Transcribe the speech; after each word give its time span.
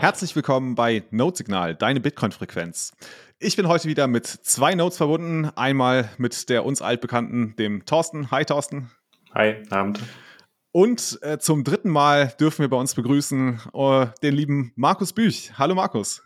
Herzlich 0.00 0.34
willkommen 0.34 0.76
bei 0.76 1.02
Notesignal, 1.10 1.74
deine 1.74 2.00
Bitcoin-Frequenz. 2.00 2.94
Ich 3.38 3.54
bin 3.56 3.68
heute 3.68 3.86
wieder 3.86 4.06
mit 4.06 4.26
zwei 4.26 4.74
Notes 4.74 4.96
verbunden. 4.96 5.50
Einmal 5.56 6.08
mit 6.16 6.48
der 6.48 6.64
uns 6.64 6.80
altbekannten, 6.80 7.54
dem 7.56 7.84
Thorsten. 7.84 8.30
Hi 8.30 8.46
Thorsten. 8.46 8.90
Hi, 9.34 9.62
Abend. 9.68 10.00
Und 10.72 11.18
äh, 11.20 11.38
zum 11.38 11.64
dritten 11.64 11.90
Mal 11.90 12.28
dürfen 12.40 12.62
wir 12.62 12.70
bei 12.70 12.78
uns 12.78 12.94
begrüßen 12.94 13.60
äh, 13.74 14.06
den 14.22 14.34
lieben 14.34 14.72
Markus 14.74 15.12
Büch. 15.12 15.52
Hallo 15.58 15.74
Markus. 15.74 16.22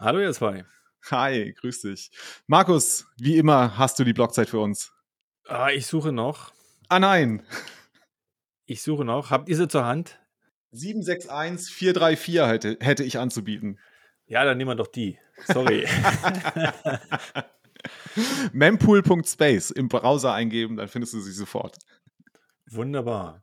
Hallo 0.00 0.20
ihr 0.20 0.32
zwei. 0.32 0.64
Hi, 1.10 1.52
grüß 1.52 1.82
dich. 1.82 2.10
Markus, 2.46 3.08
wie 3.18 3.36
immer 3.36 3.76
hast 3.76 3.98
du 3.98 4.04
die 4.04 4.14
Blockzeit 4.14 4.48
für 4.48 4.60
uns. 4.60 4.90
Ah, 5.46 5.68
ich 5.68 5.86
suche 5.86 6.12
noch. 6.12 6.52
Ah 6.88 6.98
nein. 6.98 7.42
Ich 8.64 8.80
suche 8.80 9.04
noch. 9.04 9.30
Habt 9.30 9.50
ihr 9.50 9.56
sie 9.58 9.68
zur 9.68 9.84
Hand? 9.84 10.18
761434 10.72 12.46
hätte, 12.46 12.76
hätte 12.80 13.04
ich 13.04 13.18
anzubieten. 13.18 13.78
Ja, 14.26 14.44
dann 14.44 14.58
nehmen 14.58 14.70
wir 14.70 14.74
doch 14.74 14.88
die. 14.88 15.18
Sorry. 15.46 15.86
mempool.space 18.52 19.70
im 19.70 19.88
Browser 19.88 20.34
eingeben, 20.34 20.76
dann 20.76 20.88
findest 20.88 21.14
du 21.14 21.20
sie 21.20 21.32
sofort. 21.32 21.78
Wunderbar. 22.70 23.42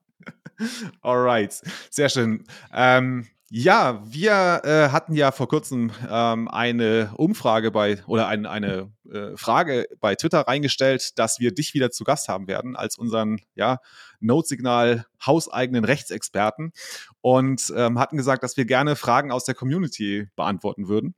Alright, 1.01 1.61
sehr 1.89 2.09
schön. 2.09 2.45
Ähm, 2.73 3.27
ja, 3.51 4.01
wir 4.05 4.61
äh, 4.63 4.89
hatten 4.89 5.13
ja 5.13 5.31
vor 5.31 5.47
kurzem 5.47 5.91
ähm, 6.09 6.47
eine 6.47 7.11
Umfrage 7.15 7.69
bei 7.69 8.03
oder 8.07 8.27
ein, 8.27 8.47
eine 8.47 8.91
äh, 9.11 9.37
Frage 9.37 9.87
bei 9.99 10.15
Twitter 10.15 10.41
reingestellt, 10.41 11.19
dass 11.19 11.39
wir 11.39 11.53
dich 11.53 11.75
wieder 11.75 11.91
zu 11.91 12.03
Gast 12.03 12.27
haben 12.27 12.47
werden 12.47 12.75
als 12.75 12.97
unseren 12.97 13.39
ja, 13.53 13.79
Notsignal 14.19 15.05
hauseigenen 15.23 15.85
Rechtsexperten 15.85 16.71
und 17.21 17.71
ähm, 17.75 17.99
hatten 17.99 18.17
gesagt, 18.17 18.41
dass 18.41 18.57
wir 18.57 18.65
gerne 18.65 18.95
Fragen 18.95 19.31
aus 19.31 19.45
der 19.45 19.55
Community 19.55 20.27
beantworten 20.35 20.87
würden. 20.87 21.13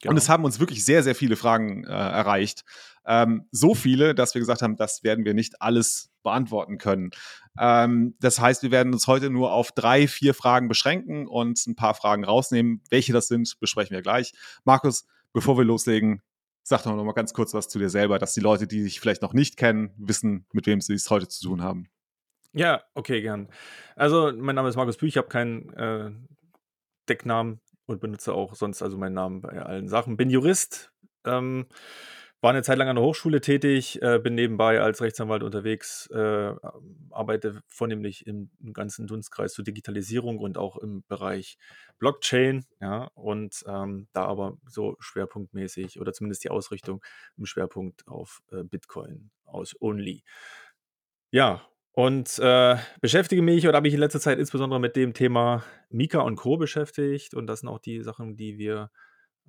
Genau. 0.00 0.12
Und 0.12 0.16
es 0.16 0.28
haben 0.28 0.44
uns 0.44 0.58
wirklich 0.60 0.84
sehr, 0.84 1.02
sehr 1.02 1.14
viele 1.14 1.36
Fragen 1.36 1.84
äh, 1.84 1.88
erreicht. 1.88 2.64
Ähm, 3.06 3.46
so 3.50 3.74
viele, 3.74 4.14
dass 4.14 4.34
wir 4.34 4.40
gesagt 4.40 4.62
haben, 4.62 4.76
das 4.76 5.02
werden 5.02 5.24
wir 5.24 5.34
nicht 5.34 5.60
alles 5.60 6.10
beantworten 6.22 6.78
können. 6.78 7.10
Ähm, 7.58 8.14
das 8.20 8.40
heißt, 8.40 8.62
wir 8.62 8.70
werden 8.70 8.92
uns 8.92 9.06
heute 9.06 9.30
nur 9.30 9.52
auf 9.52 9.72
drei, 9.72 10.08
vier 10.08 10.32
Fragen 10.32 10.68
beschränken 10.68 11.26
und 11.26 11.66
ein 11.66 11.76
paar 11.76 11.94
Fragen 11.94 12.24
rausnehmen. 12.24 12.82
Welche 12.88 13.12
das 13.12 13.28
sind, 13.28 13.58
besprechen 13.60 13.94
wir 13.94 14.02
gleich. 14.02 14.32
Markus, 14.64 15.06
bevor 15.32 15.58
wir 15.58 15.64
loslegen, 15.64 16.22
sag 16.62 16.82
doch 16.82 16.94
noch 16.94 17.04
mal 17.04 17.12
ganz 17.12 17.34
kurz 17.34 17.52
was 17.52 17.68
zu 17.68 17.78
dir 17.78 17.90
selber, 17.90 18.18
dass 18.18 18.32
die 18.34 18.40
Leute, 18.40 18.66
die 18.66 18.82
dich 18.82 19.00
vielleicht 19.00 19.22
noch 19.22 19.34
nicht 19.34 19.56
kennen, 19.56 19.90
wissen, 19.98 20.46
mit 20.52 20.66
wem 20.66 20.80
sie 20.80 20.94
es 20.94 21.10
heute 21.10 21.28
zu 21.28 21.46
tun 21.46 21.62
haben. 21.62 21.88
Ja, 22.52 22.82
okay, 22.94 23.22
gern. 23.22 23.48
Also, 23.96 24.32
mein 24.34 24.56
Name 24.56 24.68
ist 24.68 24.76
Markus 24.76 24.96
Büch, 24.96 25.10
ich 25.10 25.16
habe 25.16 25.28
keinen 25.28 25.72
äh, 25.74 26.10
Decknamen 27.08 27.60
und 27.90 28.00
benutze 28.00 28.32
auch 28.32 28.54
sonst 28.54 28.82
also 28.82 28.96
meinen 28.96 29.14
Namen 29.14 29.40
bei 29.40 29.60
allen 29.60 29.88
Sachen. 29.88 30.16
Bin 30.16 30.30
Jurist, 30.30 30.92
ähm, 31.26 31.66
war 32.40 32.50
eine 32.50 32.62
Zeit 32.62 32.78
lang 32.78 32.88
an 32.88 32.96
der 32.96 33.04
Hochschule 33.04 33.42
tätig, 33.42 34.00
äh, 34.00 34.18
bin 34.18 34.34
nebenbei 34.34 34.80
als 34.80 35.02
Rechtsanwalt 35.02 35.42
unterwegs, 35.42 36.06
äh, 36.06 36.54
arbeite 37.10 37.60
vornehmlich 37.68 38.26
im, 38.26 38.50
ganzen 38.72 39.06
Dunstkreis 39.06 39.52
zur 39.52 39.64
Digitalisierung 39.64 40.38
und 40.38 40.56
auch 40.56 40.78
im 40.78 41.04
Bereich 41.06 41.58
Blockchain, 41.98 42.64
ja, 42.80 43.10
und 43.14 43.62
ähm, 43.66 44.08
da 44.12 44.24
aber 44.24 44.56
so 44.66 44.96
schwerpunktmäßig 45.00 46.00
oder 46.00 46.12
zumindest 46.14 46.44
die 46.44 46.50
Ausrichtung 46.50 47.04
im 47.36 47.44
Schwerpunkt 47.44 48.06
auf 48.06 48.40
äh, 48.52 48.62
Bitcoin 48.62 49.30
aus 49.44 49.74
Only. 49.80 50.22
Ja, 51.32 51.62
und 51.92 52.38
äh, 52.38 52.76
beschäftige 53.00 53.42
mich 53.42 53.66
oder 53.66 53.76
habe 53.76 53.86
mich 53.86 53.94
in 53.94 54.00
letzter 54.00 54.20
Zeit 54.20 54.38
insbesondere 54.38 54.80
mit 54.80 54.96
dem 54.96 55.12
Thema 55.12 55.64
Mika 55.88 56.20
und 56.20 56.36
Co. 56.36 56.56
beschäftigt 56.56 57.34
und 57.34 57.46
das 57.46 57.60
sind 57.60 57.68
auch 57.68 57.80
die 57.80 58.02
Sachen, 58.02 58.36
die 58.36 58.58
wir 58.58 58.90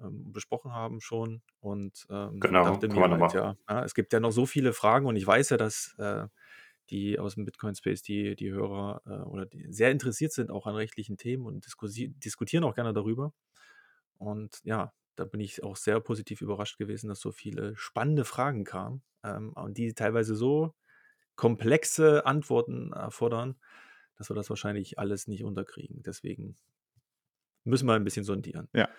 ähm, 0.01 0.31
besprochen 0.31 0.73
haben 0.73 1.01
schon. 1.01 1.41
Und 1.59 2.05
ähm, 2.09 2.39
genau, 2.39 2.63
dachte 2.65 2.87
mir 2.87 3.09
halt, 3.09 3.33
ja, 3.33 3.55
ja, 3.69 3.83
es 3.83 3.93
gibt 3.93 4.13
ja 4.13 4.19
noch 4.19 4.31
so 4.31 4.45
viele 4.45 4.73
Fragen 4.73 5.05
und 5.05 5.15
ich 5.15 5.25
weiß 5.25 5.49
ja, 5.51 5.57
dass 5.57 5.95
äh, 5.99 6.27
die 6.89 7.19
aus 7.19 7.35
dem 7.35 7.45
Bitcoin-Space, 7.45 8.01
die, 8.01 8.35
die 8.35 8.51
Hörer 8.51 9.01
äh, 9.05 9.29
oder 9.29 9.45
die 9.45 9.71
sehr 9.71 9.91
interessiert 9.91 10.33
sind 10.33 10.51
auch 10.51 10.65
an 10.65 10.75
rechtlichen 10.75 11.17
Themen 11.17 11.45
und 11.45 11.65
diskutieren 12.23 12.63
auch 12.63 12.75
gerne 12.75 12.93
darüber. 12.93 13.33
Und 14.17 14.59
ja, 14.63 14.93
da 15.15 15.25
bin 15.25 15.39
ich 15.39 15.63
auch 15.63 15.75
sehr 15.75 15.99
positiv 15.99 16.41
überrascht 16.41 16.77
gewesen, 16.77 17.07
dass 17.07 17.19
so 17.19 17.31
viele 17.31 17.75
spannende 17.77 18.25
Fragen 18.25 18.63
kamen 18.63 19.03
ähm, 19.23 19.53
und 19.53 19.77
die 19.77 19.93
teilweise 19.93 20.35
so 20.35 20.73
komplexe 21.41 22.23
Antworten 22.27 22.93
erfordern, 22.93 23.55
dass 24.15 24.29
wir 24.29 24.35
das 24.35 24.51
wahrscheinlich 24.51 24.99
alles 24.99 25.27
nicht 25.27 25.43
unterkriegen. 25.43 26.03
Deswegen 26.03 26.55
müssen 27.63 27.87
wir 27.87 27.95
ein 27.95 28.03
bisschen 28.03 28.23
sondieren. 28.23 28.67
Ja, 28.75 28.89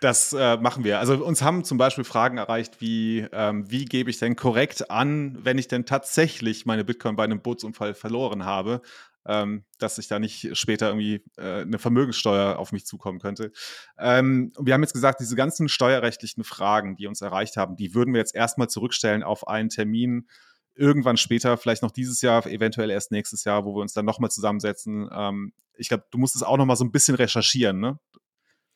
das 0.00 0.32
äh, 0.32 0.58
machen 0.58 0.84
wir. 0.84 1.00
Also 1.00 1.24
uns 1.24 1.42
haben 1.42 1.64
zum 1.64 1.76
Beispiel 1.76 2.04
Fragen 2.04 2.38
erreicht, 2.38 2.80
wie 2.80 3.26
ähm, 3.32 3.68
wie 3.68 3.84
gebe 3.84 4.10
ich 4.10 4.18
denn 4.20 4.36
korrekt 4.36 4.92
an, 4.92 5.44
wenn 5.44 5.58
ich 5.58 5.66
denn 5.66 5.86
tatsächlich 5.86 6.66
meine 6.66 6.84
Bitcoin 6.84 7.16
bei 7.16 7.24
einem 7.24 7.42
Bootsunfall 7.42 7.94
verloren 7.94 8.44
habe, 8.44 8.80
ähm, 9.26 9.64
dass 9.80 9.98
ich 9.98 10.06
da 10.06 10.20
nicht 10.20 10.56
später 10.56 10.90
irgendwie 10.90 11.24
äh, 11.36 11.62
eine 11.62 11.80
Vermögenssteuer 11.80 12.60
auf 12.60 12.70
mich 12.70 12.86
zukommen 12.86 13.18
könnte. 13.18 13.50
Ähm, 13.98 14.52
wir 14.56 14.72
haben 14.72 14.84
jetzt 14.84 14.94
gesagt, 14.94 15.18
diese 15.18 15.34
ganzen 15.34 15.68
steuerrechtlichen 15.68 16.44
Fragen, 16.44 16.94
die 16.94 17.08
uns 17.08 17.22
erreicht 17.22 17.56
haben, 17.56 17.74
die 17.74 17.92
würden 17.92 18.14
wir 18.14 18.20
jetzt 18.20 18.36
erstmal 18.36 18.68
zurückstellen 18.68 19.24
auf 19.24 19.48
einen 19.48 19.68
Termin, 19.68 20.28
irgendwann 20.78 21.16
später, 21.16 21.56
vielleicht 21.56 21.82
noch 21.82 21.90
dieses 21.90 22.22
Jahr, 22.22 22.46
eventuell 22.46 22.90
erst 22.90 23.10
nächstes 23.10 23.44
Jahr, 23.44 23.64
wo 23.64 23.74
wir 23.74 23.82
uns 23.82 23.92
dann 23.92 24.04
nochmal 24.04 24.30
zusammensetzen. 24.30 25.08
Ähm, 25.12 25.52
ich 25.76 25.88
glaube, 25.88 26.04
du 26.10 26.18
musst 26.18 26.36
es 26.36 26.42
auch 26.42 26.56
nochmal 26.56 26.76
so 26.76 26.84
ein 26.84 26.92
bisschen 26.92 27.16
recherchieren, 27.16 27.80
ne? 27.80 27.98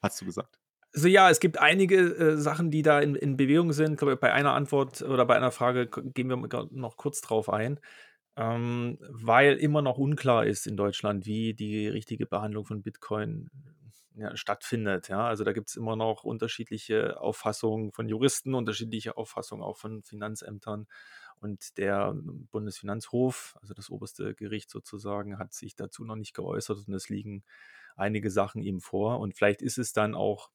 Hast 0.03 0.21
du 0.21 0.25
gesagt. 0.25 0.59
Also 0.95 1.09
ja, 1.09 1.31
es 1.31 1.41
gibt 1.41 1.59
einige 1.59 1.97
äh, 1.97 2.37
Sachen, 2.37 2.71
die 2.71 2.83
da 2.83 3.01
in, 3.01 3.15
in 3.15 3.37
Bewegung 3.37 3.73
sind. 3.73 3.93
Ich 3.93 3.99
glaube, 3.99 4.17
bei 4.17 4.33
einer 4.33 4.53
Antwort 4.53 5.01
oder 5.03 5.25
bei 5.25 5.37
einer 5.37 5.51
Frage 5.51 5.89
gehen 5.89 6.29
wir 6.29 6.37
noch 6.71 6.97
kurz 6.97 7.21
drauf 7.21 7.49
ein. 7.49 7.81
Ähm, 8.35 8.99
weil 9.09 9.57
immer 9.57 9.83
noch 9.83 9.99
unklar 9.99 10.47
ist 10.47 10.67
in 10.67 10.77
Deutschland, 10.77 11.27
wie 11.27 11.55
die 11.55 11.87
richtige 11.87 12.27
Behandlung 12.27 12.65
von 12.65 12.83
Bitcoin 12.83 13.51
ja, 14.17 14.37
stattfindet. 14.37 15.09
Ja? 15.09 15.27
Also 15.27 15.45
da 15.45 15.53
gibt 15.53 15.69
es 15.69 15.77
immer 15.77 15.97
noch 15.97 16.25
unterschiedliche 16.25 17.21
Auffassungen 17.21 17.93
von 17.93 18.09
Juristen, 18.09 18.55
unterschiedliche 18.55 19.17
Auffassungen 19.17 19.63
auch 19.63 19.77
von 19.77 20.03
Finanzämtern. 20.03 20.87
Und 21.43 21.77
der 21.77 22.15
Bundesfinanzhof, 22.53 23.57
also 23.61 23.75
das 23.75 23.91
oberste 23.91 24.35
Gericht 24.35 24.71
sozusagen, 24.71 25.39
hat 25.39 25.53
sich 25.53 25.75
dazu 25.75 26.05
noch 26.05 26.15
nicht 26.15 26.35
geäußert 26.35 26.87
und 26.87 26.95
es 26.95 27.09
liegen 27.09 27.43
einige 27.97 28.31
Sachen 28.31 28.63
ihm 28.63 28.81
vor. 28.81 29.19
Und 29.19 29.35
vielleicht 29.35 29.61
ist 29.61 29.77
es 29.77 29.93
dann 29.93 30.15
auch 30.15 30.51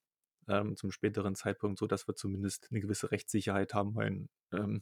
ähm, 0.48 0.78
zum 0.78 0.92
späteren 0.92 1.36
Zeitpunkt 1.36 1.78
so, 1.78 1.88
dass 1.88 2.08
wir 2.08 2.16
zumindest 2.16 2.70
eine 2.72 2.80
gewisse 2.80 3.12
Rechtssicherheit 3.12 3.74
haben, 3.74 3.96
weil 3.96 4.30
ähm, 4.54 4.82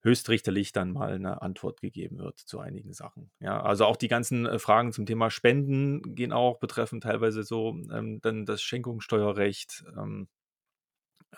höchstrichterlich 0.00 0.72
dann 0.72 0.92
mal 0.92 1.12
eine 1.12 1.42
Antwort 1.42 1.80
gegeben 1.80 2.18
wird 2.18 2.38
zu 2.38 2.60
einigen 2.60 2.94
Sachen. 2.94 3.30
Ja, 3.40 3.60
also 3.60 3.84
auch 3.84 3.96
die 3.96 4.08
ganzen 4.08 4.46
äh, 4.46 4.58
Fragen 4.58 4.92
zum 4.92 5.04
Thema 5.06 5.30
Spenden 5.30 6.14
gehen 6.14 6.32
auch, 6.32 6.58
betreffen 6.58 7.00
teilweise 7.00 7.42
so 7.42 7.76
ähm, 7.92 8.20
dann 8.22 8.46
das 8.46 8.62
Schenkungssteuerrecht. 8.62 9.84
Ähm, 9.96 10.28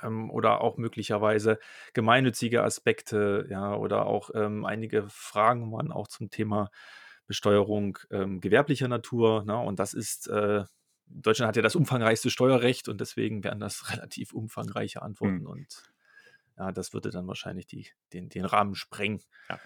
ähm, 0.03 0.31
oder 0.31 0.61
auch 0.61 0.77
möglicherweise 0.77 1.59
gemeinnützige 1.95 2.63
Aspekte, 2.63 3.47
ja, 3.51 3.75
oder 3.75 4.07
auch 4.07 4.31
ähm, 4.35 4.65
einige 4.65 5.09
Fragen 5.09 5.73
waren 5.73 5.93
auch 5.93 6.09
zum 6.09 6.31
Thema 6.31 6.71
Besteuerung 7.27 7.99
ähm, 8.11 8.41
gewerblicher 8.41 8.89
Natur. 8.89 9.45
Ne? 9.45 9.57
Und 9.57 9.79
das 9.79 9.95
ist, 9.95 10.27
äh, 10.29 10.65
Deutschland 11.07 11.49
hat 11.49 11.57
ja 11.57 11.63
das 11.63 11.77
umfangreichste 11.77 12.29
Steuerrecht 12.29 12.89
und 12.89 13.01
deswegen 13.01 13.45
wären 13.45 13.61
das 13.61 13.91
relativ 13.93 14.33
umfangreiche 14.33 15.03
Antworten. 15.03 15.41
Hm. 15.41 15.47
Und 15.47 15.93
ja, 16.59 16.73
das 16.73 16.93
würde 16.93 17.11
dann 17.11 17.27
wahrscheinlich 17.27 17.67
die, 17.67 17.89
den, 18.13 18.29
den 18.29 18.45
Rahmen 18.45 18.75
sprengen. 18.75 19.21
Ja. 19.49 19.59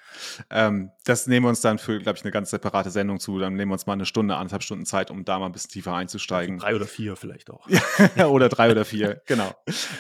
Ähm, 0.51 0.91
das 1.05 1.27
nehmen 1.27 1.45
wir 1.45 1.51
uns 1.51 1.61
dann 1.61 1.79
für, 1.79 1.99
glaube 1.99 2.19
ich, 2.19 2.25
eine 2.25 2.31
ganz 2.31 2.51
separate 2.51 2.91
Sendung 2.91 3.19
zu. 3.19 3.39
Dann 3.39 3.55
nehmen 3.55 3.71
wir 3.71 3.75
uns 3.75 3.87
mal 3.87 3.95
eine 3.95 4.07
Stunde, 4.07 4.37
anderthalb 4.37 4.63
Stunden 4.63 4.87
Zeit, 4.87 5.11
um 5.11 5.25
da 5.25 5.39
mal 5.39 5.47
ein 5.47 5.53
bisschen 5.53 5.71
tiefer 5.71 5.95
einzusteigen. 5.95 6.57
Also 6.57 6.67
drei 6.67 6.77
oder 6.77 6.87
vier 6.87 7.17
vielleicht 7.17 7.51
auch. 7.51 7.69
oder 8.29 8.49
drei 8.49 8.71
oder 8.71 8.85
vier, 8.85 9.23
genau. 9.27 9.53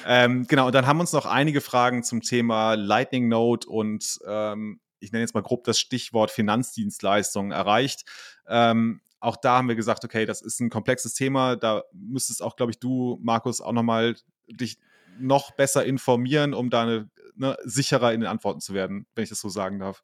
Ähm, 0.06 0.46
genau, 0.46 0.66
und 0.66 0.75
dann 0.75 0.86
haben 0.86 1.00
uns 1.00 1.12
noch 1.12 1.26
einige 1.26 1.60
Fragen 1.60 2.04
zum 2.04 2.20
Thema 2.20 2.75
Lightning 2.75 3.28
Node 3.28 3.66
und 3.66 4.19
ähm, 4.26 4.80
ich 5.00 5.12
nenne 5.12 5.22
jetzt 5.22 5.34
mal 5.34 5.42
grob 5.42 5.64
das 5.64 5.78
Stichwort 5.78 6.30
Finanzdienstleistungen 6.30 7.52
erreicht. 7.52 8.04
Ähm, 8.46 9.00
auch 9.20 9.37
da 9.37 9.58
haben 9.58 9.69
wir 9.69 9.75
gesagt, 9.75 10.04
okay, 10.04 10.26
das 10.26 10.42
ist 10.42 10.60
ein 10.60 10.70
komplexes 10.70 11.14
Thema. 11.14 11.56
Da 11.56 11.82
müsstest 11.92 12.42
auch, 12.42 12.56
glaube 12.56 12.72
ich, 12.72 12.78
du, 12.78 13.19
Markus, 13.22 13.60
auch 13.60 13.72
nochmal 13.72 14.16
dich 14.48 14.78
noch 15.19 15.52
besser 15.52 15.84
informieren, 15.84 16.55
um 16.55 16.70
da 16.70 16.82
eine, 16.82 17.11
ne, 17.34 17.56
sicherer 17.64 18.12
in 18.12 18.20
den 18.20 18.28
Antworten 18.28 18.61
zu 18.61 18.75
werden, 18.75 19.06
wenn 19.14 19.25
ich 19.25 19.31
das 19.31 19.40
so 19.40 19.49
sagen 19.49 19.78
darf. 19.78 20.02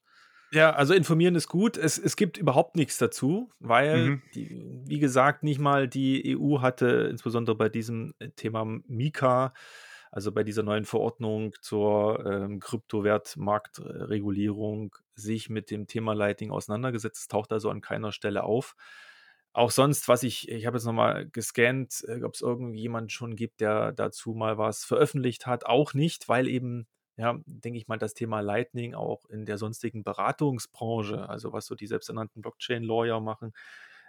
Ja, 0.53 0.73
also 0.73 0.95
informieren 0.95 1.37
ist 1.37 1.49
gut. 1.49 1.77
Es, 1.77 1.97
es 1.97 2.17
gibt 2.17 2.37
überhaupt 2.37 2.75
nichts 2.75 2.99
dazu, 2.99 3.53
weil, 3.61 3.99
mhm. 3.99 4.21
die, 4.35 4.83
wie 4.85 4.99
gesagt, 4.99 5.45
nicht 5.45 5.61
mal 5.61 5.87
die 5.87 6.37
EU 6.37 6.61
hatte, 6.61 7.07
insbesondere 7.11 7.57
bei 7.57 7.69
diesem 7.69 8.15
Thema 8.35 8.65
Mika, 8.65 9.55
also 10.11 10.33
bei 10.33 10.43
dieser 10.43 10.65
neuen 10.65 10.87
Verordnung 10.87 11.55
zur 11.61 12.27
ähm, 12.27 12.59
Kryptowertmarktregulierung, 12.59 14.97
sich 15.15 15.51
mit 15.51 15.71
dem 15.71 15.87
Thema 15.87 16.15
Lighting 16.15 16.51
auseinandergesetzt. 16.51 17.21
Es 17.21 17.29
taucht 17.29 17.53
also 17.53 17.71
an 17.71 17.81
keiner 17.81 18.11
Stelle 18.11 18.43
auf. 18.43 18.75
Auch 19.53 19.71
sonst, 19.71 20.09
was 20.09 20.23
ich 20.23 20.49
ich 20.49 20.67
habe 20.67 20.77
jetzt 20.77 20.85
noch 20.85 20.93
mal 20.93 21.29
gescannt, 21.29 22.05
äh, 22.09 22.23
ob 22.23 22.35
es 22.35 22.41
irgendwie 22.41 22.89
schon 23.09 23.37
gibt, 23.37 23.61
der 23.61 23.93
dazu 23.93 24.33
mal 24.35 24.59
was 24.59 24.85
veröffentlicht 24.85 25.47
hat. 25.47 25.67
Auch 25.67 25.95
nicht, 25.95 26.29
weil 26.29 26.49
eben, 26.49 26.87
ja, 27.17 27.39
denke 27.47 27.79
ich 27.79 27.89
mal, 27.89 27.99
das 27.99 28.15
Thema 28.15 28.41
Lightning 28.41 28.95
auch 28.95 29.25
in 29.29 29.47
der 29.47 29.59
sonstigen 29.59 30.05
Beratungsbranche, 30.05 31.29
also 31.29 31.53
was 31.53 31.67
so 31.67 31.75
die 31.75 31.87
selbsternannten 31.89 32.43
Blockchain-Lawyer 32.43 33.21
machen, 33.21 33.53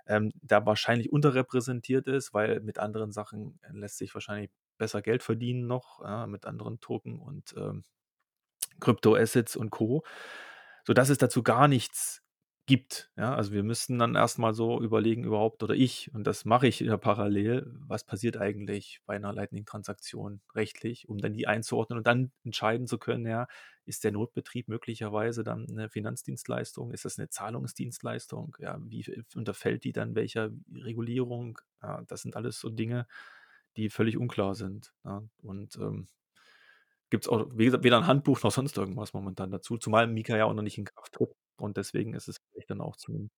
ähm, 0.07 0.31
da 0.41 0.65
wahrscheinlich 0.65 1.11
unterrepräsentiert 1.11 2.07
ist, 2.07 2.33
weil 2.33 2.59
mit 2.61 2.79
anderen 2.79 3.11
Sachen 3.11 3.59
lässt 3.71 3.97
sich 3.97 4.13
wahrscheinlich 4.13 4.51
besser 4.77 5.01
Geld 5.01 5.23
verdienen 5.23 5.67
noch, 5.67 6.01
ja, 6.03 6.27
mit 6.27 6.45
anderen 6.45 6.79
Token 6.79 7.19
und 7.19 7.53
ähm, 7.57 7.83
Kryptoassets 8.79 9.55
und 9.55 9.69
Co. 9.69 10.03
Sodass 10.85 11.09
es 11.09 11.19
dazu 11.19 11.43
gar 11.43 11.67
nichts 11.67 12.20
gibt. 12.71 13.11
Ja, 13.17 13.35
also 13.35 13.51
wir 13.51 13.63
müssten 13.63 13.99
dann 13.99 14.15
erstmal 14.15 14.53
so 14.53 14.81
überlegen 14.81 15.25
überhaupt 15.25 15.61
oder 15.63 15.75
ich, 15.75 16.09
und 16.13 16.25
das 16.25 16.45
mache 16.45 16.67
ich 16.67 16.79
ja 16.79 16.95
parallel, 16.97 17.69
was 17.87 18.05
passiert 18.05 18.37
eigentlich 18.37 19.01
bei 19.05 19.15
einer 19.15 19.33
Lightning-Transaktion 19.33 20.41
rechtlich, 20.55 21.09
um 21.09 21.17
dann 21.17 21.33
die 21.33 21.47
einzuordnen 21.47 21.97
und 21.97 22.07
dann 22.07 22.31
entscheiden 22.45 22.87
zu 22.87 22.97
können, 22.97 23.25
ja, 23.25 23.47
ist 23.85 24.03
der 24.05 24.13
Notbetrieb 24.13 24.69
möglicherweise 24.69 25.43
dann 25.43 25.67
eine 25.69 25.89
Finanzdienstleistung? 25.89 26.91
Ist 26.93 27.03
das 27.03 27.19
eine 27.19 27.27
Zahlungsdienstleistung? 27.29 28.55
Ja, 28.59 28.77
wie 28.81 29.05
unterfällt 29.35 29.83
die 29.83 29.91
dann 29.91 30.15
welcher 30.15 30.51
Regulierung? 30.73 31.59
Ja, 31.83 32.01
das 32.07 32.21
sind 32.21 32.35
alles 32.37 32.59
so 32.59 32.69
Dinge, 32.69 33.05
die 33.77 33.89
völlig 33.89 34.17
unklar 34.17 34.55
sind. 34.55 34.93
Ja, 35.03 35.23
und 35.43 35.75
ähm, 35.77 36.07
gibt 37.09 37.25
es 37.25 37.29
auch, 37.29 37.45
wie 37.53 37.65
gesagt, 37.65 37.83
weder 37.83 37.97
ein 37.97 38.07
Handbuch 38.07 38.41
noch 38.43 38.51
sonst 38.51 38.77
irgendwas 38.77 39.13
momentan 39.13 39.51
dazu, 39.51 39.77
zumal 39.77 40.07
Mika 40.07 40.35
ja 40.37 40.45
auch 40.45 40.53
noch 40.53 40.63
nicht 40.63 40.77
in 40.77 40.85
Kraft 40.85 41.13
tritt. 41.13 41.29
Und 41.61 41.77
deswegen 41.77 42.13
ist 42.15 42.27
es 42.27 42.37
vielleicht 42.51 42.69
dann 42.71 42.81
auch 42.81 42.95
zum 42.97 43.29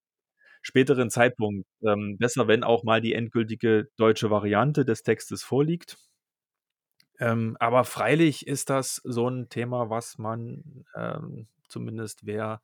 späteren 0.62 1.10
Zeitpunkt 1.10 1.68
ähm, 1.84 2.18
besser, 2.20 2.48
wenn 2.48 2.64
auch 2.64 2.84
mal 2.84 3.02
die 3.02 3.14
endgültige 3.14 3.90
deutsche 3.98 4.31
Variante 4.31 4.86
des 4.86 5.04
Textes 5.04 5.44
vorliegt. 5.44 5.98
Ähm, 7.20 7.56
aber 7.60 7.84
freilich 7.84 8.48
ist 8.48 8.70
das 8.70 8.96
so 9.04 9.30
ein 9.30 9.50
Thema, 9.50 9.90
was 9.90 10.18
man 10.18 10.86
ähm, 10.96 11.48
zumindest 11.70 12.25
wer 12.25 12.62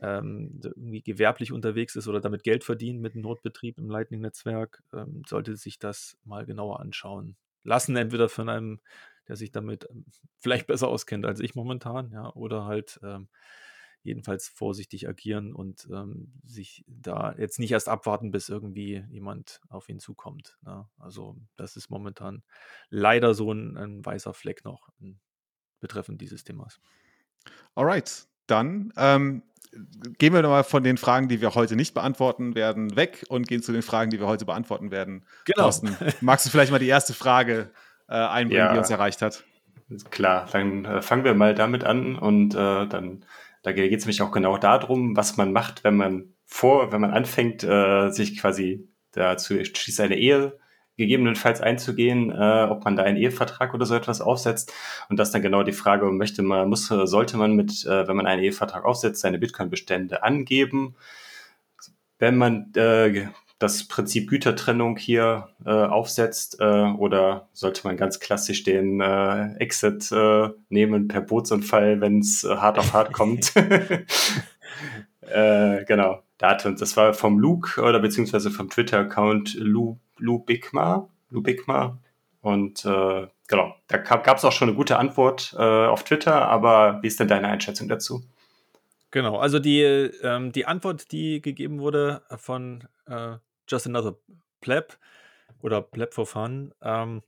ähm, 0.00 0.60
irgendwie 0.62 1.02
gewerblich 1.02 1.52
unterwegs 1.52 1.96
ist 1.96 2.08
oder 2.08 2.20
damit 2.20 2.42
Geld 2.42 2.64
verdient 2.64 3.00
mit 3.00 3.14
einem 3.14 3.22
Notbetrieb 3.22 3.78
im 3.78 3.90
Lightning-Netzwerk, 3.90 4.82
ähm, 4.94 5.22
sollte 5.26 5.56
sich 5.56 5.78
das 5.78 6.16
mal 6.24 6.46
genauer 6.46 6.80
anschauen 6.80 7.36
lassen. 7.64 7.96
Entweder 7.96 8.28
von 8.28 8.48
einem, 8.48 8.80
der 9.28 9.36
sich 9.36 9.50
damit 9.52 9.86
ähm, 9.90 10.04
vielleicht 10.38 10.66
besser 10.66 10.88
auskennt 10.88 11.26
als 11.26 11.40
ich 11.40 11.54
momentan, 11.54 12.10
ja, 12.12 12.32
oder 12.34 12.64
halt 12.64 12.98
ähm, 13.02 13.28
jedenfalls 14.02 14.48
vorsichtig 14.48 15.08
agieren 15.08 15.52
und 15.54 15.86
ähm, 15.90 16.32
sich 16.44 16.84
da 16.88 17.34
jetzt 17.38 17.58
nicht 17.58 17.72
erst 17.72 17.88
abwarten, 17.88 18.30
bis 18.30 18.48
irgendwie 18.48 19.04
jemand 19.10 19.60
auf 19.68 19.88
ihn 19.88 19.98
zukommt. 19.98 20.56
Ne? 20.62 20.88
Also 20.98 21.36
das 21.56 21.76
ist 21.76 21.90
momentan 21.90 22.42
leider 22.88 23.34
so 23.34 23.52
ein, 23.52 23.76
ein 23.76 24.04
weißer 24.04 24.32
Fleck 24.32 24.64
noch 24.64 24.88
betreffend 25.80 26.20
dieses 26.20 26.44
Themas. 26.44 26.80
Alright, 27.74 28.26
dann 28.46 28.92
ähm, 28.96 29.42
gehen 30.18 30.32
wir 30.34 30.42
nochmal 30.42 30.64
von 30.64 30.82
den 30.82 30.96
Fragen, 30.96 31.28
die 31.28 31.40
wir 31.40 31.54
heute 31.54 31.76
nicht 31.76 31.94
beantworten 31.94 32.54
werden, 32.54 32.96
weg 32.96 33.24
und 33.28 33.46
gehen 33.46 33.62
zu 33.62 33.72
den 33.72 33.82
Fragen, 33.82 34.10
die 34.10 34.18
wir 34.18 34.26
heute 34.26 34.44
beantworten 34.44 34.90
werden. 34.90 35.24
Genau. 35.44 35.64
Thorsten, 35.64 35.96
magst 36.20 36.46
du 36.46 36.50
vielleicht 36.50 36.72
mal 36.72 36.78
die 36.78 36.88
erste 36.88 37.14
Frage 37.14 37.70
äh, 38.08 38.14
einbringen, 38.14 38.64
Ja. 38.64 38.72
die 38.72 38.78
uns 38.78 38.90
erreicht 38.90 39.22
hat? 39.22 39.44
Klar, 40.10 40.48
dann 40.52 40.84
äh, 40.84 41.02
fangen 41.02 41.24
wir 41.24 41.34
mal 41.34 41.54
damit 41.54 41.84
an 41.84 42.16
und 42.16 42.54
äh, 42.54 42.86
dann 42.86 43.24
da 43.62 43.72
geht 43.72 43.92
es 43.92 44.04
nämlich 44.04 44.22
auch 44.22 44.32
genau 44.32 44.56
darum, 44.58 45.16
was 45.16 45.36
man 45.36 45.52
macht, 45.52 45.84
wenn 45.84 45.96
man 45.96 46.34
vor, 46.46 46.92
wenn 46.92 47.00
man 47.00 47.12
anfängt, 47.12 47.62
äh, 47.62 48.10
sich 48.10 48.38
quasi 48.38 48.88
dazu 49.12 49.56
entschließt, 49.56 50.00
eine 50.00 50.16
Ehe 50.16 50.58
gegebenenfalls 50.96 51.60
einzugehen, 51.60 52.30
äh, 52.30 52.66
ob 52.68 52.84
man 52.84 52.96
da 52.96 53.02
einen 53.02 53.16
Ehevertrag 53.16 53.72
oder 53.72 53.86
so 53.86 53.94
etwas 53.94 54.20
aufsetzt. 54.20 54.72
Und 55.08 55.18
das 55.18 55.30
dann 55.30 55.42
genau 55.42 55.62
die 55.62 55.72
Frage, 55.72 56.06
möchte 56.12 56.42
man, 56.42 56.68
muss, 56.68 56.86
sollte 56.88 57.36
man 57.36 57.54
mit, 57.54 57.86
äh, 57.86 58.06
wenn 58.06 58.16
man 58.16 58.26
einen 58.26 58.42
Ehevertrag 58.42 58.84
aufsetzt, 58.84 59.20
seine 59.22 59.38
Bitcoin-Bestände 59.38 60.22
angeben? 60.22 60.94
Wenn 62.18 62.36
man 62.36 62.72
äh, 62.76 63.28
das 63.60 63.86
Prinzip 63.86 64.30
Gütertrennung 64.30 64.96
hier 64.96 65.50
äh, 65.64 65.70
aufsetzt, 65.70 66.58
äh, 66.60 66.64
oder 66.64 67.48
sollte 67.52 67.86
man 67.86 67.96
ganz 67.98 68.18
klassisch 68.18 68.62
den 68.64 69.00
äh, 69.00 69.54
Exit 69.56 70.10
äh, 70.10 70.48
nehmen 70.70 71.08
per 71.08 71.20
Bootsunfall, 71.20 72.00
wenn 72.00 72.20
es 72.20 72.42
äh, 72.42 72.56
hart 72.56 72.78
auf 72.78 72.94
hart 72.94 73.12
kommt? 73.12 73.52
äh, 75.20 75.84
genau. 75.84 76.22
Das 76.38 76.96
war 76.96 77.12
vom 77.12 77.38
Luke 77.38 77.82
oder 77.82 78.00
beziehungsweise 78.00 78.50
vom 78.50 78.70
Twitter-Account 78.70 79.54
Lu, 79.54 79.98
Lu 80.16 80.38
Bigma. 80.38 81.06
Lu 81.28 81.42
Bigma. 81.42 81.98
Und 82.40 82.86
äh, 82.86 83.26
genau, 83.46 83.76
da 83.88 83.98
gab 83.98 84.38
es 84.38 84.44
auch 84.46 84.52
schon 84.52 84.70
eine 84.70 84.76
gute 84.76 84.98
Antwort 84.98 85.54
äh, 85.58 85.86
auf 85.86 86.04
Twitter, 86.04 86.48
aber 86.48 87.00
wie 87.02 87.08
ist 87.08 87.20
denn 87.20 87.28
deine 87.28 87.48
Einschätzung 87.48 87.90
dazu? 87.90 88.22
Genau, 89.10 89.36
also 89.38 89.58
die, 89.58 89.82
ähm, 89.82 90.50
die 90.52 90.64
Antwort, 90.64 91.12
die 91.12 91.42
gegeben 91.42 91.80
wurde 91.80 92.22
von 92.38 92.84
äh, 93.06 93.36
Just 93.70 93.86
Another 93.86 94.18
Pleb 94.60 94.98
oder 95.60 95.82
Pleb 95.82 96.14
for 96.14 96.26
Fun, 96.26 96.74
ähm, 96.82 97.22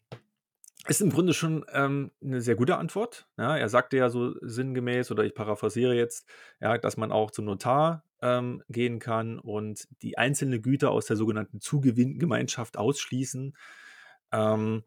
ist 0.89 1.01
im 1.01 1.11
Grunde 1.11 1.33
schon 1.33 1.65
ähm, 1.73 2.11
eine 2.23 2.41
sehr 2.41 2.57
gute 2.57 2.77
Antwort. 2.77 3.29
Ja, 3.39 3.57
er 3.57 3.69
sagte 3.69 3.97
ja 3.97 4.11
so 4.11 4.35
sinngemäß, 4.41 5.11
oder 5.13 5.25
ich 5.25 5.35
paraphrasiere 5.35 5.95
jetzt, 5.95 6.27
ja, 6.61 6.77
dass 6.77 6.97
man 6.97 7.13
auch 7.13 7.31
zum 7.31 7.45
Notar 7.45 8.05
ähm, 8.21 8.63
gehen 8.69 8.99
kann 8.99 9.39
und 9.39 9.87
die 10.03 10.19
einzelnen 10.19 10.61
Güter 10.61 10.91
aus 10.91 11.07
der 11.07 11.17
sogenannten 11.17 11.61
Zugewinngemeinschaft 11.61 12.77
ausschließen. 12.77 13.57
Ähm, 14.33 14.83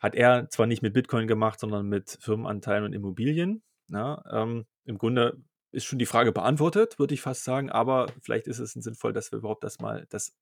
hat 0.00 0.14
er 0.14 0.48
zwar 0.50 0.66
nicht 0.66 0.82
mit 0.82 0.94
Bitcoin 0.94 1.28
gemacht, 1.28 1.60
sondern 1.60 1.86
mit 1.88 2.18
Firmenanteilen 2.20 2.84
und 2.84 2.92
Immobilien. 2.92 3.62
Ja, 3.88 4.24
ähm, 4.30 4.66
Im 4.84 4.98
Grunde 4.98 5.40
ist 5.76 5.84
schon 5.84 5.98
die 5.98 6.06
Frage 6.06 6.32
beantwortet, 6.32 6.98
würde 6.98 7.14
ich 7.14 7.20
fast 7.20 7.44
sagen, 7.44 7.70
aber 7.70 8.06
vielleicht 8.22 8.48
ist 8.48 8.58
es 8.58 8.72
sinnvoll, 8.72 9.12
dass 9.12 9.30
wir 9.30 9.38
überhaupt 9.38 9.62
das 9.62 9.78
mal, 9.78 10.06
dass 10.08 10.34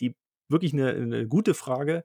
die 0.00 0.16
wirklich 0.48 0.72
eine, 0.72 0.90
eine 0.90 1.28
gute 1.28 1.54
Frage, 1.54 2.02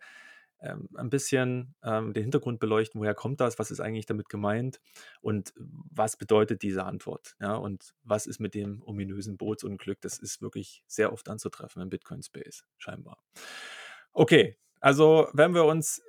ähm, 0.62 0.88
ein 0.96 1.10
bisschen 1.10 1.74
ähm, 1.84 2.14
den 2.14 2.24
Hintergrund 2.24 2.60
beleuchten, 2.60 3.02
woher 3.02 3.16
kommt 3.16 3.42
das, 3.42 3.58
was 3.58 3.72
ist 3.72 3.80
eigentlich 3.80 4.06
damit 4.06 4.30
gemeint 4.30 4.80
und 5.20 5.52
was 5.56 6.16
bedeutet 6.16 6.62
diese 6.62 6.86
Antwort, 6.86 7.36
ja, 7.42 7.56
und 7.56 7.96
was 8.04 8.28
ist 8.28 8.40
mit 8.40 8.54
dem 8.54 8.84
ominösen 8.84 9.36
Bootsunglück, 9.36 10.00
das 10.02 10.20
ist 10.20 10.44
wirklich 10.44 10.84
sehr 10.86 11.12
oft 11.12 11.28
anzutreffen 11.28 11.82
im 11.82 11.90
Bitcoin-Space, 11.90 12.66
scheinbar. 12.78 13.18
Okay, 14.14 14.58
also 14.80 15.28
wenn 15.34 15.56
wir 15.56 15.66
uns 15.66 16.04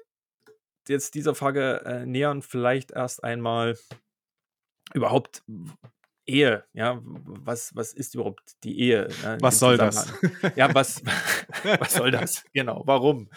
jetzt 0.89 1.15
dieser 1.15 1.35
Frage 1.35 1.81
äh, 1.87 2.05
nähern, 2.05 2.43
vielleicht 2.43 2.93
erst 2.93 3.25
einmal 3.25 3.77
überhaupt 4.95 5.43
Ehe, 6.27 6.65
ja, 6.73 7.01
was, 7.03 7.75
was 7.75 7.93
ist 7.93 8.15
überhaupt 8.15 8.63
die 8.65 8.81
Ehe? 8.81 9.09
In 9.25 9.41
Was 9.41 9.59
soll 9.59 9.77
das? 9.77 10.13
Ja, 10.57 10.75
was, 10.75 11.03
was 11.79 11.95
soll 11.95 12.11
das? 12.11 12.45
Genau, 12.53 12.83
warum? 12.85 13.31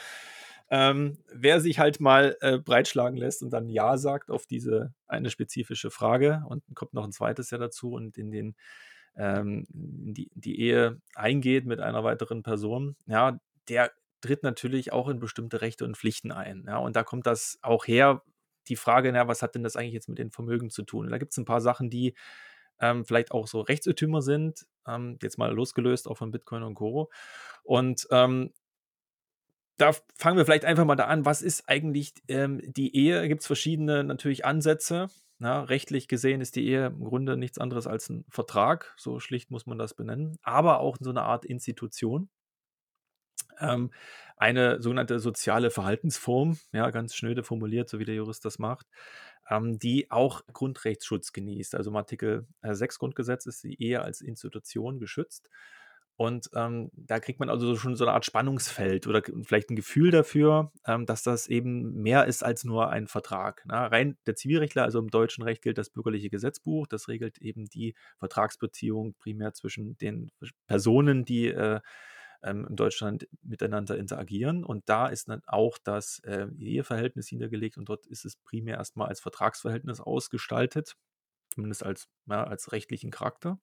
Ähm, 0.72 1.17
wer 1.34 1.62
sich 1.62 1.79
halt 1.79 2.00
mal 2.00 2.38
äh, 2.41 2.60
breitschlagen 2.60 3.17
lässt 3.17 3.41
und 3.41 3.51
dann 3.51 3.69
Ja 3.69 3.98
sagt 3.98 4.29
auf 4.29 4.46
diese 4.46 4.93
eine 5.08 5.29
spezifische 5.31 5.89
Frage 5.89 6.43
und 6.48 6.63
kommt 6.75 6.93
noch 6.93 7.03
ein 7.03 7.12
zweites 7.12 7.50
Ja 7.50 7.58
dazu 7.58 7.93
und 7.93 8.17
in 8.17 8.29
den 8.31 8.55
ähm, 9.15 9.65
die, 9.69 10.31
die 10.36 10.60
Ehe 10.60 11.01
eingeht 11.15 11.65
mit 11.65 11.79
einer 11.79 12.03
weiteren 12.03 12.43
Person, 12.43 12.96
ja, 13.08 13.39
der 13.67 13.91
tritt 14.22 14.43
natürlich 14.43 14.91
auch 14.93 15.10
in 15.10 15.19
bestimmte 15.19 15.62
Rechte 15.62 15.86
und 15.86 15.98
Pflichten 15.98 16.31
ein. 16.31 16.65
Ja, 16.67 16.77
und 16.77 16.96
da 16.96 17.03
kommt 17.03 17.25
das 17.25 17.58
auch 17.62 17.88
her, 17.88 18.22
die 18.67 18.75
Frage, 18.75 19.12
na, 19.12 19.27
was 19.27 19.41
hat 19.41 19.55
denn 19.55 19.63
das 19.63 19.75
eigentlich 19.75 19.93
jetzt 19.93 20.10
mit 20.10 20.19
den 20.19 20.31
Vermögen 20.31 20.69
zu 20.69 20.84
tun? 20.84 21.05
Und 21.05 21.12
da 21.12 21.17
gibt 21.17 21.31
es 21.31 21.38
ein 21.38 21.46
paar 21.46 21.62
Sachen, 21.62 21.89
die 21.89 22.13
ähm, 22.81 23.05
vielleicht 23.05 23.31
auch 23.31 23.48
so 23.48 23.62
Rechtsirrtümer 23.62 24.21
sind, 24.21 24.65
ähm, 24.88 25.17
jetzt 25.21 25.38
mal 25.38 25.53
losgelöst 25.53 26.07
auch 26.07 26.17
von 26.17 26.31
Bitcoin 26.31 26.63
und 26.63 26.75
Co. 26.75 27.09
Und 27.63 28.07
ähm, 28.12 28.51
da 29.77 29.91
fangen 30.15 30.38
wir 30.38 30.45
vielleicht 30.45 30.65
einfach 30.65 30.86
mal 30.86 30.95
da 30.95 31.05
an, 31.05 31.25
was 31.25 31.41
ist 31.41 31.69
eigentlich 31.69 32.13
ähm, 32.27 32.62
die 32.65 32.95
Ehe? 32.95 33.27
Gibt 33.27 33.41
es 33.41 33.48
verschiedene 33.48 34.03
natürlich 34.03 34.45
Ansätze. 34.45 35.07
Na, 35.41 35.62
rechtlich 35.63 36.09
gesehen 36.09 36.41
ist 36.41 36.57
die 36.57 36.67
Ehe 36.67 36.88
im 36.88 37.05
Grunde 37.05 37.38
nichts 37.38 37.59
anderes 37.59 37.88
als 37.88 38.09
ein 38.09 38.25
Vertrag, 38.29 38.93
so 38.98 39.21
schlicht 39.21 39.51
muss 39.51 39.65
man 39.65 39.77
das 39.77 39.93
benennen, 39.93 40.38
aber 40.41 40.81
auch 40.81 40.98
so 41.00 41.12
eine 41.12 41.21
Art 41.21 41.45
Institution. 41.45 42.29
Ähm, 43.60 43.91
eine 44.38 44.81
sogenannte 44.81 45.19
soziale 45.19 45.69
Verhaltensform, 45.69 46.58
ja, 46.72 46.89
ganz 46.91 47.13
schnöde 47.13 47.43
formuliert, 47.43 47.89
so 47.89 48.00
wie 48.00 48.05
der 48.05 48.15
Jurist 48.15 48.46
das 48.46 48.58
macht, 48.58 48.88
ähm, 49.50 49.79
die 49.79 50.10
auch 50.12 50.41
Grundrechtsschutz 50.53 51.34
genießt. 51.34 51.75
Also 51.75 51.89
im 51.89 51.98
Artikel 51.98 52.48
äh, 52.62 52.74
6 52.74 53.00
Grundgesetz 53.00 53.46
ist 53.46 53.63
die 53.63 53.81
Ehe 53.81 54.01
als 54.01 54.22
Institution 54.22 55.00
geschützt. 55.00 55.50
Und 56.15 56.50
ähm, 56.53 56.91
da 56.93 57.22
kriegt 57.22 57.39
man 57.39 57.50
also 57.50 57.77
schon 57.77 57.96
so 57.96 58.03
eine 58.03 58.13
Art 58.13 58.25
Spannungsfeld 58.25 59.08
oder 59.08 59.22
vielleicht 59.43 59.69
ein 59.69 59.77
Gefühl 59.77 60.12
dafür, 60.12 60.74
ähm, 60.86 61.05
dass 61.05 61.24
das 61.24 61.48
eben 61.48 61.93
mehr 62.01 62.25
ist 62.25 62.43
als 62.43 62.65
nur 62.65 62.89
ein 62.89 63.08
Vertrag. 63.08 63.63
Na, 63.65 63.88
rein 63.88 64.17
der 64.25 64.36
Zivilrechtler, 64.36 64.84
also 64.84 65.00
im 65.00 65.10
deutschen 65.10 65.46
Recht 65.46 65.62
gilt 65.62 65.77
das 65.77 65.89
bürgerliche 65.89 66.29
Gesetzbuch, 66.29 66.88
das 66.88 67.08
regelt 67.08 67.38
eben 67.38 67.67
die 67.69 67.96
Vertragsbeziehung 68.17 69.13
primär 69.13 69.53
zwischen 69.53 69.98
den 69.98 70.29
Personen, 70.67 71.24
die 71.24 71.48
äh, 71.48 71.79
ähm, 72.43 72.65
in 72.67 72.75
Deutschland 72.75 73.27
miteinander 73.41 73.98
interagieren. 73.98 74.63
Und 74.63 74.88
da 74.89 75.08
ist 75.08 75.29
dann 75.29 75.41
auch 75.46 75.77
das 75.77 76.19
äh, 76.19 76.48
Eheverhältnis 76.58 77.31
niedergelegt 77.31 77.77
und 77.77 77.89
dort 77.89 78.05
ist 78.08 78.25
es 78.25 78.36
primär 78.38 78.77
erstmal 78.77 79.10
als 79.10 79.19
Vertragsverhältnis 79.19 80.00
ausgestaltet, 80.00 80.96
zumindest 81.53 81.84
als, 81.84 82.08
ja, 82.27 82.43
als 82.43 82.72
rechtlichen 82.72 83.12
Charakter. 83.12 83.60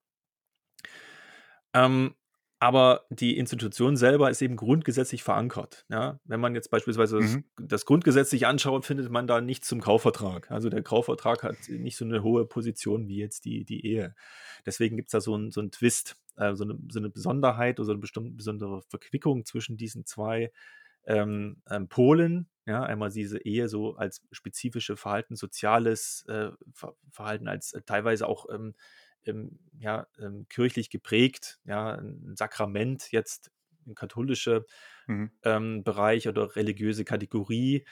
Ähm, 1.73 2.15
aber 2.59 3.05
die 3.09 3.37
Institution 3.37 3.97
selber 3.97 4.29
ist 4.31 4.41
eben 4.41 4.55
grundgesetzlich 4.55 5.21
verankert. 5.23 5.85
Ja? 5.89 6.19
Wenn 6.25 6.39
man 6.39 6.55
jetzt 6.55 6.71
beispielsweise 6.71 7.19
das, 7.19 7.35
Mhm. 7.35 7.43
das 7.57 7.85
Grundgesetz 7.85 8.29
sich 8.31 8.47
anschaut, 8.47 8.85
findet 8.85 9.11
man 9.11 9.27
da 9.27 9.41
nichts 9.41 9.67
zum 9.67 9.79
Kaufvertrag. 9.79 10.49
Also 10.49 10.69
der 10.69 10.81
Kaufvertrag 10.81 11.43
hat 11.43 11.57
nicht 11.69 11.97
so 11.97 12.05
eine 12.05 12.23
hohe 12.23 12.45
Position 12.45 13.07
wie 13.07 13.17
jetzt 13.17 13.45
die, 13.45 13.63
die 13.63 13.85
Ehe. 13.85 14.15
Deswegen 14.65 14.95
gibt 14.95 15.09
es 15.09 15.11
da 15.11 15.21
so 15.21 15.35
einen 15.35 15.51
so 15.51 15.61
Twist, 15.67 16.15
äh, 16.35 16.55
so, 16.55 16.63
eine, 16.63 16.79
so 16.89 16.99
eine 16.99 17.09
Besonderheit 17.09 17.79
oder 17.79 17.85
so 17.85 17.91
eine 17.91 18.01
bestimmte 18.01 18.31
besondere 18.31 18.81
Verquickung 18.81 19.45
zwischen 19.45 19.77
diesen 19.77 20.05
zwei 20.05 20.51
ähm, 21.05 21.61
ähm, 21.69 21.87
Polen. 21.87 22.47
Ja, 22.65 22.83
einmal 22.83 23.11
diese 23.11 23.39
Ehe 23.39 23.69
so 23.69 23.95
als 23.95 24.23
spezifische 24.31 24.97
Verhalten, 24.97 25.35
soziales 25.37 26.25
äh, 26.27 26.49
Ver 26.73 26.95
Verhalten, 27.11 27.47
als 27.47 27.71
äh, 27.73 27.81
teilweise 27.85 28.27
auch 28.27 28.47
ähm, 28.51 28.73
ähm, 29.27 29.59
ja, 29.79 30.07
ähm, 30.19 30.47
kirchlich 30.49 30.89
geprägt, 30.89 31.59
ja, 31.65 31.95
ein 31.95 32.35
Sakrament 32.35 33.11
jetzt 33.11 33.51
im 33.85 33.95
katholischen 33.95 34.63
Mhm. 35.07 35.31
ähm, 35.43 35.83
Bereich 35.83 36.27
oder 36.27 36.55
religiöse 36.55 37.05
Kategorie 37.05 37.85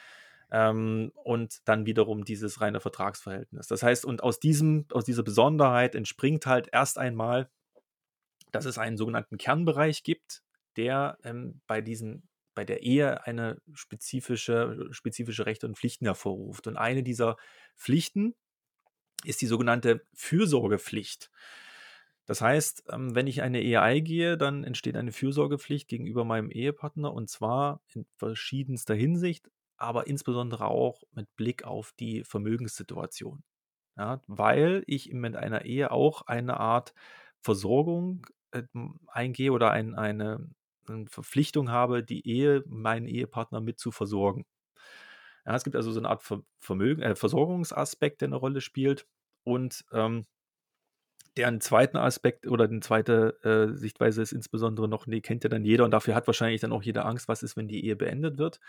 ähm, 0.52 1.12
und 1.16 1.68
dann 1.68 1.86
wiederum 1.86 2.26
dieses 2.26 2.62
reine 2.62 2.80
Vertragsverhältnis. 2.82 3.68
Das 3.68 3.84
heißt, 3.84 4.06
und 4.06 4.24
aus 4.24 4.40
diesem, 4.40 4.86
aus 4.92 5.06
dieser 5.06 5.24
Besonderheit 5.24 5.96
entspringt 5.96 6.46
halt 6.46 6.70
erst 6.72 6.98
einmal, 6.98 7.50
dass 8.52 8.66
es 8.66 8.78
einen 8.78 8.98
sogenannten 8.98 9.38
Kernbereich 9.38 10.04
gibt, 10.04 10.44
der 10.78 11.18
ähm, 11.24 11.62
bei 11.68 11.82
diesen 11.82 12.30
bei 12.54 12.64
der 12.64 12.84
Ehe 12.84 13.26
eine 13.26 13.62
spezifische, 13.74 14.88
spezifische 14.92 15.46
Rechte 15.46 15.68
und 15.68 15.78
Pflichten 15.78 16.06
hervorruft. 16.06 16.68
Und 16.68 16.78
eine 16.78 17.04
dieser 17.04 17.36
Pflichten 17.76 18.34
ist 19.28 19.42
die 19.42 19.48
sogenannte 19.48 20.02
Fürsorgepflicht. 20.14 21.32
Das 22.26 22.42
heißt, 22.42 22.86
ähm, 22.90 23.14
wenn 23.16 23.28
ich 23.28 23.42
eine 23.44 23.62
Ehe 23.62 23.82
eingehe, 23.82 24.38
dann 24.38 24.64
entsteht 24.64 24.98
eine 24.98 25.12
Fürsorgepflicht 25.12 25.88
gegenüber 25.88 26.26
meinem 26.26 26.50
Ehepartner 26.50 27.14
und 27.14 27.30
zwar 27.30 27.82
in 27.94 28.06
verschiedenster 28.18 28.96
Hinsicht, 28.96 29.52
aber 29.78 30.08
insbesondere 30.08 30.66
auch 30.68 31.04
mit 31.14 31.34
Blick 31.36 31.64
auf 31.66 31.94
die 32.00 32.24
Vermögenssituation. 32.24 33.44
Ja, 33.98 34.22
weil 34.28 34.84
ich 34.88 35.14
mit 35.14 35.36
einer 35.38 35.66
Ehe 35.66 35.92
auch 35.92 36.24
eine 36.24 36.60
Art 36.60 36.94
Versorgung 37.42 38.26
äh, 38.52 38.64
eingehe 39.08 39.52
oder 39.54 39.72
ein, 39.72 39.96
eine, 39.96 40.50
eine 40.88 41.08
Verpflichtung 41.08 41.70
habe, 41.72 42.04
die 42.04 42.28
Ehe, 42.28 42.64
meinen 42.68 43.08
Ehepartner 43.08 43.62
mit 43.62 43.80
zu 43.80 43.92
versorgen. 43.92 44.46
Ja, 45.46 45.56
es 45.56 45.64
gibt 45.64 45.76
also 45.76 45.92
so 45.92 46.00
eine 46.00 46.10
Art 46.10 46.24
Ver 46.24 46.42
Vermögen, 46.60 47.02
äh, 47.04 47.16
Versorgungsaspekt, 47.16 48.22
der 48.22 48.30
eine 48.30 48.36
Rolle 48.36 48.62
spielt. 48.62 49.08
Und 49.46 49.86
ähm, 49.94 50.26
deren 51.38 51.62
zweiten 51.62 51.98
Aspekt 51.98 52.48
oder 52.48 52.68
die 52.68 52.80
zweite 52.80 53.38
äh, 53.44 53.78
Sichtweise 53.78 54.22
ist 54.22 54.32
insbesondere 54.32 54.88
noch, 54.88 55.06
nee, 55.06 55.22
kennt 55.22 55.44
ja 55.44 55.50
dann 55.50 55.66
jeder 55.66 55.86
und 55.86 55.92
dafür 55.92 56.16
hat 56.16 56.28
wahrscheinlich 56.28 56.62
dann 56.62 56.72
auch 56.72 56.84
jeder 56.84 57.06
Angst, 57.06 57.28
was 57.28 57.44
ist, 57.44 57.56
wenn 57.56 57.68
die 57.68 57.86
Ehe 57.86 57.96
beendet 57.96 58.38
wird. 58.38 58.60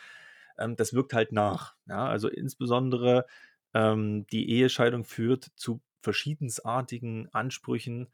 Ähm, 0.58 0.76
das 0.76 0.92
wirkt 0.92 1.12
halt 1.12 1.32
nach. 1.32 1.76
Ja? 1.86 2.06
Also 2.06 2.28
insbesondere 2.28 3.26
ähm, 3.74 4.26
die 4.28 4.50
Ehescheidung 4.50 5.04
führt 5.04 5.50
zu 5.56 5.80
verschiedensartigen 6.02 7.28
Ansprüchen 7.32 8.08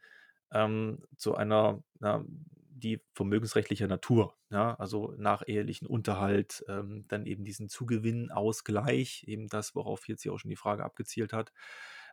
ähm, 0.51 0.99
zu 1.17 1.35
einer, 1.35 1.83
ja, 2.01 2.23
die 2.69 3.01
vermögensrechtlicher 3.13 3.87
Natur. 3.87 4.35
Ja? 4.51 4.75
Also 4.75 5.15
nach 5.17 5.43
ehelichen 5.47 5.87
Unterhalt, 5.87 6.63
ähm, 6.67 7.05
dann 7.07 7.25
eben 7.25 7.43
diesen 7.43 7.69
Zugewinnausgleich, 7.69 9.25
eben 9.27 9.47
das, 9.47 9.75
worauf 9.75 10.07
jetzt 10.07 10.21
hier 10.23 10.33
auch 10.33 10.39
schon 10.39 10.49
die 10.49 10.55
Frage 10.55 10.83
abgezielt 10.83 11.33
hat 11.33 11.51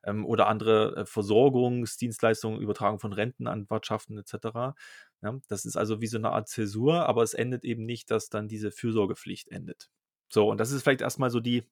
ähm, 0.04 0.24
oder 0.26 0.46
andere 0.48 0.96
äh, 0.96 1.04
Versorgungsdienstleistungen, 1.06 2.60
Übertragung 2.60 2.98
von 2.98 3.12
Rentenanwartschaften 3.12 4.18
etc. 4.18 4.74
Ja, 5.22 5.38
das 5.48 5.64
ist 5.64 5.76
also 5.76 6.00
wie 6.00 6.06
so 6.06 6.18
eine 6.18 6.30
Art 6.30 6.48
Zäsur, 6.48 7.06
aber 7.06 7.22
es 7.22 7.34
endet 7.34 7.64
eben 7.64 7.84
nicht, 7.84 8.10
dass 8.10 8.28
dann 8.30 8.48
diese 8.48 8.70
Fürsorgepflicht 8.70 9.48
endet. 9.48 9.90
So, 10.28 10.48
und 10.48 10.58
das 10.58 10.70
ist 10.70 10.82
vielleicht 10.82 11.02
erstmal 11.02 11.30
so 11.30 11.40
die, 11.40 11.64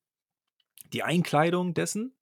die 0.93 1.03
Einkleidung 1.03 1.75
dessen, 1.75 2.15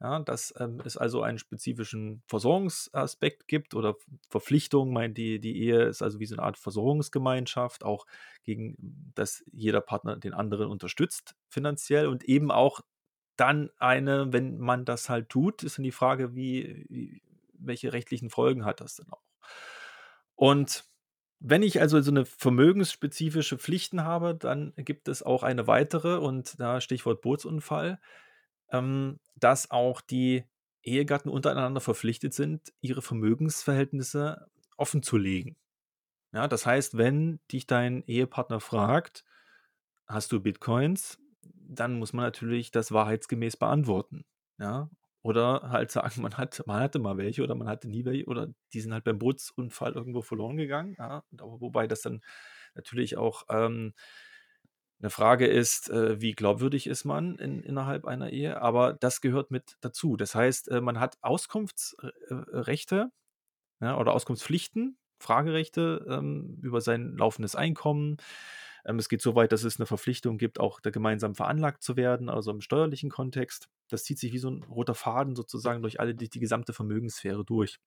ja, 0.00 0.18
dass 0.20 0.54
ähm, 0.58 0.80
es 0.84 0.96
also 0.96 1.22
einen 1.22 1.38
spezifischen 1.38 2.22
Versorgungsaspekt 2.26 3.48
gibt 3.48 3.74
oder 3.74 3.96
Verpflichtung. 4.30 4.92
Mein, 4.92 5.12
die, 5.12 5.40
die 5.40 5.60
Ehe 5.62 5.82
ist 5.84 6.00
also 6.00 6.20
wie 6.20 6.26
so 6.26 6.36
eine 6.36 6.42
Art 6.42 6.56
Versorgungsgemeinschaft, 6.56 7.84
auch 7.84 8.06
gegen, 8.42 8.76
dass 9.14 9.44
jeder 9.52 9.82
Partner 9.82 10.16
den 10.16 10.32
anderen 10.32 10.70
unterstützt 10.70 11.34
finanziell 11.50 12.06
und 12.06 12.24
eben 12.24 12.50
auch 12.50 12.80
dann 13.40 13.70
eine, 13.78 14.32
wenn 14.32 14.58
man 14.58 14.84
das 14.84 15.08
halt 15.08 15.28
tut, 15.28 15.62
ist 15.62 15.78
dann 15.78 15.84
die 15.84 15.92
Frage, 15.92 16.34
wie, 16.34 16.84
wie 16.88 17.22
welche 17.54 17.92
rechtlichen 17.92 18.30
Folgen 18.30 18.64
hat 18.64 18.80
das 18.80 18.96
denn 18.96 19.10
auch? 19.10 19.22
Und 20.34 20.84
wenn 21.38 21.62
ich 21.62 21.80
also 21.80 22.00
so 22.00 22.10
eine 22.10 22.26
vermögensspezifische 22.26 23.58
Pflichten 23.58 24.04
habe, 24.04 24.34
dann 24.34 24.74
gibt 24.76 25.08
es 25.08 25.22
auch 25.22 25.42
eine 25.42 25.66
weitere 25.66 26.16
und 26.16 26.60
da 26.60 26.80
Stichwort 26.80 27.22
Bootsunfall, 27.22 27.98
ähm, 28.70 29.20
dass 29.36 29.70
auch 29.70 30.00
die 30.02 30.44
Ehegatten 30.82 31.30
untereinander 31.30 31.80
verpflichtet 31.80 32.34
sind, 32.34 32.72
ihre 32.80 33.02
Vermögensverhältnisse 33.02 34.48
offen 34.76 35.02
zu 35.02 35.16
legen. 35.16 35.56
Ja, 36.32 36.46
das 36.46 36.64
heißt, 36.64 36.96
wenn 36.96 37.40
dich 37.50 37.66
dein 37.66 38.02
Ehepartner 38.06 38.60
fragt, 38.60 39.24
hast 40.06 40.32
du 40.32 40.40
Bitcoins, 40.40 41.19
dann 41.42 41.98
muss 41.98 42.12
man 42.12 42.24
natürlich 42.24 42.70
das 42.70 42.92
wahrheitsgemäß 42.92 43.56
beantworten. 43.56 44.24
Ja, 44.58 44.90
oder 45.22 45.70
halt 45.70 45.90
sagen, 45.90 46.22
man, 46.22 46.36
hat, 46.38 46.62
man 46.66 46.80
hatte 46.80 46.98
mal 46.98 47.16
welche 47.18 47.42
oder 47.42 47.54
man 47.54 47.68
hatte 47.68 47.88
nie 47.88 48.04
welche 48.04 48.26
oder 48.26 48.48
die 48.72 48.80
sind 48.80 48.92
halt 48.92 49.04
beim 49.04 49.18
Bootsunfall 49.18 49.92
irgendwo 49.92 50.22
verloren 50.22 50.56
gegangen. 50.56 50.96
Ja, 50.98 51.24
wobei 51.32 51.86
das 51.86 52.02
dann 52.02 52.22
natürlich 52.74 53.16
auch 53.18 53.44
ähm, 53.50 53.94
eine 55.00 55.10
Frage 55.10 55.46
ist, 55.46 55.88
äh, 55.90 56.20
wie 56.20 56.32
glaubwürdig 56.32 56.86
ist 56.86 57.04
man 57.04 57.36
in, 57.36 57.62
innerhalb 57.62 58.04
einer 58.04 58.30
Ehe, 58.30 58.60
aber 58.60 58.92
das 58.92 59.20
gehört 59.22 59.50
mit 59.50 59.76
dazu. 59.80 60.16
Das 60.16 60.34
heißt, 60.34 60.68
äh, 60.68 60.80
man 60.82 61.00
hat 61.00 61.16
Auskunftsrechte 61.22 63.10
ja, 63.80 63.98
oder 63.98 64.12
Auskunftspflichten, 64.14 64.98
Fragerechte 65.20 66.06
ähm, 66.08 66.58
über 66.62 66.80
sein 66.80 67.16
laufendes 67.16 67.56
Einkommen. 67.56 68.18
Ähm, 68.84 68.98
es 68.98 69.08
geht 69.08 69.22
so 69.22 69.34
weit, 69.34 69.52
dass 69.52 69.64
es 69.64 69.78
eine 69.78 69.86
Verpflichtung 69.86 70.38
gibt, 70.38 70.60
auch 70.60 70.80
da 70.80 70.90
gemeinsam 70.90 71.34
veranlagt 71.34 71.82
zu 71.82 71.96
werden, 71.96 72.28
also 72.28 72.50
im 72.50 72.60
steuerlichen 72.60 73.10
Kontext. 73.10 73.68
Das 73.88 74.04
zieht 74.04 74.18
sich 74.18 74.32
wie 74.32 74.38
so 74.38 74.50
ein 74.50 74.62
roter 74.64 74.94
Faden 74.94 75.36
sozusagen 75.36 75.82
durch 75.82 76.00
alle, 76.00 76.14
durch 76.14 76.30
die 76.30 76.40
gesamte 76.40 76.72
Vermögenssphäre 76.72 77.44
durch. 77.44 77.78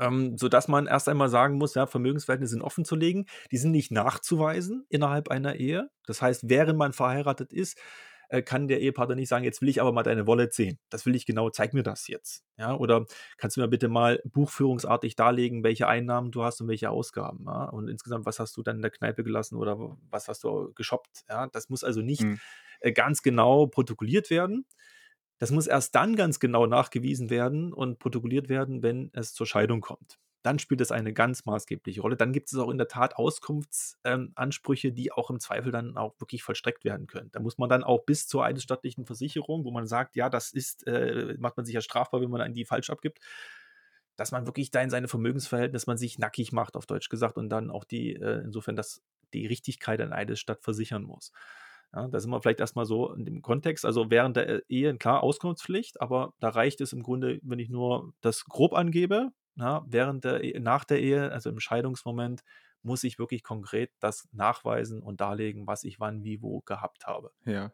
Ähm, 0.00 0.36
sodass 0.38 0.66
man 0.66 0.86
erst 0.86 1.08
einmal 1.08 1.28
sagen 1.28 1.56
muss, 1.56 1.74
ja, 1.74 1.86
Vermögensverhältnisse 1.86 2.52
sind 2.52 2.62
offen 2.62 2.84
zu 2.84 2.96
legen, 2.96 3.26
die 3.52 3.58
sind 3.58 3.70
nicht 3.70 3.92
nachzuweisen 3.92 4.84
innerhalb 4.88 5.28
einer 5.28 5.54
Ehe. 5.56 5.88
Das 6.06 6.20
heißt, 6.20 6.48
während 6.48 6.78
man 6.78 6.92
verheiratet 6.92 7.52
ist, 7.52 7.78
äh, 8.28 8.42
kann 8.42 8.68
der 8.68 8.80
Ehepartner 8.80 9.14
nicht 9.14 9.28
sagen, 9.28 9.44
jetzt 9.44 9.60
will 9.62 9.68
ich 9.68 9.80
aber 9.80 9.92
mal 9.92 10.02
deine 10.02 10.26
Wallet 10.26 10.52
sehen. 10.52 10.78
Das 10.90 11.06
will 11.06 11.14
ich 11.14 11.26
genau, 11.26 11.50
zeig 11.50 11.74
mir 11.74 11.82
das 11.82 12.08
jetzt. 12.08 12.44
Ja, 12.56 12.74
oder 12.74 13.06
kannst 13.36 13.56
du 13.56 13.60
mir 13.60 13.68
bitte 13.68 13.88
mal 13.88 14.20
buchführungsartig 14.24 15.16
darlegen, 15.16 15.64
welche 15.64 15.88
Einnahmen 15.88 16.30
du 16.30 16.42
hast 16.42 16.60
und 16.60 16.68
welche 16.68 16.90
Ausgaben. 16.90 17.44
Ja? 17.46 17.64
Und 17.64 17.88
insgesamt, 17.88 18.26
was 18.26 18.38
hast 18.38 18.56
du 18.56 18.62
dann 18.62 18.76
in 18.76 18.82
der 18.82 18.90
Kneipe 18.90 19.24
gelassen 19.24 19.56
oder 19.56 19.96
was 20.10 20.28
hast 20.28 20.44
du 20.44 20.72
geshoppt. 20.74 21.24
Ja? 21.28 21.48
Das 21.48 21.68
muss 21.68 21.84
also 21.84 22.00
nicht 22.00 22.22
mhm. 22.22 22.40
äh, 22.80 22.92
ganz 22.92 23.22
genau 23.22 23.66
protokolliert 23.66 24.30
werden. 24.30 24.66
Das 25.38 25.50
muss 25.50 25.66
erst 25.66 25.94
dann 25.94 26.16
ganz 26.16 26.38
genau 26.38 26.66
nachgewiesen 26.66 27.28
werden 27.28 27.72
und 27.72 27.98
protokolliert 27.98 28.48
werden, 28.48 28.82
wenn 28.82 29.10
es 29.12 29.34
zur 29.34 29.46
Scheidung 29.46 29.80
kommt. 29.80 30.18
Dann 30.44 30.58
spielt 30.58 30.82
es 30.82 30.92
eine 30.92 31.14
ganz 31.14 31.46
maßgebliche 31.46 32.02
Rolle. 32.02 32.16
Dann 32.16 32.34
gibt 32.34 32.52
es 32.52 32.58
auch 32.58 32.68
in 32.68 32.76
der 32.76 32.86
Tat 32.86 33.16
Auskunftsansprüche, 33.16 34.88
ähm, 34.88 34.94
die 34.94 35.10
auch 35.10 35.30
im 35.30 35.40
Zweifel 35.40 35.72
dann 35.72 35.96
auch 35.96 36.20
wirklich 36.20 36.42
vollstreckt 36.42 36.84
werden 36.84 37.06
können. 37.06 37.30
Da 37.32 37.40
muss 37.40 37.56
man 37.56 37.70
dann 37.70 37.82
auch 37.82 38.04
bis 38.04 38.26
zur 38.26 38.44
eidesstattlichen 38.44 39.06
Versicherung, 39.06 39.64
wo 39.64 39.70
man 39.70 39.86
sagt, 39.86 40.16
ja, 40.16 40.28
das 40.28 40.52
ist, 40.52 40.86
äh, 40.86 41.34
macht 41.38 41.56
man 41.56 41.64
sich 41.64 41.74
ja 41.74 41.80
strafbar, 41.80 42.20
wenn 42.20 42.28
man 42.28 42.42
an 42.42 42.52
die 42.52 42.66
falsch 42.66 42.90
abgibt, 42.90 43.20
dass 44.16 44.32
man 44.32 44.44
wirklich 44.44 44.70
da 44.70 44.82
in 44.82 44.90
seine 44.90 45.08
Vermögensverhältnisse 45.08 45.86
man 45.86 45.96
sich 45.96 46.18
nackig 46.18 46.52
macht, 46.52 46.76
auf 46.76 46.84
Deutsch 46.84 47.08
gesagt, 47.08 47.38
und 47.38 47.48
dann 47.48 47.70
auch 47.70 47.84
die, 47.84 48.14
äh, 48.14 48.42
insofern, 48.44 48.76
dass 48.76 49.02
die 49.32 49.46
Richtigkeit 49.46 50.02
an 50.02 50.12
Eidesstatt 50.12 50.62
versichern 50.62 51.04
muss. 51.04 51.32
Ja, 51.94 52.06
da 52.06 52.20
sind 52.20 52.30
wir 52.30 52.42
vielleicht 52.42 52.60
erstmal 52.60 52.84
so 52.84 53.14
in 53.14 53.24
dem 53.24 53.40
Kontext. 53.40 53.86
Also 53.86 54.10
während 54.10 54.36
der 54.36 54.68
Ehe, 54.68 54.94
klar, 54.98 55.22
Auskunftspflicht, 55.22 56.02
aber 56.02 56.34
da 56.38 56.50
reicht 56.50 56.82
es 56.82 56.92
im 56.92 57.02
Grunde, 57.02 57.40
wenn 57.42 57.58
ich 57.58 57.70
nur 57.70 58.12
das 58.20 58.44
grob 58.44 58.74
angebe, 58.74 59.32
na, 59.54 59.84
während 59.88 60.24
der, 60.24 60.42
e 60.42 60.58
nach 60.60 60.84
der 60.84 61.00
Ehe, 61.00 61.32
also 61.32 61.50
im 61.50 61.60
Scheidungsmoment, 61.60 62.42
muss 62.84 63.02
ich 63.02 63.18
wirklich 63.18 63.42
konkret 63.42 63.90
das 63.98 64.28
nachweisen 64.32 65.02
und 65.02 65.20
darlegen, 65.20 65.66
was 65.66 65.84
ich 65.84 66.00
wann, 66.00 66.22
wie, 66.22 66.42
wo 66.42 66.60
gehabt 66.60 67.06
habe. 67.06 67.32
Ja. 67.46 67.72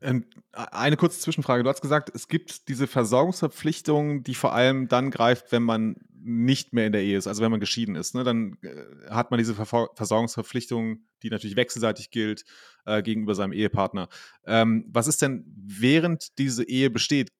Ähm, 0.00 0.26
eine 0.52 0.96
kurze 0.96 1.20
Zwischenfrage. 1.20 1.62
Du 1.62 1.70
hast 1.70 1.80
gesagt, 1.80 2.10
es 2.12 2.28
gibt 2.28 2.68
diese 2.68 2.86
Versorgungsverpflichtung, 2.86 4.24
die 4.24 4.34
vor 4.34 4.52
allem 4.52 4.88
dann 4.88 5.10
greift, 5.10 5.52
wenn 5.52 5.62
man 5.62 5.96
nicht 6.12 6.72
mehr 6.72 6.86
in 6.86 6.92
der 6.92 7.02
Ehe 7.02 7.16
ist, 7.16 7.28
also 7.28 7.42
wenn 7.42 7.52
man 7.52 7.60
geschieden 7.60 7.94
ist. 7.94 8.14
Ne? 8.14 8.24
Dann 8.24 8.58
äh, 8.62 9.10
hat 9.10 9.30
man 9.30 9.38
diese 9.38 9.54
Ver 9.54 9.88
Versorgungsverpflichtung, 9.94 11.04
die 11.22 11.30
natürlich 11.30 11.56
wechselseitig 11.56 12.10
gilt, 12.10 12.44
äh, 12.84 13.02
gegenüber 13.02 13.34
seinem 13.36 13.52
Ehepartner. 13.52 14.08
Ähm, 14.44 14.84
was 14.88 15.06
ist 15.06 15.22
denn, 15.22 15.44
während 15.56 16.36
diese 16.38 16.64
Ehe 16.64 16.90
besteht? 16.90 17.30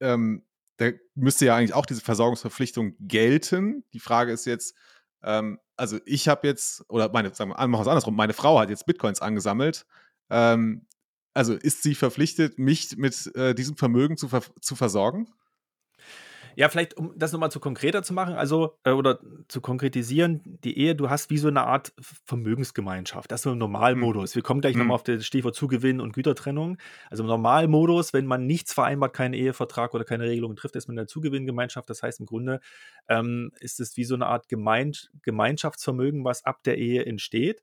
Ähm, 0.00 0.44
da 0.80 0.92
müsste 1.14 1.44
ja 1.44 1.56
eigentlich 1.56 1.74
auch 1.74 1.84
diese 1.84 2.00
Versorgungsverpflichtung 2.00 2.94
gelten. 3.00 3.84
Die 3.92 4.00
Frage 4.00 4.32
ist 4.32 4.46
jetzt, 4.46 4.74
ähm, 5.22 5.58
also 5.76 5.98
ich 6.06 6.26
habe 6.26 6.46
jetzt, 6.48 6.84
oder 6.88 7.10
meine, 7.12 7.34
sagen 7.34 7.50
wir, 7.50 7.66
machen 7.68 7.86
andersrum, 7.86 8.16
meine 8.16 8.32
Frau 8.32 8.58
hat 8.58 8.70
jetzt 8.70 8.86
Bitcoins 8.86 9.20
angesammelt. 9.20 9.84
Ähm, 10.30 10.86
also 11.34 11.54
ist 11.54 11.82
sie 11.82 11.94
verpflichtet, 11.94 12.58
mich 12.58 12.96
mit 12.96 13.30
äh, 13.36 13.54
diesem 13.54 13.76
Vermögen 13.76 14.16
zu, 14.16 14.28
ver 14.28 14.42
zu 14.62 14.74
versorgen? 14.74 15.28
Ja, 16.56 16.68
vielleicht, 16.68 16.96
um 16.96 17.12
das 17.16 17.32
nochmal 17.32 17.50
zu 17.50 17.60
konkreter 17.60 18.02
zu 18.02 18.12
machen, 18.12 18.34
also 18.34 18.78
äh, 18.84 18.90
oder 18.90 19.20
zu 19.48 19.60
konkretisieren, 19.60 20.40
die 20.64 20.78
Ehe, 20.78 20.94
du 20.94 21.10
hast 21.10 21.30
wie 21.30 21.38
so 21.38 21.48
eine 21.48 21.64
Art 21.64 21.92
Vermögensgemeinschaft. 22.24 23.30
Das 23.30 23.40
ist 23.40 23.44
so 23.44 23.52
ein 23.52 23.58
Normalmodus. 23.58 24.34
Wir 24.34 24.42
kommen 24.42 24.60
gleich 24.60 24.74
mhm. 24.74 24.80
nochmal 24.80 24.94
auf 24.96 25.02
das 25.02 25.26
Stichwort 25.26 25.54
Zugewinn 25.54 26.00
und 26.00 26.12
Gütertrennung. 26.12 26.78
Also 27.10 27.22
im 27.22 27.28
Normalmodus, 27.28 28.12
wenn 28.12 28.26
man 28.26 28.46
nichts 28.46 28.72
vereinbart, 28.72 29.14
keinen 29.14 29.34
Ehevertrag 29.34 29.94
oder 29.94 30.04
keine 30.04 30.24
Regelungen 30.24 30.56
trifft, 30.56 30.76
ist 30.76 30.88
man 30.88 30.94
in 30.94 31.02
der 31.02 31.06
Zugewinngemeinschaft. 31.06 31.88
Das 31.88 32.02
heißt, 32.02 32.20
im 32.20 32.26
Grunde 32.26 32.60
ähm, 33.08 33.52
ist 33.60 33.80
es 33.80 33.96
wie 33.96 34.04
so 34.04 34.14
eine 34.14 34.26
Art 34.26 34.48
Gemein 34.48 34.92
Gemeinschaftsvermögen, 35.22 36.24
was 36.24 36.44
ab 36.44 36.62
der 36.64 36.78
Ehe 36.78 37.04
entsteht. 37.04 37.62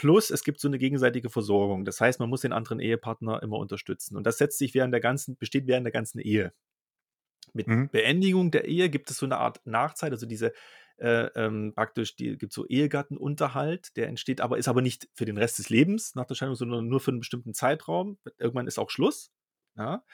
Plus, 0.00 0.30
es 0.30 0.44
gibt 0.44 0.60
so 0.60 0.68
eine 0.68 0.78
gegenseitige 0.78 1.28
Versorgung. 1.28 1.84
Das 1.84 2.00
heißt, 2.00 2.20
man 2.20 2.30
muss 2.30 2.40
den 2.40 2.54
anderen 2.54 2.80
Ehepartner 2.80 3.42
immer 3.42 3.58
unterstützen. 3.58 4.16
Und 4.16 4.24
das 4.26 4.38
setzt 4.38 4.56
sich 4.56 4.72
während 4.72 4.94
der 4.94 5.00
ganzen, 5.00 5.36
besteht 5.36 5.66
während 5.66 5.84
der 5.84 5.92
ganzen 5.92 6.20
Ehe. 6.20 6.54
Mit 7.52 7.66
mhm. 7.66 7.88
Beendigung 7.88 8.50
der 8.50 8.66
Ehe 8.66 8.90
gibt 8.90 9.10
es 9.10 9.18
so 9.18 9.26
eine 9.26 9.38
Art 9.38 9.60
Nachzeit, 9.64 10.12
also 10.12 10.26
diese 10.26 10.52
äh, 11.00 11.30
ähm, 11.34 11.72
praktisch, 11.74 12.14
die 12.14 12.36
gibt 12.36 12.52
so 12.52 12.66
Ehegattenunterhalt, 12.66 13.96
der 13.96 14.08
entsteht 14.08 14.40
aber, 14.40 14.58
ist 14.58 14.68
aber 14.68 14.82
nicht 14.82 15.08
für 15.14 15.24
den 15.24 15.38
Rest 15.38 15.58
des 15.58 15.70
Lebens 15.70 16.14
nach 16.14 16.26
der 16.26 16.34
Scheidung, 16.34 16.56
sondern 16.56 16.88
nur 16.88 17.00
für 17.00 17.10
einen 17.10 17.20
bestimmten 17.20 17.54
Zeitraum. 17.54 18.18
Irgendwann 18.38 18.66
ist 18.66 18.78
auch 18.78 18.90
Schluss. 18.90 19.32
Ja? 19.76 20.04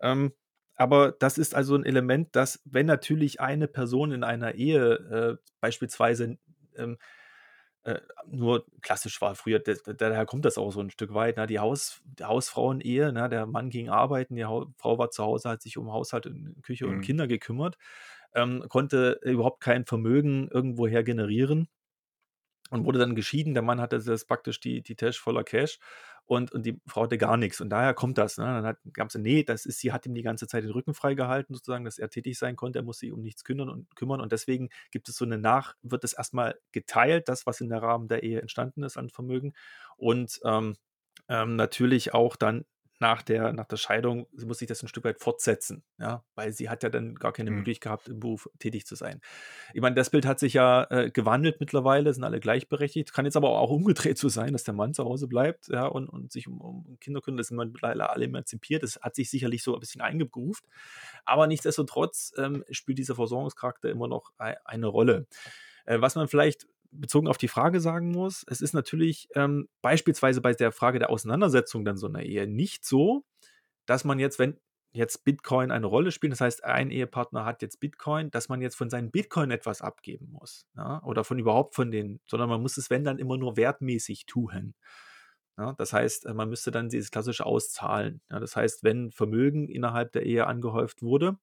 Ähm, 0.00 0.32
aber 0.76 1.12
das 1.12 1.36
ist 1.36 1.54
also 1.54 1.74
ein 1.74 1.84
Element, 1.84 2.34
dass, 2.34 2.62
wenn 2.64 2.86
natürlich 2.86 3.38
eine 3.40 3.68
Person 3.68 4.12
in 4.12 4.24
einer 4.24 4.54
Ehe 4.54 5.38
äh, 5.40 5.50
beispielsweise 5.60 6.38
ähm, 6.74 6.96
äh, 7.84 8.00
nur 8.26 8.66
klassisch 8.82 9.20
war 9.20 9.34
früher, 9.34 9.58
daher 9.58 10.26
kommt 10.26 10.44
das 10.44 10.58
auch 10.58 10.70
so 10.70 10.80
ein 10.80 10.90
Stück 10.90 11.14
weit, 11.14 11.36
ne? 11.36 11.46
die, 11.46 11.58
Haus, 11.58 12.02
die 12.04 12.24
Hausfrauen-Ehe, 12.24 13.12
ne? 13.12 13.28
der 13.28 13.46
Mann 13.46 13.70
ging 13.70 13.88
arbeiten, 13.88 14.36
die 14.36 14.44
ha 14.44 14.66
Frau 14.76 14.98
war 14.98 15.10
zu 15.10 15.24
Hause, 15.24 15.48
hat 15.48 15.62
sich 15.62 15.78
um 15.78 15.92
Haushalt, 15.92 16.26
und 16.26 16.62
Küche 16.62 16.86
mhm. 16.86 16.94
und 16.94 17.00
Kinder 17.00 17.26
gekümmert, 17.26 17.78
ähm, 18.34 18.64
konnte 18.68 19.20
überhaupt 19.22 19.60
kein 19.62 19.86
Vermögen 19.86 20.48
irgendwoher 20.48 21.02
generieren 21.02 21.68
und 22.70 22.84
wurde 22.84 22.98
dann 22.98 23.14
geschieden. 23.14 23.54
Der 23.54 23.62
Mann 23.62 23.80
hatte 23.80 24.00
das 24.02 24.24
praktisch 24.24 24.60
die, 24.60 24.82
die 24.82 24.96
Tasche 24.96 25.20
voller 25.20 25.44
Cash 25.44 25.78
und, 26.30 26.52
und 26.52 26.64
die 26.64 26.80
Frau 26.86 27.02
hatte 27.02 27.18
gar 27.18 27.36
nichts. 27.36 27.60
Und 27.60 27.70
daher 27.70 27.92
kommt 27.92 28.16
das. 28.16 28.38
Ne? 28.38 28.44
Dann 28.44 28.76
gab 28.92 29.08
es, 29.08 29.16
nee, 29.16 29.42
das 29.42 29.66
ist, 29.66 29.80
sie 29.80 29.92
hat 29.92 30.06
ihm 30.06 30.14
die 30.14 30.22
ganze 30.22 30.46
Zeit 30.46 30.62
den 30.62 30.70
Rücken 30.70 30.94
freigehalten, 30.94 31.56
sozusagen, 31.56 31.84
dass 31.84 31.98
er 31.98 32.08
tätig 32.08 32.38
sein 32.38 32.54
konnte. 32.54 32.78
Er 32.78 32.84
muss 32.84 33.00
sich 33.00 33.10
um 33.10 33.20
nichts 33.20 33.42
kümmern 33.42 33.68
und 33.68 33.96
kümmern. 33.96 34.20
Und 34.20 34.30
deswegen 34.30 34.68
gibt 34.92 35.08
es 35.08 35.16
so 35.16 35.24
eine 35.24 35.38
Nach, 35.38 35.74
wird 35.82 36.04
es 36.04 36.12
erstmal 36.12 36.56
geteilt, 36.70 37.28
das, 37.28 37.46
was 37.46 37.60
in 37.60 37.68
der 37.68 37.82
Rahmen 37.82 38.06
der 38.06 38.22
Ehe 38.22 38.40
entstanden 38.40 38.84
ist 38.84 38.96
an 38.96 39.10
Vermögen. 39.10 39.54
Und 39.96 40.38
ähm, 40.44 40.76
ähm, 41.28 41.56
natürlich 41.56 42.14
auch 42.14 42.36
dann 42.36 42.64
nach 43.00 43.22
der, 43.22 43.52
nach 43.52 43.66
der 43.66 43.78
Scheidung 43.78 44.26
muss 44.44 44.58
sich 44.58 44.68
das 44.68 44.82
ein 44.82 44.88
Stück 44.88 45.04
weit 45.04 45.20
fortsetzen, 45.20 45.82
ja, 45.98 46.22
weil 46.34 46.52
sie 46.52 46.68
hat 46.68 46.82
ja 46.82 46.90
dann 46.90 47.14
gar 47.14 47.32
keine 47.32 47.50
mhm. 47.50 47.56
Möglichkeit 47.58 47.80
gehabt, 47.80 48.08
im 48.08 48.20
Beruf 48.20 48.48
tätig 48.58 48.86
zu 48.86 48.94
sein. 48.94 49.20
Ich 49.72 49.80
meine, 49.80 49.94
das 49.96 50.10
Bild 50.10 50.26
hat 50.26 50.38
sich 50.38 50.52
ja 50.52 50.86
äh, 50.90 51.10
gewandelt 51.10 51.60
mittlerweile, 51.60 52.12
sind 52.12 52.24
alle 52.24 52.40
gleichberechtigt. 52.40 53.12
Kann 53.14 53.24
jetzt 53.24 53.36
aber 53.36 53.58
auch 53.58 53.70
umgedreht 53.70 54.18
so 54.18 54.28
sein, 54.28 54.52
dass 54.52 54.64
der 54.64 54.74
Mann 54.74 54.92
zu 54.92 55.04
Hause 55.04 55.28
bleibt, 55.28 55.68
ja, 55.68 55.86
und, 55.86 56.08
und 56.08 56.30
sich 56.30 56.46
um, 56.46 56.60
um 56.60 56.98
Kinder 57.00 57.22
kümmert. 57.22 57.40
Das 57.40 57.48
sind 57.48 57.56
mittlerweile 57.56 58.10
alle 58.10 58.26
emanzipiert. 58.26 58.82
Das 58.82 59.00
hat 59.00 59.14
sich 59.14 59.30
sicherlich 59.30 59.62
so 59.62 59.74
ein 59.74 59.80
bisschen 59.80 60.02
eingegruft. 60.02 60.64
Aber 61.24 61.46
nichtsdestotrotz 61.46 62.34
ähm, 62.36 62.64
spielt 62.70 62.98
dieser 62.98 63.14
Versorgungscharakter 63.14 63.88
immer 63.88 64.08
noch 64.08 64.32
eine 64.36 64.86
Rolle. 64.86 65.26
Äh, 65.86 66.00
was 66.00 66.14
man 66.16 66.28
vielleicht 66.28 66.66
bezogen 66.90 67.28
auf 67.28 67.38
die 67.38 67.48
Frage 67.48 67.80
sagen 67.80 68.10
muss, 68.10 68.44
es 68.48 68.60
ist 68.60 68.74
natürlich 68.74 69.28
ähm, 69.34 69.68
beispielsweise 69.82 70.40
bei 70.40 70.52
der 70.52 70.72
Frage 70.72 70.98
der 70.98 71.10
Auseinandersetzung 71.10 71.84
dann 71.84 71.96
so 71.96 72.06
einer 72.06 72.22
Ehe 72.22 72.46
nicht 72.46 72.84
so, 72.84 73.24
dass 73.86 74.04
man 74.04 74.18
jetzt, 74.18 74.38
wenn 74.38 74.58
jetzt 74.92 75.24
Bitcoin 75.24 75.70
eine 75.70 75.86
Rolle 75.86 76.10
spielt, 76.10 76.32
das 76.32 76.40
heißt, 76.40 76.64
ein 76.64 76.90
Ehepartner 76.90 77.44
hat 77.44 77.62
jetzt 77.62 77.78
Bitcoin, 77.80 78.30
dass 78.30 78.48
man 78.48 78.60
jetzt 78.60 78.76
von 78.76 78.90
seinen 78.90 79.10
Bitcoin 79.10 79.50
etwas 79.50 79.82
abgeben 79.82 80.30
muss. 80.32 80.66
Ja? 80.76 81.02
Oder 81.04 81.24
von 81.24 81.38
überhaupt 81.38 81.74
von 81.74 81.90
den, 81.90 82.20
sondern 82.26 82.48
man 82.48 82.60
muss 82.60 82.76
es, 82.76 82.90
wenn 82.90 83.04
dann, 83.04 83.18
immer 83.18 83.36
nur 83.36 83.56
wertmäßig 83.56 84.26
tun. 84.26 84.74
Ja? 85.56 85.74
Das 85.78 85.92
heißt, 85.92 86.26
äh, 86.26 86.34
man 86.34 86.48
müsste 86.48 86.70
dann 86.70 86.88
dieses 86.88 87.10
klassische 87.10 87.46
auszahlen. 87.46 88.20
Ja? 88.30 88.40
Das 88.40 88.56
heißt, 88.56 88.82
wenn 88.82 89.12
Vermögen 89.12 89.68
innerhalb 89.68 90.12
der 90.12 90.26
Ehe 90.26 90.46
angehäuft 90.46 91.02
wurde, 91.02 91.38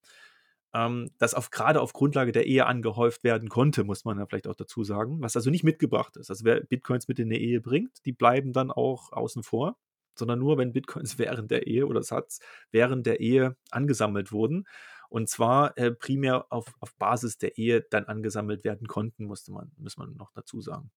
ähm, 0.77 1.09
das 1.17 1.33
auf, 1.33 1.49
gerade 1.49 1.81
auf 1.81 1.93
Grundlage 1.93 2.31
der 2.31 2.45
Ehe 2.45 2.67
angehäuft 2.67 3.23
werden 3.23 3.49
konnte, 3.49 3.83
muss 3.83 4.05
man 4.05 4.19
ja 4.19 4.25
vielleicht 4.27 4.47
auch 4.47 4.55
dazu 4.55 4.83
sagen, 4.83 5.21
was 5.21 5.35
also 5.35 5.49
nicht 5.49 5.63
mitgebracht 5.63 6.17
ist. 6.17 6.29
Also 6.29 6.45
wer 6.45 6.61
Bitcoins 6.61 7.07
mit 7.07 7.17
in 7.17 7.29
die 7.29 7.43
Ehe 7.43 7.61
bringt, 7.61 8.05
die 8.05 8.11
bleiben 8.11 8.53
dann 8.53 8.69
auch 8.69 9.11
außen 9.11 9.41
vor, 9.41 9.77
sondern 10.13 10.39
nur, 10.39 10.57
wenn 10.57 10.73
Bitcoins 10.73 11.17
während 11.17 11.49
der 11.49 11.65
Ehe 11.65 11.87
oder 11.87 12.03
Satz 12.03 12.39
während 12.71 13.07
der 13.07 13.19
Ehe 13.19 13.55
angesammelt 13.71 14.31
wurden. 14.31 14.67
Und 15.09 15.29
zwar 15.29 15.75
äh, 15.77 15.91
primär 15.91 16.45
auf, 16.51 16.75
auf 16.79 16.95
Basis 16.97 17.37
der 17.37 17.57
Ehe 17.57 17.81
dann 17.81 18.05
angesammelt 18.05 18.63
werden 18.63 18.87
konnten, 18.87 19.25
musste 19.25 19.51
man, 19.53 19.71
muss 19.77 19.97
man 19.97 20.15
noch 20.15 20.31
dazu 20.33 20.61
sagen. 20.61 20.91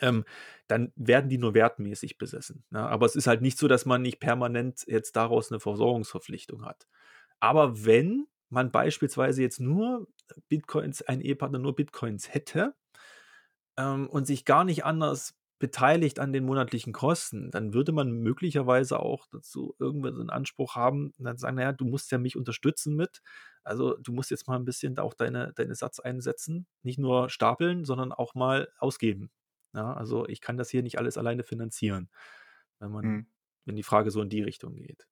Ähm, 0.00 0.24
dann 0.68 0.92
werden 0.94 1.28
die 1.28 1.38
nur 1.38 1.54
wertmäßig 1.54 2.16
besessen. 2.16 2.64
Ne? 2.70 2.80
Aber 2.88 3.04
es 3.04 3.16
ist 3.16 3.26
halt 3.26 3.42
nicht 3.42 3.58
so, 3.58 3.66
dass 3.66 3.84
man 3.84 4.00
nicht 4.00 4.20
permanent 4.20 4.84
jetzt 4.86 5.16
daraus 5.16 5.50
eine 5.50 5.58
Versorgungsverpflichtung 5.58 6.64
hat. 6.64 6.86
Aber 7.40 7.84
wenn 7.84 8.28
man 8.50 8.70
beispielsweise 8.70 9.42
jetzt 9.42 9.60
nur 9.60 10.08
Bitcoins, 10.48 11.02
ein 11.02 11.20
Ehepartner 11.20 11.58
nur 11.58 11.74
Bitcoins 11.74 12.32
hätte 12.32 12.74
ähm, 13.76 14.08
und 14.08 14.26
sich 14.26 14.44
gar 14.44 14.64
nicht 14.64 14.84
anders 14.84 15.34
beteiligt 15.58 16.20
an 16.20 16.32
den 16.32 16.44
monatlichen 16.44 16.92
Kosten, 16.92 17.50
dann 17.50 17.74
würde 17.74 17.90
man 17.90 18.12
möglicherweise 18.12 19.00
auch 19.00 19.26
dazu 19.30 19.74
irgendwann 19.78 20.14
so 20.14 20.20
einen 20.20 20.30
Anspruch 20.30 20.76
haben 20.76 21.12
und 21.18 21.24
dann 21.24 21.36
sagen, 21.36 21.56
naja, 21.56 21.72
du 21.72 21.84
musst 21.84 22.12
ja 22.12 22.18
mich 22.18 22.36
unterstützen 22.36 22.94
mit. 22.94 23.22
Also 23.64 23.96
du 23.96 24.12
musst 24.12 24.30
jetzt 24.30 24.46
mal 24.46 24.56
ein 24.56 24.64
bisschen 24.64 24.94
da 24.94 25.02
auch 25.02 25.14
deine, 25.14 25.52
deine 25.54 25.74
Satz 25.74 25.98
einsetzen, 25.98 26.66
nicht 26.82 26.98
nur 26.98 27.28
stapeln, 27.28 27.84
sondern 27.84 28.12
auch 28.12 28.34
mal 28.34 28.68
ausgeben. 28.78 29.30
Ja, 29.74 29.92
also 29.94 30.26
ich 30.28 30.40
kann 30.40 30.56
das 30.56 30.70
hier 30.70 30.82
nicht 30.82 30.98
alles 30.98 31.18
alleine 31.18 31.42
finanzieren, 31.42 32.08
wenn 32.78 32.92
man, 32.92 33.04
hm. 33.04 33.26
wenn 33.64 33.76
die 33.76 33.82
Frage 33.82 34.10
so 34.10 34.22
in 34.22 34.30
die 34.30 34.42
Richtung 34.42 34.76
geht. 34.76 35.06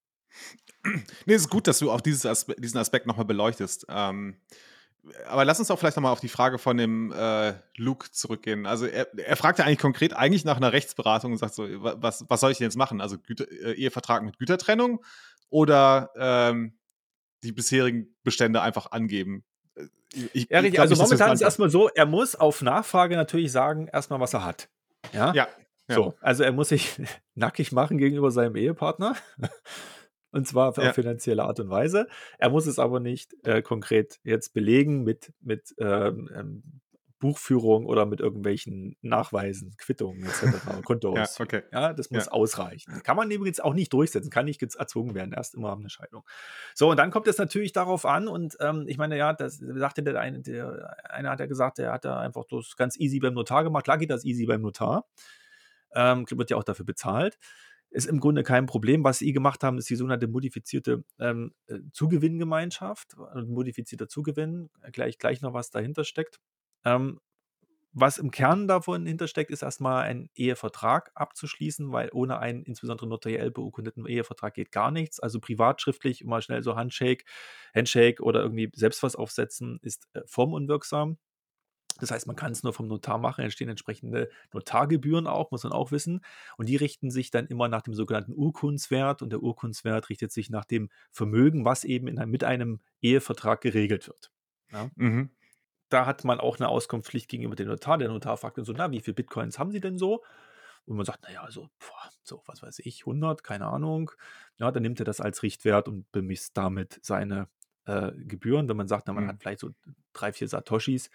Nee, 1.25 1.33
es 1.33 1.43
ist 1.43 1.49
gut, 1.49 1.67
dass 1.67 1.79
du 1.79 1.91
auch 1.91 2.01
dieses 2.01 2.25
Aspe 2.25 2.55
diesen 2.57 2.77
Aspekt 2.77 3.07
nochmal 3.07 3.25
beleuchtest. 3.25 3.85
Ähm, 3.89 4.37
aber 5.27 5.45
lass 5.45 5.59
uns 5.59 5.71
auch 5.71 5.79
vielleicht 5.79 5.95
nochmal 5.95 6.11
auf 6.11 6.19
die 6.19 6.29
Frage 6.29 6.57
von 6.57 6.77
dem 6.77 7.11
äh, 7.11 7.53
Luke 7.75 8.11
zurückgehen. 8.11 8.65
Also 8.65 8.85
er, 8.85 9.07
er 9.17 9.35
fragt 9.35 9.59
ja 9.59 9.65
eigentlich 9.65 9.79
konkret 9.79 10.13
eigentlich 10.13 10.45
nach 10.45 10.57
einer 10.57 10.73
Rechtsberatung 10.73 11.31
und 11.31 11.37
sagt 11.37 11.53
so, 11.53 11.65
was, 11.67 12.25
was 12.27 12.39
soll 12.39 12.51
ich 12.51 12.57
denn 12.57 12.65
jetzt 12.65 12.77
machen? 12.77 13.01
Also 13.01 13.17
Güter, 13.17 13.49
äh, 13.51 13.73
Ehevertrag 13.73 14.23
mit 14.23 14.37
Gütertrennung 14.37 15.03
oder 15.49 16.11
ähm, 16.17 16.77
die 17.43 17.51
bisherigen 17.51 18.15
Bestände 18.23 18.61
einfach 18.61 18.91
angeben? 18.91 19.43
Äh, 19.75 19.85
ich, 20.33 20.49
ja, 20.49 20.61
ich 20.61 20.79
also 20.79 20.95
momentan 20.95 21.31
ist 21.31 21.41
es 21.41 21.45
erstmal 21.45 21.69
so, 21.69 21.89
er 21.89 22.05
muss 22.05 22.35
auf 22.35 22.61
Nachfrage 22.61 23.15
natürlich 23.15 23.51
sagen, 23.51 23.87
erstmal, 23.87 24.19
was 24.19 24.33
er 24.33 24.43
hat. 24.43 24.69
Ja. 25.13 25.33
ja, 25.33 25.47
ja. 25.87 25.95
So, 25.95 26.13
also 26.21 26.43
er 26.43 26.51
muss 26.51 26.69
sich 26.69 26.95
nackig 27.35 27.71
machen 27.71 27.97
gegenüber 27.97 28.31
seinem 28.31 28.55
Ehepartner. 28.55 29.15
Und 30.31 30.47
zwar 30.47 30.69
auf 30.69 30.77
ja. 30.77 30.93
finanzielle 30.93 31.43
Art 31.43 31.59
und 31.59 31.69
Weise. 31.69 32.07
Er 32.37 32.49
muss 32.49 32.67
es 32.67 32.79
aber 32.79 32.99
nicht 32.99 33.35
äh, 33.45 33.61
konkret 33.61 34.19
jetzt 34.23 34.53
belegen 34.53 35.03
mit, 35.03 35.33
mit 35.41 35.73
ähm, 35.79 36.29
ähm, 36.35 36.63
Buchführung 37.19 37.85
oder 37.85 38.05
mit 38.05 38.19
irgendwelchen 38.19 38.95
Nachweisen, 39.01 39.75
Quittungen 39.77 40.23
etc. 40.23 40.81
Kontos. 40.85 41.15
ja, 41.15 41.43
okay. 41.43 41.63
ja, 41.71 41.93
das 41.93 42.11
muss 42.11 42.25
ja. 42.25 42.31
ausreichen. 42.31 43.01
Kann 43.03 43.17
man 43.17 43.31
übrigens 43.31 43.59
auch 43.59 43.73
nicht 43.73 43.91
durchsetzen, 43.91 44.29
kann 44.29 44.45
nicht 44.45 44.61
erzwungen 44.61 45.15
werden, 45.15 45.33
erst 45.33 45.55
immer 45.55 45.73
eine 45.73 45.89
Scheidung. 45.89 46.23
So, 46.75 46.91
und 46.91 46.97
dann 46.97 47.09
kommt 47.09 47.27
es 47.27 47.37
natürlich 47.37 47.71
darauf 47.71 48.05
an, 48.05 48.27
und 48.27 48.55
ähm, 48.59 48.85
ich 48.87 48.97
meine, 48.97 49.17
ja, 49.17 49.33
das 49.33 49.57
sagte 49.57 50.03
der 50.03 50.19
eine, 50.19 50.41
der 50.41 50.95
eine 51.09 51.29
hat 51.29 51.39
ja 51.39 51.47
gesagt, 51.47 51.79
der 51.79 51.91
hat 51.91 52.05
da 52.05 52.19
einfach 52.19 52.45
das 52.49 52.75
ganz 52.75 52.99
easy 52.99 53.19
beim 53.19 53.33
Notar 53.33 53.63
gemacht. 53.63 53.85
Klar 53.85 53.97
geht 53.97 54.11
das 54.11 54.23
easy 54.23 54.45
beim 54.45 54.61
Notar. 54.61 55.05
Ähm, 55.95 56.25
wird 56.29 56.51
ja 56.51 56.57
auch 56.57 56.63
dafür 56.63 56.85
bezahlt. 56.85 57.39
Ist 57.89 58.05
im 58.05 58.19
Grunde 58.19 58.43
kein 58.43 58.65
Problem. 58.65 59.03
Was 59.03 59.19
sie 59.19 59.33
gemacht 59.33 59.63
haben, 59.63 59.77
ist 59.77 59.89
die 59.89 59.95
sogenannte 59.95 60.27
modifizierte 60.27 61.03
ähm, 61.19 61.53
äh, 61.67 61.79
Zugewinngemeinschaft, 61.91 63.15
äh, 63.35 63.41
modifizierter 63.41 64.07
Zugewinn, 64.07 64.69
erkläre 64.81 65.09
ich 65.09 65.19
gleich 65.19 65.41
noch, 65.41 65.53
was 65.53 65.71
dahinter 65.71 66.03
steckt. 66.03 66.39
Ähm, 66.85 67.19
was 67.99 68.19
im 68.19 68.29
Kern 68.29 68.67
davon 68.67 69.07
hintersteckt, 69.07 69.49
ist 69.49 69.63
erstmal 69.63 70.03
ein 70.03 70.29
Ehevertrag 70.35 71.09
abzuschließen, 71.15 71.91
weil 71.91 72.09
ohne 72.13 72.37
einen 72.37 72.61
insbesondere 72.63 73.07
notariell 73.07 73.49
beurkundeten 73.49 74.05
Ehevertrag 74.05 74.53
geht 74.53 74.71
gar 74.71 74.91
nichts. 74.91 75.19
Also 75.19 75.39
privatschriftlich 75.39 76.21
immer 76.21 76.41
schnell 76.41 76.61
so 76.61 76.75
Handshake, 76.75 77.25
Handshake 77.73 78.21
oder 78.21 78.41
irgendwie 78.43 78.69
selbst 78.75 79.01
was 79.01 79.15
aufsetzen, 79.15 79.79
ist 79.81 80.07
äh, 80.13 80.21
formunwirksam. 80.27 81.17
Das 81.99 82.11
heißt, 82.11 82.27
man 82.27 82.35
kann 82.35 82.51
es 82.51 82.63
nur 82.63 82.73
vom 82.73 82.87
Notar 82.87 83.17
machen, 83.17 83.43
entstehen 83.43 83.69
entsprechende 83.69 84.29
Notargebühren 84.53 85.27
auch, 85.27 85.51
muss 85.51 85.63
man 85.63 85.73
auch 85.73 85.91
wissen. 85.91 86.21
Und 86.57 86.69
die 86.69 86.75
richten 86.75 87.11
sich 87.11 87.31
dann 87.31 87.47
immer 87.47 87.67
nach 87.67 87.81
dem 87.81 87.93
sogenannten 87.93 88.33
Urkundswert 88.33 89.21
und 89.21 89.31
der 89.31 89.41
Urkundswert 89.41 90.09
richtet 90.09 90.31
sich 90.31 90.49
nach 90.49 90.65
dem 90.65 90.89
Vermögen, 91.11 91.65
was 91.65 91.83
eben 91.83 92.07
in, 92.07 92.29
mit 92.29 92.43
einem 92.43 92.79
Ehevertrag 93.01 93.61
geregelt 93.61 94.07
wird. 94.07 94.31
Ja? 94.71 94.89
Mhm 94.95 95.29
da 95.89 96.05
hat 96.05 96.23
man 96.23 96.39
auch 96.39 96.59
eine 96.59 96.67
Auskunftspflicht 96.69 97.29
gegenüber 97.29 97.55
dem 97.55 97.67
Notar. 97.67 97.97
Der 97.97 98.09
Notar 98.09 98.37
fragt 98.37 98.57
dann 98.57 98.65
so, 98.65 98.73
na, 98.73 98.91
wie 98.91 98.99
viele 98.99 99.15
Bitcoins 99.15 99.57
haben 99.57 99.71
Sie 99.71 99.79
denn 99.79 99.97
so? 99.97 100.23
Und 100.85 100.95
man 100.95 101.05
sagt, 101.05 101.23
naja, 101.23 101.41
also, 101.41 101.69
boah, 101.79 102.09
so, 102.23 102.43
was 102.45 102.61
weiß 102.61 102.79
ich, 102.79 103.01
100, 103.01 103.43
keine 103.43 103.67
Ahnung. 103.67 104.11
Ja, 104.57 104.71
dann 104.71 104.83
nimmt 104.83 104.99
er 104.99 105.05
das 105.05 105.19
als 105.19 105.43
Richtwert 105.43 105.87
und 105.87 106.09
bemisst 106.11 106.55
damit 106.55 106.99
seine 107.03 107.47
äh, 107.85 108.11
Gebühren. 108.13 108.69
Wenn 108.69 108.77
man 108.77 108.87
sagt, 108.87 109.07
na, 109.07 109.13
man 109.13 109.25
mhm. 109.25 109.29
hat 109.29 109.41
vielleicht 109.41 109.59
so 109.59 109.71
drei, 110.13 110.31
vier 110.31 110.47
Satoshis, 110.47 111.09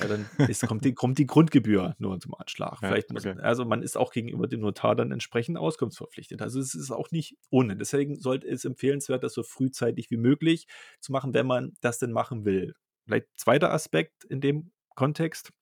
ja, 0.00 0.06
dann 0.06 0.26
ist, 0.48 0.66
kommt, 0.66 0.84
die, 0.84 0.94
kommt 0.94 1.18
die 1.18 1.26
Grundgebühr 1.26 1.96
nur 1.98 2.20
zum 2.20 2.34
Anschlag. 2.34 2.80
Ja, 2.82 2.88
vielleicht 2.88 3.12
muss, 3.12 3.26
okay. 3.26 3.40
also 3.40 3.64
man 3.64 3.82
ist 3.82 3.96
auch 3.96 4.12
gegenüber 4.12 4.46
dem 4.46 4.60
Notar 4.60 4.94
dann 4.94 5.10
entsprechend 5.10 5.58
auskunftsverpflichtet. 5.58 6.42
Also 6.42 6.60
es 6.60 6.74
ist 6.74 6.90
auch 6.90 7.10
nicht 7.10 7.36
ohne. 7.50 7.76
Deswegen 7.76 8.16
sollte 8.16 8.46
es 8.48 8.64
empfehlenswert, 8.64 9.24
das 9.24 9.34
so 9.34 9.42
frühzeitig 9.42 10.10
wie 10.10 10.16
möglich 10.16 10.66
zu 11.00 11.12
machen, 11.12 11.34
wenn 11.34 11.46
man 11.46 11.72
das 11.80 11.98
denn 11.98 12.12
machen 12.12 12.44
will. 12.44 12.74
Vielleicht 13.04 13.26
zweiter 13.36 13.72
Aspekt 13.72 14.24
in 14.24 14.40
dem 14.40 14.70
Kontext. 14.94 15.52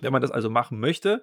Wenn 0.00 0.12
man 0.12 0.22
das 0.22 0.30
also 0.30 0.48
machen 0.48 0.78
möchte, 0.78 1.22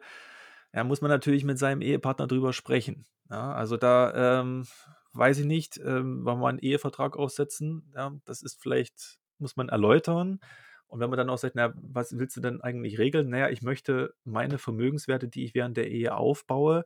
ja, 0.74 0.84
muss 0.84 1.02
man 1.02 1.10
natürlich 1.10 1.44
mit 1.44 1.58
seinem 1.58 1.82
Ehepartner 1.82 2.28
drüber 2.28 2.54
sprechen. 2.54 3.06
Ja, 3.30 3.54
also 3.54 3.78
da 3.78 4.42
ähm, 4.42 4.66
weiß 5.14 5.40
ich 5.40 5.46
nicht, 5.46 5.80
ähm, 5.84 6.20
wann 6.24 6.40
wir 6.40 6.48
einen 6.48 6.60
Ehevertrag 6.60 7.18
aufsetzen. 7.18 7.92
Ja, 7.96 8.14
das 8.26 8.42
ist 8.42 8.62
vielleicht, 8.62 9.20
muss 9.38 9.56
man 9.56 9.70
erläutern. 9.70 10.40
Und 10.88 11.00
wenn 11.00 11.10
man 11.10 11.18
dann 11.18 11.30
auch 11.30 11.38
sagt, 11.38 11.56
na, 11.56 11.74
was 11.76 12.18
willst 12.18 12.38
du 12.38 12.42
denn 12.42 12.62
eigentlich 12.62 12.98
regeln? 12.98 13.30
Naja, 13.30 13.50
ich 13.50 13.62
möchte 13.62 14.14
meine 14.24 14.58
Vermögenswerte, 14.58 15.28
die 15.28 15.44
ich 15.44 15.54
während 15.54 15.78
der 15.78 15.92
Ehe 15.92 16.16
aufbaue, 16.16 16.86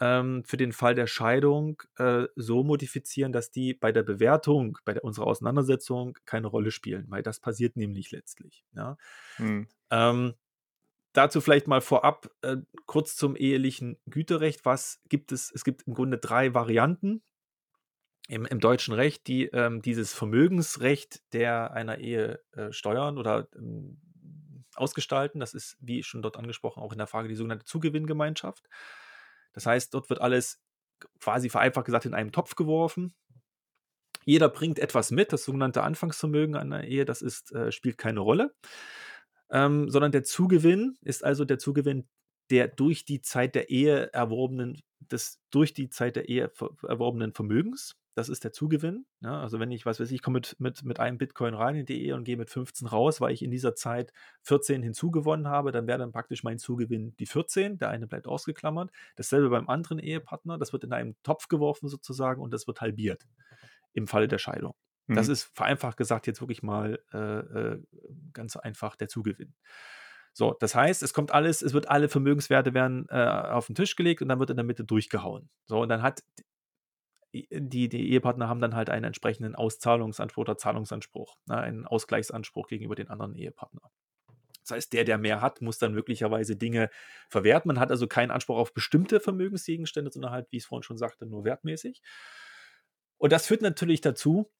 ähm, 0.00 0.44
für 0.44 0.56
den 0.56 0.72
Fall 0.72 0.94
der 0.94 1.06
Scheidung 1.06 1.82
äh, 1.96 2.24
so 2.36 2.62
modifizieren, 2.62 3.32
dass 3.32 3.50
die 3.50 3.74
bei 3.74 3.92
der 3.92 4.02
Bewertung, 4.02 4.78
bei 4.84 4.94
der, 4.94 5.04
unserer 5.04 5.26
Auseinandersetzung 5.26 6.16
keine 6.24 6.46
Rolle 6.46 6.70
spielen, 6.70 7.06
weil 7.08 7.22
das 7.22 7.40
passiert 7.40 7.76
nämlich 7.76 8.10
letztlich. 8.12 8.64
Ja? 8.74 8.96
Hm. 9.36 9.66
Ähm, 9.90 10.34
dazu 11.12 11.40
vielleicht 11.40 11.66
mal 11.66 11.80
vorab 11.80 12.30
äh, 12.42 12.58
kurz 12.86 13.16
zum 13.16 13.34
ehelichen 13.34 13.98
Güterrecht. 14.06 14.64
Was 14.64 15.00
gibt 15.08 15.32
es? 15.32 15.50
Es 15.52 15.64
gibt 15.64 15.82
im 15.86 15.94
Grunde 15.94 16.18
drei 16.18 16.54
Varianten 16.54 17.22
im, 18.28 18.44
im 18.44 18.60
deutschen 18.60 18.94
Recht, 18.94 19.26
die 19.26 19.46
ähm, 19.46 19.82
dieses 19.82 20.12
Vermögensrecht 20.12 21.22
der 21.32 21.72
einer 21.72 21.98
Ehe 21.98 22.40
äh, 22.52 22.72
steuern 22.72 23.18
oder 23.18 23.48
ähm, 23.56 24.00
ausgestalten. 24.74 25.40
Das 25.40 25.54
ist, 25.54 25.76
wie 25.80 26.02
schon 26.02 26.22
dort 26.22 26.36
angesprochen, 26.36 26.82
auch 26.82 26.92
in 26.92 26.98
der 26.98 27.06
Frage 27.06 27.28
die 27.28 27.34
sogenannte 27.34 27.64
Zugewinngemeinschaft. 27.64 28.68
Das 29.52 29.66
heißt, 29.66 29.92
dort 29.94 30.10
wird 30.10 30.20
alles 30.20 30.60
quasi 31.20 31.48
vereinfacht 31.48 31.86
gesagt 31.86 32.04
in 32.04 32.14
einen 32.14 32.32
Topf 32.32 32.54
geworfen. 32.54 33.14
Jeder 34.24 34.50
bringt 34.50 34.78
etwas 34.78 35.10
mit, 35.10 35.32
das 35.32 35.44
sogenannte 35.44 35.82
Anfangsvermögen 35.82 36.54
einer 36.54 36.84
Ehe, 36.84 37.06
das 37.06 37.22
ist, 37.22 37.50
äh, 37.52 37.72
spielt 37.72 37.96
keine 37.96 38.20
Rolle, 38.20 38.54
ähm, 39.50 39.88
sondern 39.90 40.12
der 40.12 40.24
Zugewinn 40.24 40.98
ist 41.00 41.24
also 41.24 41.44
der 41.44 41.58
Zugewinn 41.58 42.06
der 42.50 42.68
durch 42.68 43.04
die 43.04 43.20
Zeit 43.20 43.54
der 43.54 43.70
Ehe 43.70 44.12
erworbenen, 44.12 44.80
des 45.00 45.40
durch 45.50 45.74
die 45.74 45.90
Zeit 45.90 46.16
der 46.16 46.28
Ehe 46.28 46.50
erworbenen 46.86 47.34
Vermögens. 47.34 47.96
Das 48.14 48.28
ist 48.28 48.42
der 48.42 48.52
Zugewinn. 48.52 49.06
Ja, 49.20 49.30
ne? 49.30 49.38
also 49.38 49.60
wenn 49.60 49.70
ich, 49.70 49.86
was 49.86 50.00
weiß 50.00 50.08
ich, 50.10 50.16
ich 50.16 50.22
komme 50.22 50.38
mit, 50.38 50.56
mit, 50.58 50.84
mit 50.84 51.00
einem 51.00 51.18
Bitcoin 51.18 51.54
rein 51.54 51.76
in 51.76 51.86
die 51.86 52.04
Ehe 52.04 52.14
und 52.14 52.24
gehe 52.24 52.36
mit 52.36 52.50
15 52.50 52.88
raus, 52.88 53.20
weil 53.20 53.32
ich 53.32 53.42
in 53.42 53.50
dieser 53.50 53.74
Zeit 53.74 54.12
14 54.42 54.82
hinzugewonnen 54.82 55.48
habe, 55.48 55.70
dann 55.72 55.86
wäre 55.86 55.98
dann 55.98 56.12
praktisch 56.12 56.42
mein 56.42 56.58
Zugewinn 56.58 57.14
die 57.16 57.26
14. 57.26 57.78
Der 57.78 57.90
eine 57.90 58.06
bleibt 58.06 58.26
ausgeklammert. 58.26 58.90
Dasselbe 59.16 59.50
beim 59.50 59.68
anderen 59.68 59.98
Ehepartner. 59.98 60.58
Das 60.58 60.72
wird 60.72 60.84
in 60.84 60.92
einen 60.92 61.16
Topf 61.22 61.48
geworfen 61.48 61.88
sozusagen 61.88 62.42
und 62.42 62.52
das 62.52 62.66
wird 62.66 62.80
halbiert 62.80 63.24
im 63.92 64.06
Falle 64.06 64.28
der 64.28 64.38
Scheidung. 64.38 64.74
Mhm. 65.06 65.14
Das 65.14 65.28
ist 65.28 65.44
vereinfacht 65.54 65.96
gesagt 65.96 66.26
jetzt 66.26 66.40
wirklich 66.40 66.62
mal 66.62 67.00
äh, 67.12 67.18
äh, 67.18 67.82
ganz 68.32 68.56
einfach 68.56 68.96
der 68.96 69.08
Zugewinn. 69.08 69.54
So, 70.32 70.54
das 70.60 70.74
heißt, 70.74 71.02
es 71.02 71.12
kommt 71.12 71.32
alles, 71.32 71.62
es 71.62 71.72
wird 71.72 71.88
alle 71.88 72.08
Vermögenswerte 72.08 72.72
werden 72.72 73.06
äh, 73.08 73.16
auf 73.16 73.66
den 73.66 73.74
Tisch 73.74 73.96
gelegt 73.96 74.22
und 74.22 74.28
dann 74.28 74.38
wird 74.38 74.50
in 74.50 74.56
der 74.56 74.64
Mitte 74.64 74.84
durchgehauen. 74.84 75.50
So, 75.66 75.82
und 75.82 75.88
dann 75.88 76.02
hat 76.02 76.22
die, 77.32 77.88
die 77.88 78.10
Ehepartner 78.10 78.48
haben 78.48 78.60
dann 78.60 78.74
halt 78.74 78.90
einen 78.90 79.04
entsprechenden 79.04 79.54
Auszahlungsanspruch 79.54 80.42
oder 80.42 80.56
Zahlungsanspruch, 80.56 81.36
ne, 81.46 81.58
einen 81.58 81.86
Ausgleichsanspruch 81.86 82.68
gegenüber 82.68 82.94
den 82.94 83.08
anderen 83.08 83.34
Ehepartner. 83.34 83.90
Das 84.62 84.76
heißt, 84.76 84.92
der, 84.92 85.04
der 85.04 85.18
mehr 85.18 85.40
hat, 85.40 85.62
muss 85.62 85.78
dann 85.78 85.94
möglicherweise 85.94 86.56
Dinge 86.56 86.90
verwerten. 87.28 87.68
Man 87.68 87.80
hat 87.80 87.90
also 87.90 88.06
keinen 88.06 88.30
Anspruch 88.30 88.58
auf 88.58 88.74
bestimmte 88.74 89.18
Vermögensgegenstände, 89.18 90.10
sondern 90.10 90.30
halt, 90.30 90.46
wie 90.50 90.58
ich 90.58 90.64
es 90.64 90.66
vorhin 90.66 90.82
schon 90.82 90.98
sagte, 90.98 91.26
nur 91.26 91.44
wertmäßig. 91.44 92.02
Und 93.16 93.32
das 93.32 93.46
führt 93.46 93.62
natürlich 93.62 94.00
dazu, 94.00 94.50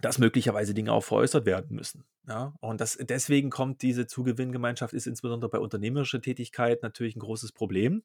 dass 0.00 0.18
möglicherweise 0.18 0.74
Dinge 0.74 0.92
auch 0.92 1.04
veräußert 1.04 1.46
werden 1.46 1.74
müssen. 1.74 2.04
Ja? 2.26 2.54
Und 2.60 2.80
das, 2.80 2.98
deswegen 3.00 3.50
kommt 3.50 3.82
diese 3.82 4.06
Zugewinngemeinschaft, 4.06 4.92
ist 4.94 5.06
insbesondere 5.06 5.50
bei 5.50 5.58
unternehmerischer 5.58 6.20
Tätigkeit 6.20 6.82
natürlich 6.82 7.16
ein 7.16 7.20
großes 7.20 7.52
Problem. 7.52 8.02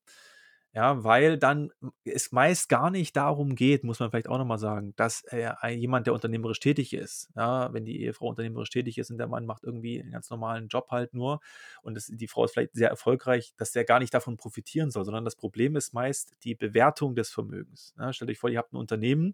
Ja, 0.74 1.04
weil 1.04 1.38
dann 1.38 1.72
es 2.06 2.32
meist 2.32 2.70
gar 2.70 2.92
nicht 2.92 3.18
darum 3.18 3.56
geht, 3.56 3.84
muss 3.84 4.00
man 4.00 4.10
vielleicht 4.10 4.30
auch 4.30 4.38
nochmal 4.38 4.58
sagen, 4.58 4.94
dass 4.96 5.22
äh, 5.30 5.52
jemand, 5.74 6.08
der 6.08 6.14
unternehmerisch 6.14 6.62
tätig 6.62 6.94
ist, 6.94 7.30
ja, 7.36 7.74
wenn 7.74 7.84
die 7.84 8.00
Ehefrau 8.02 8.30
unternehmerisch 8.30 8.70
tätig 8.70 8.98
ist 8.98 9.12
und 9.12 9.18
der 9.18 9.28
Mann 9.28 9.46
macht 9.46 9.66
irgendwie 9.66 10.00
einen 10.02 10.12
ganz 10.12 10.30
normalen 10.30 10.70
Job 10.70 10.88
halt 10.90 11.14
nur 11.14 11.42
und 11.82 11.96
das, 11.96 12.08
die 12.08 12.28
Frau 12.30 12.46
ist 12.46 12.54
vielleicht 12.54 12.74
sehr 12.74 12.90
erfolgreich, 12.90 13.54
dass 13.58 13.74
der 13.74 13.84
gar 13.84 14.00
nicht 14.00 14.14
davon 14.14 14.38
profitieren 14.38 14.92
soll, 14.92 15.04
sondern 15.04 15.26
das 15.26 15.36
Problem 15.36 15.76
ist 15.76 15.94
meist 15.94 16.36
die 16.46 16.56
Bewertung 16.56 17.16
des 17.16 17.32
Vermögens. 17.32 17.94
Ja, 18.00 18.14
stellt 18.14 18.32
euch 18.32 18.40
vor, 18.40 18.50
ihr 18.50 18.60
habt 18.60 18.72
ein 18.72 18.78
Unternehmen 18.78 19.34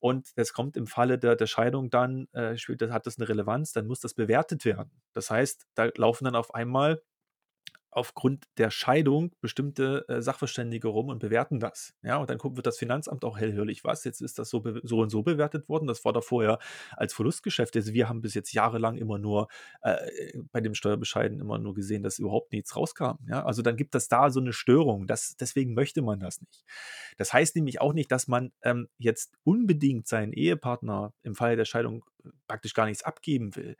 und 0.00 0.36
das 0.36 0.52
kommt 0.52 0.76
im 0.76 0.86
Falle 0.88 1.18
der, 1.18 1.36
der 1.36 1.46
Scheidung 1.46 1.88
dann, 1.88 2.26
äh, 2.32 2.56
spielt, 2.56 2.82
hat 2.90 3.06
das 3.06 3.16
eine 3.18 3.28
Relevanz, 3.28 3.72
dann 3.72 3.86
muss 3.86 4.00
das 4.00 4.14
bewertet 4.14 4.64
werden. 4.64 4.90
Das 5.12 5.30
heißt, 5.30 5.66
da 5.74 5.88
laufen 5.96 6.24
dann 6.24 6.34
auf 6.36 6.52
einmal 6.54 7.00
aufgrund 7.94 8.44
der 8.58 8.70
Scheidung 8.70 9.32
bestimmte 9.40 10.04
äh, 10.08 10.20
Sachverständige 10.20 10.88
rum 10.88 11.08
und 11.08 11.20
bewerten 11.20 11.60
das. 11.60 11.94
Ja, 12.02 12.16
und 12.18 12.28
dann 12.30 12.38
wird 12.42 12.66
das 12.66 12.78
Finanzamt 12.78 13.24
auch 13.24 13.38
hellhörig, 13.38 13.84
was, 13.84 14.04
jetzt 14.04 14.20
ist 14.20 14.38
das 14.38 14.50
so, 14.50 14.62
so 14.82 14.98
und 14.98 15.10
so 15.10 15.22
bewertet 15.22 15.68
worden, 15.68 15.86
das 15.86 16.04
war 16.04 16.12
da 16.12 16.20
vorher 16.20 16.58
als 16.92 17.14
Verlustgeschäft. 17.14 17.76
Also 17.76 17.92
wir 17.92 18.08
haben 18.08 18.20
bis 18.20 18.34
jetzt 18.34 18.52
jahrelang 18.52 18.96
immer 18.96 19.18
nur 19.18 19.48
äh, 19.82 19.96
bei 20.52 20.60
dem 20.60 20.74
Steuerbescheiden 20.74 21.40
immer 21.40 21.58
nur 21.58 21.74
gesehen, 21.74 22.02
dass 22.02 22.18
überhaupt 22.18 22.52
nichts 22.52 22.76
rauskam. 22.76 23.16
Ja, 23.28 23.44
also 23.44 23.62
dann 23.62 23.76
gibt 23.76 23.94
es 23.94 24.08
da 24.08 24.30
so 24.30 24.40
eine 24.40 24.52
Störung. 24.52 25.06
Das, 25.06 25.36
deswegen 25.36 25.74
möchte 25.74 26.02
man 26.02 26.20
das 26.20 26.40
nicht. 26.40 26.64
Das 27.16 27.32
heißt 27.32 27.54
nämlich 27.56 27.80
auch 27.80 27.92
nicht, 27.92 28.10
dass 28.10 28.28
man 28.28 28.52
ähm, 28.62 28.88
jetzt 28.98 29.34
unbedingt 29.44 30.08
seinen 30.08 30.32
Ehepartner 30.32 31.12
im 31.22 31.34
Falle 31.34 31.56
der 31.56 31.64
Scheidung 31.64 32.04
praktisch 32.48 32.74
gar 32.74 32.86
nichts 32.86 33.04
abgeben 33.04 33.54
will. 33.56 33.76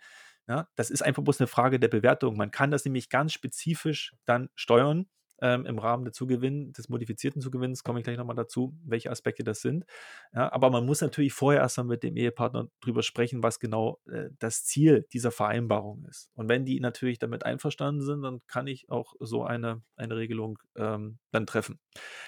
Ja, 0.46 0.68
das 0.76 0.90
ist 0.90 1.02
einfach 1.02 1.22
bloß 1.22 1.40
eine 1.40 1.46
Frage 1.46 1.80
der 1.80 1.88
Bewertung. 1.88 2.37
Man 2.37 2.50
kann 2.50 2.70
das 2.70 2.85
nämlich 2.85 3.09
ganz 3.09 3.33
spezifisch 3.33 4.14
dann 4.26 4.50
steuern 4.54 5.07
ähm, 5.40 5.66
im 5.66 5.78
Rahmen 5.78 6.04
der 6.04 6.12
Zugewinn, 6.12 6.72
des 6.72 6.88
modifizierten 6.88 7.42
Zugewinns, 7.42 7.85
komme 7.85 7.98
ich 7.98 8.04
gleich 8.04 8.16
nochmal 8.16 8.37
dazu, 8.37 8.74
welche 8.85 9.11
Aspekte 9.11 9.44
das 9.44 9.61
sind. 9.61 9.85
Ja, 10.33 10.52
aber 10.52 10.70
man 10.70 10.87
muss 10.87 11.00
natürlich 11.00 11.33
vorher 11.33 11.61
erstmal 11.61 11.87
mit 11.87 12.02
dem 12.02 12.16
Ehepartner 12.16 12.68
drüber 12.80 13.02
sprechen, 13.02 13.42
was 13.42 13.61
genau 13.61 14.00
äh, 14.07 14.30
das 14.38 14.64
Ziel 14.64 15.07
dieser 15.12 15.30
Vereinbarung 15.30 16.04
ist. 16.09 16.30
Und 16.35 16.48
wenn 16.48 16.64
die 16.64 16.80
natürlich 16.80 17.18
damit 17.18 17.44
einverstanden 17.44 18.02
sind, 18.02 18.22
dann 18.22 18.40
kann 18.46 18.66
ich 18.66 18.88
auch 18.88 19.14
so 19.20 19.44
eine, 19.44 19.83
eine 19.96 20.16
Regelung 20.16 20.59
ähm, 20.76 21.18
dann 21.30 21.46
treffen. 21.46 21.78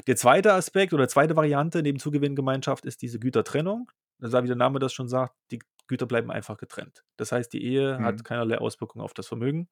Der 0.06 0.16
zweite 0.16 0.52
Aspekt 0.52 0.92
oder 0.92 1.08
zweite 1.08 1.36
Variante 1.36 1.82
neben 1.82 1.98
Zugewinngemeinschaft 1.98 2.84
ist 2.86 3.02
diese 3.02 3.18
Gütertrennung. 3.18 3.90
Also, 4.20 4.42
wie 4.42 4.46
der 4.46 4.56
Name 4.56 4.78
das 4.78 4.92
schon 4.92 5.08
sagt, 5.08 5.34
die 5.50 5.58
Güter 5.86 6.06
bleiben 6.06 6.30
einfach 6.30 6.56
getrennt. 6.56 7.04
Das 7.16 7.32
heißt, 7.32 7.52
die 7.52 7.64
Ehe 7.64 7.98
mhm. 7.98 8.04
hat 8.04 8.24
keinerlei 8.24 8.58
Auswirkungen 8.58 9.04
auf 9.04 9.14
das 9.14 9.26
Vermögen. 9.26 9.68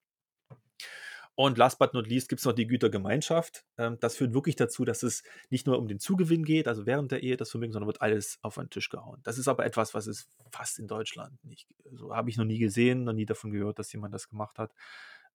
Und 1.37 1.59
last 1.59 1.81
but 1.81 1.95
not 1.95 2.07
least 2.07 2.29
gibt 2.29 2.41
es 2.41 2.47
noch 2.47 2.53
die 2.53 2.67
Gütergemeinschaft. 2.67 3.65
Ähm, 3.77 3.99
das 4.01 4.17
führt 4.17 4.35
wirklich 4.35 4.55
dazu, 4.55 4.85
dass 4.85 5.03
es 5.03 5.25
nicht 5.51 5.67
nur 5.67 5.79
um 5.79 5.89
den 5.89 5.99
Zugewinn 5.99 6.45
geht, 6.45 6.69
also 6.69 6.87
während 6.87 7.11
der 7.11 7.23
Ehe 7.23 7.37
das 7.37 7.51
Vermögen, 7.51 7.73
sondern 7.73 7.89
wird 7.89 8.03
alles 8.03 8.39
auf 8.43 8.57
einen 8.57 8.71
Tisch 8.71 8.89
gehauen. 8.89 9.21
Das 9.25 9.37
ist 9.37 9.49
aber 9.49 9.67
etwas, 9.67 9.95
was 9.95 10.07
es 10.07 10.29
fast 10.53 10.79
in 10.79 10.87
Deutschland 10.87 11.45
nicht, 11.45 11.67
so 11.93 12.15
habe 12.15 12.31
ich 12.31 12.37
noch 12.37 12.45
nie 12.45 12.59
gesehen, 12.59 13.03
noch 13.03 13.13
nie 13.13 13.27
davon 13.27 13.51
gehört, 13.51 13.81
dass 13.81 13.93
jemand 13.93 14.15
das 14.15 14.29
gemacht 14.29 14.59
hat. 14.59 14.73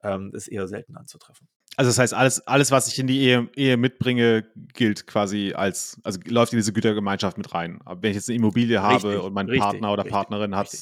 Ähm, 0.03 0.31
ist 0.33 0.47
eher 0.47 0.67
selten 0.67 0.95
anzutreffen. 0.95 1.47
Also 1.75 1.89
das 1.89 1.99
heißt, 1.99 2.13
alles, 2.13 2.45
alles, 2.45 2.71
was 2.71 2.87
ich 2.87 2.99
in 2.99 3.07
die 3.07 3.21
Ehe, 3.21 3.49
Ehe 3.55 3.77
mitbringe, 3.77 4.45
gilt 4.73 5.07
quasi 5.07 5.53
als, 5.53 5.99
also 6.03 6.19
läuft 6.25 6.51
in 6.51 6.57
diese 6.57 6.73
Gütergemeinschaft 6.73 7.37
mit 7.37 7.53
rein. 7.53 7.79
Aber 7.85 8.01
wenn 8.01 8.11
ich 8.11 8.15
jetzt 8.15 8.29
eine 8.29 8.37
Immobilie 8.37 8.81
habe 8.81 9.07
Richtig, 9.07 9.23
und 9.23 9.33
mein 9.33 9.45
richtig, 9.45 9.61
Partner 9.61 9.93
oder 9.93 10.03
richtig, 10.03 10.13
Partnerin 10.13 10.55
hat 10.55 10.75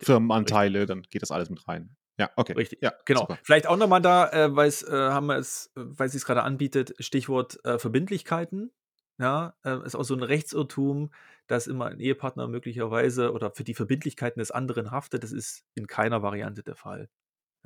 Firmenanteile, 0.00 0.86
dann 0.86 1.02
geht 1.02 1.22
das 1.22 1.30
alles 1.30 1.50
mit 1.50 1.66
rein. 1.68 1.90
Ja, 2.18 2.30
okay. 2.36 2.52
Richtig, 2.52 2.82
Ja, 2.82 2.92
genau. 3.04 3.20
super. 3.20 3.38
Vielleicht 3.42 3.66
auch 3.66 3.76
nochmal 3.76 4.02
da, 4.02 4.28
äh, 4.30 4.56
weil 4.56 4.68
es, 4.68 4.82
äh, 4.82 4.90
haben 4.90 5.26
wir 5.26 5.36
es, 5.36 5.70
äh, 5.76 5.80
weil 5.84 6.08
sie 6.08 6.16
es 6.16 6.24
gerade 6.24 6.42
anbietet, 6.42 6.94
Stichwort 6.98 7.64
äh, 7.64 7.78
Verbindlichkeiten. 7.78 8.72
Ja, 9.18 9.54
äh, 9.64 9.84
ist 9.84 9.96
auch 9.96 10.04
so 10.04 10.14
ein 10.14 10.22
Rechtsirrtum, 10.22 11.10
dass 11.46 11.66
immer 11.66 11.86
ein 11.86 12.00
Ehepartner 12.00 12.46
möglicherweise 12.48 13.32
oder 13.32 13.50
für 13.50 13.64
die 13.64 13.74
Verbindlichkeiten 13.74 14.38
des 14.38 14.50
anderen 14.50 14.90
haftet. 14.90 15.24
Das 15.24 15.32
ist 15.32 15.64
in 15.74 15.86
keiner 15.86 16.22
Variante 16.22 16.62
der 16.62 16.76
Fall. 16.76 17.08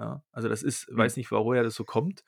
Ja, 0.02 0.22
also 0.32 0.48
das 0.48 0.64
ist, 0.64 0.88
Hm. 0.88 0.96
weiß 0.96 1.16
nicht, 1.16 1.30
woher 1.30 1.62
das 1.62 1.74
so 1.74 1.84
kommt. 1.84 2.24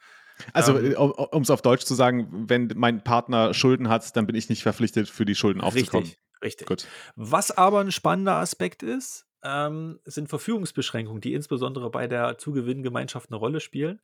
Also, 0.52 0.78
Ähm, 0.78 0.94
um 0.96 1.42
es 1.42 1.50
auf 1.50 1.62
Deutsch 1.62 1.84
zu 1.84 1.94
sagen, 1.94 2.48
wenn 2.48 2.70
mein 2.76 3.02
Partner 3.02 3.52
Schulden 3.52 3.88
hat, 3.88 4.16
dann 4.16 4.26
bin 4.26 4.36
ich 4.36 4.48
nicht 4.48 4.62
verpflichtet, 4.62 5.08
für 5.08 5.24
die 5.24 5.34
Schulden 5.34 5.60
aufzukommen. 5.60 6.04
Richtig, 6.04 6.20
richtig. 6.42 6.66
Gut. 6.66 6.86
Was 7.16 7.50
aber 7.50 7.80
ein 7.80 7.92
spannender 7.92 8.36
Aspekt 8.36 8.82
ist, 8.82 9.26
ähm, 9.44 10.00
sind 10.04 10.28
Verfügungsbeschränkungen, 10.28 11.20
die 11.20 11.34
insbesondere 11.34 11.90
bei 11.90 12.06
der 12.06 12.38
Zugewinngemeinschaft 12.38 13.30
eine 13.30 13.38
Rolle 13.38 13.60
spielen. 13.60 14.00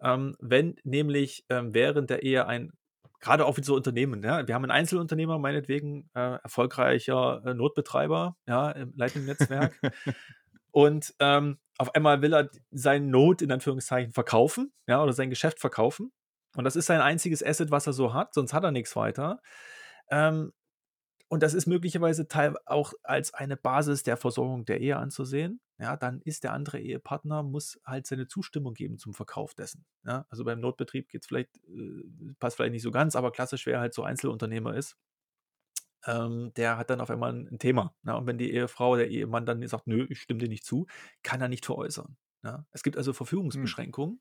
Ähm, 0.00 0.36
wenn 0.40 0.76
nämlich 0.84 1.44
ähm, 1.48 1.74
während 1.74 2.10
der 2.10 2.22
Ehe 2.22 2.46
ein, 2.46 2.72
gerade 3.20 3.46
auch 3.46 3.56
wie 3.56 3.62
so 3.62 3.74
Unternehmen, 3.74 4.22
ja, 4.22 4.46
wir 4.46 4.54
haben 4.54 4.64
einen 4.64 4.72
Einzelunternehmer, 4.72 5.38
meinetwegen 5.38 6.10
äh, 6.14 6.38
erfolgreicher 6.42 7.42
äh, 7.44 7.54
Notbetreiber 7.54 8.36
ja, 8.46 8.70
im 8.72 8.92
Lightning-Netzwerk. 8.96 9.78
und 10.72 11.14
ähm, 11.20 11.58
auf 11.78 11.94
einmal 11.94 12.22
will 12.22 12.34
er 12.34 12.50
sein 12.70 13.08
Not 13.10 13.42
in 13.42 13.50
Anführungszeichen 13.50 14.12
verkaufen, 14.12 14.72
ja, 14.86 15.02
oder 15.02 15.12
sein 15.12 15.30
Geschäft 15.30 15.60
verkaufen. 15.60 16.12
Und 16.56 16.64
das 16.64 16.76
ist 16.76 16.86
sein 16.86 17.00
einziges 17.00 17.44
Asset, 17.44 17.70
was 17.70 17.86
er 17.86 17.92
so 17.92 18.14
hat, 18.14 18.34
sonst 18.34 18.52
hat 18.52 18.64
er 18.64 18.70
nichts 18.70 18.94
weiter. 18.94 19.40
Ähm, 20.10 20.52
und 21.28 21.42
das 21.42 21.54
ist 21.54 21.66
möglicherweise 21.66 22.28
teil 22.28 22.54
auch 22.66 22.92
als 23.02 23.34
eine 23.34 23.56
Basis 23.56 24.04
der 24.04 24.16
Versorgung 24.16 24.64
der 24.66 24.80
Ehe 24.80 24.96
anzusehen. 24.96 25.60
Ja, 25.78 25.96
dann 25.96 26.20
ist 26.20 26.44
der 26.44 26.52
andere 26.52 26.78
Ehepartner, 26.78 27.42
muss 27.42 27.80
halt 27.84 28.06
seine 28.06 28.28
Zustimmung 28.28 28.74
geben 28.74 28.98
zum 28.98 29.14
Verkauf 29.14 29.54
dessen. 29.54 29.84
Ja, 30.04 30.26
also 30.30 30.44
beim 30.44 30.60
Notbetrieb 30.60 31.08
geht 31.08 31.22
es 31.22 31.26
vielleicht, 31.26 31.56
äh, 31.66 32.34
passt 32.38 32.56
vielleicht 32.56 32.72
nicht 32.72 32.82
so 32.82 32.92
ganz, 32.92 33.16
aber 33.16 33.32
klassisch, 33.32 33.66
wer 33.66 33.80
halt 33.80 33.94
so 33.94 34.04
Einzelunternehmer 34.04 34.76
ist, 34.76 34.96
ähm, 36.06 36.52
der 36.56 36.76
hat 36.78 36.90
dann 36.90 37.00
auf 37.00 37.10
einmal 37.10 37.32
ein, 37.32 37.48
ein 37.52 37.58
Thema. 37.58 37.94
Ja, 38.04 38.14
und 38.14 38.26
wenn 38.26 38.38
die 38.38 38.52
Ehefrau, 38.52 38.96
der 38.96 39.08
Ehemann 39.10 39.46
dann 39.46 39.66
sagt, 39.66 39.86
nö, 39.86 40.06
ich 40.08 40.20
stimme 40.20 40.40
dir 40.40 40.48
nicht 40.48 40.64
zu, 40.64 40.86
kann 41.22 41.40
er 41.40 41.48
nicht 41.48 41.66
veräußern. 41.66 42.16
Ja, 42.42 42.66
es 42.72 42.82
gibt 42.82 42.96
also 42.98 43.12
Hm. 43.12 43.16
Verfügungsbeschränkungen 43.16 44.20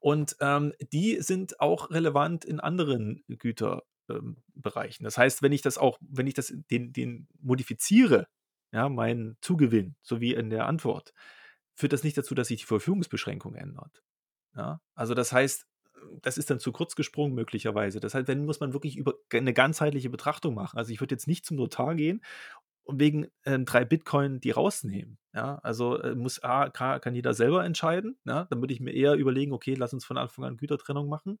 und 0.00 0.36
ähm, 0.40 0.72
die 0.92 1.20
sind 1.20 1.60
auch 1.60 1.90
relevant 1.90 2.44
in 2.44 2.60
anderen 2.60 3.24
Güterbereichen. 3.28 5.04
Ähm, 5.04 5.04
das 5.04 5.16
heißt, 5.18 5.42
wenn 5.42 5.52
ich 5.52 5.62
das 5.62 5.78
auch, 5.78 5.98
wenn 6.00 6.26
ich 6.26 6.34
das 6.34 6.52
den, 6.70 6.92
den 6.92 7.28
modifiziere, 7.40 8.26
ja, 8.72 8.88
meinen 8.88 9.36
Zugewinn, 9.42 9.96
so 10.02 10.20
wie 10.20 10.34
in 10.34 10.50
der 10.50 10.66
Antwort, 10.66 11.12
führt 11.74 11.92
das 11.92 12.04
nicht 12.04 12.16
dazu, 12.18 12.34
dass 12.34 12.48
sich 12.48 12.62
die 12.62 12.66
Verfügungsbeschränkung 12.66 13.54
ändert. 13.54 14.02
Ja, 14.56 14.80
also 14.94 15.14
das 15.14 15.32
heißt, 15.32 15.66
das 16.22 16.38
ist 16.38 16.50
dann 16.50 16.60
zu 16.60 16.72
kurz 16.72 16.96
gesprungen 16.96 17.34
möglicherweise. 17.34 18.00
Das 18.00 18.14
heißt, 18.14 18.28
wenn 18.28 18.44
muss 18.44 18.60
man 18.60 18.72
wirklich 18.72 18.96
über 18.96 19.14
eine 19.32 19.52
ganzheitliche 19.52 20.10
Betrachtung 20.10 20.54
machen. 20.54 20.78
Also 20.78 20.92
ich 20.92 21.00
würde 21.00 21.14
jetzt 21.14 21.28
nicht 21.28 21.46
zum 21.46 21.56
Notar 21.56 21.94
gehen 21.94 22.22
und 22.84 23.00
wegen 23.00 23.28
ähm, 23.44 23.64
drei 23.64 23.84
Bitcoin 23.84 24.40
die 24.40 24.50
rausnehmen. 24.50 25.18
Ja, 25.34 25.58
also 25.62 25.98
äh, 25.98 26.14
muss 26.14 26.42
A, 26.42 26.68
kann, 26.68 27.00
kann 27.00 27.14
jeder 27.14 27.34
selber 27.34 27.64
entscheiden. 27.64 28.18
Ja, 28.24 28.44
dann 28.50 28.60
würde 28.60 28.74
ich 28.74 28.80
mir 28.80 28.92
eher 28.92 29.14
überlegen, 29.14 29.52
okay, 29.52 29.74
lass 29.74 29.92
uns 29.92 30.04
von 30.04 30.18
Anfang 30.18 30.44
an 30.44 30.56
Gütertrennung 30.56 31.08
machen. 31.08 31.38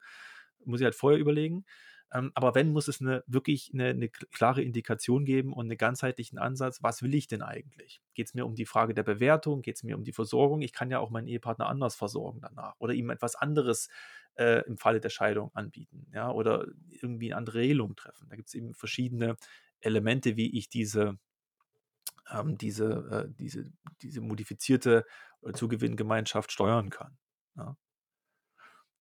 Muss 0.64 0.80
ich 0.80 0.84
halt 0.84 0.94
vorher 0.94 1.18
überlegen. 1.18 1.64
Ähm, 2.12 2.30
aber 2.34 2.54
wenn, 2.54 2.72
muss 2.72 2.88
es 2.88 3.00
eine, 3.00 3.24
wirklich 3.26 3.70
eine, 3.72 3.88
eine 3.88 4.08
klare 4.08 4.62
Indikation 4.62 5.24
geben 5.24 5.52
und 5.52 5.66
einen 5.66 5.78
ganzheitlichen 5.78 6.38
Ansatz, 6.38 6.82
was 6.82 7.02
will 7.02 7.14
ich 7.14 7.26
denn 7.26 7.42
eigentlich? 7.42 8.02
Geht 8.14 8.28
es 8.28 8.34
mir 8.34 8.44
um 8.44 8.54
die 8.54 8.66
Frage 8.66 8.92
der 8.92 9.02
Bewertung? 9.02 9.62
Geht 9.62 9.76
es 9.76 9.82
mir 9.82 9.96
um 9.96 10.04
die 10.04 10.12
Versorgung? 10.12 10.60
Ich 10.60 10.72
kann 10.72 10.90
ja 10.90 10.98
auch 10.98 11.10
meinen 11.10 11.26
Ehepartner 11.26 11.66
anders 11.66 11.94
versorgen 11.94 12.40
danach 12.40 12.74
oder 12.78 12.92
ihm 12.92 13.08
etwas 13.10 13.34
anderes 13.34 13.88
äh, 14.34 14.62
im 14.66 14.76
Falle 14.76 15.00
der 15.00 15.10
Scheidung 15.10 15.50
anbieten, 15.54 16.06
ja, 16.12 16.30
oder 16.30 16.66
irgendwie 16.88 17.32
eine 17.32 17.38
andere 17.38 17.58
Regelung 17.58 17.96
treffen. 17.96 18.28
Da 18.28 18.36
gibt 18.36 18.48
es 18.48 18.54
eben 18.54 18.74
verschiedene 18.74 19.36
Elemente, 19.80 20.36
wie 20.36 20.56
ich 20.58 20.68
diese, 20.68 21.18
ähm, 22.30 22.56
diese, 22.58 23.26
äh, 23.28 23.34
diese, 23.38 23.70
diese 24.02 24.20
modifizierte 24.20 25.04
äh, 25.42 25.52
Zugewinngemeinschaft 25.52 26.52
steuern 26.52 26.90
kann. 26.90 27.16
Ja. 27.56 27.76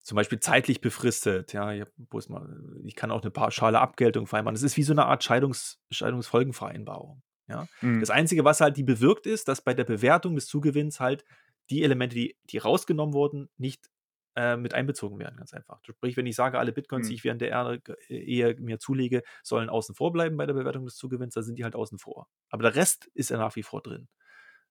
Zum 0.04 0.16
Beispiel 0.16 0.40
zeitlich 0.40 0.82
befristet, 0.82 1.54
ja, 1.54 1.72
ich, 1.74 1.86
mal, 2.30 2.82
ich 2.84 2.96
kann 2.96 3.12
auch 3.12 3.22
eine 3.22 3.30
pauschale 3.32 3.80
Abgeltung 3.80 4.26
vereinbaren. 4.26 4.56
Das 4.56 4.64
ist 4.64 4.76
wie 4.78 4.84
so 4.84 4.94
eine 4.94 5.06
Art 5.06 5.24
Scheidungs, 5.24 5.80
Scheidungsfolgenvereinbarung. 5.92 7.22
Ja. 7.48 7.68
Mhm. 7.82 8.00
Das 8.00 8.10
Einzige, 8.10 8.44
was 8.46 8.62
halt 8.62 8.78
die 8.78 8.84
bewirkt, 8.84 9.28
ist, 9.28 9.48
dass 9.48 9.62
bei 9.64 9.74
der 9.74 9.84
Bewertung 9.84 10.36
des 10.36 10.48
Zugewinns 10.48 11.00
halt 11.00 11.24
die 11.70 11.84
Elemente, 11.84 12.16
die, 12.16 12.36
die 12.50 12.58
rausgenommen 12.58 13.14
wurden, 13.14 13.50
nicht 13.58 13.90
äh, 14.36 14.56
mit 14.58 14.74
einbezogen 14.74 15.20
werden, 15.20 15.36
ganz 15.38 15.54
einfach. 15.54 15.80
Sprich, 15.84 16.16
wenn 16.18 16.26
ich 16.26 16.36
sage, 16.36 16.58
alle 16.58 16.72
Bitcoins, 16.72 17.08
die 17.08 17.14
Mhm. 17.14 17.16
ich 17.18 17.24
während 17.24 17.42
der 17.42 17.50
Erde- 17.50 17.82
Ehe 18.08 18.56
mir 18.60 18.80
zulege, 18.80 19.22
sollen 19.44 19.70
außen 19.70 19.94
vor 19.94 20.12
bleiben 20.14 20.38
bei 20.38 20.46
der 20.46 20.54
Bewertung 20.54 20.86
des 20.86 20.96
Zugewinns, 20.96 21.34
dann 21.34 21.44
sind 21.44 21.60
die 21.60 21.64
halt 21.66 21.76
außen 21.76 22.00
vor. 22.00 22.28
Aber 22.50 22.64
der 22.64 22.76
Rest 22.76 23.08
ist 23.14 23.30
ja 23.30 23.38
nach 23.38 23.56
wie 23.56 23.64
vor 23.64 23.82
drin. 23.82 24.08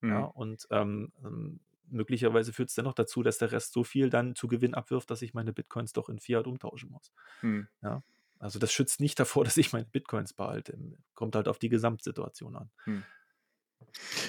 Ja, 0.03 0.21
Mhm. 0.21 0.25
und 0.31 0.67
ähm, 0.71 1.13
ähm, 1.25 1.61
möglicherweise 1.91 2.53
führt 2.53 2.71
es 2.71 2.75
dennoch 2.75 2.95
dazu, 2.95 3.23
dass 3.23 3.39
der 3.39 3.53
Rest 3.53 3.73
so 3.73 3.85
viel 3.85 4.11
dann 4.11 4.35
zu 4.35 4.49
Gewinn 4.49 4.75
abwirft, 4.75 5.11
dass 5.11 5.23
ich 5.23 5.35
meine 5.35 5.53
Bitcoins 5.53 5.93
doch 5.93 6.09
in 6.09 6.19
Fiat 6.19 6.47
umtauschen 6.47 6.91
muss. 6.91 7.13
Mhm. 7.43 7.69
Ja. 7.83 8.03
Also 8.39 8.59
das 8.59 8.73
schützt 8.73 9.01
nicht 9.01 9.19
davor, 9.21 9.45
dass 9.45 9.57
ich 9.57 9.73
meine 9.73 9.87
Bitcoins 9.87 10.33
behalte. 10.33 10.79
Kommt 11.15 11.37
halt 11.37 11.49
auf 11.49 11.59
die 11.59 11.69
Gesamtsituation 11.69 12.57
an. 12.57 12.71
Hm. 12.85 13.03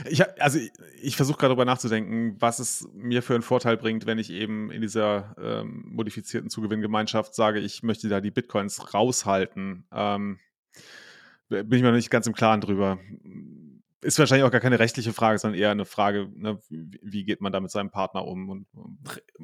Ich, 0.10 0.24
also 0.42 0.60
ich, 0.60 0.72
ich 1.02 1.16
versuche 1.16 1.38
gerade 1.38 1.50
darüber 1.50 1.66
nachzudenken, 1.66 2.36
was 2.40 2.60
es 2.60 2.88
mir 2.94 3.22
für 3.22 3.34
einen 3.34 3.44
Vorteil 3.44 3.78
bringt, 3.78 4.06
wenn 4.06 4.18
ich 4.18 4.30
eben 4.32 4.72
in 4.72 4.82
dieser 4.82 5.36
ähm, 5.38 5.84
modifizierten 5.88 6.50
Zugewinngemeinschaft 6.50 7.36
sage, 7.36 7.60
ich 7.60 7.84
möchte 7.84 8.08
da 8.08 8.22
die 8.22 8.32
Bitcoins 8.32 8.94
raushalten. 8.94 9.86
Ähm, 9.92 10.40
bin 11.50 11.74
ich 11.74 11.82
mir 11.82 11.90
noch 11.90 11.98
nicht 11.98 12.10
ganz 12.10 12.28
im 12.28 12.34
Klaren 12.34 12.62
drüber. 12.62 12.98
Ist 14.02 14.18
wahrscheinlich 14.18 14.46
auch 14.46 14.52
gar 14.52 14.62
keine 14.62 14.80
rechtliche 14.80 15.14
Frage, 15.14 15.38
sondern 15.38 15.60
eher 15.60 15.70
eine 15.70 15.86
Frage, 15.86 16.28
ne, 16.36 16.60
wie, 16.70 17.24
geht 17.24 17.40
man 17.40 17.52
da 17.52 17.60
mit 17.60 17.70
seinem 17.70 17.92
Partner 17.92 18.26
um 18.26 18.50
und, 18.50 18.68
und 18.74 18.98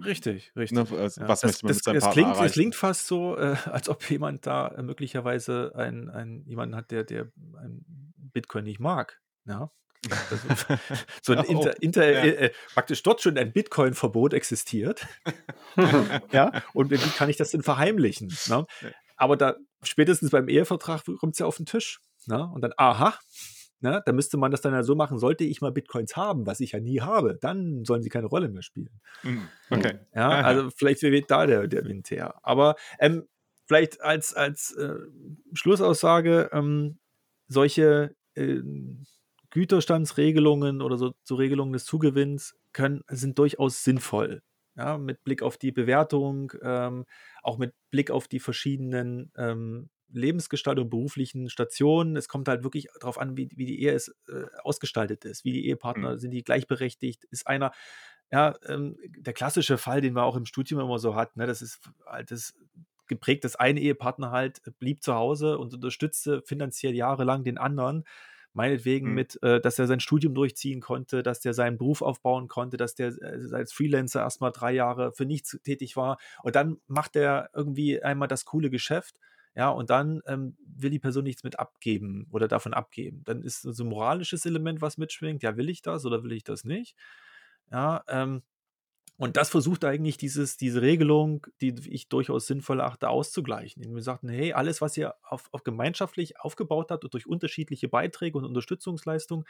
Richtig, 0.03 0.51
richtig. 0.55 0.77
ne, 0.77 0.97
also 0.97 1.21
Ja, 1.21 1.27
was 1.27 1.41
das, 1.41 1.63
möchte 1.63 1.65
man 1.65 1.69
das, 1.69 1.77
mit 1.77 1.83
seinem 1.83 1.99
Partner 1.99 2.13
klingt, 2.13 2.35
erreichen? 2.35 2.53
klingt 2.53 2.75
fast 2.75 3.07
so, 3.07 3.37
äh, 3.37 3.55
als 3.65 3.87
ob 3.87 4.09
jemand 4.09 4.47
da 4.47 4.69
äh, 4.69 4.81
möglicherweise 4.81 5.73
ein, 5.75 6.09
ein, 6.09 6.43
jemanden 6.45 6.75
hat, 6.75 6.89
der, 6.89 7.03
der 7.03 7.31
ein 7.61 7.85
Bitcoin 8.17 8.63
nicht 8.63 8.79
mag. 8.79 9.19
Ja. 9.45 9.71
Das, 10.09 10.65
so 11.21 11.33
ein 11.33 11.39
Oh, 11.39 11.51
inter, 11.51 11.81
inter, 11.81 12.11
ja. 12.11 12.21
äh, 12.21 12.45
äh, 12.47 12.51
praktisch 12.73 13.03
dort 13.03 13.21
schon 13.21 13.37
ein 13.37 13.51
Bitcoin-Verbot 13.51 14.33
existiert. 14.33 15.05
ja, 16.31 16.63
und 16.73 16.89
wie 16.91 16.97
kann 16.97 17.29
ich 17.29 17.37
das 17.37 17.51
denn 17.51 17.63
verheimlichen? 17.63 18.29
Ne? 18.47 18.65
Ja. 18.81 18.89
Aber 19.17 19.37
da 19.37 19.55
spätestens 19.83 20.31
beim 20.31 20.47
Ehevertrag 20.47 21.03
kommt 21.19 21.33
es 21.33 21.39
ja 21.39 21.45
auf 21.45 21.57
den 21.57 21.65
Tisch. 21.65 21.99
Ne? 22.25 22.47
Und 22.53 22.61
dann, 22.61 22.73
aha, 22.77 23.17
ne? 23.79 24.01
da 24.05 24.11
müsste 24.11 24.37
man 24.37 24.51
das 24.51 24.61
dann 24.61 24.73
ja 24.73 24.83
so 24.83 24.95
machen, 24.95 25.19
sollte 25.19 25.43
ich 25.43 25.61
mal 25.61 25.71
Bitcoins 25.71 26.15
haben, 26.15 26.45
was 26.45 26.59
ich 26.59 26.71
ja 26.73 26.79
nie 26.79 27.01
habe, 27.01 27.37
dann 27.39 27.85
sollen 27.85 28.01
sie 28.03 28.09
keine 28.09 28.27
Rolle 28.27 28.49
mehr 28.49 28.61
spielen. 28.61 28.99
Mhm. 29.23 29.47
Okay. 29.69 29.99
Ja, 30.15 30.29
Aha. 30.29 30.41
also 30.41 30.69
vielleicht 30.75 31.01
weht 31.03 31.29
da 31.29 31.45
der, 31.45 31.67
der 31.67 31.85
Wind 31.85 32.09
her. 32.11 32.35
Aber 32.43 32.75
ähm, 32.99 33.27
vielleicht 33.65 34.01
als, 34.01 34.33
als 34.33 34.71
äh, 34.75 34.95
Schlussaussage, 35.53 36.49
ähm, 36.53 36.99
solche 37.47 38.15
ähm, 38.35 39.05
Güterstandsregelungen 39.51 40.81
oder 40.81 40.97
so, 40.97 41.13
so 41.23 41.35
Regelungen 41.35 41.73
des 41.73 41.85
Zugewinns 41.85 42.55
können, 42.73 43.03
sind 43.07 43.39
durchaus 43.39 43.83
sinnvoll. 43.83 44.41
Ja, 44.75 44.99
mit 44.99 45.23
Blick 45.23 45.41
auf 45.41 45.57
die 45.57 45.71
Bewertung, 45.71 46.53
ähm, 46.61 47.05
auch 47.41 47.57
mit 47.57 47.73
Blick 47.89 48.11
auf 48.11 48.27
die 48.27 48.39
verschiedenen 48.39 49.31
ähm, 49.35 49.89
Lebensgestaltung, 50.11 50.89
beruflichen 50.89 51.49
Stationen. 51.49 52.15
Es 52.15 52.27
kommt 52.29 52.47
halt 52.47 52.63
wirklich 52.63 52.87
darauf 52.99 53.17
an, 53.19 53.37
wie, 53.37 53.49
wie 53.55 53.65
die 53.65 53.81
Ehe 53.81 53.91
ist, 53.93 54.15
äh, 54.29 54.45
ausgestaltet 54.63 55.25
ist, 55.25 55.43
wie 55.45 55.51
die 55.51 55.67
Ehepartner, 55.67 56.17
sind 56.17 56.31
die 56.31 56.43
gleichberechtigt, 56.43 57.25
ist 57.25 57.47
einer, 57.47 57.71
ja, 58.31 58.55
ähm, 58.67 58.97
der 59.07 59.33
klassische 59.33 59.77
Fall, 59.77 60.01
den 60.01 60.13
man 60.13 60.23
auch 60.23 60.35
im 60.35 60.45
Studium 60.45 60.81
immer 60.81 60.99
so 60.99 61.15
hat, 61.15 61.37
ne, 61.37 61.47
das 61.47 61.61
ist 61.61 61.79
halt 62.05 62.31
das 62.31 62.55
geprägt, 63.07 63.45
dass 63.45 63.55
ein 63.55 63.77
Ehepartner 63.77 64.31
halt 64.31 64.61
blieb 64.79 65.01
zu 65.01 65.15
Hause 65.15 65.57
und 65.57 65.73
unterstützte 65.73 66.41
finanziell 66.41 66.93
jahrelang 66.93 67.43
den 67.43 67.57
anderen. 67.57 68.03
Meinetwegen 68.53 69.09
Mhm. 69.09 69.13
mit, 69.13 69.41
äh, 69.43 69.61
dass 69.61 69.77
er 69.77 69.87
sein 69.87 69.99
Studium 69.99 70.33
durchziehen 70.33 70.81
konnte, 70.81 71.21
dass 71.21 71.39
der 71.41 71.53
seinen 71.53 71.77
Beruf 71.77 72.01
aufbauen 72.01 72.47
konnte, 72.47 72.75
dass 72.75 72.95
der 72.95 73.09
äh, 73.21 73.53
als 73.53 73.71
Freelancer 73.71 74.21
erstmal 74.21 74.51
drei 74.51 74.71
Jahre 74.73 75.13
für 75.13 75.25
nichts 75.25 75.59
tätig 75.63 75.95
war. 75.95 76.17
Und 76.41 76.55
dann 76.55 76.77
macht 76.87 77.15
er 77.15 77.51
irgendwie 77.53 78.01
einmal 78.01 78.27
das 78.27 78.45
coole 78.45 78.69
Geschäft. 78.69 79.19
Ja, 79.57 79.71
und 79.71 79.89
dann 79.91 80.21
ähm, 80.27 80.57
will 80.65 80.91
die 80.91 80.99
Person 80.99 81.25
nichts 81.25 81.43
mit 81.43 81.59
abgeben 81.59 82.27
oder 82.31 82.47
davon 82.47 82.75
abgeben. 82.75 83.23
Dann 83.25 83.43
ist 83.43 83.63
so 83.63 83.83
ein 83.85 83.89
moralisches 83.89 84.45
Element, 84.45 84.81
was 84.81 84.99
mitschwingt. 84.99 85.43
Ja, 85.43 85.57
will 85.57 85.69
ich 85.69 85.81
das 85.83 86.05
oder 86.05 86.23
will 86.23 86.33
ich 86.33 86.45
das 86.45 86.65
nicht? 86.65 86.95
Ja, 87.71 88.03
ähm, 88.07 88.43
Und 89.19 89.35
das 89.37 89.49
versucht 89.49 89.83
eigentlich 89.85 90.17
dieses, 90.17 90.57
diese 90.57 90.81
Regelung, 90.83 91.47
die 91.61 91.73
ich 91.89 92.07
durchaus 92.09 92.45
sinnvoll 92.47 92.81
achte, 92.81 93.09
auszugleichen. 93.09 93.81
Indem 93.83 93.95
wir 93.95 94.03
sagten, 94.03 94.29
hey, 94.29 94.53
alles, 94.53 94.79
was 94.81 94.95
ihr 94.97 95.15
auf, 95.23 95.49
auf 95.53 95.63
gemeinschaftlich 95.63 96.39
aufgebaut 96.39 96.91
habt 96.91 97.03
und 97.03 97.13
durch 97.15 97.25
unterschiedliche 97.27 97.89
Beiträge 97.89 98.37
und 98.37 98.45
Unterstützungsleistungen, 98.45 99.45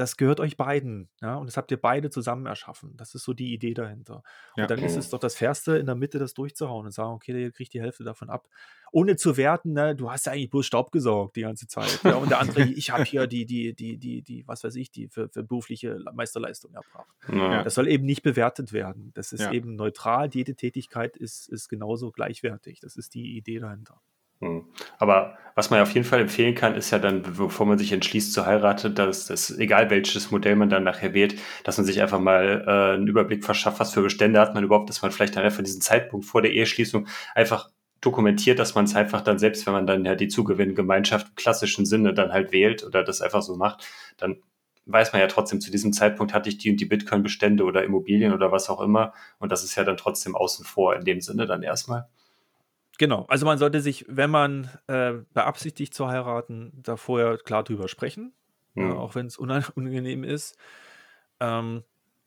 das 0.00 0.16
gehört 0.16 0.40
euch 0.40 0.56
beiden. 0.56 1.10
Ja? 1.20 1.36
Und 1.36 1.46
das 1.46 1.58
habt 1.58 1.70
ihr 1.70 1.76
beide 1.76 2.08
zusammen 2.08 2.46
erschaffen. 2.46 2.96
Das 2.96 3.14
ist 3.14 3.22
so 3.22 3.34
die 3.34 3.52
Idee 3.52 3.74
dahinter. 3.74 4.22
Ja. 4.56 4.64
Und 4.64 4.70
dann 4.70 4.78
ist 4.78 4.96
es 4.96 5.10
doch 5.10 5.18
das 5.18 5.36
Fairste, 5.36 5.76
in 5.76 5.84
der 5.84 5.94
Mitte 5.94 6.18
das 6.18 6.32
durchzuhauen 6.32 6.86
und 6.86 6.92
sagen, 6.92 7.12
okay, 7.12 7.38
ihr 7.38 7.52
kriegt 7.52 7.74
die 7.74 7.82
Hälfte 7.82 8.02
davon 8.02 8.30
ab. 8.30 8.48
Ohne 8.92 9.16
zu 9.16 9.36
werten, 9.36 9.74
ne, 9.74 9.94
du 9.94 10.10
hast 10.10 10.24
ja 10.24 10.32
eigentlich 10.32 10.48
bloß 10.48 10.64
Staub 10.64 10.90
gesaugt 10.90 11.36
die 11.36 11.42
ganze 11.42 11.68
Zeit. 11.68 12.00
Ja? 12.02 12.14
Und 12.14 12.30
der 12.30 12.40
andere, 12.40 12.62
ich 12.62 12.90
habe 12.90 13.04
hier 13.04 13.26
die, 13.26 13.44
die, 13.44 13.74
die, 13.74 13.98
die, 13.98 14.22
die, 14.22 14.48
was 14.48 14.64
weiß 14.64 14.74
ich, 14.76 14.90
die 14.90 15.08
für, 15.08 15.28
für 15.28 15.42
berufliche 15.42 15.98
Meisterleistung 16.14 16.72
erbracht. 16.72 17.14
Ja. 17.30 17.62
Das 17.62 17.74
soll 17.74 17.86
eben 17.86 18.06
nicht 18.06 18.22
bewertet 18.22 18.72
werden. 18.72 19.12
Das 19.12 19.32
ist 19.32 19.52
eben 19.52 19.76
neutral. 19.76 20.30
Jede 20.32 20.54
Tätigkeit 20.54 21.18
ist, 21.18 21.46
ist 21.50 21.68
genauso 21.68 22.10
gleichwertig. 22.10 22.80
Das 22.80 22.96
ist 22.96 23.12
die 23.14 23.36
Idee 23.36 23.58
dahinter. 23.58 24.00
Hm. 24.40 24.64
Aber 24.98 25.36
was 25.54 25.70
man 25.70 25.80
auf 25.82 25.92
jeden 25.92 26.06
Fall 26.06 26.20
empfehlen 26.20 26.54
kann, 26.54 26.74
ist 26.74 26.90
ja 26.90 26.98
dann, 26.98 27.22
bevor 27.22 27.66
man 27.66 27.76
sich 27.76 27.92
entschließt 27.92 28.32
zu 28.32 28.46
heiraten, 28.46 28.94
dass 28.94 29.26
das, 29.26 29.50
egal 29.58 29.90
welches 29.90 30.30
Modell 30.30 30.56
man 30.56 30.70
dann 30.70 30.84
nachher 30.84 31.12
wählt, 31.12 31.38
dass 31.64 31.76
man 31.76 31.84
sich 31.84 32.00
einfach 32.00 32.20
mal 32.20 32.64
äh, 32.66 32.94
einen 32.94 33.06
Überblick 33.08 33.44
verschafft, 33.44 33.80
was 33.80 33.92
für 33.92 34.02
Bestände 34.02 34.40
hat 34.40 34.54
man 34.54 34.64
überhaupt, 34.64 34.88
dass 34.88 35.02
man 35.02 35.10
vielleicht 35.10 35.36
dann 35.36 35.44
einfach 35.44 35.62
diesen 35.62 35.82
Zeitpunkt 35.82 36.24
vor 36.24 36.40
der 36.40 36.52
Eheschließung 36.52 37.06
einfach 37.34 37.68
dokumentiert, 38.00 38.58
dass 38.58 38.74
man 38.74 38.86
es 38.86 38.96
einfach 38.96 39.20
dann 39.20 39.38
selbst, 39.38 39.66
wenn 39.66 39.74
man 39.74 39.86
dann 39.86 40.04
ja 40.06 40.14
die 40.14 40.28
Zugewinngemeinschaft 40.28 41.28
im 41.28 41.34
klassischen 41.34 41.84
Sinne 41.84 42.14
dann 42.14 42.32
halt 42.32 42.52
wählt 42.52 42.82
oder 42.82 43.04
das 43.04 43.20
einfach 43.20 43.42
so 43.42 43.56
macht, 43.56 43.86
dann 44.16 44.40
weiß 44.86 45.12
man 45.12 45.20
ja 45.20 45.28
trotzdem, 45.28 45.60
zu 45.60 45.70
diesem 45.70 45.92
Zeitpunkt 45.92 46.32
hatte 46.32 46.48
ich 46.48 46.58
die 46.58 46.70
und 46.70 46.80
die 46.80 46.86
Bitcoin-Bestände 46.86 47.64
oder 47.64 47.84
Immobilien 47.84 48.32
oder 48.32 48.50
was 48.50 48.70
auch 48.70 48.80
immer. 48.80 49.12
Und 49.38 49.52
das 49.52 49.62
ist 49.62 49.74
ja 49.76 49.84
dann 49.84 49.98
trotzdem 49.98 50.34
außen 50.34 50.64
vor 50.64 50.96
in 50.96 51.04
dem 51.04 51.20
Sinne 51.20 51.46
dann 51.46 51.62
erstmal. 51.62 52.08
Genau, 53.00 53.24
also 53.28 53.46
man 53.46 53.56
sollte 53.56 53.80
sich, 53.80 54.04
wenn 54.08 54.28
man 54.28 54.68
äh, 54.86 55.14
beabsichtigt 55.32 55.94
zu 55.94 56.08
heiraten, 56.08 56.70
da 56.82 56.98
vorher 56.98 57.38
klar 57.38 57.64
drüber 57.64 57.88
sprechen, 57.88 58.34
mhm. 58.74 58.90
äh, 58.90 58.92
auch 58.92 59.14
wenn 59.14 59.24
es 59.24 59.38
unangenehm 59.38 60.22
ist. 60.22 60.58
Ähm, 61.40 61.82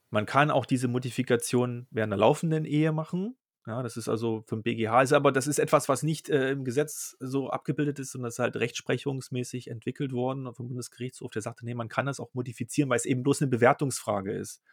man 0.09 0.25
kann 0.25 0.49
auch 0.49 0.65
diese 0.65 0.88
Modifikation 0.88 1.86
während 1.91 2.09
der 2.09 2.17
laufenden 2.17 2.65
Ehe 2.65 2.91
machen. 2.91 3.38
Ja, 3.67 3.83
das 3.83 3.97
ist 3.97 4.09
also 4.09 4.43
vom 4.47 4.63
BGH, 4.63 5.03
ist 5.03 5.13
aber 5.13 5.31
das 5.31 5.45
ist 5.45 5.59
etwas, 5.59 5.89
was 5.89 6.01
nicht 6.01 6.29
äh, 6.29 6.49
im 6.49 6.65
Gesetz 6.65 7.17
so 7.19 7.51
abgebildet 7.51 7.99
ist, 7.99 8.13
sondern 8.13 8.29
das 8.29 8.36
ist 8.36 8.39
halt 8.39 8.55
rechtsprechungsmäßig 8.55 9.67
entwickelt 9.69 10.12
worden 10.12 10.51
vom 10.55 10.69
Bundesgerichtshof. 10.69 11.29
Der 11.33 11.43
sagte, 11.43 11.65
nee, 11.65 11.75
man 11.75 11.88
kann 11.88 12.07
das 12.07 12.19
auch 12.19 12.33
modifizieren, 12.33 12.89
weil 12.89 12.97
es 12.97 13.05
eben 13.05 13.21
bloß 13.21 13.43
eine 13.43 13.51
Bewertungsfrage 13.51 14.31
ist. 14.31 14.63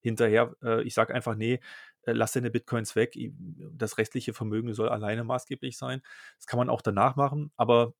Hinterher, 0.00 0.54
äh, 0.62 0.82
ich 0.82 0.94
sage 0.94 1.14
einfach, 1.14 1.34
nee, 1.36 1.60
äh, 2.02 2.12
lass 2.12 2.32
deine 2.32 2.50
Bitcoins 2.50 2.96
weg, 2.96 3.16
das 3.72 3.98
restliche 3.98 4.32
Vermögen 4.34 4.72
soll 4.74 4.88
alleine 4.88 5.24
maßgeblich 5.24 5.76
sein. 5.76 6.02
Das 6.38 6.46
kann 6.46 6.58
man 6.58 6.70
auch 6.70 6.82
danach 6.82 7.16
machen, 7.16 7.52
aber 7.56 7.94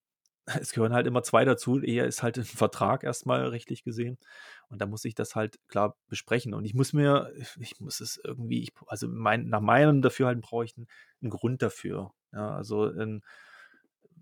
es 0.60 0.72
gehören 0.72 0.92
halt 0.92 1.06
immer 1.06 1.22
zwei 1.22 1.44
dazu. 1.44 1.80
Ehe 1.80 2.04
ist 2.04 2.22
halt 2.22 2.38
ein 2.38 2.44
Vertrag 2.44 3.04
erstmal 3.04 3.46
rechtlich 3.48 3.84
gesehen. 3.84 4.18
Und 4.68 4.80
da 4.80 4.86
muss 4.86 5.04
ich 5.04 5.14
das 5.14 5.34
halt 5.36 5.58
klar 5.68 5.96
besprechen. 6.08 6.54
Und 6.54 6.64
ich 6.64 6.74
muss 6.74 6.92
mir, 6.92 7.32
ich 7.58 7.80
muss 7.80 8.00
es 8.00 8.20
irgendwie, 8.22 8.62
ich, 8.62 8.72
also 8.86 9.08
mein, 9.08 9.48
nach 9.48 9.60
meinem 9.60 10.02
Dafürhalten 10.02 10.42
brauche 10.42 10.64
ich 10.64 10.76
einen, 10.76 10.88
einen 11.22 11.30
Grund 11.30 11.62
dafür. 11.62 12.12
Ja, 12.32 12.56
also 12.56 12.84
ein, 12.84 13.22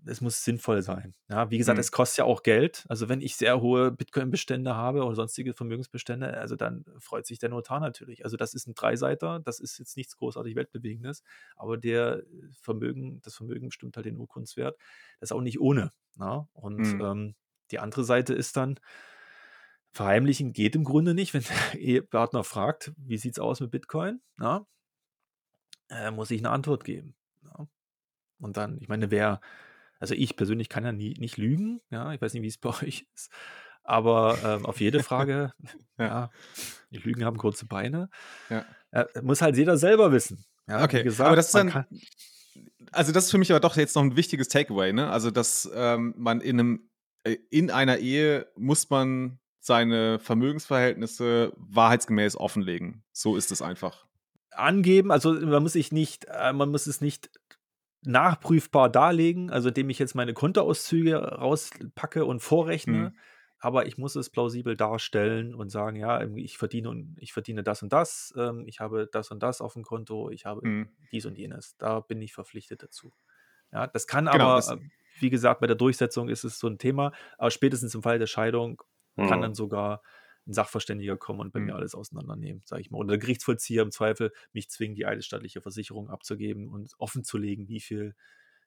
es 0.05 0.21
muss 0.21 0.43
sinnvoll 0.43 0.81
sein. 0.81 1.13
Ja, 1.29 1.51
wie 1.51 1.57
gesagt, 1.57 1.77
mhm. 1.77 1.81
es 1.81 1.91
kostet 1.91 2.19
ja 2.19 2.23
auch 2.25 2.43
Geld. 2.43 2.85
Also 2.89 3.09
wenn 3.09 3.21
ich 3.21 3.35
sehr 3.35 3.61
hohe 3.61 3.91
Bitcoin-Bestände 3.91 4.75
habe 4.75 5.03
oder 5.03 5.15
sonstige 5.15 5.53
Vermögensbestände, 5.53 6.37
also 6.37 6.55
dann 6.55 6.85
freut 6.99 7.25
sich 7.25 7.39
der 7.39 7.49
Notar 7.49 7.79
natürlich. 7.79 8.23
Also 8.23 8.37
das 8.37 8.53
ist 8.53 8.67
ein 8.67 8.73
Dreiseiter, 8.73 9.39
das 9.39 9.59
ist 9.59 9.77
jetzt 9.79 9.97
nichts 9.97 10.15
großartig 10.17 10.55
Weltbewegendes, 10.55 11.23
aber 11.55 11.77
der 11.77 12.23
Vermögen, 12.61 13.21
das 13.21 13.35
Vermögen 13.35 13.67
bestimmt 13.67 13.95
halt 13.95 14.05
den 14.05 14.17
Urkundswert. 14.17 14.77
Das 15.19 15.29
ist 15.29 15.35
auch 15.35 15.41
nicht 15.41 15.59
ohne. 15.59 15.91
Na? 16.15 16.35
Ne? 16.35 16.47
Und 16.53 16.77
mhm. 16.79 17.01
ähm, 17.01 17.35
die 17.71 17.79
andere 17.79 18.03
Seite 18.03 18.33
ist 18.33 18.57
dann, 18.57 18.79
verheimlichen 19.91 20.53
geht 20.53 20.75
im 20.75 20.83
Grunde 20.83 21.13
nicht, 21.13 21.33
wenn 21.33 21.43
der 21.73 21.79
Ehepartner 21.79 22.43
fragt, 22.43 22.93
wie 22.97 23.17
sieht 23.17 23.33
es 23.33 23.39
aus 23.39 23.59
mit 23.59 23.71
Bitcoin? 23.71 24.21
Na? 24.37 24.65
Äh, 25.89 26.11
muss 26.11 26.31
ich 26.31 26.41
eine 26.41 26.51
Antwort 26.51 26.83
geben. 26.83 27.15
Na? 27.41 27.67
Und 28.39 28.57
dann, 28.57 28.77
ich 28.79 28.87
meine, 28.87 29.11
wer 29.11 29.41
also 29.99 30.15
ich 30.15 30.35
persönlich 30.35 30.69
kann 30.69 30.85
ja 30.85 30.91
nie, 30.91 31.13
nicht 31.19 31.37
lügen, 31.37 31.81
ja, 31.89 32.13
ich 32.13 32.21
weiß 32.21 32.33
nicht, 32.33 32.43
wie 32.43 32.47
es 32.47 32.57
bei 32.57 32.69
euch 32.83 33.07
ist, 33.15 33.29
aber 33.83 34.37
ähm, 34.43 34.65
auf 34.65 34.79
jede 34.79 35.03
Frage, 35.03 35.53
ja. 35.97 36.05
ja. 36.05 36.31
die 36.91 36.97
Lügen 36.97 37.25
haben 37.25 37.37
kurze 37.37 37.65
Beine, 37.65 38.09
ja. 38.49 38.65
äh, 38.91 39.05
muss 39.21 39.41
halt 39.41 39.57
jeder 39.57 39.77
selber 39.77 40.11
wissen. 40.11 40.45
Ja, 40.67 40.83
okay, 40.83 41.03
gesagt, 41.03 41.27
aber 41.27 41.35
das 41.35 41.47
ist 41.47 41.55
dann, 41.55 41.85
also 42.91 43.11
das 43.11 43.25
ist 43.25 43.31
für 43.31 43.37
mich 43.37 43.51
aber 43.51 43.59
doch 43.59 43.75
jetzt 43.75 43.95
noch 43.95 44.03
ein 44.03 44.15
wichtiges 44.15 44.49
Takeaway, 44.49 44.93
ne? 44.93 45.09
Also 45.09 45.31
dass 45.31 45.69
ähm, 45.73 46.13
man 46.17 46.41
in 46.41 46.59
einem, 46.59 46.89
äh, 47.23 47.37
in 47.49 47.71
einer 47.71 47.97
Ehe 47.97 48.47
muss 48.55 48.89
man 48.89 49.39
seine 49.59 50.19
Vermögensverhältnisse 50.19 51.53
wahrheitsgemäß 51.57 52.37
offenlegen. 52.37 53.03
So 53.11 53.35
ist 53.35 53.51
es 53.51 53.61
einfach 53.61 54.05
angeben. 54.51 55.11
Also 55.11 55.33
man 55.33 55.63
muss 55.63 55.73
sich 55.73 55.91
nicht, 55.91 56.25
äh, 56.25 56.53
man 56.53 56.69
muss 56.69 56.87
es 56.87 57.01
nicht 57.01 57.29
nachprüfbar 58.03 58.89
darlegen, 58.89 59.49
also 59.49 59.69
indem 59.69 59.89
ich 59.89 59.99
jetzt 59.99 60.15
meine 60.15 60.33
Kontoauszüge 60.33 61.17
rauspacke 61.17 62.25
und 62.25 62.39
vorrechne, 62.39 62.97
mhm. 62.97 63.17
aber 63.59 63.87
ich 63.87 63.97
muss 63.97 64.15
es 64.15 64.29
plausibel 64.29 64.77
darstellen 64.77 65.53
und 65.53 65.69
sagen, 65.69 65.97
ja, 65.97 66.23
ich 66.23 66.57
verdiene 66.57 66.89
und 66.89 67.17
ich 67.19 67.33
verdiene 67.33 67.63
das 67.63 67.83
und 67.83 67.91
das, 67.91 68.33
ähm, 68.37 68.63
ich 68.67 68.79
habe 68.79 69.09
das 69.11 69.31
und 69.31 69.43
das 69.43 69.61
auf 69.61 69.73
dem 69.73 69.83
Konto, 69.83 70.29
ich 70.29 70.45
habe 70.45 70.65
mhm. 70.65 70.89
dies 71.11 71.25
und 71.25 71.37
jenes. 71.37 71.75
Da 71.77 71.99
bin 71.99 72.21
ich 72.21 72.33
verpflichtet 72.33 72.83
dazu. 72.83 73.13
Ja, 73.71 73.87
das 73.87 74.07
kann 74.07 74.25
genau, 74.25 74.45
aber, 74.45 74.55
das 74.55 74.71
äh, 74.71 74.77
wie 75.19 75.29
gesagt, 75.29 75.59
bei 75.59 75.67
der 75.67 75.75
Durchsetzung 75.75 76.29
ist 76.29 76.43
es 76.43 76.57
so 76.57 76.67
ein 76.67 76.77
Thema, 76.77 77.11
aber 77.37 77.51
spätestens 77.51 77.93
im 77.95 78.01
Fall 78.01 78.19
der 78.19 78.27
Scheidung 78.27 78.81
mhm. 79.15 79.27
kann 79.27 79.41
dann 79.41 79.55
sogar 79.55 80.01
ein 80.49 80.53
Sachverständiger 80.53 81.15
kommen 81.15 81.39
und 81.39 81.53
bei 81.53 81.59
mhm. 81.59 81.67
mir 81.67 81.75
alles 81.75 81.95
auseinandernehmen, 81.95 82.63
sage 82.65 82.81
ich 82.81 82.91
mal. 82.91 82.97
Oder 82.97 83.09
der 83.09 83.17
Gerichtsvollzieher 83.19 83.83
im 83.83 83.91
Zweifel 83.91 84.31
mich 84.51 84.69
zwingen, 84.69 84.95
die 84.95 85.05
eidesstattliche 85.05 85.61
Versicherung 85.61 86.09
abzugeben 86.09 86.67
und 86.67 86.93
offen 86.97 87.23
zu 87.23 87.37
legen, 87.37 87.67
wie 87.69 87.79
viel, 87.79 88.15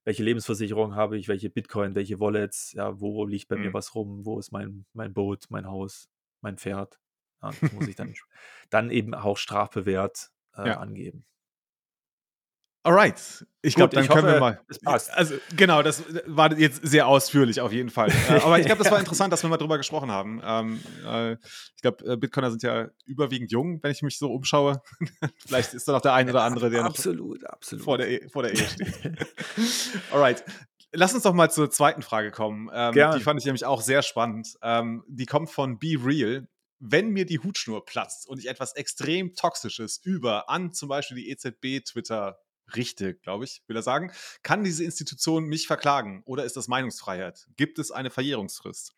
welche 0.05 0.23
Lebensversicherung 0.23 0.95
habe 0.95 1.19
ich, 1.19 1.29
welche 1.29 1.51
Bitcoin, 1.51 1.95
welche 1.95 2.21
Wallets, 2.21 2.73
ja, 2.73 3.01
wo 3.01 3.27
liegt 3.27 3.49
bei 3.49 3.57
mhm. 3.57 3.63
mir 3.63 3.75
was 3.75 3.95
rum, 3.95 4.25
wo 4.25 4.39
ist 4.39 4.53
mein, 4.53 4.87
mein 4.93 5.13
Boot, 5.13 5.47
mein 5.51 5.67
Haus, 5.67 6.09
mein 6.41 6.57
Pferd. 6.57 6.99
Ja, 7.43 7.51
das 7.61 7.73
muss 7.73 7.89
ich 7.89 7.97
dann, 7.97 8.15
dann 8.71 8.91
eben 8.91 9.15
auch 9.15 9.37
strafbewehrt 9.37 10.31
äh, 10.57 10.69
ja. 10.69 10.79
angeben. 10.79 11.25
Alright. 12.85 13.47
Ich 13.65 13.77
glaube, 13.77 13.95
dann 13.95 14.09
können 14.09 14.25
hoffe, 14.25 14.35
wir 14.35 14.41
mal. 14.41 14.61
Es 14.69 14.81
passt. 14.81 15.13
Also, 15.13 15.37
genau, 15.57 15.83
das 15.83 16.03
war 16.27 16.53
jetzt 16.59 16.81
sehr 16.83 17.07
ausführlich 17.07 17.61
auf 17.61 17.73
jeden 17.73 17.91
Fall. 17.91 18.11
Aber 18.43 18.59
ich 18.59 18.67
glaube, 18.67 18.83
das 18.83 18.91
war 18.91 18.99
interessant, 18.99 19.33
dass 19.33 19.43
wir 19.45 19.51
mal 19.51 19.57
drüber 19.57 19.79
gesprochen 19.79 20.11
haben. 20.11 20.43
Ähm, 20.45 20.81
äh, 21.07 21.33
ich 21.77 21.83
glaube, 21.83 22.05
äh, 22.05 22.17
Bitcoiner 22.17 22.51
sind 22.51 22.65
ja 22.65 22.89
überwiegend 23.07 23.53
jung, 23.53 23.81
wenn 23.83 23.93
ich 23.93 24.03
mich 24.03 24.19
so 24.19 24.33
umschaue. 24.33 24.83
Vielleicht 25.47 25.75
ist 25.75 25.87
da 25.87 25.93
noch 25.93 26.01
der 26.01 26.15
eine 26.15 26.31
oder 26.31 26.43
andere, 26.43 26.71
der 26.71 26.85
absolut, 26.85 27.45
absolut. 27.45 27.85
Vor, 27.85 27.99
der 27.99 28.11
e 28.11 28.29
vor 28.29 28.43
der 28.43 28.53
Ehe 28.53 28.67
steht. 28.67 29.29
Alright. 30.13 30.45
Lass 30.95 31.15
uns 31.15 31.23
doch 31.23 31.33
mal 31.33 31.51
zur 31.51 31.71
zweiten 31.71 32.03
Frage 32.03 32.33
kommen. 32.33 32.69
Ähm, 32.73 32.95
die 32.95 33.21
fand 33.21 33.39
ich 33.39 33.47
nämlich 33.47 33.65
auch 33.65 33.81
sehr 33.81 34.03
spannend. 34.03 34.57
Ähm, 34.61 35.05
die 35.07 35.27
kommt 35.27 35.51
von 35.51 35.79
Be 35.79 35.97
Real 36.05 36.49
wenn 36.85 37.11
mir 37.11 37.25
die 37.25 37.39
Hutschnur 37.39 37.85
platzt 37.85 38.29
und 38.29 38.41
ich 38.41 38.49
etwas 38.49 38.73
extrem 38.73 39.35
Toxisches 39.35 40.01
über 40.03 40.51
an 40.51 40.73
zum 40.73 40.89
Beispiel 40.89 41.17
die 41.17 41.31
EZB 41.31 41.85
Twitter 41.85 42.41
richte, 42.77 43.15
glaube 43.15 43.45
ich, 43.45 43.63
will 43.67 43.77
er 43.77 43.83
sagen. 43.83 44.13
Kann 44.43 44.65
diese 44.65 44.85
Institution 44.85 45.45
mich 45.45 45.67
verklagen 45.67 46.23
oder 46.25 46.45
ist 46.45 46.57
das 46.57 46.69
Meinungsfreiheit? 46.69 47.49
Gibt 47.57 47.79
es 47.79 47.91
eine 47.91 48.11
Verjährungsfrist? 48.11 48.95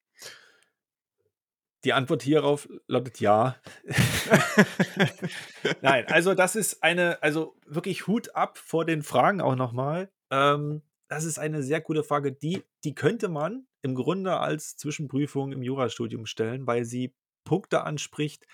Die 1.84 1.92
Antwort 1.92 2.22
hierauf 2.22 2.66
lautet 2.86 3.20
ja. 3.20 3.56
Nein, 5.82 6.06
also 6.06 6.34
das 6.34 6.56
ist 6.56 6.82
eine, 6.82 7.22
also 7.22 7.56
wirklich 7.66 8.06
Hut 8.06 8.34
ab 8.34 8.56
vor 8.56 8.86
den 8.86 9.02
Fragen 9.02 9.42
auch 9.42 9.54
nochmal. 9.54 10.10
Ähm, 10.30 10.82
das 11.08 11.24
ist 11.24 11.38
eine 11.38 11.62
sehr 11.62 11.82
gute 11.82 12.02
Frage. 12.02 12.32
Die, 12.32 12.64
die 12.84 12.94
könnte 12.94 13.28
man 13.28 13.66
im 13.82 13.94
Grunde 13.94 14.38
als 14.38 14.76
Zwischenprüfung 14.76 15.52
im 15.52 15.62
Jurastudium 15.62 16.24
stellen, 16.24 16.66
weil 16.66 16.86
sie 16.86 17.14
Punkte 17.44 17.82
anspricht 17.82 18.46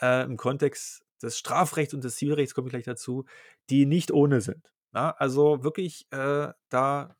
äh, 0.00 0.24
im 0.24 0.36
Kontext 0.36 1.05
des 1.22 1.38
Strafrechts 1.38 1.94
und 1.94 2.04
des 2.04 2.16
Zivilrechts, 2.16 2.54
komme 2.54 2.68
ich 2.68 2.72
gleich 2.72 2.84
dazu, 2.84 3.24
die 3.70 3.86
nicht 3.86 4.12
ohne 4.12 4.40
sind. 4.40 4.72
Na? 4.92 5.10
Also 5.12 5.62
wirklich 5.62 6.06
äh, 6.10 6.48
da 6.68 7.16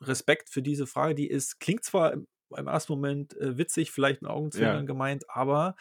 Respekt 0.00 0.50
für 0.50 0.62
diese 0.62 0.86
Frage, 0.86 1.14
die 1.14 1.28
ist, 1.28 1.60
klingt 1.60 1.84
zwar 1.84 2.12
im, 2.12 2.26
im 2.56 2.66
ersten 2.66 2.92
Moment 2.92 3.36
äh, 3.36 3.58
witzig, 3.58 3.90
vielleicht 3.90 4.22
mit 4.22 4.30
Augenzwinkern 4.30 4.76
ja. 4.76 4.82
gemeint, 4.82 5.24
aber 5.28 5.76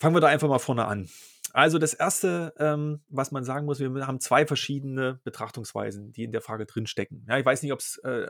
fangen 0.00 0.14
wir 0.16 0.20
da 0.20 0.28
einfach 0.28 0.48
mal 0.48 0.58
vorne 0.58 0.86
an. 0.86 1.08
Also 1.52 1.78
das 1.78 1.94
Erste, 1.94 2.52
ähm, 2.58 3.00
was 3.08 3.30
man 3.30 3.42
sagen 3.42 3.64
muss, 3.64 3.80
wir 3.80 4.06
haben 4.06 4.20
zwei 4.20 4.46
verschiedene 4.46 5.20
Betrachtungsweisen, 5.24 6.12
die 6.12 6.24
in 6.24 6.32
der 6.32 6.42
Frage 6.42 6.66
drinstecken. 6.66 7.24
Ja, 7.28 7.38
ich 7.38 7.44
weiß 7.44 7.62
nicht, 7.62 7.72
ob 7.72 7.80
es 7.80 7.96
äh, 7.98 8.26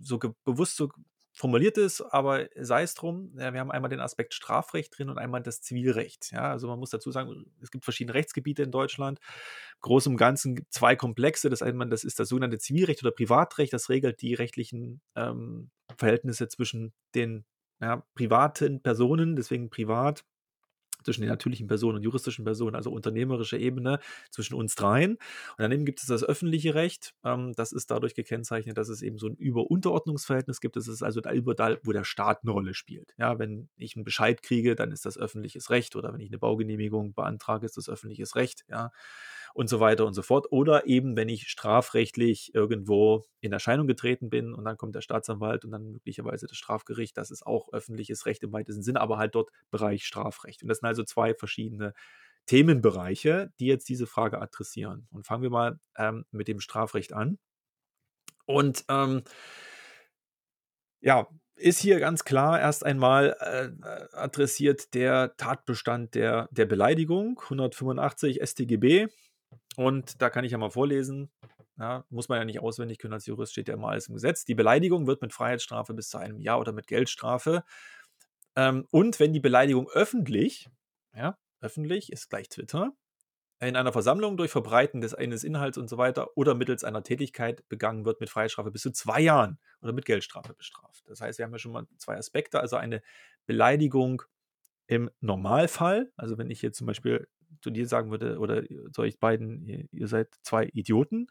so 0.00 0.18
bewusst 0.44 0.76
so 0.76 0.90
formuliert 1.40 1.78
ist, 1.78 2.02
aber 2.02 2.48
sei 2.54 2.82
es 2.82 2.94
drum. 2.94 3.30
Wir 3.34 3.46
haben 3.46 3.70
einmal 3.70 3.88
den 3.88 4.00
Aspekt 4.00 4.34
Strafrecht 4.34 4.96
drin 4.96 5.08
und 5.08 5.16
einmal 5.16 5.42
das 5.42 5.62
Zivilrecht. 5.62 6.32
Ja, 6.32 6.50
also 6.50 6.68
man 6.68 6.78
muss 6.78 6.90
dazu 6.90 7.10
sagen, 7.10 7.46
es 7.62 7.70
gibt 7.70 7.84
verschiedene 7.84 8.14
Rechtsgebiete 8.14 8.62
in 8.62 8.70
Deutschland. 8.70 9.20
Groß 9.80 10.06
im 10.06 10.18
Ganzen 10.18 10.66
zwei 10.68 10.96
Komplexe. 10.96 11.48
Das 11.48 11.62
eine, 11.62 11.88
das 11.88 12.04
ist 12.04 12.20
das 12.20 12.28
sogenannte 12.28 12.58
Zivilrecht 12.58 13.02
oder 13.02 13.10
Privatrecht. 13.10 13.72
Das 13.72 13.88
regelt 13.88 14.20
die 14.20 14.34
rechtlichen 14.34 15.00
ähm, 15.16 15.70
Verhältnisse 15.96 16.46
zwischen 16.48 16.92
den 17.14 17.46
ja, 17.80 18.04
privaten 18.14 18.82
Personen, 18.82 19.34
deswegen 19.34 19.70
privat 19.70 20.24
zwischen 21.04 21.22
den 21.22 21.30
natürlichen 21.30 21.66
Personen 21.66 21.96
und 21.96 22.02
juristischen 22.02 22.44
Personen, 22.44 22.76
also 22.76 22.90
unternehmerische 22.90 23.56
Ebene 23.56 24.00
zwischen 24.30 24.54
uns 24.54 24.74
dreien. 24.74 25.12
Und 25.12 25.58
daneben 25.58 25.84
gibt 25.84 26.00
es 26.00 26.06
das 26.06 26.24
öffentliche 26.24 26.74
Recht. 26.74 27.14
Ähm, 27.24 27.52
das 27.54 27.72
ist 27.72 27.90
dadurch 27.90 28.14
gekennzeichnet, 28.14 28.78
dass 28.78 28.88
es 28.88 29.02
eben 29.02 29.18
so 29.18 29.28
ein 29.28 29.34
Über-Unterordnungsverhältnis 29.34 30.60
gibt. 30.60 30.76
Das 30.76 30.88
ist 30.88 31.02
also 31.02 31.20
da 31.20 31.32
überall, 31.32 31.80
wo 31.84 31.92
der 31.92 32.04
Staat 32.04 32.40
eine 32.42 32.52
Rolle 32.52 32.74
spielt. 32.74 33.14
Ja, 33.18 33.38
wenn 33.38 33.68
ich 33.76 33.96
einen 33.96 34.04
Bescheid 34.04 34.42
kriege, 34.42 34.74
dann 34.74 34.92
ist 34.92 35.06
das 35.06 35.18
öffentliches 35.18 35.70
Recht 35.70 35.96
oder 35.96 36.12
wenn 36.12 36.20
ich 36.20 36.30
eine 36.30 36.38
Baugenehmigung 36.38 37.14
beantrage, 37.14 37.66
ist 37.66 37.76
das 37.76 37.88
öffentliches 37.88 38.36
Recht. 38.36 38.64
Ja 38.68 38.90
und 39.54 39.68
so 39.68 39.80
weiter 39.80 40.06
und 40.06 40.14
so 40.14 40.22
fort. 40.22 40.46
Oder 40.50 40.86
eben, 40.86 41.16
wenn 41.16 41.28
ich 41.28 41.48
strafrechtlich 41.48 42.54
irgendwo 42.54 43.24
in 43.40 43.52
Erscheinung 43.52 43.86
getreten 43.86 44.30
bin 44.30 44.54
und 44.54 44.64
dann 44.64 44.76
kommt 44.76 44.94
der 44.94 45.00
Staatsanwalt 45.00 45.64
und 45.64 45.72
dann 45.72 45.92
möglicherweise 45.92 46.46
das 46.46 46.56
Strafgericht, 46.56 47.16
das 47.16 47.30
ist 47.30 47.46
auch 47.46 47.72
öffentliches 47.72 48.26
Recht 48.26 48.42
im 48.42 48.52
weitesten 48.52 48.82
Sinne, 48.82 49.00
aber 49.00 49.18
halt 49.18 49.34
dort 49.34 49.50
Bereich 49.70 50.04
Strafrecht. 50.04 50.62
Und 50.62 50.68
das 50.68 50.78
sind 50.78 50.88
also 50.88 51.04
zwei 51.04 51.34
verschiedene 51.34 51.94
Themenbereiche, 52.46 53.52
die 53.60 53.66
jetzt 53.66 53.88
diese 53.88 54.06
Frage 54.06 54.40
adressieren. 54.40 55.06
Und 55.10 55.26
fangen 55.26 55.42
wir 55.42 55.50
mal 55.50 55.78
ähm, 55.96 56.24
mit 56.30 56.48
dem 56.48 56.60
Strafrecht 56.60 57.12
an. 57.12 57.38
Und 58.46 58.84
ähm, 58.88 59.22
ja, 61.00 61.28
ist 61.60 61.80
hier 61.80 62.00
ganz 62.00 62.24
klar 62.24 62.58
erst 62.58 62.84
einmal 62.84 63.36
äh, 63.38 64.16
adressiert 64.16 64.94
der 64.94 65.36
Tatbestand 65.36 66.14
der, 66.14 66.48
der 66.50 66.66
Beleidigung, 66.66 67.38
185 67.38 68.40
StGB. 68.42 69.08
Und 69.76 70.20
da 70.20 70.30
kann 70.30 70.44
ich 70.44 70.52
ja 70.52 70.58
mal 70.58 70.70
vorlesen. 70.70 71.30
Ja, 71.78 72.04
muss 72.10 72.28
man 72.28 72.38
ja 72.38 72.44
nicht 72.44 72.60
auswendig 72.60 72.98
können 72.98 73.14
als 73.14 73.26
Jurist, 73.26 73.52
steht 73.52 73.68
ja 73.68 73.74
immer 73.74 73.88
alles 73.88 74.08
im 74.08 74.14
Gesetz. 74.14 74.44
Die 74.44 74.54
Beleidigung 74.54 75.06
wird 75.06 75.22
mit 75.22 75.32
Freiheitsstrafe 75.32 75.94
bis 75.94 76.10
zu 76.10 76.18
einem 76.18 76.38
Jahr 76.40 76.60
oder 76.60 76.72
mit 76.72 76.86
Geldstrafe. 76.86 77.64
Ähm, 78.54 78.86
und 78.90 79.18
wenn 79.18 79.32
die 79.32 79.40
Beleidigung 79.40 79.88
öffentlich, 79.90 80.68
ja, 81.14 81.38
öffentlich 81.60 82.12
ist 82.12 82.28
gleich 82.28 82.48
Twitter, 82.50 82.92
in 83.60 83.76
einer 83.76 83.92
Versammlung 83.92 84.36
durch 84.36 84.50
Verbreiten 84.50 85.00
des 85.02 85.14
eines 85.14 85.44
Inhalts 85.44 85.76
und 85.76 85.88
so 85.88 85.98
weiter 85.98 86.36
oder 86.36 86.54
mittels 86.54 86.82
einer 86.82 87.02
Tätigkeit 87.02 87.66
begangen 87.68 88.06
wird 88.06 88.20
mit 88.20 88.30
Freiheitsstrafe 88.30 88.70
bis 88.70 88.82
zu 88.82 88.90
zwei 88.90 89.20
Jahren 89.20 89.58
oder 89.82 89.92
mit 89.92 90.06
Geldstrafe 90.06 90.54
bestraft. 90.54 91.04
Das 91.06 91.20
heißt, 91.20 91.38
wir 91.38 91.44
haben 91.44 91.52
ja 91.52 91.58
schon 91.58 91.72
mal 91.72 91.86
zwei 91.98 92.16
Aspekte, 92.16 92.60
also 92.60 92.76
eine 92.76 93.02
Beleidigung 93.46 94.22
im 94.86 95.10
Normalfall, 95.20 96.10
also 96.16 96.38
wenn 96.38 96.50
ich 96.50 96.62
jetzt 96.62 96.78
zum 96.78 96.86
Beispiel 96.86 97.28
zu 97.60 97.70
dir 97.70 97.86
sagen 97.86 98.10
würde, 98.10 98.38
oder 98.38 98.62
zu 98.92 99.02
euch 99.02 99.18
beiden, 99.18 99.88
ihr, 99.92 100.08
seid 100.08 100.28
zwei 100.42 100.66
Idioten, 100.72 101.28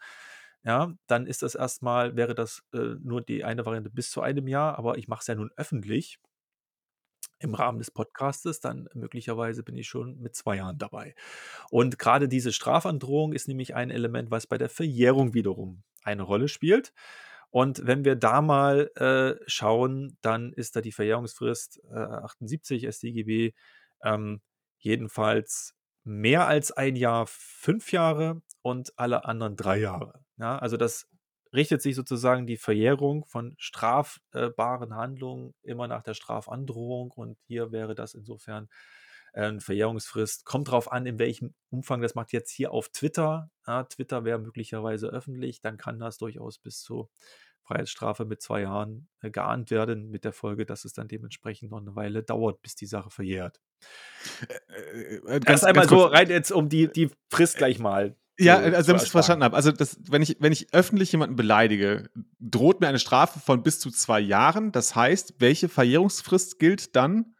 ja, 0.64 0.94
dann 1.08 1.26
ist 1.26 1.42
das 1.42 1.56
erstmal, 1.56 2.16
wäre 2.16 2.36
das 2.36 2.64
äh, 2.74 2.96
nur 3.02 3.22
die 3.22 3.44
eine 3.44 3.66
Variante 3.66 3.90
bis 3.90 4.12
zu 4.12 4.22
einem 4.22 4.48
Jahr, 4.48 4.78
aber 4.78 4.98
ich 4.98 5.08
mache 5.08 5.22
es 5.22 5.28
ja 5.28 5.36
nun 5.36 5.52
öffentlich 5.56 6.20
im 7.40 7.54
Rahmen 7.54 7.80
des 7.80 7.92
Podcastes, 7.92 8.60
dann 8.60 8.90
möglicherweise 8.94 9.64
bin 9.64 9.78
ich 9.78 9.88
schon 9.88 10.20
mit 10.20 10.36
zwei 10.36 10.58
Jahren 10.58 10.78
dabei. 10.78 11.16
Und 11.70 11.98
gerade 11.98 12.28
diese 12.28 12.52
Strafandrohung 12.52 13.34
ist 13.34 13.48
nämlich 13.48 13.76
ein 13.76 13.90
Element, 13.90 14.30
was 14.32 14.48
bei 14.48 14.58
der 14.58 14.70
Verjährung 14.70 15.34
wiederum 15.34 15.84
eine 16.04 16.24
Rolle 16.24 16.50
spielt. 16.50 16.94
Und 17.50 17.88
wenn 17.88 18.06
wir 18.06 18.16
da 18.16 18.42
mal 18.42 18.92
äh, 18.96 19.42
schauen, 19.48 20.18
dann 20.22 20.54
ist 20.54 20.76
da 20.76 20.82
die 20.82 20.92
Verjährungsfrist 20.92 21.82
äh, 21.90 21.96
78 21.96 22.88
StGB 22.94 23.54
ähm, 24.04 24.42
jedenfalls 24.78 25.76
mehr 26.04 26.48
als 26.48 26.72
ein 26.72 26.96
Jahr 26.96 27.26
fünf 27.28 27.92
Jahre 27.92 28.42
und 28.62 28.94
alle 28.98 29.26
anderen 29.26 29.56
drei 29.56 29.80
Jahre. 29.80 30.24
Ja, 30.38 30.58
also 30.58 30.78
das 30.78 31.08
richtet 31.54 31.82
sich 31.82 31.96
sozusagen 31.96 32.46
die 32.46 32.58
Verjährung 32.58 33.26
von 33.26 33.56
strafbaren 33.58 34.96
Handlungen 34.96 35.54
immer 35.64 35.88
nach 35.88 36.04
der 36.04 36.14
Strafandrohung 36.14 37.12
und 37.12 37.38
hier 37.48 37.72
wäre 37.72 37.96
das 37.96 38.14
insofern 38.14 38.70
äh, 39.34 39.44
eine 39.44 39.62
Verjährungsfrist. 39.62 40.46
Kommt 40.46 40.68
darauf 40.68 40.92
an, 40.92 41.06
in 41.06 41.20
welchem 41.20 41.54
Umfang 41.70 42.02
das 42.02 42.16
macht 42.16 42.34
jetzt 42.34 42.52
hier 42.52 42.72
auf 42.72 42.90
Twitter. 42.90 43.50
Ja, 43.66 43.84
Twitter 43.84 44.26
wäre 44.26 44.40
möglicherweise 44.40 45.08
öffentlich, 45.08 45.62
dann 45.62 45.78
kann 45.78 46.00
das 46.00 46.18
durchaus 46.18 46.60
bis 46.60 46.82
zu 46.82 47.10
Freiheitsstrafe 47.70 48.26
mit 48.26 48.42
zwei 48.42 48.62
Jahren 48.62 49.08
äh, 49.22 49.30
geahnt 49.30 49.70
werden, 49.70 50.10
mit 50.10 50.24
der 50.24 50.34
Folge, 50.34 50.66
dass 50.66 50.86
es 50.86 50.94
dann 50.94 51.08
dementsprechend 51.08 51.70
noch 51.70 51.80
eine 51.80 51.96
Weile 51.96 52.24
dauert, 52.24 52.62
bis 52.62 52.76
die 52.76 52.88
Sache 52.88 53.12
verjährt. 53.12 53.62
Äh, 54.48 55.36
äh, 55.36 55.40
ganz, 55.40 55.64
einmal 55.64 55.88
so 55.88 56.04
rein 56.04 56.30
jetzt 56.30 56.52
um 56.52 56.68
die, 56.68 56.92
die 56.92 57.12
Frist 57.30 57.58
gleich 57.58 57.80
mal. 57.80 58.16
Ja, 58.40 58.58
also 58.58 58.88
damit 58.88 59.02
ich 59.02 59.08
es 59.08 59.12
verstanden 59.12 59.44
habe. 59.44 59.56
Also 59.56 59.72
das, 59.72 60.00
wenn 60.10 60.22
ich, 60.22 60.38
wenn 60.40 60.54
ich 60.54 60.74
öffentlich 60.74 61.12
jemanden 61.12 61.36
beleidige, 61.36 62.10
droht 62.40 62.80
mir 62.80 62.88
eine 62.88 63.00
Strafe 63.00 63.40
von 63.40 63.64
bis 63.64 63.80
zu 63.80 63.92
zwei 63.92 64.20
Jahren. 64.20 64.72
Das 64.72 64.96
heißt, 64.96 65.36
welche 65.40 65.68
Verjährungsfrist 65.70 66.58
gilt 66.58 66.96
dann? 66.96 67.36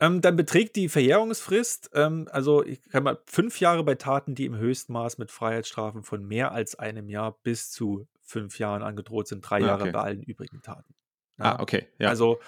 Ähm, 0.00 0.20
dann 0.20 0.36
beträgt 0.36 0.76
die 0.76 0.88
Verjährungsfrist, 0.88 1.90
ähm, 1.94 2.28
also 2.30 2.62
ich 2.62 2.82
kann 2.90 3.02
mal 3.02 3.18
fünf 3.26 3.60
Jahre 3.60 3.82
bei 3.82 3.94
Taten, 3.94 4.34
die 4.34 4.44
im 4.44 4.56
Höchstmaß 4.56 5.16
mit 5.16 5.30
Freiheitsstrafen 5.30 6.02
von 6.02 6.26
mehr 6.26 6.52
als 6.52 6.74
einem 6.74 7.08
Jahr 7.08 7.38
bis 7.42 7.70
zu 7.70 8.06
fünf 8.26 8.58
Jahren 8.58 8.82
angedroht 8.82 9.28
sind, 9.28 9.40
drei 9.40 9.56
ah, 9.56 9.66
Jahre 9.66 9.90
bei 9.92 10.00
allen 10.00 10.22
übrigen 10.22 10.60
Taten. 10.60 10.94
Ja? 11.38 11.56
Ah, 11.56 11.62
okay. 11.62 11.88
Ja. 11.98 12.08
Also 12.08 12.40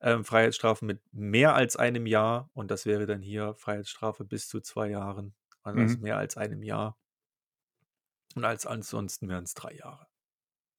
ähm, 0.00 0.24
Freiheitsstrafen 0.24 0.86
mit 0.86 1.00
mehr 1.12 1.54
als 1.54 1.76
einem 1.76 2.06
Jahr 2.06 2.50
und 2.54 2.70
das 2.70 2.86
wäre 2.86 3.06
dann 3.06 3.20
hier 3.20 3.54
Freiheitsstrafe 3.54 4.24
bis 4.24 4.48
zu 4.48 4.60
zwei 4.60 4.88
Jahren, 4.88 5.34
also 5.62 5.80
mhm. 5.80 6.00
mehr 6.00 6.16
als 6.16 6.36
einem 6.36 6.62
Jahr. 6.62 6.96
Und 8.34 8.44
als 8.44 8.66
ansonsten 8.66 9.28
wären 9.28 9.44
es 9.44 9.54
drei 9.54 9.74
Jahre. 9.74 10.06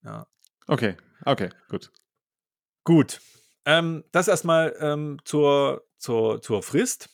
Ja. 0.02 0.26
Okay, 0.66 0.96
okay, 1.24 1.50
gut. 1.68 1.92
Gut. 2.84 3.20
Ähm, 3.64 4.04
das 4.12 4.28
erstmal 4.28 4.76
ähm, 4.80 5.18
zur, 5.24 5.86
zur, 5.98 6.40
zur 6.42 6.62
Frist. 6.62 7.10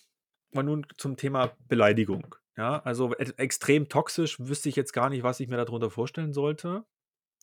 Und 0.55 0.67
nun 0.67 0.87
zum 0.99 1.17
Thema 1.17 1.57
Beleidigung. 1.67 2.37
Ja, 2.59 2.81
also 2.81 3.15
extrem 3.15 3.89
toxisch 3.89 4.39
wüsste 4.39 4.69
ich 4.69 4.77
jetzt 4.77 4.93
gar 4.93 5.09
nicht, 5.09 5.23
was 5.23 5.41
ich 5.41 5.49
mir 5.49 5.57
darunter 5.57 5.89
vorstellen 5.89 6.35
sollte 6.35 6.85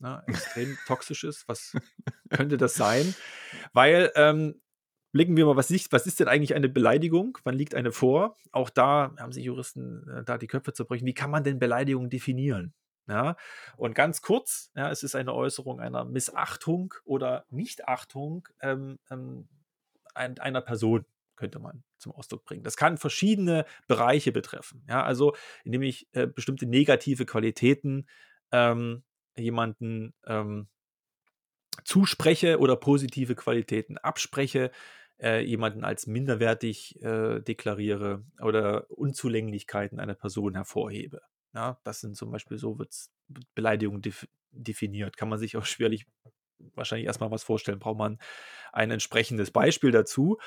ne, 0.01 0.23
extrem 0.27 0.77
toxisch 0.87 1.23
ist. 1.23 1.47
Was 1.47 1.75
könnte 2.29 2.57
das 2.57 2.75
sein? 2.75 3.13
Weil, 3.73 4.11
ähm, 4.15 4.61
blicken 5.11 5.35
wir 5.37 5.45
mal, 5.45 5.55
was 5.55 5.71
ist, 5.71 5.91
was 5.91 6.05
ist 6.05 6.19
denn 6.19 6.27
eigentlich 6.27 6.55
eine 6.55 6.69
Beleidigung? 6.69 7.37
Wann 7.43 7.55
liegt 7.55 7.75
eine 7.75 7.91
vor? 7.91 8.37
Auch 8.51 8.69
da 8.69 9.15
haben 9.17 9.31
sich 9.31 9.43
Juristen 9.43 10.07
äh, 10.07 10.23
da 10.23 10.37
die 10.37 10.47
Köpfe 10.47 10.73
zerbrechen. 10.73 11.05
Wie 11.05 11.13
kann 11.13 11.31
man 11.31 11.43
denn 11.43 11.59
Beleidigung 11.59 12.09
definieren? 12.09 12.73
Ja, 13.07 13.37
und 13.75 13.95
ganz 13.95 14.21
kurz, 14.21 14.71
ja, 14.75 14.91
es 14.91 15.01
ist 15.01 15.15
eine 15.15 15.33
Äußerung 15.33 15.79
einer 15.79 16.05
Missachtung 16.05 16.93
oder 17.05 17.45
Nichtachtung 17.49 18.47
ähm, 18.61 18.99
ähm, 19.09 19.47
einer 20.13 20.61
Person, 20.61 21.05
könnte 21.35 21.57
man 21.57 21.83
zum 21.97 22.11
Ausdruck 22.11 22.45
bringen. 22.45 22.63
Das 22.63 22.77
kann 22.77 22.97
verschiedene 22.97 23.65
Bereiche 23.87 24.31
betreffen. 24.31 24.83
Ja, 24.87 25.03
also 25.03 25.35
indem 25.63 25.81
ich 25.81 26.07
äh, 26.11 26.27
bestimmte 26.27 26.67
negative 26.67 27.25
Qualitäten 27.25 28.07
ähm, 28.51 29.03
jemanden 29.39 30.13
ähm, 30.25 30.67
zuspreche 31.83 32.59
oder 32.59 32.75
positive 32.75 33.35
Qualitäten 33.35 33.97
abspreche, 33.97 34.71
äh, 35.21 35.43
jemanden 35.43 35.83
als 35.83 36.07
minderwertig 36.07 37.01
äh, 37.01 37.41
deklariere 37.41 38.23
oder 38.41 38.89
Unzulänglichkeiten 38.89 39.99
einer 39.99 40.15
Person 40.15 40.55
hervorhebe. 40.55 41.21
Ja, 41.53 41.79
das 41.83 42.01
sind 42.01 42.15
zum 42.15 42.31
Beispiel 42.31 42.57
so 42.57 42.77
wird 42.77 42.93
Beleidigung 43.55 44.01
def 44.01 44.27
definiert. 44.51 45.17
Kann 45.17 45.29
man 45.29 45.39
sich 45.39 45.57
auch 45.57 45.65
schwerlich 45.65 46.05
wahrscheinlich 46.75 47.07
erstmal 47.07 47.31
was 47.31 47.43
vorstellen, 47.43 47.79
braucht 47.79 47.97
man 47.97 48.19
ein 48.71 48.91
entsprechendes 48.91 49.51
Beispiel 49.51 49.91
dazu. 49.91 50.37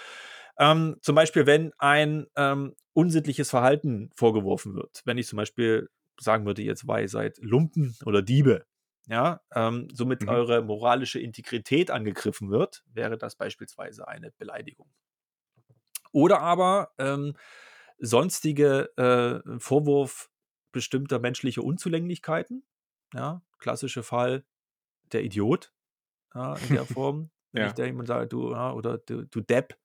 Ähm, 0.58 0.96
zum 1.00 1.14
Beispiel, 1.14 1.46
wenn 1.46 1.72
ein 1.78 2.26
ähm, 2.36 2.74
unsittliches 2.92 3.50
Verhalten 3.50 4.10
vorgeworfen 4.14 4.74
wird. 4.74 5.02
Wenn 5.04 5.18
ich 5.18 5.26
zum 5.26 5.38
Beispiel 5.38 5.88
sagen 6.20 6.44
würde, 6.44 6.62
jetzt 6.62 6.86
war 6.86 7.00
ihr 7.00 7.08
seid 7.08 7.38
Lumpen 7.38 7.96
oder 8.04 8.22
Diebe, 8.22 8.66
ja, 9.08 9.40
ähm, 9.54 9.88
somit 9.92 10.22
mhm. 10.22 10.28
eure 10.28 10.62
moralische 10.62 11.18
Integrität 11.18 11.90
angegriffen 11.90 12.50
wird, 12.50 12.84
wäre 12.86 13.18
das 13.18 13.36
beispielsweise 13.36 14.06
eine 14.06 14.30
Beleidigung. 14.32 14.88
Oder 16.12 16.40
aber 16.40 16.92
ähm, 16.98 17.34
sonstige 17.98 18.90
äh, 18.96 19.58
Vorwurf 19.58 20.30
bestimmter 20.72 21.18
menschlicher 21.18 21.64
Unzulänglichkeiten. 21.64 22.64
Ja, 23.14 23.42
klassischer 23.58 24.02
Fall 24.02 24.44
der 25.12 25.24
Idiot 25.24 25.72
ja, 26.34 26.54
in 26.54 26.74
der 26.74 26.86
Form. 26.86 27.30
Wenn 27.52 27.62
ja. 27.62 27.68
ich 27.68 27.74
da 27.74 27.84
jemand 27.84 28.08
sage, 28.08 28.26
du, 28.28 28.52
ja, 28.52 28.72
oder 28.72 28.98
du, 28.98 29.26
du 29.26 29.40
Depp. 29.40 29.76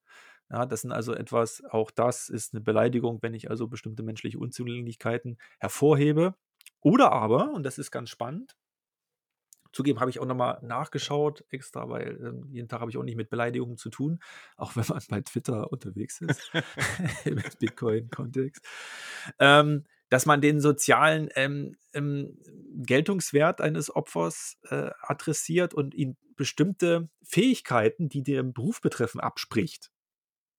Ja, 0.50 0.64
das 0.64 0.80
sind 0.80 0.92
also 0.92 1.12
etwas, 1.12 1.62
auch 1.64 1.90
das 1.90 2.30
ist 2.30 2.54
eine 2.54 2.62
Beleidigung, 2.62 3.18
wenn 3.20 3.34
ich 3.34 3.50
also 3.50 3.68
bestimmte 3.68 4.02
menschliche 4.02 4.38
Unzulänglichkeiten 4.38 5.36
hervorhebe. 5.58 6.34
Oder 6.80 7.12
aber, 7.12 7.52
und 7.52 7.64
das 7.64 7.76
ist 7.76 7.90
ganz 7.90 8.08
spannend, 8.08 8.56
Zugeben 9.78 10.00
habe 10.00 10.10
ich 10.10 10.18
auch 10.18 10.26
nochmal 10.26 10.58
nachgeschaut, 10.62 11.44
extra, 11.50 11.88
weil 11.88 12.16
äh, 12.20 12.52
jeden 12.52 12.66
Tag 12.66 12.80
habe 12.80 12.90
ich 12.90 12.96
auch 12.96 13.04
nicht 13.04 13.14
mit 13.14 13.30
Beleidigungen 13.30 13.76
zu 13.76 13.90
tun, 13.90 14.18
auch 14.56 14.74
wenn 14.74 14.82
man 14.88 15.00
bei 15.08 15.20
Twitter 15.20 15.70
unterwegs 15.70 16.20
ist, 16.20 16.50
im 17.24 17.40
Bitcoin-Kontext. 17.60 18.66
Ähm, 19.38 19.84
dass 20.08 20.26
man 20.26 20.40
den 20.40 20.60
sozialen 20.60 21.28
ähm, 21.36 21.76
ähm, 21.92 22.36
Geltungswert 22.74 23.60
eines 23.60 23.94
Opfers 23.94 24.58
äh, 24.68 24.90
adressiert 25.00 25.74
und 25.74 25.94
ihm 25.94 26.16
bestimmte 26.34 27.08
Fähigkeiten, 27.22 28.08
die 28.08 28.24
den 28.24 28.52
Beruf 28.52 28.80
betreffen, 28.80 29.20
abspricht. 29.20 29.92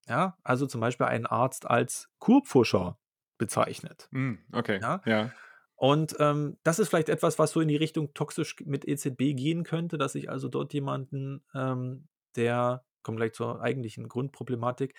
Ja, 0.08 0.38
also 0.44 0.66
zum 0.66 0.80
Beispiel 0.80 1.08
einen 1.08 1.26
Arzt 1.26 1.66
als 1.66 2.08
Kurpfuscher 2.20 2.98
bezeichnet. 3.38 4.08
Mm, 4.12 4.36
okay. 4.54 4.80
Ja. 4.82 5.02
ja. 5.06 5.32
Und 5.80 6.18
ähm, 6.20 6.58
das 6.64 6.78
ist 6.78 6.90
vielleicht 6.90 7.08
etwas, 7.08 7.40
was 7.40 7.52
so 7.52 7.62
in 7.62 7.70
die 7.70 7.78
Richtung 7.78 8.14
toxisch 8.14 8.58
mit 8.66 8.86
EZB 8.86 9.34
gehen 9.34 9.64
könnte, 9.64 9.98
dass 9.98 10.14
ich 10.14 10.30
also 10.30 10.50
dort 10.50 10.74
jemanden, 10.74 11.42
ähm, 11.56 12.10
der, 12.36 12.84
kommen 13.02 13.16
gleich 13.16 13.32
zur 13.32 13.62
eigentlichen 13.62 14.10
Grundproblematik, 14.10 14.94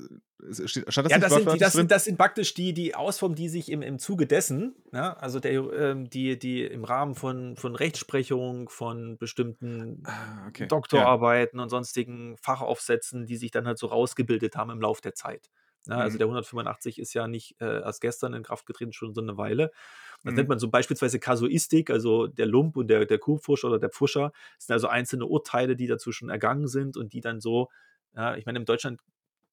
stand 0.68 0.86
das 0.86 1.10
ja, 1.10 1.18
das 1.18 1.32
sind, 1.32 1.52
die, 1.52 1.58
das, 1.58 1.72
sind, 1.72 1.90
das 1.90 2.04
sind 2.04 2.18
praktisch 2.18 2.52
die, 2.52 2.74
die 2.74 2.94
Ausformen, 2.94 3.34
die 3.34 3.48
sich 3.48 3.70
im, 3.70 3.80
im 3.80 3.98
Zuge 3.98 4.26
dessen, 4.26 4.74
ja, 4.92 5.14
also 5.14 5.40
der, 5.40 5.52
ähm, 5.52 6.10
die, 6.10 6.38
die 6.38 6.64
im 6.64 6.84
Rahmen 6.84 7.14
von, 7.14 7.56
von 7.56 7.74
Rechtsprechung, 7.74 8.68
von 8.68 9.16
bestimmten 9.16 10.02
ah, 10.04 10.48
okay. 10.48 10.66
Doktorarbeiten 10.66 11.58
ja. 11.58 11.62
und 11.62 11.70
sonstigen 11.70 12.36
Fachaufsätzen, 12.36 13.24
die 13.24 13.36
sich 13.36 13.52
dann 13.52 13.66
halt 13.66 13.78
so 13.78 13.86
rausgebildet 13.86 14.54
haben 14.54 14.68
im 14.68 14.82
Laufe 14.82 15.00
der 15.00 15.14
Zeit. 15.14 15.48
Ja, 15.86 15.96
also 15.96 16.14
mhm. 16.14 16.18
der 16.18 16.26
185 16.26 16.98
ist 16.98 17.14
ja 17.14 17.28
nicht 17.28 17.60
äh, 17.60 17.82
erst 17.82 18.00
gestern 18.00 18.32
in 18.34 18.42
Kraft 18.42 18.66
getreten, 18.66 18.92
schon 18.92 19.14
so 19.14 19.20
eine 19.20 19.36
Weile. 19.36 19.70
Das 20.22 20.32
mhm. 20.32 20.36
nennt 20.36 20.48
man 20.48 20.58
so 20.58 20.70
beispielsweise 20.70 21.20
Kasuistik, 21.20 21.90
also 21.90 22.26
der 22.26 22.46
Lump 22.46 22.76
und 22.76 22.88
der, 22.88 23.04
der 23.04 23.18
Kuhpfuscher 23.18 23.68
oder 23.68 23.78
der 23.78 23.90
Pfuscher 23.90 24.32
das 24.56 24.66
sind 24.66 24.72
also 24.72 24.88
einzelne 24.88 25.26
Urteile, 25.26 25.76
die 25.76 25.86
dazu 25.86 26.12
schon 26.12 26.30
ergangen 26.30 26.66
sind 26.66 26.96
und 26.96 27.12
die 27.12 27.20
dann 27.20 27.40
so, 27.40 27.68
ja, 28.14 28.36
ich 28.36 28.46
meine, 28.46 28.58
in 28.60 28.64
Deutschland 28.64 29.00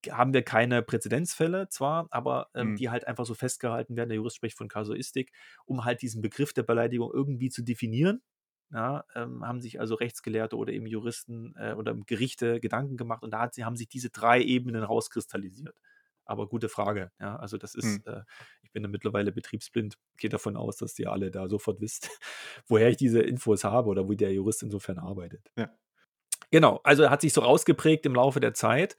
haben 0.09 0.33
wir 0.33 0.41
keine 0.41 0.81
Präzedenzfälle 0.81 1.67
zwar, 1.69 2.07
aber 2.09 2.49
ähm, 2.55 2.71
mhm. 2.71 2.75
die 2.77 2.89
halt 2.89 3.07
einfach 3.07 3.25
so 3.25 3.35
festgehalten 3.35 3.95
werden, 3.95 4.09
der 4.09 4.15
Jurist 4.15 4.37
spricht 4.37 4.57
von 4.57 4.67
Kasuistik, 4.67 5.31
um 5.65 5.85
halt 5.85 6.01
diesen 6.01 6.21
Begriff 6.21 6.53
der 6.53 6.63
Beleidigung 6.63 7.11
irgendwie 7.13 7.49
zu 7.49 7.61
definieren. 7.61 8.21
Ja, 8.73 9.03
ähm, 9.15 9.45
haben 9.45 9.59
sich 9.59 9.81
also 9.81 9.95
Rechtsgelehrte 9.95 10.55
oder 10.55 10.71
eben 10.71 10.85
Juristen 10.85 11.53
äh, 11.57 11.73
oder 11.73 11.93
Gerichte 11.93 12.61
Gedanken 12.61 12.95
gemacht 12.95 13.21
und 13.21 13.31
da 13.31 13.41
hat, 13.41 13.57
haben 13.57 13.75
sich 13.75 13.89
diese 13.89 14.09
drei 14.09 14.41
Ebenen 14.41 14.83
rauskristallisiert. 14.83 15.75
Aber 16.25 16.47
gute 16.47 16.69
Frage. 16.69 17.11
Ja, 17.19 17.35
also 17.37 17.57
das 17.57 17.75
ist, 17.75 18.05
hm. 18.05 18.13
äh, 18.13 18.21
ich 18.61 18.71
bin 18.71 18.83
da 18.83 18.89
mittlerweile 18.89 19.31
betriebsblind, 19.31 19.97
gehe 20.17 20.29
davon 20.29 20.55
aus, 20.55 20.77
dass 20.77 20.97
ihr 20.99 21.11
alle 21.11 21.31
da 21.31 21.47
sofort 21.47 21.81
wisst, 21.81 22.09
woher 22.67 22.89
ich 22.89 22.97
diese 22.97 23.21
Infos 23.21 23.63
habe 23.63 23.89
oder 23.89 24.07
wo 24.07 24.13
der 24.13 24.33
Jurist 24.33 24.63
insofern 24.63 24.99
arbeitet. 24.99 25.51
Ja. 25.57 25.69
Genau, 26.51 26.81
also 26.83 27.03
er 27.03 27.09
hat 27.09 27.21
sich 27.21 27.33
so 27.33 27.41
rausgeprägt 27.41 28.05
im 28.05 28.13
Laufe 28.15 28.39
der 28.41 28.53
Zeit. 28.53 28.97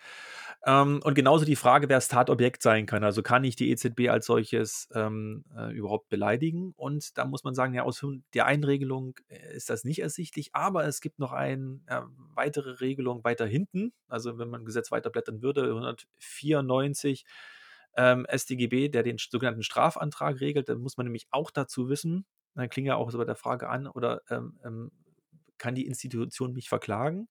Ähm, 0.64 1.00
und 1.04 1.14
genauso 1.14 1.44
die 1.44 1.56
Frage, 1.56 1.88
wer 1.88 1.96
das 1.96 2.08
Tatobjekt 2.08 2.62
sein 2.62 2.86
kann. 2.86 3.04
Also 3.04 3.22
kann 3.22 3.44
ich 3.44 3.56
die 3.56 3.70
EZB 3.70 4.08
als 4.10 4.26
solches 4.26 4.88
ähm, 4.94 5.44
äh, 5.56 5.72
überhaupt 5.72 6.08
beleidigen? 6.08 6.72
Und 6.76 7.18
da 7.18 7.24
muss 7.26 7.44
man 7.44 7.54
sagen, 7.54 7.74
ja, 7.74 7.82
aus 7.82 8.04
der 8.34 8.46
Einregelung 8.46 9.16
äh, 9.28 9.54
ist 9.56 9.70
das 9.70 9.84
nicht 9.84 10.00
ersichtlich, 10.00 10.50
aber 10.54 10.84
es 10.86 11.00
gibt 11.00 11.18
noch 11.18 11.32
eine 11.32 11.80
äh, 11.88 12.00
weitere 12.34 12.70
Regelung 12.80 13.24
weiter 13.24 13.44
hinten. 13.46 13.92
Also 14.08 14.38
wenn 14.38 14.48
man 14.50 14.64
Gesetz 14.64 14.90
weiterblättern 14.92 15.42
würde, 15.42 15.64
194 15.74 17.24
ähm, 17.96 18.24
StGB, 18.34 18.88
der 18.88 19.02
den 19.02 19.18
sogenannten 19.18 19.62
Strafantrag 19.64 20.40
regelt, 20.40 20.68
dann 20.68 20.78
muss 20.80 20.96
man 20.96 21.06
nämlich 21.06 21.26
auch 21.32 21.50
dazu 21.50 21.88
wissen, 21.88 22.24
dann 22.54 22.68
klingt 22.68 22.86
ja 22.88 22.96
auch 22.96 23.10
so 23.10 23.18
bei 23.18 23.24
der 23.24 23.36
Frage 23.36 23.68
an, 23.68 23.86
oder 23.88 24.22
ähm, 24.30 24.58
ähm, 24.64 24.90
kann 25.62 25.76
die 25.76 25.86
Institution 25.86 26.52
mich 26.52 26.68
verklagen? 26.68 27.28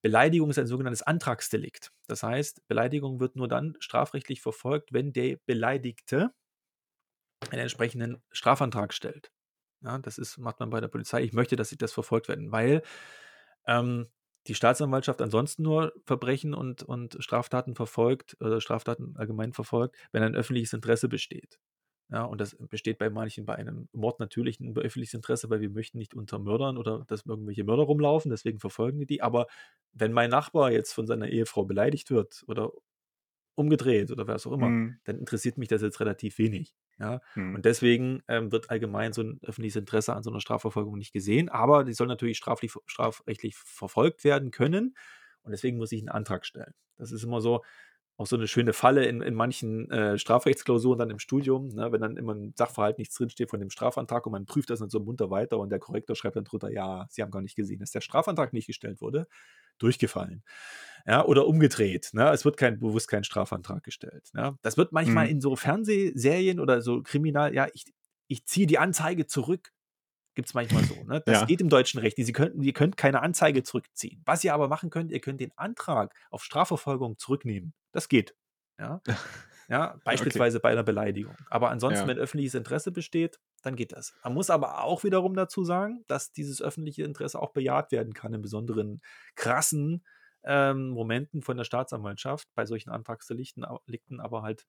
Beleidigung 0.00 0.48
ist 0.48 0.58
ein 0.58 0.66
sogenanntes 0.66 1.02
Antragsdelikt. 1.02 1.92
Das 2.06 2.22
heißt, 2.22 2.66
Beleidigung 2.66 3.20
wird 3.20 3.36
nur 3.36 3.48
dann 3.48 3.76
strafrechtlich 3.78 4.40
verfolgt, 4.40 4.92
wenn 4.92 5.12
der 5.12 5.36
Beleidigte 5.44 6.32
einen 7.50 7.62
entsprechenden 7.62 8.22
Strafantrag 8.30 8.94
stellt. 8.94 9.30
Ja, 9.82 9.98
das 9.98 10.18
ist, 10.18 10.38
macht 10.38 10.60
man 10.60 10.70
bei 10.70 10.80
der 10.80 10.88
Polizei. 10.88 11.22
Ich 11.22 11.32
möchte, 11.32 11.56
dass 11.56 11.68
sie 11.68 11.76
das 11.76 11.92
verfolgt 11.92 12.28
werden, 12.28 12.50
weil 12.50 12.82
ähm, 13.66 14.08
die 14.46 14.54
Staatsanwaltschaft 14.54 15.20
ansonsten 15.20 15.62
nur 15.62 15.92
Verbrechen 16.06 16.54
und, 16.54 16.82
und 16.82 17.16
Straftaten 17.20 17.74
verfolgt, 17.74 18.36
oder 18.40 18.60
Straftaten 18.60 19.14
allgemein 19.16 19.52
verfolgt, 19.52 19.96
wenn 20.12 20.22
ein 20.22 20.34
öffentliches 20.34 20.72
Interesse 20.72 21.08
besteht. 21.08 21.58
Ja, 22.10 22.24
und 22.24 22.40
das 22.40 22.56
besteht 22.58 22.98
bei 22.98 23.10
manchen 23.10 23.44
bei 23.44 23.56
einem 23.56 23.88
Mord 23.92 24.18
natürlich 24.18 24.60
ein 24.60 24.74
öffentliches 24.76 25.12
Interesse, 25.12 25.50
weil 25.50 25.60
wir 25.60 25.68
möchten 25.68 25.98
nicht 25.98 26.14
unter 26.14 26.38
Mördern 26.38 26.78
oder 26.78 27.04
dass 27.06 27.26
irgendwelche 27.26 27.64
Mörder 27.64 27.82
rumlaufen, 27.82 28.30
deswegen 28.30 28.60
verfolgen 28.60 28.98
die 28.98 29.06
die. 29.06 29.22
Aber 29.22 29.46
wenn 29.92 30.12
mein 30.12 30.30
Nachbar 30.30 30.72
jetzt 30.72 30.92
von 30.92 31.06
seiner 31.06 31.28
Ehefrau 31.28 31.64
beleidigt 31.64 32.10
wird 32.10 32.44
oder 32.46 32.72
umgedreht 33.56 34.10
oder 34.10 34.26
was 34.26 34.46
auch 34.46 34.52
immer, 34.52 34.68
mhm. 34.68 35.00
dann 35.04 35.18
interessiert 35.18 35.58
mich 35.58 35.68
das 35.68 35.82
jetzt 35.82 36.00
relativ 36.00 36.38
wenig. 36.38 36.72
Ja? 36.98 37.20
Mhm. 37.34 37.56
Und 37.56 37.64
deswegen 37.64 38.22
ähm, 38.28 38.52
wird 38.52 38.70
allgemein 38.70 39.12
so 39.12 39.22
ein 39.22 39.38
öffentliches 39.42 39.76
Interesse 39.76 40.14
an 40.14 40.22
so 40.22 40.30
einer 40.30 40.40
Strafverfolgung 40.40 40.96
nicht 40.96 41.12
gesehen, 41.12 41.48
aber 41.48 41.84
die 41.84 41.92
soll 41.92 42.06
natürlich 42.06 42.38
straflich, 42.38 42.72
strafrechtlich 42.86 43.56
verfolgt 43.56 44.24
werden 44.24 44.50
können. 44.50 44.94
Und 45.42 45.50
deswegen 45.52 45.76
muss 45.76 45.92
ich 45.92 46.00
einen 46.00 46.08
Antrag 46.08 46.46
stellen. 46.46 46.72
Das 46.96 47.12
ist 47.12 47.22
immer 47.22 47.40
so, 47.40 47.62
auch 48.18 48.26
so 48.26 48.36
eine 48.36 48.48
schöne 48.48 48.72
Falle 48.72 49.06
in, 49.06 49.22
in 49.22 49.34
manchen 49.34 49.90
äh, 49.90 50.18
Strafrechtsklausuren 50.18 50.98
dann 50.98 51.10
im 51.10 51.20
Studium, 51.20 51.68
ne, 51.68 51.92
wenn 51.92 52.00
dann 52.00 52.16
immer 52.16 52.34
ein 52.34 52.52
Sachverhalt 52.56 52.98
nichts 52.98 53.14
drinsteht 53.14 53.48
von 53.48 53.60
dem 53.60 53.70
Strafantrag 53.70 54.26
und 54.26 54.32
man 54.32 54.44
prüft 54.44 54.70
das 54.70 54.80
dann 54.80 54.90
so 54.90 54.98
munter 55.00 55.30
weiter 55.30 55.58
und 55.58 55.70
der 55.70 55.78
Korrektor 55.78 56.16
schreibt 56.16 56.34
dann 56.36 56.44
drunter, 56.44 56.70
ja, 56.70 57.06
Sie 57.10 57.22
haben 57.22 57.30
gar 57.30 57.42
nicht 57.42 57.54
gesehen, 57.56 57.78
dass 57.78 57.92
der 57.92 58.00
Strafantrag 58.00 58.52
nicht 58.52 58.66
gestellt 58.66 59.00
wurde, 59.00 59.28
durchgefallen. 59.78 60.42
Ja, 61.06 61.24
oder 61.24 61.46
umgedreht. 61.46 62.10
Ne? 62.12 62.28
Es 62.30 62.44
wird 62.44 62.56
kein, 62.56 62.80
bewusst 62.80 63.08
kein 63.08 63.22
Strafantrag 63.24 63.84
gestellt. 63.84 64.28
Ne? 64.34 64.58
Das 64.62 64.76
wird 64.76 64.92
manchmal 64.92 65.26
Mhm. 65.26 65.30
in 65.30 65.40
so 65.40 65.54
Fernsehserien 65.56 66.58
oder 66.60 66.82
so 66.82 67.02
kriminal, 67.02 67.54
ja, 67.54 67.68
ich, 67.72 67.84
ich 68.26 68.44
ziehe 68.46 68.66
die 68.66 68.78
Anzeige 68.78 69.26
zurück. 69.26 69.72
Gibt 70.38 70.50
es 70.50 70.54
manchmal 70.54 70.84
so. 70.84 70.94
Ne? 71.02 71.20
Das 71.26 71.40
Ja. 71.40 71.46
geht 71.46 71.60
im 71.60 71.68
deutschen 71.68 71.98
Recht. 71.98 72.16
Sie 72.16 72.32
könnten, 72.32 72.62
ihr 72.62 72.72
könnt 72.72 72.96
keine 72.96 73.22
Anzeige 73.22 73.64
zurückziehen. 73.64 74.22
Was 74.24 74.44
ihr 74.44 74.54
aber 74.54 74.68
machen 74.68 74.88
könnt, 74.88 75.10
ihr 75.10 75.18
könnt 75.20 75.40
den 75.40 75.50
Antrag 75.56 76.14
auf 76.30 76.44
Strafverfolgung 76.44 77.18
zurücknehmen. 77.18 77.74
Das 77.90 78.08
geht. 78.08 78.36
Ja, 78.78 79.02
ja 79.68 79.98
beispielsweise 80.04 80.60
bei 80.60 80.70
einer 80.70 80.84
Beleidigung. 80.84 81.34
Aber 81.50 81.70
ansonsten, 81.70 82.02
Ja. 82.02 82.06
wenn 82.06 82.18
öffentliches 82.18 82.54
Interesse 82.54 82.92
besteht, 82.92 83.40
dann 83.62 83.74
geht 83.74 83.90
das. 83.90 84.14
Man 84.22 84.34
muss 84.34 84.48
aber 84.48 84.84
auch 84.84 85.02
wiederum 85.02 85.34
dazu 85.34 85.64
sagen, 85.64 86.04
dass 86.06 86.30
dieses 86.30 86.62
öffentliche 86.62 87.02
Interesse 87.02 87.42
auch 87.42 87.50
bejaht 87.52 87.90
werden 87.90 88.14
kann 88.14 88.32
in 88.32 88.40
besonderen 88.40 89.00
krassen 89.34 90.04
ähm, 90.44 90.90
Momenten 90.90 91.42
von 91.42 91.56
der 91.56 91.64
Staatsanwaltschaft 91.64 92.46
bei 92.54 92.64
solchen 92.64 92.90
Antragsdelikten, 92.90 93.64
aber 94.20 94.42
halt 94.42 94.66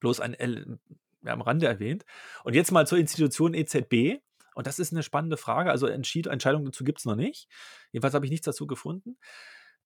bloß 0.00 0.18
ein 0.18 0.80
ja, 1.24 1.34
am 1.34 1.40
Rande 1.40 1.68
erwähnt. 1.68 2.04
Und 2.42 2.54
jetzt 2.54 2.72
mal 2.72 2.84
zur 2.84 2.98
Institution 2.98 3.54
EZB. 3.54 4.18
Und 4.54 4.66
das 4.66 4.78
ist 4.78 4.92
eine 4.92 5.02
spannende 5.02 5.36
Frage. 5.36 5.70
Also 5.70 5.86
Entschied 5.86 6.26
Entscheidung 6.26 6.64
dazu 6.64 6.84
gibt 6.84 6.98
es 6.98 7.04
noch 7.04 7.16
nicht. 7.16 7.48
Jedenfalls 7.90 8.14
habe 8.14 8.26
ich 8.26 8.30
nichts 8.30 8.44
dazu 8.44 8.66
gefunden. 8.66 9.18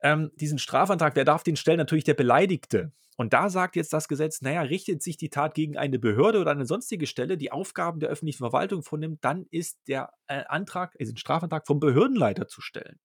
Ähm, 0.00 0.30
diesen 0.34 0.58
Strafantrag, 0.58 1.16
wer 1.16 1.24
darf 1.24 1.42
den 1.42 1.56
stellen? 1.56 1.78
Natürlich 1.78 2.04
der 2.04 2.14
Beleidigte. 2.14 2.92
Und 3.16 3.32
da 3.32 3.48
sagt 3.48 3.76
jetzt 3.76 3.92
das 3.94 4.08
Gesetz, 4.08 4.42
naja, 4.42 4.60
richtet 4.60 5.02
sich 5.02 5.16
die 5.16 5.30
Tat 5.30 5.54
gegen 5.54 5.78
eine 5.78 5.98
Behörde 5.98 6.38
oder 6.38 6.50
eine 6.50 6.66
sonstige 6.66 7.06
Stelle, 7.06 7.38
die 7.38 7.50
Aufgaben 7.50 7.98
der 7.98 8.10
öffentlichen 8.10 8.38
Verwaltung 8.38 8.82
vornimmt, 8.82 9.24
dann 9.24 9.46
ist 9.50 9.80
der 9.88 10.12
äh, 10.26 10.44
Antrag, 10.48 10.94
also 11.00 11.12
ein 11.12 11.16
Strafantrag 11.16 11.66
vom 11.66 11.80
Behördenleiter 11.80 12.46
zu 12.46 12.60
stellen. 12.60 13.00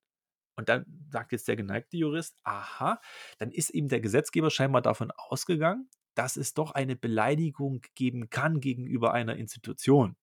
Und 0.57 0.67
dann 0.67 0.85
sagt 1.09 1.31
jetzt 1.31 1.47
der 1.47 1.55
geneigte 1.55 1.95
Jurist, 1.95 2.37
aha, 2.43 2.99
dann 3.39 3.51
ist 3.51 3.69
eben 3.69 3.87
der 3.87 4.01
Gesetzgeber 4.01 4.49
scheinbar 4.51 4.81
davon 4.81 5.11
ausgegangen, 5.15 5.89
dass 6.13 6.35
es 6.35 6.53
doch 6.53 6.71
eine 6.71 6.97
Beleidigung 6.97 7.81
geben 7.95 8.29
kann 8.29 8.59
gegenüber 8.59 9.13
einer 9.13 9.37
Institution. 9.37 10.17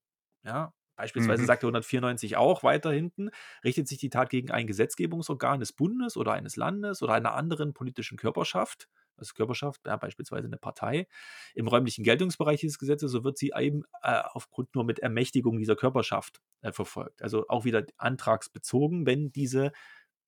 Ja, 0.44 0.74
beispielsweise 0.98 1.44
Mhm. 1.44 1.46
sagt 1.46 1.62
der 1.62 1.68
194 1.68 2.36
auch 2.36 2.62
weiter 2.62 2.92
hinten, 2.92 3.30
richtet 3.64 3.88
sich 3.88 3.98
die 3.98 4.10
Tat 4.10 4.30
gegen 4.30 4.50
ein 4.50 4.66
Gesetzgebungsorgan 4.66 5.60
des 5.60 5.72
Bundes 5.72 6.16
oder 6.18 6.32
eines 6.34 6.56
Landes 6.56 7.02
oder 7.02 7.14
einer 7.14 7.34
anderen 7.34 7.72
politischen 7.74 8.18
Körperschaft, 8.18 8.88
also 9.16 9.32
Körperschaft, 9.34 9.80
ja, 9.86 9.96
beispielsweise 9.96 10.46
eine 10.46 10.58
Partei, 10.58 11.08
im 11.54 11.68
räumlichen 11.68 12.04
Geltungsbereich 12.04 12.60
dieses 12.60 12.78
Gesetzes, 12.78 13.10
so 13.12 13.24
wird 13.24 13.38
sie 13.38 13.52
eben 13.56 13.84
äh, 14.02 14.22
aufgrund 14.24 14.74
nur 14.74 14.84
mit 14.84 15.00
Ermächtigung 15.00 15.58
dieser 15.58 15.76
Körperschaft 15.76 16.40
äh, 16.62 16.72
verfolgt. 16.72 17.22
Also 17.22 17.46
auch 17.48 17.64
wieder 17.64 17.84
antragsbezogen, 17.96 19.06
wenn 19.06 19.32
diese, 19.32 19.72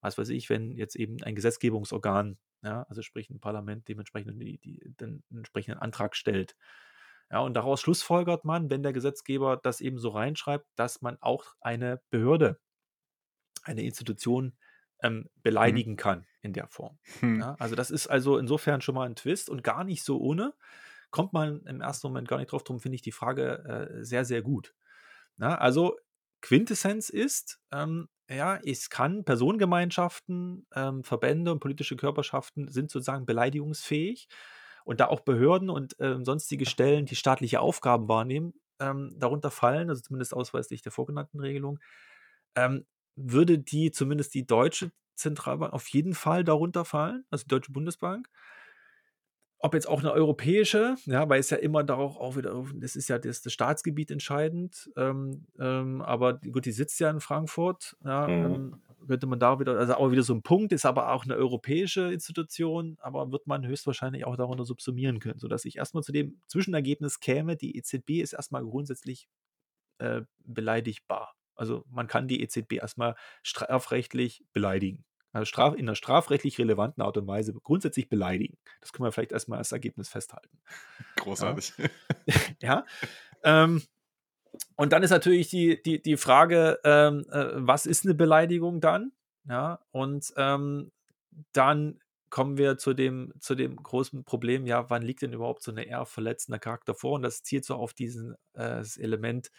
was 0.00 0.18
weiß 0.18 0.30
ich, 0.30 0.50
wenn 0.50 0.72
jetzt 0.72 0.96
eben 0.96 1.22
ein 1.22 1.34
Gesetzgebungsorgan, 1.34 2.38
ja, 2.62 2.84
also 2.88 3.02
sprich 3.02 3.30
ein 3.30 3.40
Parlament 3.40 3.88
dementsprechend 3.88 4.40
die, 4.42 4.58
die, 4.58 4.80
den 5.00 5.24
entsprechenden 5.30 5.80
Antrag 5.80 6.16
stellt. 6.16 6.56
Ja, 7.30 7.40
und 7.40 7.54
daraus 7.54 7.80
schlussfolgert 7.80 8.44
man, 8.44 8.70
wenn 8.70 8.82
der 8.82 8.92
Gesetzgeber 8.92 9.56
das 9.56 9.80
eben 9.80 9.98
so 9.98 10.10
reinschreibt, 10.10 10.66
dass 10.74 11.00
man 11.00 11.16
auch 11.20 11.54
eine 11.60 12.02
Behörde, 12.10 12.58
eine 13.62 13.82
Institution 13.82 14.56
ähm, 15.02 15.28
beleidigen 15.42 15.96
kann 15.96 16.26
in 16.40 16.52
der 16.52 16.66
Form. 16.68 16.98
Hm. 17.20 17.40
Ja, 17.40 17.56
also 17.58 17.76
das 17.76 17.90
ist 17.90 18.08
also 18.08 18.36
insofern 18.36 18.80
schon 18.80 18.94
mal 18.94 19.06
ein 19.06 19.16
Twist 19.16 19.48
und 19.48 19.62
gar 19.62 19.84
nicht 19.84 20.02
so 20.02 20.18
ohne. 20.20 20.54
Kommt 21.10 21.32
man 21.32 21.62
im 21.66 21.80
ersten 21.80 22.08
Moment 22.08 22.28
gar 22.28 22.38
nicht 22.38 22.52
drauf, 22.52 22.64
darum 22.64 22.80
finde 22.80 22.96
ich 22.96 23.02
die 23.02 23.12
Frage 23.12 23.90
äh, 24.00 24.04
sehr, 24.04 24.24
sehr 24.24 24.42
gut. 24.42 24.74
Ja, 25.38 25.56
also 25.56 25.96
Quintessenz 26.40 27.10
ist, 27.10 27.60
ähm, 27.72 28.08
ja, 28.28 28.58
es 28.64 28.90
kann 28.90 29.24
Personengemeinschaften, 29.24 30.66
ähm, 30.74 31.04
Verbände 31.04 31.52
und 31.52 31.60
politische 31.60 31.96
Körperschaften 31.96 32.68
sind 32.68 32.90
sozusagen 32.90 33.26
beleidigungsfähig 33.26 34.28
und 34.90 35.00
da 35.00 35.06
auch 35.08 35.20
Behörden 35.20 35.70
und 35.70 35.96
ähm, 36.00 36.24
sonstige 36.26 36.66
Stellen, 36.66 37.06
die 37.06 37.16
staatliche 37.16 37.60
Aufgaben 37.60 38.08
wahrnehmen, 38.08 38.54
ähm, 38.80 39.14
darunter 39.18 39.52
fallen, 39.52 39.88
also 39.88 40.02
zumindest 40.02 40.34
ausweislich 40.34 40.82
der 40.82 40.92
vorgenannten 40.92 41.40
Regelung, 41.40 41.78
ähm, 42.56 42.86
würde 43.16 43.58
die 43.60 43.92
zumindest 43.92 44.34
die 44.34 44.46
deutsche 44.46 44.92
Zentralbank 45.16 45.72
auf 45.72 45.88
jeden 45.88 46.14
Fall 46.14 46.44
darunter 46.44 46.84
fallen, 46.84 47.24
also 47.30 47.44
die 47.44 47.48
Deutsche 47.50 47.72
Bundesbank. 47.72 48.28
Ob 49.62 49.74
jetzt 49.74 49.86
auch 49.88 50.00
eine 50.00 50.12
europäische, 50.12 50.94
ja, 51.04 51.28
weil 51.28 51.38
es 51.40 51.50
ja 51.50 51.58
immer 51.58 51.84
darauf 51.84 52.16
auch 52.16 52.34
wieder, 52.36 52.64
das 52.76 52.96
ist 52.96 53.08
ja 53.08 53.18
das, 53.18 53.42
das 53.42 53.52
Staatsgebiet 53.52 54.10
entscheidend, 54.10 54.90
ähm, 54.96 55.48
ähm, 55.58 56.00
aber 56.00 56.32
die- 56.32 56.50
gut, 56.50 56.64
die 56.64 56.72
sitzt 56.72 56.98
ja 56.98 57.10
in 57.10 57.20
Frankfurt, 57.20 57.94
ja, 58.02 58.32
Mhm. 58.32 58.56
ähm, 58.56 58.80
könnte 59.06 59.26
man 59.26 59.38
da 59.38 59.58
wieder, 59.60 59.78
also 59.78 59.94
auch 59.94 60.10
wieder 60.10 60.22
so 60.22 60.34
ein 60.34 60.42
Punkt, 60.42 60.72
ist 60.72 60.86
aber 60.86 61.12
auch 61.12 61.24
eine 61.24 61.36
europäische 61.36 62.12
Institution, 62.12 62.96
aber 63.00 63.32
wird 63.32 63.46
man 63.46 63.66
höchstwahrscheinlich 63.66 64.24
auch 64.24 64.36
darunter 64.36 64.64
subsumieren 64.64 65.18
können, 65.18 65.38
sodass 65.38 65.64
ich 65.64 65.76
erstmal 65.76 66.02
zu 66.02 66.12
dem 66.12 66.40
Zwischenergebnis 66.46 67.20
käme, 67.20 67.56
die 67.56 67.76
EZB 67.76 68.20
ist 68.20 68.32
erstmal 68.32 68.64
grundsätzlich 68.64 69.28
äh, 69.98 70.22
beleidigbar. 70.44 71.34
Also 71.54 71.84
man 71.90 72.06
kann 72.06 72.28
die 72.28 72.42
EZB 72.42 72.74
erstmal 72.74 73.16
strafrechtlich 73.42 74.44
beleidigen. 74.52 75.04
Also 75.32 75.44
straf, 75.44 75.74
in 75.74 75.80
einer 75.80 75.94
strafrechtlich 75.94 76.58
relevanten 76.58 77.02
Art 77.02 77.16
und 77.16 77.26
Weise 77.26 77.52
grundsätzlich 77.52 78.08
beleidigen. 78.08 78.58
Das 78.80 78.92
können 78.92 79.06
wir 79.06 79.12
vielleicht 79.12 79.32
erstmal 79.32 79.58
als 79.58 79.70
Ergebnis 79.70 80.08
festhalten. 80.08 80.60
Großartig. 81.16 81.72
Ja. 82.62 82.84
Ähm, 83.42 83.82
und 84.76 84.92
dann 84.92 85.02
ist 85.02 85.10
natürlich 85.10 85.48
die, 85.48 85.82
die, 85.82 86.02
die 86.02 86.16
Frage, 86.16 86.78
ähm, 86.84 87.24
äh, 87.30 87.48
was 87.54 87.86
ist 87.86 88.04
eine 88.04 88.14
Beleidigung 88.14 88.80
dann? 88.80 89.12
Ja, 89.48 89.80
und 89.90 90.32
ähm, 90.36 90.92
dann 91.52 92.00
kommen 92.30 92.56
wir 92.56 92.78
zu 92.78 92.94
dem, 92.94 93.32
zu 93.40 93.54
dem 93.54 93.76
großen 93.76 94.24
Problem, 94.24 94.66
ja, 94.66 94.88
wann 94.88 95.02
liegt 95.02 95.22
denn 95.22 95.32
überhaupt 95.32 95.62
so 95.62 95.70
eine 95.72 95.84
eher 95.84 96.06
verletzender 96.06 96.58
Charakter 96.58 96.94
vor? 96.94 97.12
Und 97.12 97.22
das 97.22 97.42
zielt 97.42 97.64
so 97.64 97.74
auf 97.74 97.92
diesen 97.92 98.36
äh, 98.54 98.82
Element, 98.98 99.50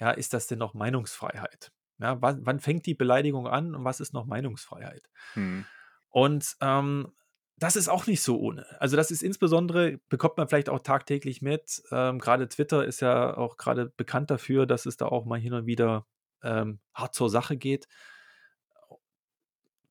ja, 0.00 0.10
ist 0.10 0.32
das 0.32 0.46
denn 0.46 0.58
noch 0.58 0.74
Meinungsfreiheit? 0.74 1.72
Ja, 1.98 2.20
wann, 2.20 2.44
wann 2.44 2.60
fängt 2.60 2.86
die 2.86 2.94
Beleidigung 2.94 3.46
an 3.46 3.74
und 3.74 3.84
was 3.84 4.00
ist 4.00 4.12
noch 4.12 4.26
Meinungsfreiheit? 4.26 5.08
Hm. 5.34 5.64
Und 6.10 6.56
ähm, 6.60 7.12
das 7.58 7.76
ist 7.76 7.88
auch 7.88 8.06
nicht 8.06 8.22
so 8.22 8.38
ohne. 8.38 8.66
Also 8.80 8.96
das 8.96 9.10
ist 9.10 9.22
insbesondere, 9.22 9.98
bekommt 10.08 10.36
man 10.36 10.48
vielleicht 10.48 10.68
auch 10.68 10.80
tagtäglich 10.80 11.40
mit. 11.40 11.82
Ähm, 11.90 12.18
gerade 12.18 12.48
Twitter 12.48 12.84
ist 12.84 13.00
ja 13.00 13.36
auch 13.36 13.56
gerade 13.56 13.92
bekannt 13.96 14.30
dafür, 14.30 14.66
dass 14.66 14.84
es 14.84 14.96
da 14.96 15.06
auch 15.06 15.24
mal 15.24 15.40
hin 15.40 15.54
und 15.54 15.66
wieder 15.66 16.06
ähm, 16.42 16.80
hart 16.92 17.14
zur 17.14 17.30
Sache 17.30 17.56
geht. 17.56 17.88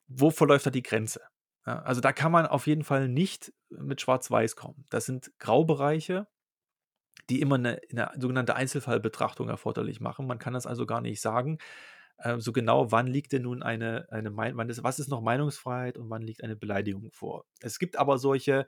Wo 0.07 0.29
verläuft 0.29 0.67
da 0.67 0.69
die 0.69 0.83
Grenze? 0.83 1.21
Ja, 1.65 1.81
also 1.81 2.01
da 2.01 2.13
kann 2.13 2.31
man 2.31 2.45
auf 2.45 2.67
jeden 2.67 2.83
Fall 2.83 3.07
nicht 3.07 3.51
mit 3.69 3.99
Schwarz-Weiß 3.99 4.55
kommen. 4.55 4.85
Das 4.91 5.07
sind 5.07 5.31
Graubereiche, 5.39 6.27
die 7.31 7.41
immer 7.41 7.55
eine, 7.55 7.81
eine 7.89 8.11
sogenannte 8.19 8.55
Einzelfallbetrachtung 8.55 9.49
erforderlich 9.49 9.99
machen. 9.99 10.27
Man 10.27 10.37
kann 10.37 10.53
das 10.53 10.67
also 10.67 10.85
gar 10.85 11.01
nicht 11.01 11.21
sagen, 11.21 11.57
äh, 12.17 12.39
so 12.39 12.51
genau, 12.53 12.91
wann 12.91 13.07
liegt 13.07 13.31
denn 13.33 13.43
nun 13.43 13.63
eine, 13.63 14.07
eine 14.11 14.31
Mein- 14.31 14.57
wann 14.57 14.69
ist, 14.69 14.83
was 14.83 14.99
ist 14.99 15.09
noch 15.09 15.21
Meinungsfreiheit 15.21 15.97
und 15.97 16.09
wann 16.09 16.21
liegt 16.21 16.43
eine 16.43 16.55
Beleidigung 16.55 17.11
vor. 17.11 17.45
Es 17.61 17.79
gibt 17.79 17.97
aber 17.97 18.17
solche 18.17 18.67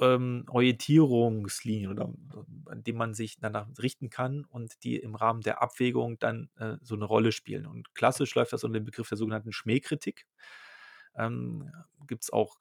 ähm, 0.00 0.44
Orientierungslinien, 0.48 1.90
oder, 1.90 2.12
an 2.66 2.84
denen 2.84 2.98
man 2.98 3.14
sich 3.14 3.38
danach 3.40 3.68
richten 3.82 4.10
kann 4.10 4.44
und 4.44 4.84
die 4.84 4.96
im 4.96 5.14
Rahmen 5.14 5.40
der 5.40 5.62
Abwägung 5.62 6.18
dann 6.18 6.50
äh, 6.56 6.76
so 6.82 6.94
eine 6.94 7.04
Rolle 7.04 7.32
spielen. 7.32 7.66
Und 7.66 7.94
klassisch 7.94 8.34
läuft 8.34 8.52
das 8.52 8.64
unter 8.64 8.78
dem 8.78 8.84
Begriff 8.84 9.08
der 9.08 9.18
sogenannten 9.18 9.52
Schmähkritik. 9.52 10.26
Ähm, 11.16 11.72
Gibt 12.06 12.24
es 12.24 12.32
auch 12.32 12.56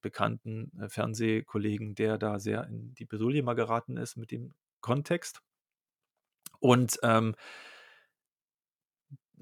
bekannten 0.00 0.72
äh, 0.80 0.88
Fernsehkollegen, 0.88 1.94
der 1.94 2.18
da 2.18 2.40
sehr 2.40 2.66
in 2.66 2.94
die 2.94 3.04
Bredouille 3.04 3.42
mal 3.42 3.54
geraten 3.54 3.96
ist 3.96 4.16
mit 4.16 4.32
dem 4.32 4.54
Kontext. 4.80 5.42
Und 6.60 6.98
ähm, 7.02 7.34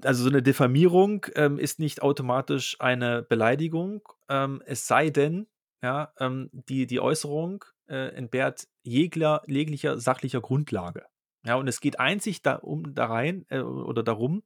also 0.03 0.23
so 0.23 0.29
eine 0.29 0.41
Diffamierung 0.41 1.25
ähm, 1.35 1.59
ist 1.59 1.79
nicht 1.79 2.01
automatisch 2.01 2.77
eine 2.79 3.23
Beleidigung, 3.23 4.01
ähm, 4.29 4.61
es 4.65 4.87
sei 4.87 5.09
denn, 5.09 5.47
ja, 5.81 6.13
ähm, 6.19 6.49
die, 6.51 6.87
die 6.87 6.99
Äußerung 6.99 7.63
äh, 7.87 8.13
entbehrt 8.15 8.67
jegler, 8.83 9.41
jeglicher 9.47 9.97
sachlicher 9.97 10.41
Grundlage. 10.41 11.05
Ja, 11.45 11.55
und 11.55 11.67
es 11.67 11.79
geht 11.79 11.99
einzig 11.99 12.41
da, 12.41 12.55
um, 12.55 12.93
da 12.93 13.05
rein 13.05 13.45
äh, 13.49 13.59
oder 13.59 14.03
darum, 14.03 14.43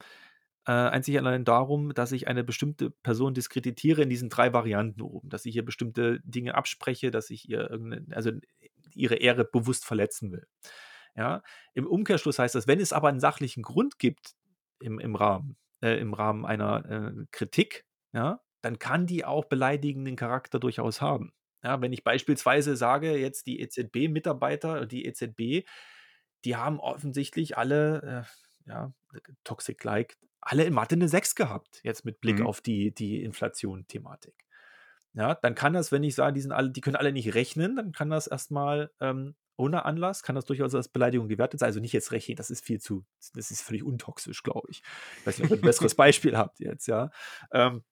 äh, 0.66 0.72
einzig 0.72 1.18
allein 1.18 1.44
darum, 1.44 1.94
dass 1.94 2.12
ich 2.12 2.28
eine 2.28 2.44
bestimmte 2.44 2.92
Person 2.92 3.34
diskreditiere 3.34 4.04
in 4.04 4.10
diesen 4.10 4.30
drei 4.30 4.54
Varianten 4.54 5.02
oben, 5.02 5.30
dass 5.30 5.46
ich 5.46 5.56
ihr 5.56 5.66
bestimmte 5.66 6.20
Dinge 6.24 6.56
abspreche, 6.56 7.12
dass 7.12 7.30
ich 7.30 7.50
ihr 7.50 7.70
irgendeine, 7.70 8.16
also 8.16 8.32
ihre 8.94 9.16
Ehre 9.16 9.44
bewusst 9.44 9.86
verletzen 9.86 10.32
will. 10.32 10.48
Ja, 11.16 11.44
im 11.74 11.86
Umkehrschluss 11.86 12.40
heißt 12.40 12.56
das, 12.56 12.68
wenn 12.68 12.80
es 12.80 12.94
aber 12.94 13.10
einen 13.10 13.20
sachlichen 13.20 13.64
Grund 13.64 14.00
gibt 14.00 14.36
im, 14.84 15.00
im 15.00 15.16
Rahmen, 15.16 15.58
äh, 15.82 16.00
im 16.00 16.14
Rahmen 16.14 16.46
einer 16.46 16.86
äh, 16.90 17.26
Kritik, 17.32 17.86
ja, 18.14 18.42
dann 18.62 18.80
kann 18.80 19.08
die 19.08 19.26
auch 19.26 19.46
beleidigenden 19.46 20.16
Charakter 20.16 20.60
durchaus 20.60 21.02
haben. 21.02 21.34
Ja, 21.64 21.82
wenn 21.82 21.94
ich 21.94 22.04
beispielsweise 22.04 22.76
sage, 22.76 23.18
jetzt 23.18 23.48
die 23.48 23.60
EZB-Mitarbeiter, 23.62 24.86
die 24.86 25.06
EZB, 25.06 25.66
die 26.46 26.56
haben 26.56 26.80
offensichtlich 26.80 27.58
alle, 27.58 28.26
äh, 28.68 28.70
ja, 28.70 28.94
Toxic-like, 29.44 30.18
alle 30.42 30.64
in 30.66 30.74
Mathe 30.74 30.96
eine 30.96 31.08
6 31.08 31.36
gehabt, 31.36 31.80
jetzt 31.84 32.06
mit 32.06 32.20
Blick 32.22 32.40
Mhm. 32.40 32.48
auf 32.48 32.62
die, 32.62 32.94
die 32.94 33.24
Inflation-Thematik. 33.24 34.36
ja, 35.14 35.36
dann 35.36 35.56
kann 35.56 35.74
das, 35.74 35.92
wenn 35.92 36.04
ich 36.04 36.16
sage, 36.16 36.34
die 36.34 36.42
sind 36.42 36.52
alle, 36.52 36.72
die 36.72 36.82
können 36.82 36.96
alle 36.96 37.12
nicht 37.14 37.36
rechnen, 37.36 37.76
dann 37.76 37.92
kann 37.92 38.10
das 38.10 38.28
erstmal 38.28 38.92
ähm, 39.00 39.36
ohne 39.56 39.86
Anlass, 39.86 40.24
kann 40.24 40.36
das 40.36 40.46
durchaus 40.46 40.74
als 40.76 40.88
Beleidigung 40.88 41.28
gewertet 41.28 41.60
sein. 41.60 41.68
Also 41.68 41.80
nicht 41.80 41.94
jetzt 41.94 42.12
rechnen, 42.12 42.36
das 42.36 42.50
ist 42.50 42.66
viel 42.66 42.80
zu, 42.80 43.06
das 43.34 43.52
ist 43.52 43.62
völlig 43.62 43.84
untoxisch, 43.84 44.44
glaube 44.44 44.68
ich. 44.72 44.82
Ich 45.20 45.28
weiß 45.28 45.38
nicht, 45.38 45.46
ob 45.46 45.52
ihr 45.52 45.62
ein 45.62 45.62
besseres 45.68 45.96
Beispiel 45.96 46.38
habt 46.38 46.60
jetzt, 46.60 46.88
ja. 46.88 47.12
Ähm, 47.52 47.84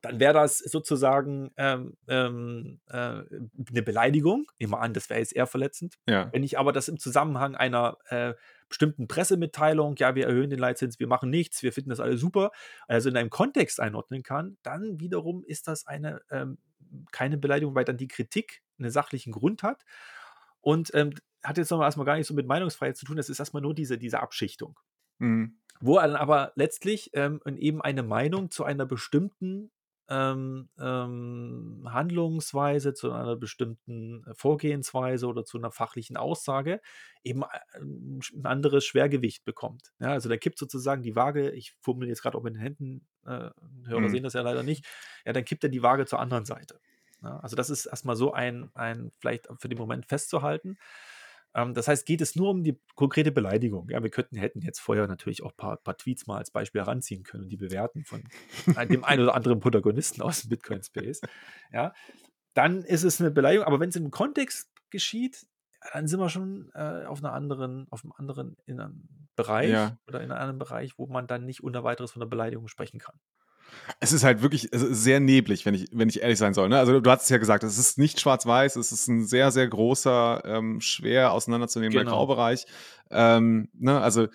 dann 0.00 0.20
wäre 0.20 0.34
das 0.34 0.58
sozusagen 0.58 1.50
ähm, 1.56 1.96
ähm, 2.06 2.80
äh, 2.86 2.94
eine 2.94 3.82
Beleidigung. 3.84 4.46
Nehmen 4.60 4.72
wir 4.72 4.80
an, 4.80 4.94
das 4.94 5.10
wäre 5.10 5.18
jetzt 5.18 5.34
eher 5.34 5.46
verletzend. 5.46 5.96
Ja. 6.08 6.28
Wenn 6.32 6.44
ich 6.44 6.58
aber 6.58 6.72
das 6.72 6.88
im 6.88 6.98
Zusammenhang 6.98 7.56
einer 7.56 7.98
äh, 8.06 8.34
bestimmten 8.68 9.08
Pressemitteilung, 9.08 9.96
ja, 9.96 10.14
wir 10.14 10.26
erhöhen 10.26 10.50
den 10.50 10.58
Leitzins, 10.58 11.00
wir 11.00 11.08
machen 11.08 11.30
nichts, 11.30 11.62
wir 11.64 11.72
finden 11.72 11.90
das 11.90 12.00
alles 12.00 12.20
super, 12.20 12.52
also 12.86 13.08
in 13.08 13.16
einem 13.16 13.30
Kontext 13.30 13.80
einordnen 13.80 14.22
kann, 14.22 14.56
dann 14.62 15.00
wiederum 15.00 15.42
ist 15.44 15.66
das 15.66 15.86
eine 15.86 16.20
ähm, 16.30 16.58
keine 17.12 17.38
Beleidigung, 17.38 17.74
weil 17.74 17.84
dann 17.84 17.96
die 17.96 18.08
Kritik 18.08 18.62
einen 18.78 18.90
sachlichen 18.90 19.32
Grund 19.32 19.62
hat. 19.62 19.84
Und 20.60 20.90
ähm, 20.94 21.14
hat 21.42 21.58
jetzt 21.58 21.70
noch 21.70 21.80
erstmal 21.80 22.06
gar 22.06 22.16
nicht 22.16 22.26
so 22.26 22.34
mit 22.34 22.46
Meinungsfreiheit 22.46 22.96
zu 22.96 23.06
tun, 23.06 23.16
das 23.16 23.28
ist 23.28 23.38
erstmal 23.38 23.62
nur 23.62 23.74
diese, 23.74 23.98
diese 23.98 24.20
Abschichtung. 24.20 24.78
Mhm. 25.18 25.58
Wo 25.80 25.96
dann 25.96 26.16
aber 26.16 26.52
letztlich 26.56 27.10
ähm, 27.14 27.40
eben 27.56 27.80
eine 27.80 28.02
Meinung 28.02 28.50
zu 28.50 28.64
einer 28.64 28.84
bestimmten 28.86 29.70
ähm, 30.10 30.70
ähm, 30.78 31.86
Handlungsweise, 31.86 32.94
zu 32.94 33.12
einer 33.12 33.36
bestimmten 33.36 34.24
äh, 34.24 34.34
Vorgehensweise 34.34 35.26
oder 35.26 35.44
zu 35.44 35.58
einer 35.58 35.70
fachlichen 35.70 36.16
Aussage 36.16 36.80
eben 37.22 37.42
äh, 37.42 37.80
ein 37.80 38.20
anderes 38.46 38.86
Schwergewicht 38.86 39.44
bekommt. 39.44 39.92
Ja, 40.00 40.08
also 40.12 40.28
da 40.28 40.36
kippt 40.38 40.58
sozusagen 40.58 41.02
die 41.02 41.14
Waage, 41.14 41.50
ich 41.50 41.74
formuliere 41.80 42.10
jetzt 42.10 42.22
gerade 42.22 42.38
auch 42.38 42.42
mit 42.42 42.54
den 42.54 42.60
Händen, 42.60 43.06
äh, 43.26 43.50
Hörer 43.86 44.08
Mhm. 44.08 44.08
sehen 44.08 44.22
das 44.22 44.32
ja 44.32 44.40
leider 44.40 44.62
nicht, 44.62 44.86
ja, 45.26 45.32
dann 45.32 45.44
kippt 45.44 45.64
er 45.64 45.70
die 45.70 45.82
Waage 45.82 46.06
zur 46.06 46.20
anderen 46.20 46.46
Seite. 46.46 46.80
Ja, 47.22 47.38
also 47.40 47.56
das 47.56 47.70
ist 47.70 47.86
erstmal 47.86 48.16
so 48.16 48.32
ein, 48.32 48.70
ein, 48.74 49.10
vielleicht 49.18 49.48
für 49.58 49.68
den 49.68 49.78
Moment 49.78 50.06
festzuhalten. 50.06 50.76
Ähm, 51.54 51.74
das 51.74 51.88
heißt, 51.88 52.06
geht 52.06 52.20
es 52.20 52.36
nur 52.36 52.50
um 52.50 52.62
die 52.62 52.78
konkrete 52.94 53.32
Beleidigung. 53.32 53.88
Ja, 53.90 54.02
wir 54.02 54.10
könnten, 54.10 54.36
hätten 54.36 54.60
jetzt 54.60 54.78
vorher 54.80 55.06
natürlich 55.06 55.42
auch 55.42 55.52
ein 55.52 55.56
paar, 55.56 55.76
paar 55.78 55.96
Tweets 55.96 56.26
mal 56.26 56.38
als 56.38 56.50
Beispiel 56.50 56.80
heranziehen 56.82 57.24
können 57.24 57.44
und 57.44 57.48
die 57.48 57.56
bewerten 57.56 58.04
von 58.04 58.22
dem 58.88 59.04
einen 59.04 59.22
oder 59.22 59.34
anderen 59.34 59.60
Protagonisten 59.60 60.22
aus 60.22 60.42
dem 60.42 60.50
Bitcoin-Space. 60.50 61.22
Ja, 61.72 61.92
dann 62.54 62.82
ist 62.84 63.02
es 63.04 63.20
eine 63.20 63.30
Beleidigung. 63.30 63.66
Aber 63.66 63.80
wenn 63.80 63.88
es 63.88 63.96
im 63.96 64.10
Kontext 64.10 64.70
geschieht, 64.90 65.46
dann 65.92 66.08
sind 66.08 66.20
wir 66.20 66.28
schon 66.28 66.70
äh, 66.74 67.04
auf 67.04 67.18
einer 67.18 67.32
anderen, 67.32 67.86
auf 67.90 68.04
einem 68.04 68.12
anderen 68.16 68.56
Bereich 69.36 69.70
Ja. 69.70 69.96
oder 70.06 70.20
in 70.20 70.30
einem 70.30 70.40
anderen 70.40 70.58
Bereich, 70.58 70.98
wo 70.98 71.06
man 71.06 71.26
dann 71.26 71.44
nicht 71.44 71.62
unter 71.62 71.84
weiteres 71.84 72.10
von 72.12 72.20
einer 72.22 72.28
Beleidigung 72.28 72.68
sprechen 72.68 72.98
kann. 72.98 73.18
Es 74.00 74.12
ist 74.12 74.24
halt 74.24 74.42
wirklich 74.42 74.72
ist 74.72 75.02
sehr 75.02 75.20
neblig, 75.20 75.66
wenn 75.66 75.74
ich, 75.74 75.88
wenn 75.92 76.08
ich 76.08 76.20
ehrlich 76.22 76.38
sein 76.38 76.54
soll. 76.54 76.68
Ne? 76.68 76.78
Also 76.78 77.00
du 77.00 77.10
hast 77.10 77.22
es 77.22 77.28
ja 77.28 77.38
gesagt, 77.38 77.64
es 77.64 77.78
ist 77.78 77.98
nicht 77.98 78.20
schwarz-weiß, 78.20 78.76
es 78.76 78.92
ist 78.92 79.08
ein 79.08 79.26
sehr, 79.26 79.50
sehr 79.50 79.66
großer, 79.66 80.42
ähm, 80.44 80.80
schwer 80.80 81.32
auseinanderzunehmender 81.32 82.04
Genau. 82.04 82.16
Graubereich. 82.16 82.66
Ähm, 83.10 83.68
ne? 83.74 84.00
Also 84.00 84.28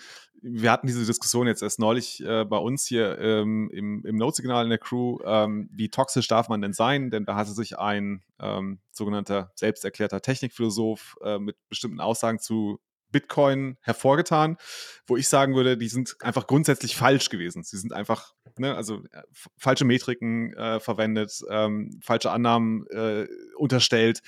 wir 0.44 0.72
hatten 0.72 0.88
diese 0.88 1.06
Diskussion 1.06 1.48
jetzt 1.48 1.64
erst 1.64 1.80
neulich 1.80 2.22
äh, 2.24 2.44
bei 2.44 2.58
uns 2.58 2.86
hier 2.86 3.18
ähm, 3.20 3.70
im, 3.72 4.06
im 4.06 4.16
Notsignal 4.18 4.66
in 4.66 4.70
der 4.70 4.78
Crew, 4.78 5.20
ähm, 5.24 5.70
wie 5.72 5.90
toxisch 5.90 6.28
darf 6.28 6.50
man 6.50 6.62
denn 6.62 6.74
sein? 6.74 7.10
Denn 7.12 7.26
da 7.26 7.36
hatte 7.36 7.52
sich 7.52 7.80
ein 7.80 8.24
ähm, 8.40 8.80
sogenannter 8.92 9.52
selbsterklärter 9.56 10.22
Technikphilosoph 10.22 11.16
äh, 11.24 11.40
mit 11.40 11.56
bestimmten 11.70 12.02
Aussagen 12.02 12.40
zu 12.40 12.82
Bitcoin 13.14 13.78
hervorgetan, 13.80 14.58
wo 15.08 15.16
ich 15.16 15.30
sagen 15.30 15.56
würde, 15.56 15.78
die 15.78 15.88
sind 15.88 16.18
einfach 16.20 16.48
grundsätzlich 16.48 16.98
falsch 16.98 17.30
gewesen. 17.30 17.64
Sie 17.64 17.78
sind 17.78 17.94
einfach, 17.94 18.34
ne, 18.58 18.76
also 18.76 18.98
äh, 19.12 19.24
falsche 19.58 19.86
Metriken 19.86 20.54
äh, 20.56 20.82
verwendet, 20.82 21.42
ähm, 21.50 22.02
falsche 22.04 22.32
Annahmen 22.32 22.86
äh, 22.88 23.26
unterstellt. 23.56 24.22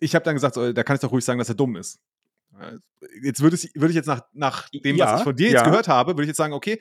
Ich 0.00 0.16
habe 0.16 0.24
dann 0.24 0.34
gesagt, 0.34 0.56
da 0.56 0.82
kann 0.82 0.96
ich 0.96 1.00
doch 1.00 1.12
ruhig 1.12 1.24
sagen, 1.24 1.38
dass 1.38 1.48
er 1.48 1.54
dumm 1.54 1.76
ist. 1.76 2.00
Äh, 2.60 2.78
Jetzt 3.22 3.40
würde 3.40 3.56
ich, 3.56 3.70
würde 3.74 3.90
ich 3.90 3.94
jetzt 3.94 4.06
nach, 4.06 4.22
nach 4.32 4.68
dem, 4.70 4.96
Ja, 4.96 5.12
was 5.12 5.20
ich 5.20 5.24
von 5.24 5.36
dir 5.36 5.50
jetzt 5.50 5.60
ja. 5.60 5.64
gehört 5.64 5.86
habe, 5.86 6.12
würde 6.12 6.22
ich 6.22 6.28
jetzt 6.28 6.38
sagen, 6.38 6.52
okay, 6.52 6.80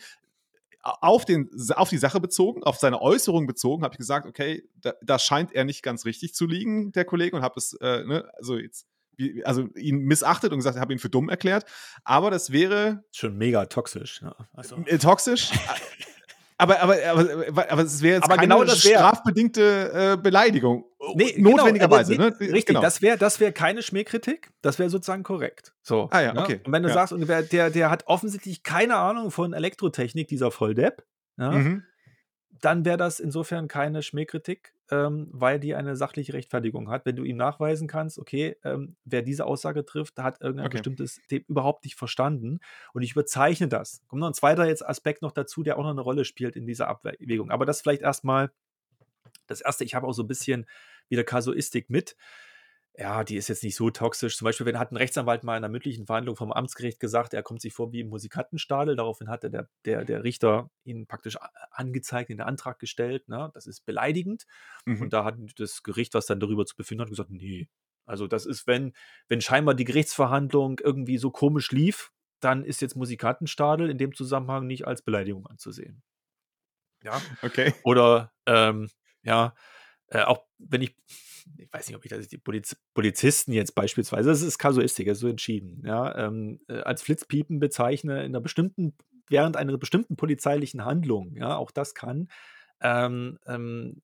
auf, 0.85 1.25
den, 1.25 1.49
auf 1.75 1.89
die 1.89 1.97
Sache 1.97 2.19
bezogen, 2.19 2.63
auf 2.63 2.77
seine 2.77 3.01
Äußerung 3.01 3.47
bezogen, 3.47 3.83
habe 3.83 3.93
ich 3.93 3.97
gesagt, 3.97 4.27
okay, 4.27 4.67
da, 4.75 4.93
da 5.01 5.17
scheint 5.17 5.51
er 5.51 5.65
nicht 5.65 5.81
ganz 5.81 6.05
richtig 6.05 6.35
zu 6.35 6.45
liegen, 6.45 6.91
der 6.91 7.05
Kollege, 7.05 7.35
und 7.35 7.41
habe 7.41 7.55
es, 7.57 7.73
äh, 7.81 8.03
ne, 8.05 8.29
also 8.37 8.57
jetzt, 8.57 8.85
also 9.43 9.67
ihn 9.75 9.99
missachtet 9.99 10.51
und 10.51 10.59
gesagt, 10.59 10.77
habe 10.79 10.93
ihn 10.93 10.99
für 10.99 11.09
dumm 11.09 11.29
erklärt. 11.29 11.65
Aber 12.03 12.31
das 12.31 12.51
wäre 12.51 13.03
Schon 13.11 13.37
mega 13.37 13.65
toxisch. 13.65 14.21
Ja. 14.21 14.35
Also, 14.53 14.77
äh, 14.85 14.97
toxisch. 14.97 15.51
aber, 16.57 16.79
aber, 16.81 16.95
aber, 17.05 17.71
aber 17.71 17.81
es 17.83 18.01
wäre 18.01 18.15
jetzt 18.15 18.23
Aber 18.25 18.35
keine 18.35 18.47
genau 18.47 18.63
das 18.63 18.85
wär- 18.85 18.97
strafbedingte 18.99 20.13
äh, 20.13 20.17
Beleidigung. 20.21 20.85
Nee, 21.15 21.35
Notwendigerweise. 21.37 22.13
genau, 22.15 22.29
ne? 22.29 22.39
Richtig, 22.39 22.65
Genau. 22.67 22.81
das 22.81 23.01
wäre 23.01 23.17
das 23.17 23.39
wär 23.39 23.51
keine 23.51 23.81
Schmähkritik, 23.83 24.51
das 24.61 24.79
wäre 24.79 24.89
sozusagen 24.89 25.23
korrekt. 25.23 25.73
So, 25.81 26.07
Ah 26.11 26.21
ja, 26.21 26.33
ne? 26.33 26.41
okay. 26.41 26.61
Und 26.65 26.71
wenn 26.71 26.81
du 26.83 26.89
Ja. 26.89 26.95
sagst, 26.95 27.13
der, 27.17 27.41
der, 27.43 27.69
der 27.69 27.89
hat 27.91 28.07
offensichtlich 28.07 28.63
keine 28.63 28.95
Ahnung 28.95 29.29
von 29.31 29.53
Elektrotechnik, 29.53 30.27
dieser 30.27 30.49
Volldepp, 30.51 31.03
ja, 31.37 31.51
Mhm. 31.51 31.83
Dann 32.65 32.85
wäre 32.85 32.97
das 32.97 33.19
insofern 33.19 33.67
keine 33.67 34.01
Schmähkritik, 34.01 34.73
ähm, 34.89 35.29
weil 35.31 35.59
die 35.59 35.75
eine 35.75 35.95
sachliche 35.95 36.33
Rechtfertigung 36.33 36.89
hat. 36.89 37.05
Wenn 37.05 37.15
du 37.15 37.23
ihm 37.23 37.37
nachweisen 37.37 37.87
kannst, 37.87 38.17
okay, 38.19 38.57
ähm, 38.63 38.95
wer 39.05 39.21
diese 39.21 39.45
Aussage 39.45 39.85
trifft, 39.85 40.17
hat 40.19 40.41
irgendein 40.41 40.65
Okay. 40.67 40.77
bestimmtes 40.77 41.21
Thema 41.27 41.45
überhaupt 41.47 41.85
nicht 41.85 41.95
verstanden 41.95 42.59
und 42.93 43.03
ich 43.03 43.11
überzeichne 43.11 43.67
das. 43.67 44.01
Kommt 44.07 44.21
noch 44.21 44.27
ein 44.29 44.33
zweiter 44.33 44.67
jetzt 44.67 44.85
Aspekt 44.85 45.21
noch 45.21 45.31
dazu, 45.31 45.63
der 45.63 45.77
auch 45.77 45.83
noch 45.83 45.91
eine 45.91 46.01
Rolle 46.01 46.25
spielt 46.25 46.55
in 46.55 46.65
dieser 46.65 46.87
Abwägung. 46.87 47.51
Aber 47.51 47.65
das 47.65 47.81
vielleicht 47.81 48.01
erstmal 48.01 48.51
das 49.47 49.61
erste, 49.61 49.83
ich 49.83 49.95
habe 49.95 50.07
auch 50.07 50.13
so 50.13 50.23
ein 50.23 50.27
bisschen 50.27 50.65
wieder 51.09 51.23
Kasuistik 51.23 51.89
mit. 51.89 52.15
Ja, 52.97 53.25
die 53.25 53.35
ist 53.35 53.49
jetzt 53.49 53.63
nicht 53.63 53.75
so 53.75 53.89
toxisch. 53.89 54.37
Zum 54.37 54.45
Beispiel, 54.45 54.65
wenn 54.65 54.79
hat 54.79 54.91
ein 54.91 54.97
Rechtsanwalt 54.97 55.43
mal 55.43 55.57
in 55.57 55.63
einer 55.63 55.71
mündlichen 55.71 56.05
Verhandlung 56.05 56.37
vom 56.37 56.53
Amtsgericht 56.53 56.99
gesagt, 56.99 57.33
er 57.33 57.43
kommt 57.43 57.61
sich 57.61 57.73
vor 57.73 57.91
wie 57.91 57.99
im 57.99 58.07
Musikantenstadel. 58.07 58.95
Daraufhin 58.95 59.29
hatte 59.29 59.49
der, 59.49 59.67
der, 59.83 60.05
der 60.05 60.23
Richter 60.23 60.69
ihn 60.85 61.05
praktisch 61.05 61.37
angezeigt, 61.71 62.29
in 62.29 62.37
den 62.37 62.45
Antrag 62.45 62.79
gestellt. 62.79 63.27
Ne? 63.27 63.51
Das 63.53 63.67
ist 63.67 63.85
beleidigend. 63.85 64.45
Mhm. 64.85 65.01
Und 65.01 65.13
da 65.13 65.25
hat 65.25 65.35
das 65.57 65.83
Gericht, 65.83 66.13
was 66.13 66.25
dann 66.25 66.39
darüber 66.39 66.65
zu 66.65 66.75
befinden 66.75 67.01
hat, 67.01 67.09
gesagt, 67.09 67.31
nee. 67.31 67.67
Also 68.05 68.27
das 68.27 68.45
ist, 68.45 68.65
wenn, 68.65 68.93
wenn 69.27 69.41
scheinbar 69.41 69.73
die 69.73 69.83
Gerichtsverhandlung 69.83 70.79
irgendwie 70.79 71.17
so 71.17 71.31
komisch 71.31 71.71
lief, 71.71 72.11
dann 72.39 72.63
ist 72.63 72.81
jetzt 72.81 72.95
Musikantenstadel 72.95 73.89
in 73.89 73.97
dem 73.97 74.13
Zusammenhang 74.13 74.67
nicht 74.67 74.87
als 74.87 75.01
Beleidigung 75.01 75.47
anzusehen. 75.47 76.03
Ja. 77.03 77.21
Okay. 77.41 77.73
Oder 77.83 78.31
ähm, 78.45 78.89
ja, 79.23 79.53
äh, 80.07 80.21
auch 80.21 80.45
wenn 80.57 80.81
ich, 80.81 80.95
ich 81.57 81.71
weiß 81.71 81.87
nicht, 81.87 81.95
ob 81.95 82.05
ich 82.05 82.09
das 82.09 82.27
die 82.27 82.37
Poliz 82.37 82.75
Polizisten 82.93 83.53
jetzt 83.53 83.75
beispielsweise, 83.75 84.29
das 84.29 84.41
ist 84.41 84.57
Kasuistik, 84.57 85.07
das 85.07 85.17
ist 85.17 85.21
so 85.21 85.27
entschieden, 85.27 85.83
ja, 85.85 86.27
ähm, 86.27 86.59
äh, 86.67 86.81
als 86.81 87.01
Flitzpiepen 87.01 87.59
bezeichne 87.59 88.19
in 88.19 88.31
einer 88.31 88.41
bestimmten, 88.41 88.95
während 89.27 89.57
einer 89.57 89.77
bestimmten 89.77 90.15
polizeilichen 90.15 90.85
Handlung, 90.85 91.35
ja, 91.35 91.55
auch 91.55 91.71
das 91.71 91.93
kann 91.93 92.27
ähm, 92.81 93.39
ähm, 93.45 94.01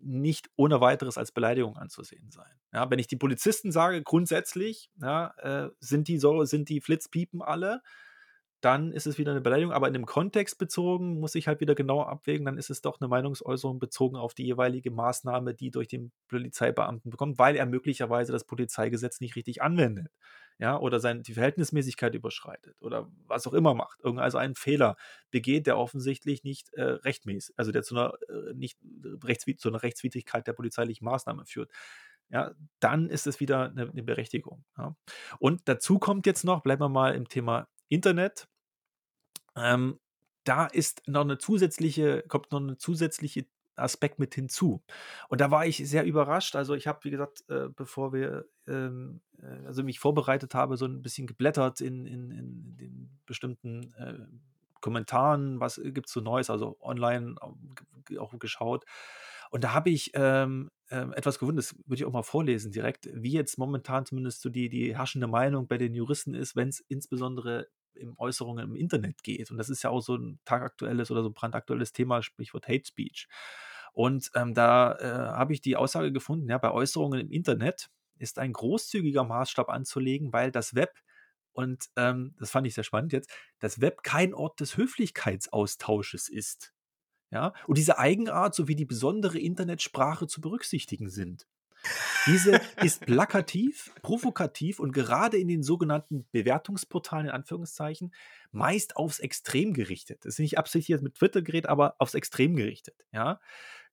nicht 0.00 0.50
ohne 0.56 0.80
weiteres 0.80 1.18
als 1.18 1.32
Beleidigung 1.32 1.76
anzusehen 1.76 2.30
sein. 2.30 2.50
Ja, 2.72 2.90
wenn 2.90 2.98
ich 2.98 3.06
die 3.06 3.16
Polizisten 3.16 3.72
sage, 3.72 4.02
grundsätzlich, 4.02 4.90
ja, 5.00 5.34
äh, 5.38 5.70
sind 5.80 6.08
die 6.08 6.18
so, 6.18 6.44
sind 6.44 6.68
die 6.68 6.80
Flitzpiepen 6.80 7.42
alle, 7.42 7.82
dann 8.64 8.92
ist 8.92 9.06
es 9.06 9.18
wieder 9.18 9.32
eine 9.32 9.40
Beleidigung, 9.40 9.72
aber 9.72 9.88
in 9.88 9.92
dem 9.92 10.06
Kontext 10.06 10.56
bezogen 10.56 11.18
muss 11.18 11.34
ich 11.34 11.48
halt 11.48 11.60
wieder 11.60 11.74
genau 11.74 12.02
abwägen, 12.02 12.46
dann 12.46 12.56
ist 12.56 12.70
es 12.70 12.80
doch 12.80 13.00
eine 13.00 13.08
Meinungsäußerung 13.08 13.80
bezogen 13.80 14.16
auf 14.16 14.34
die 14.34 14.44
jeweilige 14.44 14.90
Maßnahme, 14.92 15.52
die 15.52 15.70
durch 15.70 15.88
den 15.88 16.12
Polizeibeamten 16.28 17.10
bekommt, 17.10 17.38
weil 17.38 17.56
er 17.56 17.66
möglicherweise 17.66 18.30
das 18.30 18.44
Polizeigesetz 18.44 19.20
nicht 19.20 19.34
richtig 19.34 19.62
anwendet. 19.62 20.12
Ja, 20.58 20.78
oder 20.78 21.00
sein, 21.00 21.24
die 21.24 21.34
Verhältnismäßigkeit 21.34 22.14
überschreitet 22.14 22.76
oder 22.80 23.10
was 23.26 23.48
auch 23.48 23.52
immer 23.52 23.74
macht. 23.74 24.04
Also 24.04 24.38
einen 24.38 24.54
Fehler 24.54 24.96
begeht, 25.32 25.66
der 25.66 25.76
offensichtlich 25.76 26.44
nicht 26.44 26.72
äh, 26.74 26.82
rechtmäßig, 26.82 27.54
also 27.56 27.72
der 27.72 27.82
zu 27.82 27.96
einer, 27.96 28.14
äh, 28.28 28.54
nicht, 28.54 28.78
rechtswid 29.24 29.60
zu 29.60 29.70
einer 29.70 29.82
Rechtswidrigkeit 29.82 30.46
der 30.46 30.52
polizeilichen 30.52 31.04
Maßnahme 31.04 31.46
führt. 31.46 31.70
Ja, 32.30 32.52
dann 32.80 33.10
ist 33.10 33.26
es 33.26 33.40
wieder 33.40 33.70
eine, 33.70 33.90
eine 33.90 34.02
Berechtigung. 34.04 34.64
Ja. 34.78 34.94
Und 35.40 35.62
dazu 35.64 35.98
kommt 35.98 36.26
jetzt 36.26 36.44
noch, 36.44 36.62
bleiben 36.62 36.80
wir 36.80 36.88
mal 36.88 37.14
im 37.14 37.28
Thema 37.28 37.66
Internet. 37.88 38.48
Ähm, 39.56 39.98
da 40.44 40.66
ist 40.66 41.02
noch 41.06 41.22
eine 41.22 41.38
zusätzliche, 41.38 42.24
kommt 42.28 42.50
noch 42.52 42.60
eine 42.60 42.76
zusätzliche 42.76 43.46
Aspekt 43.76 44.18
mit 44.18 44.34
hinzu. 44.34 44.82
Und 45.28 45.40
da 45.40 45.50
war 45.50 45.66
ich 45.66 45.76
sehr 45.88 46.04
überrascht. 46.04 46.56
Also 46.56 46.74
ich 46.74 46.86
habe, 46.86 47.04
wie 47.04 47.10
gesagt, 47.10 47.44
äh, 47.48 47.68
bevor 47.74 48.12
wir, 48.12 48.46
ähm, 48.66 49.20
äh, 49.40 49.66
also 49.66 49.82
mich 49.82 49.98
vorbereitet 49.98 50.54
habe, 50.54 50.76
so 50.76 50.86
ein 50.86 51.02
bisschen 51.02 51.26
geblättert 51.26 51.80
in, 51.80 52.06
in, 52.06 52.30
in 52.30 52.76
den 52.76 53.20
bestimmten 53.26 53.94
äh, 53.94 54.14
Kommentaren, 54.80 55.60
was 55.60 55.80
gibt 55.82 56.08
es 56.08 56.12
so 56.12 56.20
Neues, 56.20 56.50
also 56.50 56.76
online 56.80 57.36
auch, 57.40 57.56
geschaut. 58.38 58.84
Und 59.50 59.64
da 59.64 59.74
habe 59.74 59.90
ich 59.90 60.10
ähm, 60.14 60.70
ähm, 60.90 61.12
etwas 61.12 61.38
gefunden, 61.38 61.56
das 61.56 61.74
würde 61.86 62.02
ich 62.02 62.04
auch 62.04 62.12
mal 62.12 62.22
vorlesen 62.22 62.72
direkt, 62.72 63.08
wie 63.12 63.32
jetzt 63.32 63.58
momentan 63.58 64.04
zumindest 64.04 64.42
so 64.42 64.48
die, 64.48 64.68
die 64.68 64.96
herrschende 64.96 65.28
Meinung 65.28 65.68
bei 65.68 65.78
den 65.78 65.94
Juristen 65.94 66.34
ist, 66.34 66.56
wenn 66.56 66.68
es 66.68 66.80
insbesondere 66.80 67.68
im 67.94 68.18
Äußerungen 68.18 68.70
im 68.70 68.76
Internet 68.76 69.22
geht. 69.22 69.50
Und 69.50 69.58
das 69.58 69.68
ist 69.68 69.82
ja 69.82 69.90
auch 69.90 70.00
so 70.00 70.16
ein 70.16 70.40
tagaktuelles 70.44 71.10
oder 71.10 71.22
so 71.22 71.30
brandaktuelles 71.30 71.92
Thema, 71.92 72.22
Sprichwort 72.22 72.68
Hate 72.68 72.86
Speech. 72.86 73.28
Und 73.92 74.30
ähm, 74.34 74.54
da 74.54 74.96
äh, 74.96 75.36
habe 75.36 75.52
ich 75.52 75.60
die 75.60 75.76
Aussage 75.76 76.12
gefunden, 76.12 76.48
ja, 76.48 76.58
bei 76.58 76.70
Äußerungen 76.70 77.20
im 77.20 77.30
Internet 77.30 77.88
ist 78.18 78.38
ein 78.38 78.52
großzügiger 78.52 79.24
Maßstab 79.24 79.68
anzulegen, 79.68 80.32
weil 80.32 80.50
das 80.50 80.74
Web 80.74 80.92
und 81.52 81.90
ähm, 81.96 82.34
das 82.38 82.50
fand 82.50 82.66
ich 82.66 82.74
sehr 82.74 82.84
spannend 82.84 83.12
jetzt, 83.12 83.30
das 83.58 83.80
Web 83.80 84.02
kein 84.02 84.34
Ort 84.34 84.60
des 84.60 84.76
Höflichkeitsaustausches 84.76 86.28
ist. 86.28 86.72
Ja, 87.30 87.54
und 87.66 87.78
diese 87.78 87.98
Eigenart 87.98 88.54
sowie 88.54 88.76
die 88.76 88.84
besondere 88.84 89.38
Internetsprache 89.38 90.26
zu 90.26 90.42
berücksichtigen 90.42 91.08
sind. 91.08 91.46
Diese 92.26 92.60
ist 92.82 93.04
plakativ, 93.06 93.92
provokativ 94.02 94.78
und 94.78 94.92
gerade 94.92 95.36
in 95.36 95.48
den 95.48 95.62
sogenannten 95.62 96.26
Bewertungsportalen, 96.30 97.26
in 97.26 97.32
Anführungszeichen, 97.32 98.14
meist 98.50 98.96
aufs 98.96 99.18
Extrem 99.18 99.74
gerichtet. 99.74 100.24
Das 100.24 100.34
ist 100.34 100.38
nicht 100.38 100.58
absichtlich 100.58 101.00
mit 101.00 101.16
Twitter 101.16 101.42
gerät, 101.42 101.66
aber 101.66 101.96
aufs 101.98 102.14
Extrem 102.14 102.56
gerichtet. 102.56 103.06
Ja? 103.12 103.40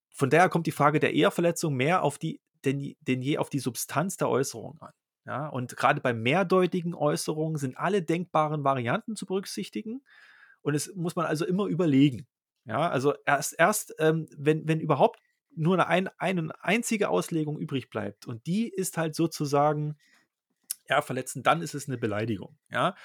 Von 0.10 0.30
daher 0.30 0.50
kommt 0.50 0.68
die 0.68 0.72
Frage 0.72 1.00
der 1.00 1.14
Ehrverletzung 1.14 1.76
mehr 1.76 2.04
auf 2.04 2.18
die, 2.18 2.42
denn, 2.66 2.96
denn 3.02 3.22
je 3.22 3.38
auf 3.38 3.50
die 3.50 3.60
Substanz 3.60 4.18
der 4.18 4.30
Äußerung 4.30 4.80
an. 4.82 4.94
Ja? 5.26 5.48
Und 5.48 5.76
gerade 5.76 6.02
bei 6.02 6.14
mehrdeutigen 6.14 6.94
Äußerungen 6.94 7.58
sind 7.58 7.78
alle 7.78 8.04
denkbaren 8.04 8.64
Varianten 8.64 9.16
zu 9.16 9.26
berücksichtigen. 9.26 10.04
Und 10.62 10.76
es 10.76 10.94
muss 10.96 11.16
man 11.16 11.26
also 11.26 11.46
immer 11.46 11.66
überlegen. 11.66 12.28
Ja, 12.66 12.90
also 12.90 13.16
erst, 13.26 13.56
erst 13.58 13.96
ähm, 13.98 14.28
wenn, 14.38 14.68
wenn 14.68 14.80
überhaupt 14.80 15.20
nur 15.56 15.86
eine, 15.88 16.10
ein, 16.20 16.40
eine 16.40 16.64
einzige 16.64 17.10
Auslegung 17.10 17.60
übrig 17.60 17.90
bleibt 17.90 18.28
und 18.28 18.46
die 18.48 18.70
ist 18.70 18.98
halt 18.98 19.16
sozusagen 19.16 19.98
ja, 20.88 21.02
verletzend, 21.02 21.46
dann 21.46 21.62
ist 21.62 21.76
es 21.76 21.88
eine 21.88 21.98
Beleidigung. 21.98 22.58
Ja, 22.70 22.96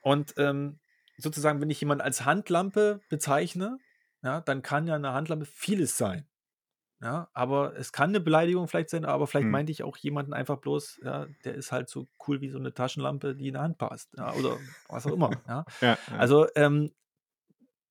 und 0.00 0.34
ähm, 0.38 0.80
sozusagen, 1.18 1.60
wenn 1.60 1.70
ich 1.70 1.80
jemanden 1.80 2.02
als 2.02 2.24
Handlampe 2.24 3.00
bezeichne, 3.08 3.78
ja, 4.22 4.40
dann 4.40 4.62
kann 4.62 4.86
ja 4.86 4.94
eine 4.94 5.12
Handlampe 5.12 5.44
vieles 5.44 5.96
sein. 5.96 6.26
Ja, 7.02 7.28
aber 7.34 7.76
es 7.76 7.92
kann 7.92 8.08
eine 8.08 8.20
Beleidigung 8.20 8.68
vielleicht 8.68 8.88
sein, 8.88 9.04
aber 9.04 9.26
vielleicht 9.26 9.44
hm. 9.44 9.50
meinte 9.50 9.70
ich 9.70 9.82
auch 9.82 9.98
jemanden 9.98 10.32
einfach 10.32 10.56
bloß, 10.56 11.00
ja, 11.04 11.26
der 11.44 11.54
ist 11.54 11.70
halt 11.70 11.90
so 11.90 12.08
cool 12.26 12.40
wie 12.40 12.48
so 12.48 12.58
eine 12.58 12.72
Taschenlampe, 12.72 13.36
die 13.36 13.48
in 13.48 13.52
der 13.52 13.62
Hand 13.62 13.76
passt. 13.76 14.14
Ja, 14.16 14.32
oder 14.32 14.56
was 14.88 15.06
auch 15.06 15.12
immer. 15.12 15.30
ja. 15.46 15.64
ja, 15.82 15.98
ja. 16.10 16.16
Also, 16.16 16.46
ähm, 16.54 16.90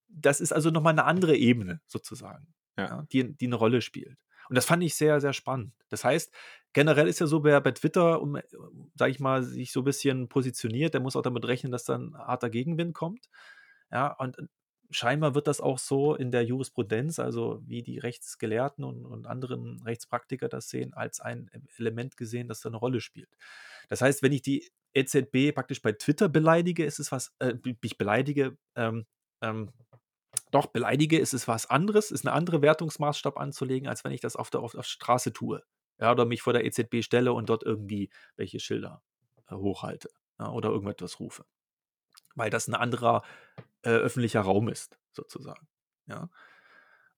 das 0.07 0.41
ist 0.41 0.53
also 0.53 0.72
nochmal 0.72 0.93
eine 0.93 1.03
andere 1.03 1.36
Ebene 1.36 1.82
sozusagen 1.86 2.55
ja. 2.78 3.05
die, 3.11 3.36
die 3.36 3.45
eine 3.47 3.55
Rolle 3.55 3.82
spielt. 3.82 4.17
Und 4.49 4.55
das 4.55 4.65
fand 4.65 4.84
ich 4.84 4.95
sehr, 4.95 5.19
sehr 5.21 5.34
spannend. 5.34 5.73
Das 5.89 6.03
heißt, 6.03 6.34
generell 6.73 7.07
ist 7.07 7.19
ja 7.19 7.28
so, 7.28 7.43
wer 7.43 7.61
bei 7.61 7.71
Twitter, 7.71 8.21
um, 8.21 8.38
sag 8.95 9.09
ich 9.09 9.19
mal, 9.19 9.43
sich 9.43 9.71
so 9.71 9.82
ein 9.82 9.86
bisschen 9.86 10.30
positioniert, 10.30 10.93
der 10.93 11.01
muss 11.01 11.15
auch 11.15 11.23
damit 11.23 11.45
rechnen, 11.45 11.71
dass 11.71 11.84
dann 11.84 12.15
harter 12.15 12.49
Gegenwind 12.49 12.93
kommt. 12.93 13.30
Ja, 13.91 14.13
und 14.13 14.38
scheinbar 14.91 15.36
wird 15.36 15.47
das 15.47 15.61
auch 15.61 15.80
so 15.80 16.15
in 16.15 16.32
der 16.32 16.43
Jurisprudenz, 16.43 17.19
also 17.19 17.61
wie 17.65 17.82
die 17.82 17.99
Rechtsgelehrten 17.99 18.84
und, 18.84 19.05
und 19.05 19.28
anderen 19.28 19.82
Rechtspraktiker 19.82 20.47
das 20.47 20.69
sehen, 20.69 20.93
als 20.93 21.19
ein 21.19 21.49
Element 21.78 22.17
gesehen, 22.17 22.47
das 22.47 22.61
da 22.61 22.69
eine 22.69 22.78
Rolle 22.78 23.01
spielt. 23.01 23.30
Das 23.88 24.01
heißt, 24.01 24.21
wenn 24.21 24.32
ich 24.32 24.41
die 24.41 24.69
EZB 24.93 25.53
praktisch 25.53 25.82
bei 25.82 25.91
Twitter 25.91 26.30
beleidige, 26.30 26.86
ist 26.86 26.99
es 26.99 27.11
was, 27.11 27.34
äh, 27.39 27.55
ich 27.82 27.97
beleidige, 27.97 28.57
ähm, 28.76 29.05
ähm, 29.41 29.71
doch 30.56 30.68
beleidige, 30.68 31.20
ist 31.20 31.34
es 31.34 31.47
was 31.47 31.70
anderes, 31.70 32.12
ist 32.12 32.26
eine 32.26 32.34
andere 32.34 32.62
Wertungsmaßstab 32.62 33.38
anzulegen, 33.38 33.88
als 33.88 34.03
wenn 34.03 34.14
ich 34.14 34.22
das 34.22 34.36
auf 34.36 34.49
der, 34.49 34.62
auf 34.62 34.72
der 34.72 34.84
Straße 34.84 35.34
tue. 35.34 35.64
Ja, 35.99 36.12
oder 36.12 36.26
mich 36.26 36.41
vor 36.41 36.53
der 36.53 36.66
EZB 36.66 37.03
stelle 37.03 37.34
und 37.34 37.49
dort 37.49 37.64
irgendwie 37.64 38.10
welche 38.36 38.60
Schilder 38.60 39.01
äh, 39.47 39.56
hochhalte 39.56 40.10
ja, 40.39 40.49
oder 40.49 40.70
irgendetwas 40.70 41.20
rufe. 41.20 41.45
Weil 42.36 42.49
das 42.49 42.68
ein 42.68 42.74
anderer 42.74 43.24
äh, 43.82 43.89
öffentlicher 43.89 44.41
Raum 44.41 44.70
ist, 44.70 44.97
sozusagen. 45.12 45.68
Ja. 46.08 46.30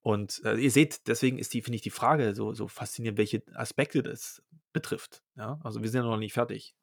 Und 0.01 0.43
äh, 0.45 0.55
ihr 0.55 0.71
seht, 0.71 1.07
deswegen 1.07 1.37
ist 1.37 1.53
die, 1.53 1.61
finde 1.61 1.75
ich, 1.75 1.81
die 1.81 1.89
Frage 1.89 2.33
so, 2.35 2.53
so 2.53 2.67
faszinierend, 2.67 3.17
welche 3.17 3.43
Aspekte 3.53 4.03
das 4.03 4.43
betrifft. 4.73 5.23
Ja. 5.35 5.59
Also 5.63 5.81
wir 5.81 5.89
sind 5.89 6.03
ja 6.03 6.09
noch 6.09 6.17
nicht 6.17 6.33
fertig. 6.33 6.75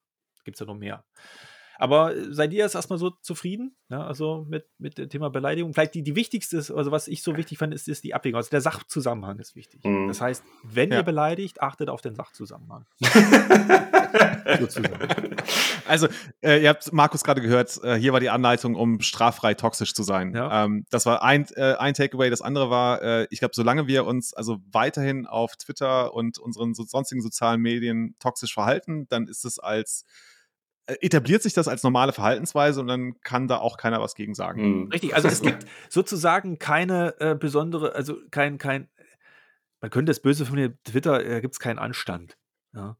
Gibt 0.44 0.56
es 0.56 0.60
ja 0.60 0.66
noch 0.66 0.74
mehr. 0.76 1.04
Aber 1.78 2.14
äh, 2.14 2.32
seid 2.32 2.52
ihr 2.52 2.58
jetzt 2.58 2.74
erstmal 2.74 2.98
so 2.98 3.10
zufrieden? 3.10 3.76
Ja, 3.88 4.06
also 4.06 4.46
mit, 4.48 4.66
mit 4.78 4.98
dem 4.98 5.08
Thema 5.08 5.30
Beleidigung? 5.30 5.74
Vielleicht 5.74 5.94
die, 5.94 6.02
die 6.02 6.16
wichtigste, 6.16 6.56
ist, 6.56 6.70
also 6.70 6.90
was 6.90 7.08
ich 7.08 7.22
so 7.22 7.36
wichtig 7.36 7.58
fand, 7.58 7.74
ist, 7.74 7.88
ist 7.88 8.04
die 8.04 8.14
Abwägung. 8.14 8.38
Also 8.38 8.50
der 8.50 8.60
Sachzusammenhang 8.60 9.38
ist 9.38 9.56
wichtig. 9.56 9.84
Mhm. 9.84 10.08
Das 10.08 10.20
heißt, 10.20 10.44
wenn 10.62 10.90
ja. 10.90 10.98
ihr 10.98 11.02
beleidigt, 11.02 11.62
achtet 11.62 11.88
auf 11.88 12.00
den 12.00 12.14
Sachzusammenhang. 12.14 12.86
also, 15.86 16.08
äh, 16.42 16.62
ihr 16.62 16.68
habt 16.68 16.92
Markus 16.92 17.24
gerade 17.24 17.40
gehört, 17.40 17.82
äh, 17.82 17.96
hier 17.96 18.12
war 18.12 18.20
die 18.20 18.30
Anleitung, 18.30 18.74
um 18.74 19.00
straffrei 19.00 19.54
toxisch 19.54 19.94
zu 19.94 20.02
sein. 20.02 20.34
Ja. 20.34 20.64
Ähm, 20.64 20.86
das 20.90 21.06
war 21.06 21.22
ein, 21.22 21.46
äh, 21.56 21.74
ein 21.74 21.94
Takeaway. 21.94 22.30
Das 22.30 22.42
andere 22.42 22.70
war, 22.70 23.02
äh, 23.02 23.26
ich 23.30 23.40
glaube, 23.40 23.54
solange 23.54 23.86
wir 23.86 24.06
uns 24.06 24.34
also 24.34 24.58
weiterhin 24.70 25.26
auf 25.26 25.56
Twitter 25.56 26.14
und 26.14 26.38
unseren 26.38 26.74
so, 26.74 26.84
sonstigen 26.84 27.22
sozialen 27.22 27.60
Medien 27.60 28.16
toxisch 28.18 28.54
verhalten, 28.54 29.06
dann 29.08 29.26
ist 29.26 29.44
es 29.44 29.58
als 29.58 30.04
etabliert 30.86 31.42
sich 31.42 31.54
das 31.54 31.68
als 31.68 31.82
normale 31.82 32.12
Verhaltensweise 32.12 32.80
und 32.80 32.86
dann 32.88 33.20
kann 33.20 33.48
da 33.48 33.58
auch 33.58 33.76
keiner 33.76 34.00
was 34.00 34.14
gegen 34.14 34.34
sagen. 34.34 34.82
Mhm. 34.82 34.92
Richtig, 34.92 35.14
also 35.14 35.28
es 35.28 35.40
gibt 35.40 35.64
sozusagen 35.88 36.58
keine 36.58 37.14
äh, 37.20 37.34
besondere, 37.34 37.94
also 37.94 38.16
kein, 38.30 38.58
kein, 38.58 38.88
man 39.80 39.90
könnte 39.90 40.12
es 40.12 40.20
böse 40.20 40.44
von 40.46 40.56
mir 40.56 40.76
Twitter, 40.84 41.22
da 41.22 41.40
gibt 41.40 41.54
es 41.54 41.60
keinen 41.60 41.78
Anstand. 41.78 42.36
Ja. 42.74 42.96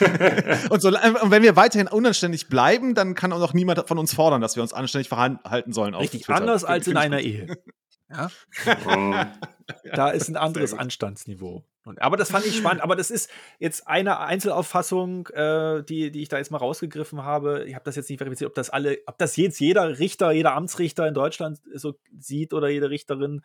und, 0.70 0.82
so, 0.82 0.88
und 0.88 1.30
wenn 1.30 1.42
wir 1.42 1.56
weiterhin 1.56 1.88
unanständig 1.88 2.48
bleiben, 2.48 2.94
dann 2.94 3.14
kann 3.14 3.32
auch 3.32 3.38
noch 3.38 3.54
niemand 3.54 3.86
von 3.86 3.98
uns 3.98 4.14
fordern, 4.14 4.40
dass 4.40 4.56
wir 4.56 4.62
uns 4.62 4.72
anständig 4.72 5.08
verhalten 5.08 5.72
sollen. 5.72 5.94
Richtig, 5.94 6.28
anders 6.28 6.64
als 6.64 6.86
in 6.86 6.96
einer 6.96 7.20
Ehe. 7.20 7.56
Ja? 8.08 8.30
Oh. 8.86 9.14
da 9.92 10.10
ist 10.10 10.28
ein 10.28 10.36
anderes 10.36 10.72
Anstandsniveau. 10.72 11.64
Und, 11.86 12.02
aber 12.02 12.16
das 12.16 12.32
fand 12.32 12.44
ich 12.44 12.56
spannend. 12.56 12.82
Aber 12.82 12.96
das 12.96 13.12
ist 13.12 13.30
jetzt 13.60 13.86
eine 13.86 14.18
Einzelauffassung, 14.18 15.28
äh, 15.28 15.84
die, 15.84 16.10
die 16.10 16.22
ich 16.22 16.28
da 16.28 16.36
jetzt 16.36 16.50
mal 16.50 16.58
rausgegriffen 16.58 17.22
habe. 17.22 17.64
Ich 17.64 17.74
habe 17.74 17.84
das 17.84 17.94
jetzt 17.94 18.10
nicht 18.10 18.18
verifiziert, 18.18 18.48
ob 18.48 18.54
das 18.56 18.70
alle, 18.70 18.98
ob 19.06 19.16
das 19.18 19.36
jetzt 19.36 19.60
jeder 19.60 19.98
Richter, 20.00 20.32
jeder 20.32 20.54
Amtsrichter 20.54 21.06
in 21.06 21.14
Deutschland 21.14 21.60
so 21.74 21.94
sieht 22.18 22.52
oder 22.52 22.68
jede 22.68 22.90
Richterin, 22.90 23.42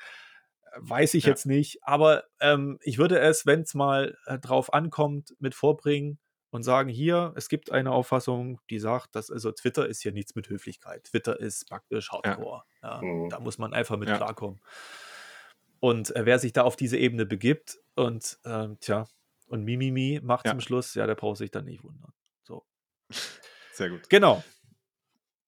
weiß 0.77 1.13
ich 1.13 1.25
ja. 1.25 1.29
jetzt 1.29 1.45
nicht. 1.45 1.83
Aber 1.83 2.23
ähm, 2.39 2.79
ich 2.81 2.97
würde 2.97 3.19
es, 3.19 3.45
wenn 3.45 3.61
es 3.61 3.75
mal 3.75 4.17
äh, 4.25 4.39
drauf 4.39 4.73
ankommt, 4.73 5.35
mit 5.37 5.53
vorbringen 5.53 6.17
und 6.49 6.63
sagen, 6.63 6.89
hier, 6.89 7.33
es 7.35 7.47
gibt 7.47 7.71
eine 7.71 7.91
Auffassung, 7.91 8.59
die 8.71 8.79
sagt, 8.79 9.15
dass 9.15 9.29
also 9.29 9.51
Twitter 9.51 9.87
ist 9.87 10.01
hier 10.01 10.13
nichts 10.13 10.33
mit 10.33 10.49
Höflichkeit. 10.49 11.03
Twitter 11.03 11.39
ist 11.39 11.69
praktisch 11.69 12.11
Hardcore. 12.11 12.63
Ja. 12.81 12.95
Ja, 12.95 13.01
mhm. 13.03 13.29
Da 13.29 13.39
muss 13.39 13.59
man 13.59 13.73
einfach 13.73 13.97
mit 13.97 14.09
klarkommen. 14.09 14.59
Und 15.81 16.15
äh, 16.15 16.25
wer 16.25 16.37
sich 16.39 16.53
da 16.53 16.61
auf 16.61 16.75
diese 16.75 16.95
Ebene 16.95 17.25
begibt 17.25 17.79
und 17.95 18.37
äh, 18.43 18.67
tja, 18.79 19.07
und 19.47 19.65
Mimimi 19.65 20.21
macht 20.23 20.45
ja. 20.45 20.51
zum 20.51 20.61
Schluss, 20.61 20.93
ja, 20.93 21.07
der 21.07 21.15
braucht 21.15 21.37
sich 21.37 21.51
dann 21.51 21.65
nicht 21.65 21.83
wundern. 21.83 22.13
So. 22.43 22.63
Sehr 23.73 23.89
gut. 23.89 24.07
Genau. 24.09 24.43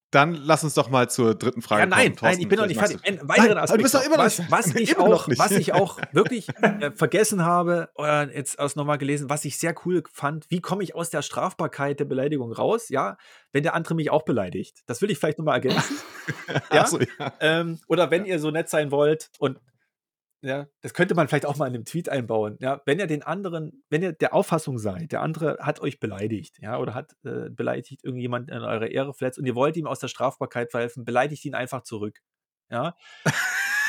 Dann 0.09 0.33
lass 0.33 0.63
uns 0.63 0.73
doch 0.73 0.89
mal 0.89 1.09
zur 1.09 1.35
dritten 1.35 1.61
Frage 1.61 1.83
ja, 1.83 1.85
nein, 1.85 2.15
kommen. 2.15 2.31
Nein, 2.31 2.41
ich 2.41 2.47
bin 2.47 2.59
noch 2.59 2.65
nicht 2.65 2.77
fertig. 2.77 2.99
Ein 3.03 3.27
weiterer 3.27 3.61
Aspekt. 3.61 3.79
Du 3.79 3.83
bist 3.83 3.95
doch 3.95 4.03
immer 4.03 4.17
noch, 4.17 4.25
was, 4.25 4.39
was, 4.49 4.75
ich 4.75 4.97
auch, 4.97 5.27
was 5.37 5.51
ich 5.51 5.73
auch 5.73 5.99
wirklich 6.11 6.49
äh, 6.61 6.91
vergessen 6.91 7.45
habe, 7.45 7.89
oder 7.95 8.31
jetzt 8.31 8.59
aus 8.59 8.75
nochmal 8.75 8.97
gelesen, 8.97 9.29
was 9.29 9.45
ich 9.45 9.57
sehr 9.57 9.75
cool 9.85 10.03
fand, 10.11 10.49
wie 10.49 10.61
komme 10.61 10.83
ich 10.83 10.93
aus 10.93 11.09
der 11.09 11.21
Strafbarkeit 11.21 11.99
der 11.99 12.05
Beleidigung 12.05 12.51
raus? 12.51 12.89
Ja, 12.89 13.17
wenn 13.51 13.63
der 13.63 13.75
andere 13.75 13.95
mich 13.95 14.09
auch 14.09 14.23
beleidigt. 14.23 14.81
Das 14.87 15.01
will 15.01 15.09
ich 15.09 15.19
vielleicht 15.19 15.37
nochmal 15.37 15.55
ergänzen. 15.55 15.97
ja? 16.71 16.85
So, 16.85 16.99
ja. 16.99 17.33
Ähm, 17.39 17.79
oder 17.87 18.11
wenn 18.11 18.25
ihr 18.25 18.39
so 18.39 18.51
nett 18.51 18.69
sein 18.69 18.91
wollt 18.91 19.29
und 19.39 19.59
ja, 20.43 20.67
das 20.81 20.93
könnte 20.93 21.15
man 21.15 21.29
vielleicht 21.29 21.45
auch 21.45 21.55
mal 21.55 21.67
in 21.67 21.73
einem 21.73 21.85
Tweet 21.85 22.09
einbauen. 22.09 22.57
Ja, 22.59 22.81
wenn 22.85 22.99
ihr 22.99 23.07
den 23.07 23.23
anderen, 23.23 23.81
wenn 23.89 24.03
ihr 24.03 24.11
der 24.11 24.33
Auffassung 24.33 24.77
seid, 24.77 25.13
der 25.13 25.21
andere 25.21 25.57
hat 25.61 25.79
euch 25.79 26.01
beleidigt, 26.01 26.57
ja, 26.61 26.77
oder 26.77 26.93
hat 26.93 27.13
äh, 27.23 27.49
beleidigt 27.49 28.03
irgendjemand 28.03 28.49
in 28.49 28.57
eurer 28.57 28.87
Ehre 28.87 29.13
verletzt 29.13 29.39
und 29.39 29.45
ihr 29.45 29.55
wollt 29.55 29.77
ihm 29.77 29.87
aus 29.87 29.99
der 29.99 30.09
Strafbarkeit 30.09 30.71
verhelfen, 30.71 31.05
beleidigt 31.05 31.45
ihn 31.45 31.55
einfach 31.55 31.83
zurück. 31.83 32.19
Ja. 32.69 32.93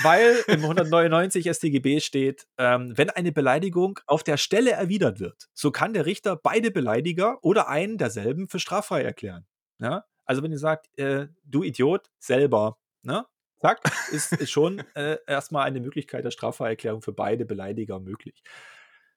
Weil 0.02 0.36
im 0.46 0.62
199 0.62 1.50
StGB 1.50 2.00
steht, 2.00 2.46
ähm, 2.56 2.92
wenn 2.96 3.10
eine 3.10 3.32
Beleidigung 3.32 3.98
auf 4.06 4.22
der 4.22 4.36
Stelle 4.36 4.72
erwidert 4.72 5.18
wird, 5.18 5.48
so 5.54 5.72
kann 5.72 5.92
der 5.92 6.06
Richter 6.06 6.36
beide 6.36 6.70
Beleidiger 6.70 7.38
oder 7.42 7.68
einen 7.68 7.98
derselben 7.98 8.48
für 8.48 8.60
straffrei 8.60 9.02
erklären. 9.02 9.46
Ja? 9.80 10.04
Also 10.24 10.42
wenn 10.42 10.52
ihr 10.52 10.58
sagt, 10.58 10.96
äh, 10.98 11.28
du 11.44 11.64
Idiot, 11.64 12.10
selber, 12.18 12.78
ne? 13.02 13.26
Zack, 13.64 13.80
ist, 14.12 14.32
ist 14.32 14.50
schon 14.50 14.82
äh, 14.94 15.16
erstmal 15.26 15.66
eine 15.66 15.80
Möglichkeit 15.80 16.24
der 16.24 16.30
Straffreierklärung 16.30 17.00
für 17.00 17.12
beide 17.12 17.46
Beleidiger 17.46 17.98
möglich. 17.98 18.42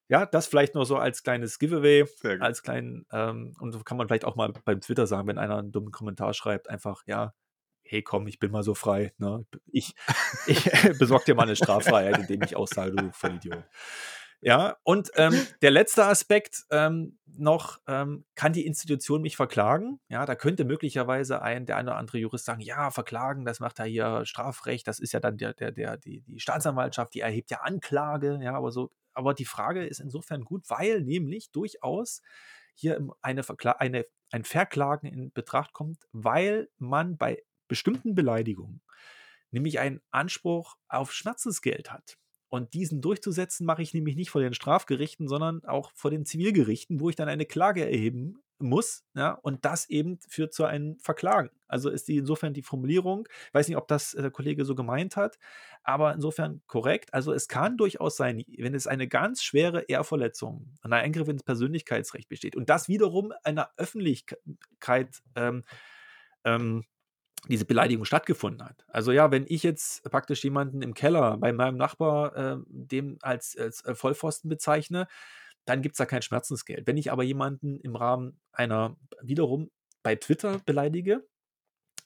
Ja, 0.09 0.25
das 0.25 0.47
vielleicht 0.47 0.73
nur 0.73 0.85
so 0.85 0.95
als 0.95 1.21
kleines 1.21 1.59
Giveaway, 1.59 2.05
als 2.39 2.63
kleinen, 2.63 3.05
ähm, 3.11 3.53
und 3.59 3.73
so 3.73 3.79
kann 3.79 3.97
man 3.97 4.07
vielleicht 4.07 4.23
auch 4.23 4.37
mal 4.37 4.53
beim 4.63 4.79
Twitter 4.79 5.05
sagen, 5.05 5.27
wenn 5.27 5.37
einer 5.37 5.57
einen 5.57 5.73
dummen 5.73 5.91
Kommentar 5.91 6.33
schreibt, 6.33 6.69
einfach, 6.69 7.03
ja, 7.07 7.33
hey 7.83 8.01
komm, 8.01 8.27
ich 8.27 8.39
bin 8.39 8.51
mal 8.51 8.63
so 8.63 8.73
frei, 8.73 9.11
ne? 9.17 9.45
Ich, 9.65 9.95
ich 10.45 10.63
besorge 10.99 11.25
dir 11.25 11.35
mal 11.35 11.43
eine 11.43 11.57
Straffreiheit, 11.57 12.17
indem 12.17 12.41
ich 12.43 12.55
aussage, 12.55 12.95
du 12.95 13.11
Vollidiot. 13.11 13.63
Ja, 14.41 14.77
und 14.83 15.09
ähm, 15.15 15.33
der 15.61 15.71
letzte 15.71 16.05
Aspekt 16.05 16.63
ähm, 16.69 17.17
noch, 17.25 17.79
ähm, 17.87 18.25
kann 18.35 18.53
die 18.53 18.65
Institution 18.65 19.21
mich 19.21 19.35
verklagen? 19.35 19.99
Ja, 20.09 20.25
da 20.25 20.35
könnte 20.35 20.63
möglicherweise 20.65 21.41
ein, 21.41 21.65
der 21.65 21.77
eine 21.77 21.91
oder 21.91 21.97
andere 21.97 22.17
Jurist 22.19 22.45
sagen, 22.45 22.61
ja, 22.61 22.91
verklagen, 22.91 23.45
das 23.45 23.59
macht 23.59 23.79
ja 23.79 23.85
hier 23.85 24.25
Strafrecht, 24.25 24.87
das 24.87 24.99
ist 24.99 25.13
ja 25.13 25.19
dann 25.19 25.37
der, 25.37 25.53
der, 25.53 25.71
der, 25.71 25.97
die, 25.97 26.21
die 26.21 26.39
Staatsanwaltschaft, 26.39 27.13
die 27.13 27.21
erhebt 27.21 27.51
ja 27.51 27.61
Anklage, 27.61 28.39
ja, 28.41 28.53
aber 28.55 28.71
so, 28.71 28.91
aber 29.13 29.33
die 29.33 29.45
Frage 29.45 29.85
ist 29.85 29.99
insofern 29.99 30.43
gut, 30.43 30.69
weil 30.69 31.01
nämlich 31.01 31.51
durchaus 31.51 32.21
hier 32.75 32.99
eine, 33.21 33.43
eine, 33.79 34.05
ein 34.31 34.43
Verklagen 34.43 35.07
in 35.07 35.31
Betracht 35.31 35.73
kommt, 35.73 36.07
weil 36.11 36.69
man 36.77 37.17
bei 37.17 37.41
bestimmten 37.67 38.13
Beleidigungen 38.13 38.81
nämlich 39.49 39.79
einen 39.79 40.01
Anspruch 40.11 40.75
auf 40.87 41.11
Schmerzensgeld 41.11 41.91
hat. 41.91 42.17
Und 42.49 42.73
diesen 42.73 43.01
durchzusetzen 43.01 43.65
mache 43.65 43.81
ich 43.81 43.93
nämlich 43.93 44.15
nicht 44.15 44.29
vor 44.29 44.41
den 44.41 44.53
Strafgerichten, 44.53 45.27
sondern 45.27 45.63
auch 45.65 45.91
vor 45.93 46.11
den 46.11 46.25
Zivilgerichten, 46.25 46.99
wo 46.99 47.09
ich 47.09 47.15
dann 47.15 47.27
eine 47.27 47.45
Klage 47.45 47.85
erheben 47.85 48.39
muss. 48.59 49.03
Ja, 49.13 49.31
und 49.31 49.65
das 49.65 49.89
eben 49.89 50.19
führt 50.27 50.53
zu 50.53 50.65
einem 50.65 50.97
Verklagen. 50.99 51.49
Also 51.67 51.89
ist 51.89 52.07
die 52.07 52.17
insofern 52.17 52.53
die 52.53 52.63
Formulierung, 52.63 53.27
ich 53.47 53.53
weiß 53.53 53.67
nicht, 53.67 53.77
ob 53.77 53.87
das 53.87 54.11
der 54.11 54.31
Kollege 54.31 54.65
so 54.65 54.73
gemeint 54.73 55.15
hat, 55.15 55.37
aber 55.83 56.13
insofern 56.13 56.61
korrekt. 56.67 57.13
Also 57.13 57.33
es 57.33 57.47
kann 57.47 57.77
durchaus 57.77 58.15
sein, 58.15 58.43
wenn 58.57 58.73
es 58.73 58.87
eine 58.87 59.07
ganz 59.07 59.43
schwere 59.43 59.81
Ehrverletzung, 59.81 60.73
ein 60.81 60.93
Eingriff 60.93 61.27
ins 61.27 61.43
Persönlichkeitsrecht 61.43 62.29
besteht 62.29 62.55
und 62.55 62.69
das 62.69 62.87
wiederum 62.87 63.33
einer 63.43 63.69
Öffentlichkeit 63.77 65.21
ähm, 65.35 65.63
ähm, 66.45 66.85
diese 67.47 67.65
Beleidigung 67.65 68.05
stattgefunden 68.05 68.67
hat. 68.67 68.85
Also 68.87 69.11
ja, 69.11 69.31
wenn 69.31 69.45
ich 69.47 69.63
jetzt 69.63 70.03
praktisch 70.09 70.43
jemanden 70.43 70.81
im 70.81 70.93
Keller 70.93 71.37
bei 71.37 71.53
meinem 71.53 71.77
Nachbar 71.77 72.35
äh, 72.35 72.57
dem 72.67 73.17
als, 73.21 73.55
als 73.57 73.85
äh, 73.85 73.95
Vollpfosten 73.95 74.49
bezeichne, 74.49 75.07
dann 75.65 75.81
gibt 75.81 75.93
es 75.93 75.97
da 75.97 76.05
kein 76.05 76.21
Schmerzensgeld. 76.21 76.87
Wenn 76.87 76.97
ich 76.97 77.11
aber 77.11 77.23
jemanden 77.23 77.79
im 77.79 77.95
Rahmen 77.95 78.39
einer 78.51 78.95
wiederum 79.21 79.69
bei 80.01 80.15
Twitter 80.15 80.59
beleidige, 80.65 81.25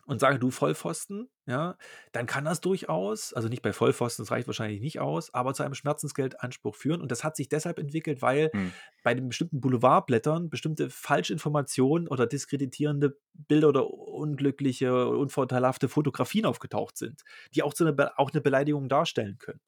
und 0.05 0.19
sage, 0.19 0.39
du 0.39 0.51
Vollpfosten, 0.51 1.29
ja, 1.45 1.77
dann 2.11 2.25
kann 2.25 2.45
das 2.45 2.61
durchaus, 2.61 3.33
also 3.33 3.47
nicht 3.47 3.61
bei 3.61 3.73
Vollpfosten, 3.73 4.23
das 4.23 4.31
reicht 4.31 4.47
wahrscheinlich 4.47 4.81
nicht 4.81 4.99
aus, 4.99 5.33
aber 5.33 5.53
zu 5.53 5.63
einem 5.63 5.73
Schmerzensgeldanspruch 5.73 6.75
führen. 6.75 7.01
Und 7.01 7.11
das 7.11 7.23
hat 7.23 7.35
sich 7.35 7.49
deshalb 7.49 7.79
entwickelt, 7.79 8.21
weil 8.21 8.49
hm. 8.51 8.71
bei 9.03 9.13
den 9.13 9.27
bestimmten 9.27 9.61
Boulevardblättern 9.61 10.49
bestimmte 10.49 10.89
Falschinformationen 10.89 12.07
oder 12.07 12.27
diskreditierende 12.27 13.17
Bilder 13.33 13.69
oder 13.69 13.89
unglückliche, 13.89 15.07
unvorteilhafte 15.07 15.89
Fotografien 15.89 16.45
aufgetaucht 16.45 16.97
sind, 16.97 17.23
die 17.53 17.63
auch, 17.63 17.73
zu 17.73 17.85
einer, 17.85 18.13
auch 18.17 18.31
eine 18.31 18.41
Beleidigung 18.41 18.89
darstellen 18.89 19.37
können. 19.39 19.61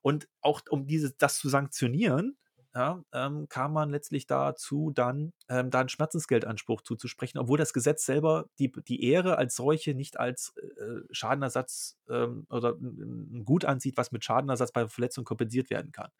Und 0.00 0.28
auch 0.40 0.62
um 0.68 0.86
diese, 0.86 1.14
das 1.16 1.38
zu 1.38 1.48
sanktionieren, 1.48 2.36
ja, 2.74 3.04
ähm, 3.12 3.48
kam 3.48 3.74
man 3.74 3.90
letztlich 3.90 4.26
dazu, 4.26 4.92
dann 4.94 5.34
ähm, 5.48 5.70
da 5.70 5.80
einen 5.80 5.90
Schmerzensgeldanspruch 5.90 6.80
zuzusprechen, 6.80 7.38
obwohl 7.38 7.58
das 7.58 7.74
Gesetz 7.74 8.06
selber 8.06 8.46
die, 8.58 8.72
die 8.88 9.04
Ehre 9.04 9.36
als 9.36 9.56
solche 9.56 9.94
nicht 9.94 10.18
als 10.18 10.54
äh, 10.56 11.00
Schadenersatz 11.10 11.98
ähm, 12.08 12.46
oder 12.48 12.70
ein 12.72 13.44
Gut 13.44 13.66
ansieht, 13.66 13.98
was 13.98 14.10
mit 14.10 14.24
Schadenersatz 14.24 14.72
bei 14.72 14.88
Verletzung 14.88 15.24
kompensiert 15.24 15.68
werden 15.68 15.92
kann. 15.92 16.10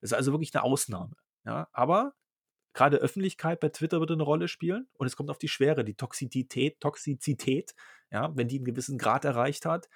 Das 0.00 0.12
ist 0.12 0.16
also 0.16 0.32
wirklich 0.32 0.54
eine 0.54 0.62
Ausnahme. 0.62 1.14
Ja, 1.44 1.68
aber 1.72 2.14
gerade 2.72 2.98
Öffentlichkeit 2.98 3.60
bei 3.60 3.68
Twitter 3.68 4.00
wird 4.00 4.10
eine 4.10 4.22
Rolle 4.22 4.48
spielen 4.48 4.88
und 4.94 5.06
es 5.06 5.16
kommt 5.16 5.30
auf 5.30 5.38
die 5.38 5.48
Schwere, 5.48 5.84
die 5.84 5.94
Toxizität, 5.94 6.80
Toxizität, 6.80 7.74
ja, 8.10 8.34
wenn 8.34 8.48
die 8.48 8.56
einen 8.56 8.64
gewissen 8.64 8.96
Grad 8.96 9.26
erreicht 9.26 9.66
hat, 9.66 9.88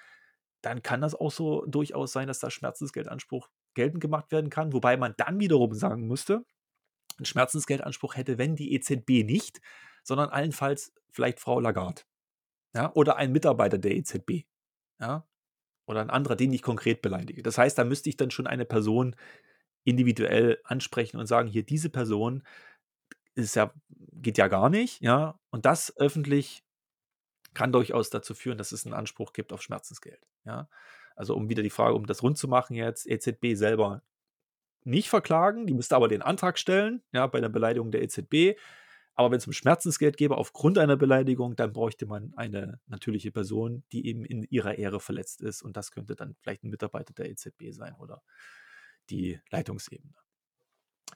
dann 0.61 0.83
kann 0.83 1.01
das 1.01 1.15
auch 1.15 1.31
so 1.31 1.65
durchaus 1.65 2.11
sein, 2.11 2.27
dass 2.27 2.39
da 2.39 2.51
Schmerzensgeldanspruch 2.51 3.49
geltend 3.73 4.01
gemacht 4.01 4.31
werden 4.31 4.49
kann, 4.49 4.73
wobei 4.73 4.97
man 4.97 5.13
dann 5.17 5.39
wiederum 5.39 5.73
sagen 5.73 6.07
müsste, 6.07 6.45
ein 7.19 7.25
Schmerzensgeldanspruch 7.25 8.15
hätte, 8.15 8.37
wenn 8.37 8.55
die 8.55 8.73
EZB 8.73 9.23
nicht, 9.23 9.61
sondern 10.03 10.29
allenfalls 10.29 10.93
vielleicht 11.11 11.39
Frau 11.39 11.59
Lagarde. 11.59 12.01
Ja, 12.75 12.91
oder 12.93 13.17
ein 13.17 13.31
Mitarbeiter 13.31 13.77
der 13.77 13.95
EZB. 13.95 14.45
Ja, 14.99 15.27
oder 15.85 16.01
ein 16.01 16.09
anderer, 16.09 16.35
den 16.35 16.53
ich 16.53 16.61
konkret 16.61 17.01
beleidige. 17.01 17.43
Das 17.43 17.57
heißt, 17.57 17.77
da 17.77 17.83
müsste 17.83 18.09
ich 18.09 18.17
dann 18.17 18.31
schon 18.31 18.47
eine 18.47 18.65
Person 18.65 19.15
individuell 19.83 20.59
ansprechen 20.63 21.17
und 21.17 21.27
sagen, 21.27 21.49
hier 21.49 21.63
diese 21.63 21.89
Person 21.89 22.43
ist 23.35 23.55
ja 23.55 23.73
geht 23.89 24.37
ja 24.37 24.47
gar 24.47 24.69
nicht, 24.69 25.01
ja, 25.01 25.39
und 25.49 25.65
das 25.65 25.95
öffentlich 25.97 26.63
kann 27.53 27.71
durchaus 27.71 28.09
dazu 28.09 28.33
führen, 28.33 28.57
dass 28.57 28.71
es 28.71 28.85
einen 28.85 28.93
Anspruch 28.93 29.33
gibt 29.33 29.53
auf 29.53 29.61
Schmerzensgeld, 29.61 30.25
ja. 30.45 30.69
Also 31.15 31.35
um 31.35 31.49
wieder 31.49 31.63
die 31.63 31.69
Frage, 31.69 31.95
um 31.95 32.05
das 32.05 32.23
rund 32.23 32.37
zu 32.37 32.47
machen 32.47 32.75
jetzt, 32.75 33.07
EZB 33.07 33.55
selber 33.55 34.01
nicht 34.83 35.09
verklagen, 35.09 35.67
die 35.67 35.73
müsste 35.73 35.95
aber 35.95 36.07
den 36.07 36.21
Antrag 36.21 36.57
stellen, 36.57 37.03
ja, 37.11 37.27
bei 37.27 37.39
der 37.39 37.49
Beleidigung 37.49 37.91
der 37.91 38.01
EZB. 38.01 38.59
Aber 39.15 39.29
wenn 39.29 39.37
es 39.37 39.45
um 39.45 39.53
Schmerzensgeld 39.53 40.17
gäbe 40.17 40.37
aufgrund 40.37 40.79
einer 40.79 40.97
Beleidigung, 40.97 41.55
dann 41.55 41.71
bräuchte 41.71 42.07
man 42.07 42.33
eine 42.35 42.79
natürliche 42.87 43.31
Person, 43.31 43.83
die 43.91 44.07
eben 44.07 44.25
in 44.25 44.43
ihrer 44.43 44.77
Ehre 44.79 44.99
verletzt 44.99 45.41
ist. 45.41 45.61
Und 45.61 45.77
das 45.77 45.91
könnte 45.91 46.15
dann 46.15 46.35
vielleicht 46.41 46.63
ein 46.63 46.71
Mitarbeiter 46.71 47.13
der 47.13 47.29
EZB 47.29 47.71
sein 47.71 47.93
oder 47.95 48.23
die 49.11 49.39
Leitungsebene. 49.51 50.15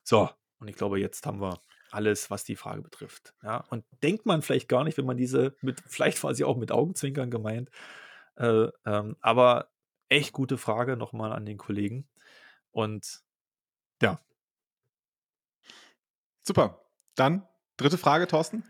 So, 0.04 0.30
und 0.60 0.68
ich 0.68 0.76
glaube, 0.76 1.00
jetzt 1.00 1.26
haben 1.26 1.42
wir 1.42 1.60
alles, 1.90 2.30
was 2.30 2.44
die 2.44 2.56
Frage 2.56 2.82
betrifft. 2.82 3.34
Ja, 3.42 3.66
und 3.70 3.84
denkt 4.04 4.26
man 4.26 4.42
vielleicht 4.42 4.70
gar 4.70 4.84
nicht, 4.84 4.98
wenn 4.98 5.06
man 5.06 5.18
diese 5.18 5.56
mit, 5.62 5.82
vielleicht 5.88 6.24
sie 6.36 6.44
auch 6.44 6.58
mit 6.58 6.72
Augenzwinkern 6.72 7.32
gemeint, 7.32 7.72
äh, 8.38 8.68
ähm, 8.86 9.18
aber 9.22 9.70
echt 10.10 10.34
gute 10.34 10.58
Frage 10.58 10.98
nochmal 10.98 11.34
an 11.34 11.46
den 11.46 11.58
Kollegen. 11.58 12.08
Und 12.72 13.22
ja. 14.02 14.20
Super. 16.44 16.82
Dann 17.16 17.48
dritte 17.78 17.98
Frage, 17.98 18.28
Thorsten. 18.28 18.64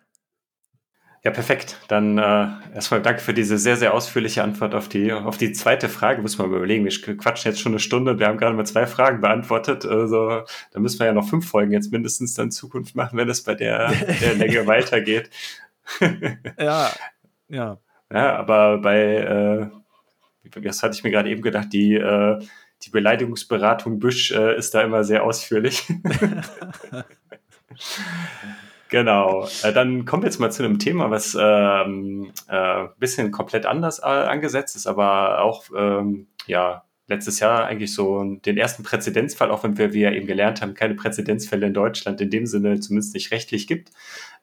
Ja, 1.24 1.32
perfekt. 1.32 1.78
Dann 1.88 2.18
äh, 2.18 2.48
erstmal 2.74 3.02
danke 3.02 3.22
für 3.22 3.34
diese 3.34 3.58
sehr, 3.58 3.76
sehr 3.76 3.94
ausführliche 3.94 4.44
Antwort 4.44 4.74
auf 4.74 4.88
die, 4.88 5.12
auf 5.12 5.38
die 5.38 5.52
zweite 5.52 5.90
Frage. 5.90 6.22
Muss 6.22 6.38
man 6.38 6.50
mal 6.50 6.58
überlegen. 6.58 6.86
Wir 6.86 7.18
quatschen 7.18 7.52
jetzt 7.52 7.60
schon 7.60 7.74
eine 7.74 7.80
Stunde. 7.80 8.20
Wir 8.20 8.28
haben 8.28 8.38
gerade 8.38 8.56
mal 8.56 8.66
zwei 8.66 8.88
Fragen 8.88 9.20
beantwortet. 9.20 9.86
Also 9.86 10.44
da 10.72 10.80
müssen 10.80 11.00
wir 11.00 11.08
ja 11.08 11.14
noch 11.14 11.28
fünf 11.28 11.50
Folgen 11.50 11.72
jetzt 11.72 11.92
mindestens 11.92 12.36
dann 12.36 12.46
in 12.46 12.52
Zukunft 12.52 12.96
machen, 12.96 13.18
wenn 13.18 13.30
es 13.30 13.44
bei 13.44 13.56
der, 13.56 13.92
der 14.22 14.36
Länge 14.36 14.68
weitergeht. 14.68 15.30
ja, 16.58 16.92
ja. 17.50 17.78
Ja, 18.12 18.38
aber 18.38 18.78
bei 18.78 19.00
äh, 19.00 19.70
das 20.62 20.84
hatte 20.84 20.96
ich 20.96 21.04
mir 21.04 21.12
gerade 21.12 21.30
eben 21.30 21.42
gedacht, 21.42 21.68
die, 21.72 21.96
äh, 21.96 22.40
die 22.84 22.90
Beleidigungsberatung 22.90 24.00
Büsch 24.00 24.32
äh, 24.32 24.58
ist 24.58 24.74
da 24.74 24.82
immer 24.82 25.04
sehr 25.04 25.24
ausführlich. 25.24 25.84
genau. 28.90 29.48
Äh, 29.64 29.74
dann 29.74 30.06
kommen 30.06 30.24
wir 30.24 30.28
jetzt 30.28 30.40
mal 30.40 30.52
zu 30.52 30.64
einem 30.64 30.80
Thema, 30.80 31.10
was 31.10 31.38
ähm, 31.40 32.32
äh, 32.48 32.86
bisschen 32.98 33.32
komplett 33.32 33.66
anders 33.66 34.00
äh, 34.00 34.04
angesetzt 34.04 34.76
ist, 34.76 34.88
aber 34.88 35.42
auch 35.42 35.66
ähm, 35.76 36.28
ja 36.46 36.84
letztes 37.08 37.40
Jahr 37.40 37.66
eigentlich 37.66 37.94
so 37.94 38.24
den 38.24 38.58
ersten 38.58 38.84
Präzedenzfall, 38.84 39.50
auch 39.50 39.64
wenn 39.64 39.78
wir, 39.78 39.94
wie 39.94 40.02
wir 40.02 40.12
eben 40.12 40.28
gelernt 40.28 40.62
haben, 40.62 40.74
keine 40.74 40.96
Präzedenzfälle 40.96 41.68
in 41.68 41.74
Deutschland 41.74 42.20
in 42.20 42.30
dem 42.30 42.46
Sinne 42.46 42.80
zumindest 42.82 43.14
nicht 43.14 43.32
rechtlich 43.32 43.66
gibt. 43.66 43.92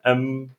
Ähm, 0.02 0.52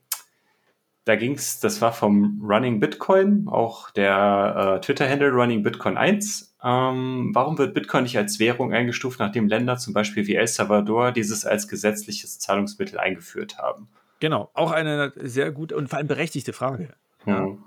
da 1.06 1.16
ging's, 1.16 1.60
das 1.60 1.82
war 1.82 1.94
vom 1.94 2.42
Running 2.44 2.80
Bitcoin, 2.80 3.48
auch 3.48 3.92
der 3.92 4.78
äh, 4.78 4.82
Twitter-Handle 4.82 5.32
Running 5.32 5.62
Bitcoin 5.62 5.98
1. 5.98 6.58
Ähm, 6.64 7.30
warum 7.34 7.60
wird 7.60 7.76
Bitcoin 7.76 8.04
nicht 8.04 8.18
als 8.18 8.40
Währung 8.40 8.74
eingestuft, 8.74 9.20
nachdem 9.20 9.48
Länder 9.48 9.78
zum 9.78 9.94
Beispiel 9.94 10.26
wie 10.26 10.36
El 10.36 10.48
Salvador 10.48 11.12
dieses 11.12 11.46
als 11.46 11.68
gesetzliches 11.68 12.40
Zahlungsmittel 12.40 12.98
eingeführt 12.98 13.60
haben? 13.60 13.88
Genau, 14.20 14.50
auch 14.56 14.72
eine 14.72 15.14
sehr 15.16 15.52
gute 15.52 15.78
und 15.78 15.90
vor 15.90 16.00
allem 16.00 16.08
berechtigte 16.08 16.54
Frage. 16.54 16.96
Ja. 17.28 17.46
ja. 17.46 17.58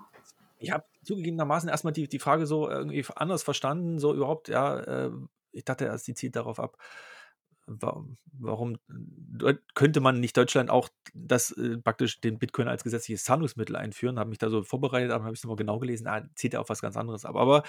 Ich 0.59 0.72
habe 0.72 0.84
zugegebenermaßen 1.05 1.68
erstmal 1.68 1.93
die, 1.93 2.09
die 2.09 2.18
Frage 2.18 2.45
so 2.45 2.68
irgendwie 2.68 3.05
anders 3.14 3.45
verstanden, 3.45 4.01
so 4.01 4.12
überhaupt, 4.14 4.49
ja, 4.49 4.80
äh, 4.80 5.11
ich 5.53 5.64
dachte 5.64 5.84
erst, 5.84 6.09
die 6.09 6.14
zielt 6.14 6.34
darauf 6.34 6.59
ab, 6.59 6.76
warum 7.69 8.79
könnte 9.75 10.01
man 10.01 10.21
nicht 10.21 10.37
Deutschland 10.37 10.71
auch 10.71 10.89
das 11.14 11.51
äh, 11.53 11.79
praktisch 11.79 12.21
den 12.21 12.39
Bitcoin 12.39 12.69
als 12.69 12.85
gesetzliches 12.85 13.25
Zahlungsmittel 13.25 13.77
einführen? 13.77 14.19
Habe 14.19 14.31
mich 14.31 14.39
da 14.39 14.51
so 14.51 14.62
vorbereitet, 14.62 15.11
aber 15.11 15.25
habe 15.25 15.35
ich 15.35 15.41
es 15.41 15.45
nochmal 15.45 15.57
genau 15.57 15.79
gelesen. 15.79 16.07
Ah, 16.07 16.29
zieht 16.35 16.55
ja 16.55 16.61
auf 16.61 16.69
was 16.69 16.81
ganz 16.81 16.97
anderes 16.97 17.25
ab. 17.25 17.37
Aber 17.37 17.62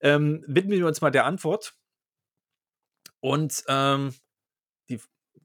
ähm, 0.00 0.44
widmen 0.46 0.78
wir 0.78 0.86
uns 0.86 1.00
mal 1.00 1.10
der 1.10 1.26
Antwort. 1.26 1.74
Und 3.20 3.64
ähm, 3.68 4.14
die 4.88 5.00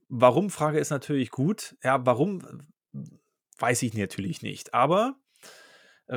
Warum-Frage 0.08 0.78
ist 0.78 0.90
natürlich 0.90 1.30
gut. 1.30 1.76
Ja, 1.82 2.04
warum 2.04 2.68
weiß 3.58 3.82
ich 3.82 3.94
natürlich 3.94 4.42
nicht. 4.42 4.74
Aber 4.74 5.16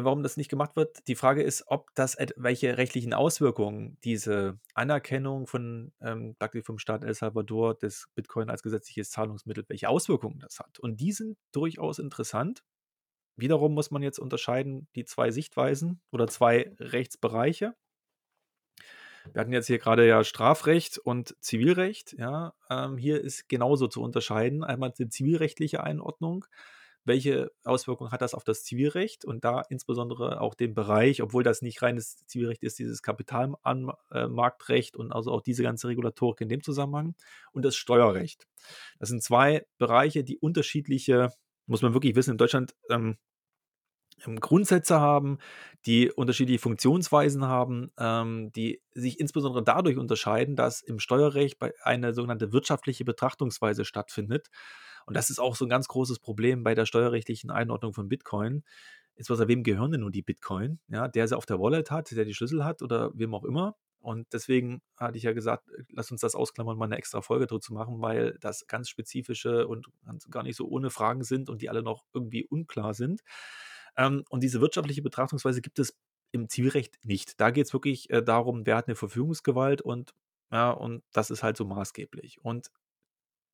warum 0.01 0.23
das 0.23 0.37
nicht 0.37 0.49
gemacht 0.49 0.75
wird. 0.75 1.07
Die 1.07 1.15
Frage 1.15 1.43
ist, 1.43 1.65
ob 1.67 1.93
das, 1.93 2.17
welche 2.35 2.77
rechtlichen 2.77 3.13
Auswirkungen 3.13 3.97
diese 4.03 4.59
Anerkennung 4.73 5.45
von 5.45 5.93
ähm, 6.01 6.35
vom 6.63 6.79
Staat 6.79 7.03
El 7.03 7.13
Salvador 7.13 7.75
des 7.75 8.07
Bitcoin 8.15 8.49
als 8.49 8.63
gesetzliches 8.63 9.11
Zahlungsmittel, 9.11 9.65
welche 9.67 9.89
Auswirkungen 9.89 10.39
das 10.39 10.59
hat. 10.59 10.79
Und 10.79 10.99
die 10.99 11.11
sind 11.11 11.37
durchaus 11.51 11.99
interessant. 11.99 12.63
Wiederum 13.35 13.73
muss 13.73 13.91
man 13.91 14.03
jetzt 14.03 14.19
unterscheiden 14.19 14.87
die 14.95 15.05
zwei 15.05 15.31
Sichtweisen 15.31 16.01
oder 16.11 16.27
zwei 16.27 16.73
Rechtsbereiche. 16.79 17.75
Wir 19.31 19.39
hatten 19.39 19.53
jetzt 19.53 19.67
hier 19.67 19.79
gerade 19.79 20.07
ja 20.07 20.23
Strafrecht 20.23 20.97
und 20.97 21.35
Zivilrecht. 21.39 22.13
Ja, 22.13 22.53
ähm, 22.69 22.97
hier 22.97 23.21
ist 23.21 23.47
genauso 23.47 23.87
zu 23.87 24.01
unterscheiden. 24.01 24.63
Einmal 24.63 24.91
die 24.91 25.07
zivilrechtliche 25.07 25.83
Einordnung. 25.83 26.45
Welche 27.05 27.51
Auswirkungen 27.63 28.11
hat 28.11 28.21
das 28.21 28.33
auf 28.33 28.43
das 28.43 28.63
Zivilrecht 28.63 29.25
und 29.25 29.43
da 29.43 29.61
insbesondere 29.69 30.39
auch 30.41 30.55
den 30.55 30.73
Bereich, 30.73 31.21
obwohl 31.21 31.43
das 31.43 31.61
nicht 31.61 31.81
reines 31.81 32.25
Zivilrecht 32.27 32.63
ist, 32.63 32.79
dieses 32.79 33.01
Kapitalmarktrecht 33.01 34.95
und 34.95 35.11
also 35.11 35.31
auch 35.31 35.41
diese 35.41 35.63
ganze 35.63 35.87
Regulatorik 35.87 36.41
in 36.41 36.49
dem 36.49 36.63
Zusammenhang 36.63 37.15
und 37.51 37.65
das 37.65 37.75
Steuerrecht. 37.75 38.47
Das 38.99 39.09
sind 39.09 39.21
zwei 39.21 39.65
Bereiche, 39.77 40.23
die 40.23 40.37
unterschiedliche, 40.37 41.29
muss 41.65 41.81
man 41.81 41.93
wirklich 41.93 42.15
wissen, 42.15 42.31
in 42.31 42.37
Deutschland 42.37 42.73
ähm, 42.89 43.17
ähm, 44.25 44.39
Grundsätze 44.39 44.99
haben, 44.99 45.37
die 45.85 46.11
unterschiedliche 46.11 46.59
Funktionsweisen 46.59 47.45
haben, 47.45 47.91
ähm, 47.97 48.51
die 48.53 48.81
sich 48.93 49.19
insbesondere 49.19 49.63
dadurch 49.63 49.97
unterscheiden, 49.97 50.55
dass 50.55 50.81
im 50.81 50.99
Steuerrecht 50.99 51.57
eine 51.83 52.13
sogenannte 52.13 52.51
wirtschaftliche 52.53 53.05
Betrachtungsweise 53.05 53.85
stattfindet. 53.85 54.49
Und 55.05 55.15
das 55.15 55.29
ist 55.29 55.39
auch 55.39 55.55
so 55.55 55.65
ein 55.65 55.69
ganz 55.69 55.87
großes 55.87 56.19
Problem 56.19 56.63
bei 56.63 56.75
der 56.75 56.85
steuerrechtlichen 56.85 57.51
Einordnung 57.51 57.93
von 57.93 58.09
Bitcoin. 58.09 58.63
Insbesondere, 59.15 59.49
wem 59.49 59.63
gehören 59.63 59.91
denn 59.91 60.01
nun 60.01 60.11
die 60.11 60.21
Bitcoin? 60.21 60.79
Ja, 60.87 61.07
der 61.07 61.27
sie 61.27 61.37
auf 61.37 61.45
der 61.45 61.59
Wallet 61.59 61.91
hat, 61.91 62.11
der 62.11 62.25
die 62.25 62.33
Schlüssel 62.33 62.65
hat 62.65 62.81
oder 62.81 63.11
wem 63.13 63.33
auch 63.33 63.43
immer. 63.43 63.75
Und 63.99 64.33
deswegen 64.33 64.81
hatte 64.97 65.17
ich 65.17 65.23
ja 65.23 65.31
gesagt, 65.31 65.69
lass 65.89 66.11
uns 66.11 66.19
das 66.19 66.35
ausklammern, 66.35 66.77
mal 66.77 66.85
eine 66.85 66.97
extra 66.97 67.21
Folge 67.21 67.47
dazu 67.47 67.73
machen, 67.73 68.01
weil 68.01 68.37
das 68.41 68.67
ganz 68.67 68.89
spezifische 68.89 69.65
und 69.65 69.87
gar 70.29 70.43
nicht 70.43 70.57
so 70.57 70.67
ohne 70.67 70.89
Fragen 70.89 71.23
sind 71.23 71.49
und 71.49 71.61
die 71.61 71.69
alle 71.69 71.83
noch 71.83 72.03
irgendwie 72.13 72.45
unklar 72.45 72.93
sind. 72.93 73.21
Ähm, 73.95 74.25
und 74.29 74.43
diese 74.43 74.59
wirtschaftliche 74.59 75.01
Betrachtungsweise 75.01 75.61
gibt 75.61 75.79
es 75.79 75.97
im 76.33 76.49
Zivilrecht 76.49 76.97
nicht. 77.05 77.39
Da 77.39 77.51
geht 77.51 77.67
es 77.67 77.73
wirklich 77.73 78.09
äh, 78.09 78.21
darum, 78.21 78.65
wer 78.65 78.75
hat 78.75 78.87
eine 78.87 78.95
Verfügungsgewalt 78.95 79.81
und 79.81 80.13
ja, 80.51 80.71
und 80.71 81.03
das 81.13 81.31
ist 81.31 81.41
halt 81.41 81.55
so 81.55 81.63
maßgeblich. 81.63 82.43
Und 82.43 82.71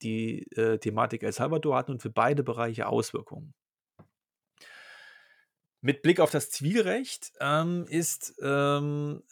die 0.01 0.43
äh, 0.51 0.77
Thematik 0.77 1.23
El 1.23 1.33
Salvador 1.33 1.77
hat 1.77 1.89
nun 1.89 1.99
für 1.99 2.09
beide 2.09 2.43
Bereiche 2.43 2.87
Auswirkungen. 2.87 3.53
Mit 5.81 6.01
Blick 6.01 6.19
auf 6.19 6.31
das 6.31 6.49
Zivilrecht 6.49 7.31
ähm, 7.39 7.85
ist 7.87 8.35
ähm, 8.41 9.23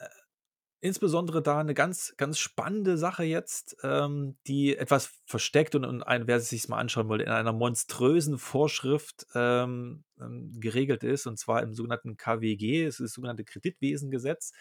insbesondere 0.80 1.42
da 1.42 1.60
eine 1.60 1.74
ganz, 1.74 2.14
ganz 2.18 2.38
spannende 2.40 2.98
Sache 2.98 3.24
jetzt, 3.24 3.78
ähm, 3.84 4.38
die 4.48 4.78
etwas 4.78 5.12
versteckt 5.26 5.76
und, 5.76 5.86
und 5.86 6.04
ein, 6.04 6.28
wer 6.28 6.40
sich 6.40 6.68
mal 6.70 6.78
anschauen 6.78 7.10
wollte, 7.10 7.26
in 7.26 7.32
einer 7.32 7.54
monströsen 7.54 8.38
Vorschrift 8.38 9.26
ähm, 9.34 10.04
ähm, 10.22 10.54
geregelt 10.60 11.04
ist, 11.04 11.26
und 11.26 11.38
zwar 11.38 11.64
im 11.64 11.74
sogenannten 11.74 12.16
KWG, 12.16 12.86
es 12.86 12.96
ist 12.96 13.10
das 13.10 13.14
sogenannte 13.14 13.44
Kreditwesengesetz, 13.44 14.54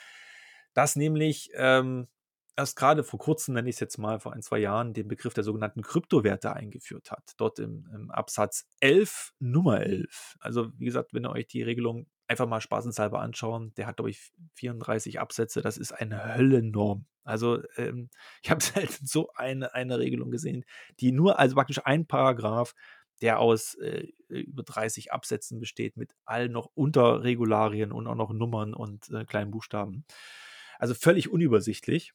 das 0.73 0.97
nämlich 0.97 1.51
ähm, 1.55 2.09
erst 2.57 2.77
gerade 2.77 3.05
vor 3.05 3.19
kurzem, 3.19 3.55
nenne 3.55 3.69
ich 3.69 3.77
es 3.77 3.81
jetzt 3.81 3.99
mal, 3.99 4.19
vor 4.21 4.33
ein, 4.33 4.43
zwei 4.43 4.59
Jahren, 4.59 4.95
den 4.95 5.09
Begriff 5.09 5.35
der 5.35 5.45
sogenannten 5.45 5.83
Kryptowerte 5.83 6.53
eingeführt 6.53 7.11
hat. 7.11 7.33
Dort 7.37 7.59
im, 7.59 7.89
im 7.95 8.11
Absatz 8.11 8.67
11, 8.81 9.35
Nummer 9.39 9.81
11. 9.81 10.37
Also, 10.41 10.71
wie 10.79 10.87
gesagt, 10.87 11.13
wenn 11.13 11.27
ihr 11.27 11.31
euch 11.31 11.47
die 11.47 11.63
Regelung 11.63 12.07
einfach 12.29 12.47
mal 12.47 12.61
spaßenshalber 12.61 13.21
anschauen. 13.21 13.73
Der 13.77 13.87
hat, 13.87 13.97
glaube 13.97 14.11
ich, 14.11 14.33
34 14.55 15.21
Absätze. 15.21 15.63
Das 15.63 15.77
ist 15.77 15.93
eine 15.93 16.35
Höllennorm. 16.37 17.07
Also 17.25 17.63
ähm, 17.77 18.11
ich 18.43 18.51
habe 18.51 18.63
selten 18.63 19.07
so 19.07 19.31
eine, 19.35 19.75
eine 19.75 19.99
Regelung 19.99 20.31
gesehen, 20.31 20.65
die 21.01 21.13
nur, 21.13 21.39
also 21.39 21.55
praktisch 21.55 21.81
ein 21.85 22.07
Paragraph, 22.07 22.75
der 23.23 23.39
aus 23.39 23.75
äh, 23.77 24.09
über 24.29 24.63
30 24.63 25.13
Absätzen 25.13 25.59
besteht, 25.59 25.97
mit 25.97 26.15
allen 26.25 26.53
noch 26.53 26.71
Unterregularien 26.75 27.93
und 27.93 28.07
auch 28.07 28.15
noch 28.15 28.33
Nummern 28.33 28.75
und 28.75 29.11
äh, 29.11 29.25
kleinen 29.25 29.51
Buchstaben. 29.51 30.05
Also 30.79 30.95
völlig 30.95 31.31
unübersichtlich. 31.31 32.13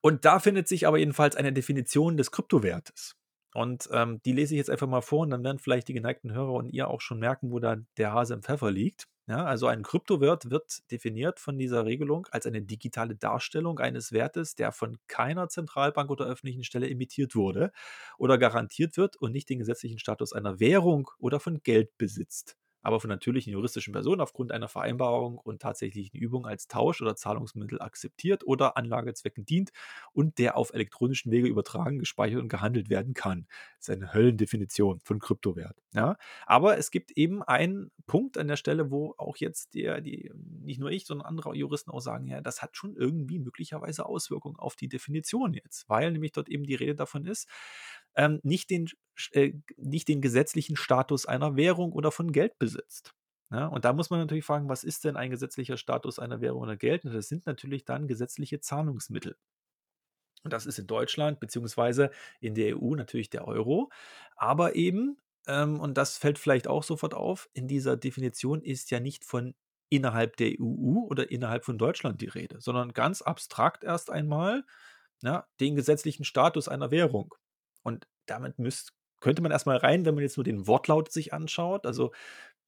Und 0.00 0.24
da 0.24 0.38
findet 0.38 0.68
sich 0.68 0.86
aber 0.86 0.98
jedenfalls 0.98 1.36
eine 1.36 1.52
Definition 1.52 2.16
des 2.16 2.30
Kryptowertes. 2.30 3.16
Und 3.54 3.88
ähm, 3.92 4.20
die 4.24 4.32
lese 4.32 4.54
ich 4.54 4.58
jetzt 4.58 4.70
einfach 4.70 4.86
mal 4.86 5.00
vor 5.00 5.20
und 5.20 5.30
dann 5.30 5.42
werden 5.42 5.58
vielleicht 5.58 5.88
die 5.88 5.92
geneigten 5.94 6.32
Hörer 6.32 6.52
und 6.52 6.70
ihr 6.70 6.88
auch 6.88 7.00
schon 7.00 7.18
merken, 7.18 7.50
wo 7.50 7.58
da 7.58 7.76
der 7.96 8.12
Hase 8.12 8.34
im 8.34 8.42
Pfeffer 8.42 8.70
liegt. 8.70 9.06
Ja, 9.26 9.44
also 9.44 9.66
ein 9.66 9.82
Kryptowert 9.82 10.50
wird 10.50 10.90
definiert 10.90 11.38
von 11.38 11.56
dieser 11.56 11.84
Regelung 11.84 12.26
als 12.32 12.46
eine 12.46 12.62
digitale 12.62 13.14
Darstellung 13.14 13.78
eines 13.78 14.12
Wertes, 14.12 14.56
der 14.56 14.72
von 14.72 14.98
keiner 15.06 15.48
Zentralbank 15.48 16.10
oder 16.10 16.26
öffentlichen 16.26 16.64
Stelle 16.64 16.88
emittiert 16.88 17.36
wurde 17.36 17.70
oder 18.18 18.38
garantiert 18.38 18.96
wird 18.96 19.16
und 19.16 19.32
nicht 19.32 19.48
den 19.48 19.60
gesetzlichen 19.60 20.00
Status 20.00 20.32
einer 20.32 20.58
Währung 20.58 21.10
oder 21.18 21.38
von 21.38 21.62
Geld 21.62 21.96
besitzt 21.96 22.56
aber 22.82 23.00
von 23.00 23.08
natürlichen 23.08 23.52
juristischen 23.52 23.92
Personen 23.92 24.20
aufgrund 24.20 24.52
einer 24.52 24.68
Vereinbarung 24.68 25.38
und 25.38 25.62
tatsächlichen 25.62 26.18
Übung 26.18 26.46
als 26.46 26.68
Tausch- 26.68 27.02
oder 27.02 27.16
Zahlungsmittel 27.16 27.80
akzeptiert 27.80 28.46
oder 28.46 28.76
Anlagezwecken 28.76 29.44
dient 29.44 29.70
und 30.12 30.38
der 30.38 30.56
auf 30.56 30.72
elektronischen 30.72 31.30
Wege 31.32 31.48
übertragen, 31.48 31.98
gespeichert 31.98 32.40
und 32.40 32.48
gehandelt 32.48 32.90
werden 32.90 33.14
kann. 33.14 33.46
Das 33.78 33.88
ist 33.88 33.94
eine 33.94 34.12
Höllendefinition 34.12 35.00
von 35.00 35.18
Kryptowert. 35.18 35.76
Ja? 35.92 36.16
Aber 36.46 36.78
es 36.78 36.90
gibt 36.90 37.12
eben 37.12 37.42
einen 37.42 37.90
Punkt 38.06 38.38
an 38.38 38.48
der 38.48 38.56
Stelle, 38.56 38.90
wo 38.90 39.14
auch 39.18 39.36
jetzt 39.36 39.74
der, 39.74 40.00
die, 40.00 40.30
nicht 40.34 40.80
nur 40.80 40.90
ich, 40.90 41.06
sondern 41.06 41.26
andere 41.26 41.54
Juristen 41.54 41.90
auch 41.90 42.00
sagen, 42.00 42.26
ja, 42.26 42.40
das 42.40 42.62
hat 42.62 42.76
schon 42.76 42.96
irgendwie 42.96 43.38
möglicherweise 43.38 44.06
Auswirkungen 44.06 44.56
auf 44.56 44.76
die 44.76 44.88
Definition 44.88 45.54
jetzt, 45.54 45.88
weil 45.88 46.10
nämlich 46.12 46.32
dort 46.32 46.48
eben 46.48 46.64
die 46.64 46.74
Rede 46.74 46.94
davon 46.94 47.24
ist, 47.24 47.48
ähm, 48.14 48.40
nicht, 48.42 48.70
den, 48.70 48.88
äh, 49.32 49.52
nicht 49.76 50.08
den 50.08 50.20
gesetzlichen 50.20 50.76
Status 50.76 51.26
einer 51.26 51.56
Währung 51.56 51.92
oder 51.92 52.10
von 52.10 52.32
Geld 52.32 52.58
besitzt. 52.58 53.14
Ja, 53.50 53.66
und 53.66 53.84
da 53.84 53.92
muss 53.92 54.10
man 54.10 54.20
natürlich 54.20 54.44
fragen, 54.44 54.68
was 54.68 54.84
ist 54.84 55.04
denn 55.04 55.16
ein 55.16 55.30
gesetzlicher 55.30 55.76
Status 55.76 56.20
einer 56.20 56.40
Währung 56.40 56.62
oder 56.62 56.76
Geld? 56.76 57.04
Und 57.04 57.12
das 57.12 57.28
sind 57.28 57.46
natürlich 57.46 57.84
dann 57.84 58.06
gesetzliche 58.06 58.60
Zahlungsmittel. 58.60 59.36
Und 60.44 60.52
das 60.52 60.66
ist 60.66 60.78
in 60.78 60.86
Deutschland 60.86 61.40
beziehungsweise 61.40 62.10
in 62.40 62.54
der 62.54 62.80
EU 62.80 62.94
natürlich 62.94 63.28
der 63.30 63.46
Euro. 63.46 63.90
Aber 64.36 64.76
eben, 64.76 65.18
ähm, 65.46 65.80
und 65.80 65.98
das 65.98 66.16
fällt 66.16 66.38
vielleicht 66.38 66.68
auch 66.68 66.82
sofort 66.82 67.14
auf, 67.14 67.48
in 67.52 67.68
dieser 67.68 67.96
Definition 67.96 68.62
ist 68.62 68.90
ja 68.90 69.00
nicht 69.00 69.24
von 69.24 69.54
innerhalb 69.90 70.36
der 70.36 70.52
EU 70.60 71.06
oder 71.08 71.30
innerhalb 71.30 71.64
von 71.64 71.76
Deutschland 71.76 72.20
die 72.20 72.28
Rede, 72.28 72.60
sondern 72.60 72.92
ganz 72.92 73.22
abstrakt 73.22 73.84
erst 73.84 74.10
einmal 74.10 74.64
ja, 75.22 75.46
den 75.58 75.74
gesetzlichen 75.74 76.24
Status 76.24 76.68
einer 76.68 76.90
Währung. 76.90 77.34
Und 77.82 78.06
damit 78.26 78.58
müsst, 78.58 78.92
könnte 79.20 79.42
man 79.42 79.52
erstmal 79.52 79.76
rein, 79.76 80.04
wenn 80.04 80.14
man 80.14 80.22
jetzt 80.22 80.36
nur 80.36 80.44
den 80.44 80.66
Wortlaut 80.66 81.12
sich 81.12 81.32
anschaut. 81.32 81.86
Also 81.86 82.12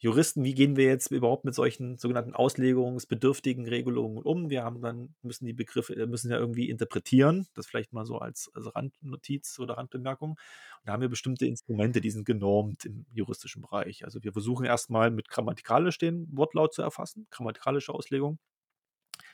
Juristen, 0.03 0.43
wie 0.43 0.55
gehen 0.55 0.75
wir 0.77 0.87
jetzt 0.87 1.13
überhaupt 1.13 1.45
mit 1.45 1.55
solchen 1.55 1.97
sogenannten 1.97 2.35
auslegungsbedürftigen 2.35 3.69
Regelungen 3.69 4.19
um? 4.19 4.51
Wir 4.51 4.65
haben 4.65 4.83
dann, 4.83 5.15
müssen 5.23 5.47
die 5.47 5.53
Begriffe, 5.53 5.95
äh, 5.95 6.07
müssen 6.07 6.29
ja 6.29 6.39
irgendwie 6.39 6.69
interpretieren, 6.69 7.47
das 7.55 7.69
vielleicht 7.69 7.93
mal 7.93 8.05
so 8.05 8.19
als, 8.19 8.51
als 8.53 8.75
Randnotiz 8.75 9.61
oder 9.61 9.75
Randbemerkung. 9.75 10.31
Und 10.31 10.39
da 10.85 10.95
haben 10.95 11.03
wir 11.03 11.09
bestimmte 11.09 11.47
Instrumente, 11.47 12.01
die 12.01 12.11
sind 12.11 12.27
genormt 12.27 12.85
im 12.85 13.07
juristischen 13.13 13.63
Bereich. 13.63 14.05
Also 14.05 14.25
wir 14.25 14.33
versuchen 14.33 14.67
erstmal 14.67 15.13
mit 15.13 15.29
grammatikalisch 15.29 15.99
den 15.99 16.27
Wortlaut 16.37 16.75
zu 16.75 16.83
erfassen, 16.83 17.29
grammatikalische 17.31 17.95
Auslegung 17.95 18.41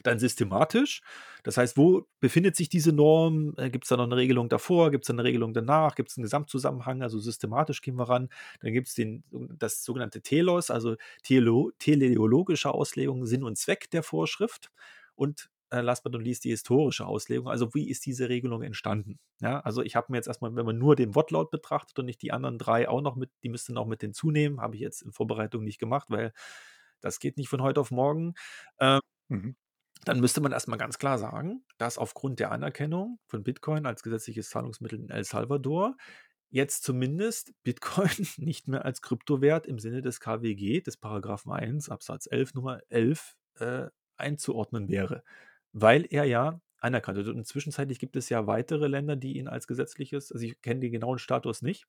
dann 0.03 0.19
systematisch. 0.19 1.03
Das 1.43 1.57
heißt, 1.57 1.77
wo 1.77 2.07
befindet 2.21 2.57
sich 2.57 2.69
diese 2.69 2.93
Norm? 2.93 3.55
Äh, 3.57 3.71
Gibt 3.71 3.85
es 3.85 3.89
da 3.89 3.97
noch 3.97 4.05
eine 4.05 4.17
Regelung 4.17 4.49
davor? 4.49 4.91
Gibt 4.91 5.05
es 5.05 5.11
eine 5.11 5.25
Regelung 5.25 5.55
danach? 5.55 5.95
Gibt 5.95 6.11
es 6.11 6.17
einen 6.17 6.25
Gesamtzusammenhang? 6.25 7.03
Also 7.03 7.19
systematisch 7.19 7.81
gehen 7.81 7.97
wir 7.97 8.09
ran. 8.09 8.29
Dann 8.61 8.73
gibt 8.73 8.89
es 8.89 8.97
das 9.31 9.85
sogenannte 9.85 10.21
Telos, 10.23 10.71
also 10.71 10.97
Tele 11.23 11.71
teleologische 11.79 12.73
Auslegung, 12.73 13.27
Sinn 13.27 13.45
und 13.45 13.57
Zweck 13.57 13.91
der 13.91 14.03
Vorschrift. 14.03 14.71
Und 15.15 15.51
äh, 15.71 15.81
last 15.81 16.03
but 16.03 16.13
not 16.13 16.23
least 16.23 16.45
die 16.45 16.51
historische 16.51 17.07
Auslegung. 17.07 17.49
Also 17.49 17.75
wie 17.75 17.89
ist 17.89 18.07
diese 18.07 18.29
Regelung 18.29 18.63
entstanden? 18.63 19.19
Ja, 19.41 19.61
also 19.61 19.83
ich 19.83 19.97
habe 19.97 20.07
mir 20.11 20.19
jetzt 20.19 20.29
erstmal, 20.29 20.55
wenn 20.57 20.67
man 20.67 20.79
nur 20.79 20.97
den 20.97 21.15
Wortlaut 21.15 21.51
betrachtet 21.51 21.99
und 21.99 22.07
nicht 22.07 22.23
die 22.23 22.33
anderen 22.33 22.59
drei 22.59 22.89
auch 22.89 23.03
noch 23.03 23.17
mit, 23.17 23.31
die 23.43 23.49
müssten 23.49 23.77
auch 23.77 23.87
mit 23.87 24.01
hinzunehmen, 24.01 24.61
habe 24.61 24.75
ich 24.77 24.81
jetzt 24.81 25.03
in 25.03 25.13
Vorbereitung 25.13 25.65
nicht 25.65 25.79
gemacht, 25.79 26.09
weil 26.11 26.33
das 27.01 27.21
geht 27.21 27.37
nicht 27.37 27.49
von 27.49 27.63
heute 27.63 27.81
auf 27.81 27.91
morgen. 27.91 28.35
Ähm, 28.81 29.01
mhm 29.29 29.57
dann 30.05 30.21
müsste 30.21 30.41
man 30.41 30.53
erstmal 30.53 30.79
ganz 30.79 30.99
klar 30.99 31.19
sagen, 31.19 31.65
dass 31.79 31.99
aufgrund 31.99 32.41
der 32.41 32.53
Anerkennung 32.53 33.19
von 33.27 33.43
Bitcoin 33.43 33.87
als 33.87 34.03
gesetzliches 34.03 34.51
Zahlungsmittel 34.51 35.01
in 35.01 35.11
El 35.11 35.25
Salvador 35.25 35.97
jetzt 36.51 36.83
zumindest 36.85 37.53
Bitcoin 37.63 38.27
nicht 38.37 38.69
mehr 38.69 38.85
als 38.85 39.03
Kryptowert 39.03 39.67
im 39.67 39.79
Sinne 39.79 40.03
des 40.03 40.21
KWG, 40.21 40.81
des 40.81 40.97
Paragraphen 40.97 41.53
1 41.53 41.89
Absatz 41.89 42.29
11 42.31 42.55
Nummer 42.55 42.81
11 42.89 43.37
äh, 43.57 43.87
einzuordnen 44.17 44.89
wäre, 44.89 45.23
weil 45.73 46.07
er 46.11 46.25
ja 46.25 46.61
anerkannt 46.81 47.19
wird. 47.19 47.29
Und 47.29 47.47
zwischenzeitlich 47.47 47.99
gibt 47.99 48.17
es 48.17 48.29
ja 48.29 48.47
weitere 48.47 48.87
Länder, 48.89 49.17
die 49.17 49.39
ihn 49.39 49.49
als 49.49 49.67
gesetzliches, 49.67 50.33
also 50.33 50.45
ich 50.45 50.61
kenne 50.63 50.81
den 50.81 50.93
genauen 50.93 51.19
Status 51.19 51.63
nicht, 51.63 51.87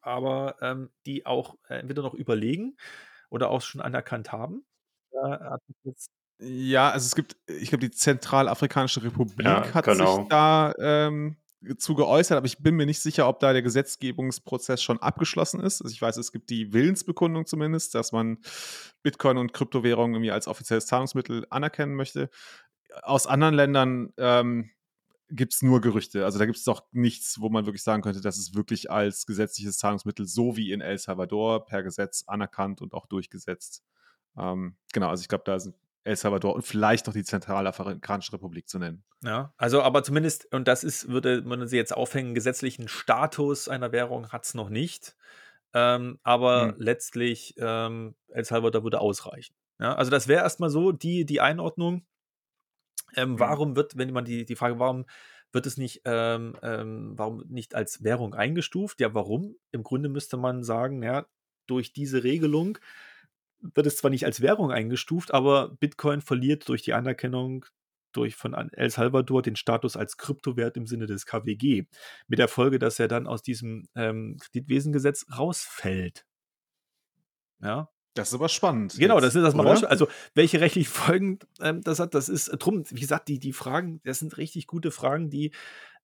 aber 0.00 0.56
ähm, 0.60 0.90
die 1.06 1.26
auch 1.26 1.56
äh, 1.68 1.74
entweder 1.74 2.02
noch 2.02 2.14
überlegen 2.14 2.76
oder 3.30 3.50
auch 3.50 3.62
schon 3.62 3.80
anerkannt 3.80 4.32
haben. 4.32 4.64
Da 5.12 5.40
hat 5.50 5.62
jetzt 5.84 6.10
ja, 6.40 6.90
also 6.90 7.06
es 7.06 7.14
gibt, 7.14 7.36
ich 7.46 7.68
glaube, 7.68 7.86
die 7.86 7.90
Zentralafrikanische 7.90 9.02
Republik 9.02 9.46
ja, 9.46 9.72
hat 9.74 9.84
genau. 9.84 10.16
sich 10.16 10.28
da 10.28 10.72
ähm, 10.78 11.36
zu 11.76 11.94
geäußert, 11.94 12.38
aber 12.38 12.46
ich 12.46 12.58
bin 12.58 12.76
mir 12.76 12.86
nicht 12.86 13.00
sicher, 13.00 13.28
ob 13.28 13.40
da 13.40 13.52
der 13.52 13.62
Gesetzgebungsprozess 13.62 14.82
schon 14.82 14.98
abgeschlossen 15.00 15.60
ist. 15.60 15.82
Also 15.82 15.92
ich 15.92 16.00
weiß, 16.00 16.16
es 16.16 16.32
gibt 16.32 16.48
die 16.48 16.72
Willensbekundung 16.72 17.44
zumindest, 17.44 17.94
dass 17.94 18.12
man 18.12 18.38
Bitcoin 19.02 19.36
und 19.36 19.52
Kryptowährungen 19.52 20.14
irgendwie 20.14 20.30
als 20.30 20.48
offizielles 20.48 20.86
Zahlungsmittel 20.86 21.46
anerkennen 21.50 21.94
möchte. 21.94 22.30
aus 23.02 23.26
anderen 23.26 23.54
Ländern 23.54 24.12
ähm, 24.16 24.70
gibt 25.28 25.52
es 25.52 25.62
nur 25.62 25.80
Gerüchte. 25.80 26.24
Also 26.24 26.38
da 26.38 26.46
gibt 26.46 26.58
es 26.58 26.64
doch 26.64 26.84
nichts, 26.92 27.40
wo 27.40 27.50
man 27.50 27.66
wirklich 27.66 27.82
sagen 27.82 28.02
könnte, 28.02 28.20
das 28.22 28.38
ist 28.38 28.54
wirklich 28.54 28.90
als 28.90 29.26
gesetzliches 29.26 29.78
Zahlungsmittel 29.78 30.26
so 30.26 30.56
wie 30.56 30.72
in 30.72 30.80
El 30.80 30.98
Salvador 30.98 31.66
per 31.66 31.82
Gesetz 31.82 32.24
anerkannt 32.26 32.80
und 32.80 32.94
auch 32.94 33.06
durchgesetzt. 33.06 33.84
Ähm, 34.36 34.76
genau, 34.92 35.08
also 35.08 35.20
ich 35.20 35.28
glaube, 35.28 35.44
da 35.44 35.60
sind 35.60 35.74
El 36.02 36.16
Salvador 36.16 36.54
und 36.54 36.62
vielleicht 36.62 37.06
noch 37.06 37.14
die 37.14 37.24
Zentralafrikanische 37.24 38.32
Republik 38.32 38.68
zu 38.68 38.78
nennen. 38.78 39.04
Ja, 39.22 39.52
also 39.56 39.82
aber 39.82 40.02
zumindest, 40.02 40.52
und 40.52 40.66
das 40.66 40.82
ist, 40.82 41.08
würde 41.08 41.42
man 41.42 41.66
sie 41.68 41.76
jetzt 41.76 41.94
aufhängen, 41.94 42.34
gesetzlichen 42.34 42.88
Status 42.88 43.68
einer 43.68 43.92
Währung 43.92 44.30
hat 44.30 44.44
es 44.44 44.54
noch 44.54 44.70
nicht. 44.70 45.16
Ähm, 45.72 46.18
aber 46.22 46.68
hm. 46.68 46.74
letztlich 46.78 47.54
ähm, 47.58 48.16
El 48.28 48.44
Salvador 48.44 48.82
würde 48.82 49.00
ausreichen. 49.00 49.54
Ja, 49.78 49.94
also 49.94 50.10
das 50.10 50.28
wäre 50.28 50.42
erstmal 50.42 50.70
so 50.70 50.92
die, 50.92 51.24
die 51.24 51.40
Einordnung. 51.40 52.04
Ähm, 53.16 53.32
mhm. 53.32 53.40
Warum 53.40 53.76
wird, 53.76 53.96
wenn 53.96 54.12
man 54.12 54.24
die, 54.24 54.44
die 54.44 54.56
Frage, 54.56 54.78
warum 54.78 55.06
wird 55.52 55.66
es 55.66 55.76
nicht, 55.76 56.02
ähm, 56.04 56.56
ähm, 56.62 57.12
warum 57.16 57.44
nicht 57.48 57.74
als 57.74 58.04
Währung 58.04 58.34
eingestuft? 58.34 59.00
Ja, 59.00 59.14
warum? 59.14 59.56
Im 59.72 59.82
Grunde 59.82 60.08
müsste 60.08 60.36
man 60.36 60.62
sagen, 60.62 61.02
ja, 61.02 61.26
durch 61.66 61.92
diese 61.92 62.24
Regelung 62.24 62.78
wird 63.60 63.86
es 63.86 63.96
zwar 63.96 64.10
nicht 64.10 64.24
als 64.24 64.40
Währung 64.40 64.70
eingestuft, 64.70 65.32
aber 65.32 65.76
Bitcoin 65.80 66.20
verliert 66.20 66.68
durch 66.68 66.82
die 66.82 66.94
Anerkennung 66.94 67.66
durch 68.12 68.34
von 68.34 68.54
El 68.54 68.90
Salvador 68.90 69.42
den 69.42 69.56
Status 69.56 69.96
als 69.96 70.16
Kryptowert 70.16 70.76
im 70.76 70.86
Sinne 70.86 71.06
des 71.06 71.26
KWG. 71.26 71.84
Mit 72.26 72.38
der 72.38 72.48
Folge, 72.48 72.78
dass 72.78 72.98
er 72.98 73.08
dann 73.08 73.26
aus 73.26 73.42
diesem 73.42 73.86
ähm, 73.94 74.36
Kreditwesengesetz 74.40 75.26
rausfällt. 75.36 76.26
Ja, 77.62 77.88
das 78.14 78.28
ist 78.28 78.34
aber 78.34 78.48
spannend. 78.48 78.96
Genau, 78.98 79.14
jetzt, 79.14 79.24
das 79.24 79.34
ist 79.36 79.42
das 79.42 79.54
mal 79.54 79.66
raus. 79.66 79.84
Also, 79.84 80.08
welche 80.34 80.60
rechtlichen 80.60 80.90
Folgen 80.92 81.38
ähm, 81.60 81.82
das 81.82 82.00
hat, 82.00 82.14
das 82.14 82.28
ist 82.28 82.48
drum, 82.58 82.84
wie 82.90 83.00
gesagt, 83.00 83.28
die, 83.28 83.38
die 83.38 83.52
Fragen, 83.52 84.00
das 84.04 84.18
sind 84.18 84.36
richtig 84.36 84.66
gute 84.66 84.90
Fragen, 84.90 85.30
die, 85.30 85.52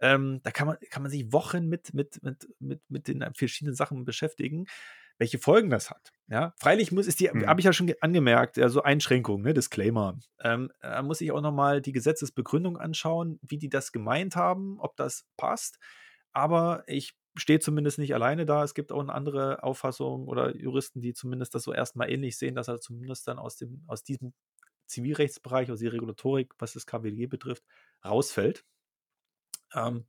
ähm, 0.00 0.40
da 0.42 0.50
kann 0.50 0.68
man, 0.68 0.76
kann 0.90 1.02
man 1.02 1.10
sich 1.10 1.32
Wochen 1.32 1.66
mit, 1.66 1.94
mit, 1.94 2.22
mit, 2.22 2.48
mit, 2.60 2.80
mit 2.88 3.08
den 3.08 3.24
verschiedenen 3.34 3.74
Sachen 3.74 4.04
beschäftigen, 4.04 4.66
welche 5.18 5.38
Folgen 5.38 5.70
das 5.70 5.90
hat. 5.90 6.12
Ja, 6.28 6.52
freilich 6.58 6.92
muss 6.92 7.06
ist 7.06 7.20
die, 7.20 7.30
hm. 7.30 7.46
habe 7.46 7.60
ich 7.60 7.64
ja 7.64 7.72
schon 7.72 7.92
angemerkt, 8.00 8.58
also 8.58 8.82
Einschränkungen, 8.82 9.44
ne, 9.44 9.54
Disclaimer. 9.54 10.18
Ähm, 10.40 10.70
da 10.80 11.02
muss 11.02 11.20
ich 11.20 11.32
auch 11.32 11.40
nochmal 11.40 11.80
die 11.80 11.92
Gesetzesbegründung 11.92 12.76
anschauen, 12.76 13.38
wie 13.42 13.58
die 13.58 13.68
das 13.68 13.92
gemeint 13.92 14.36
haben, 14.36 14.78
ob 14.80 14.96
das 14.96 15.24
passt. 15.36 15.78
Aber 16.32 16.82
ich 16.86 17.14
steht 17.36 17.62
zumindest 17.62 17.98
nicht 17.98 18.14
alleine 18.14 18.46
da. 18.46 18.64
Es 18.64 18.74
gibt 18.74 18.92
auch 18.92 19.00
eine 19.00 19.14
andere 19.14 19.62
Auffassung 19.62 20.26
oder 20.26 20.56
Juristen, 20.56 21.00
die 21.00 21.12
zumindest 21.12 21.54
das 21.54 21.62
so 21.62 21.72
erstmal 21.72 22.10
ähnlich 22.10 22.36
sehen, 22.36 22.54
dass 22.54 22.68
er 22.68 22.80
zumindest 22.80 23.28
dann 23.28 23.38
aus, 23.38 23.56
dem, 23.56 23.84
aus 23.86 24.02
diesem 24.02 24.32
Zivilrechtsbereich, 24.86 25.70
aus 25.70 25.80
der 25.80 25.92
Regulatorik, 25.92 26.54
was 26.58 26.72
das 26.72 26.86
KWG 26.86 27.26
betrifft, 27.26 27.64
rausfällt. 28.04 28.64
Ähm, 29.74 30.06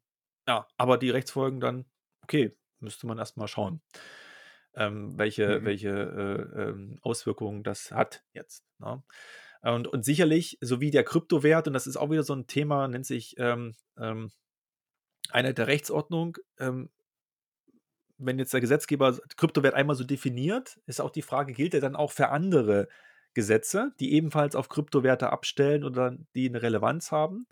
ja, 0.48 0.68
aber 0.78 0.98
die 0.98 1.10
Rechtsfolgen 1.10 1.60
dann, 1.60 1.86
okay, 2.24 2.56
müsste 2.80 3.08
man 3.08 3.18
erstmal 3.18 3.48
schauen, 3.48 3.82
ähm, 4.78 5.18
welche, 5.18 5.60
mhm. 5.60 5.66
welche 5.66 5.90
äh, 5.90 6.62
ähm, 6.62 7.00
Auswirkungen 7.02 7.64
das 7.64 7.92
hat 7.92 8.24
jetzt. 8.34 8.64
Ne? 8.80 9.04
Und, 9.64 9.88
und 9.88 10.06
sicherlich, 10.06 10.58
so 10.62 10.80
wie 10.80 10.92
der 10.92 11.04
Kryptowert, 11.04 11.68
und 11.68 11.74
das 11.74 11.88
ist 11.88 11.98
auch 11.98 12.12
wieder 12.12 12.24
so 12.24 12.34
ein 12.34 12.48
Thema, 12.48 12.88
nennt 12.88 13.06
sich 13.06 13.36
ähm, 13.40 13.76
ähm, 13.98 14.32
einer 15.32 15.54
der 15.54 15.68
Rechtsordnung, 15.68 16.38
ähm, 16.60 16.90
wenn 18.20 18.40
jetzt 18.40 18.54
der 18.54 18.62
Gesetzgeber 18.62 19.18
Kryptowert 19.36 19.74
einmal 19.74 19.96
so 19.96 20.04
definiert, 20.04 20.80
ist 20.86 21.02
auch 21.02 21.12
die 21.12 21.22
Frage, 21.22 21.54
gilt 21.54 21.74
er 21.74 21.82
dann 21.82 21.96
auch 21.96 22.12
für 22.12 22.30
andere 22.30 22.88
Gesetze, 23.34 23.92
die 24.00 24.14
ebenfalls 24.14 24.56
auf 24.56 24.70
Kryptowerte 24.70 25.30
abstellen 25.30 25.84
oder 25.84 26.16
die 26.34 26.50
eine 26.50 26.62
Relevanz 26.62 27.12
haben? 27.12 27.48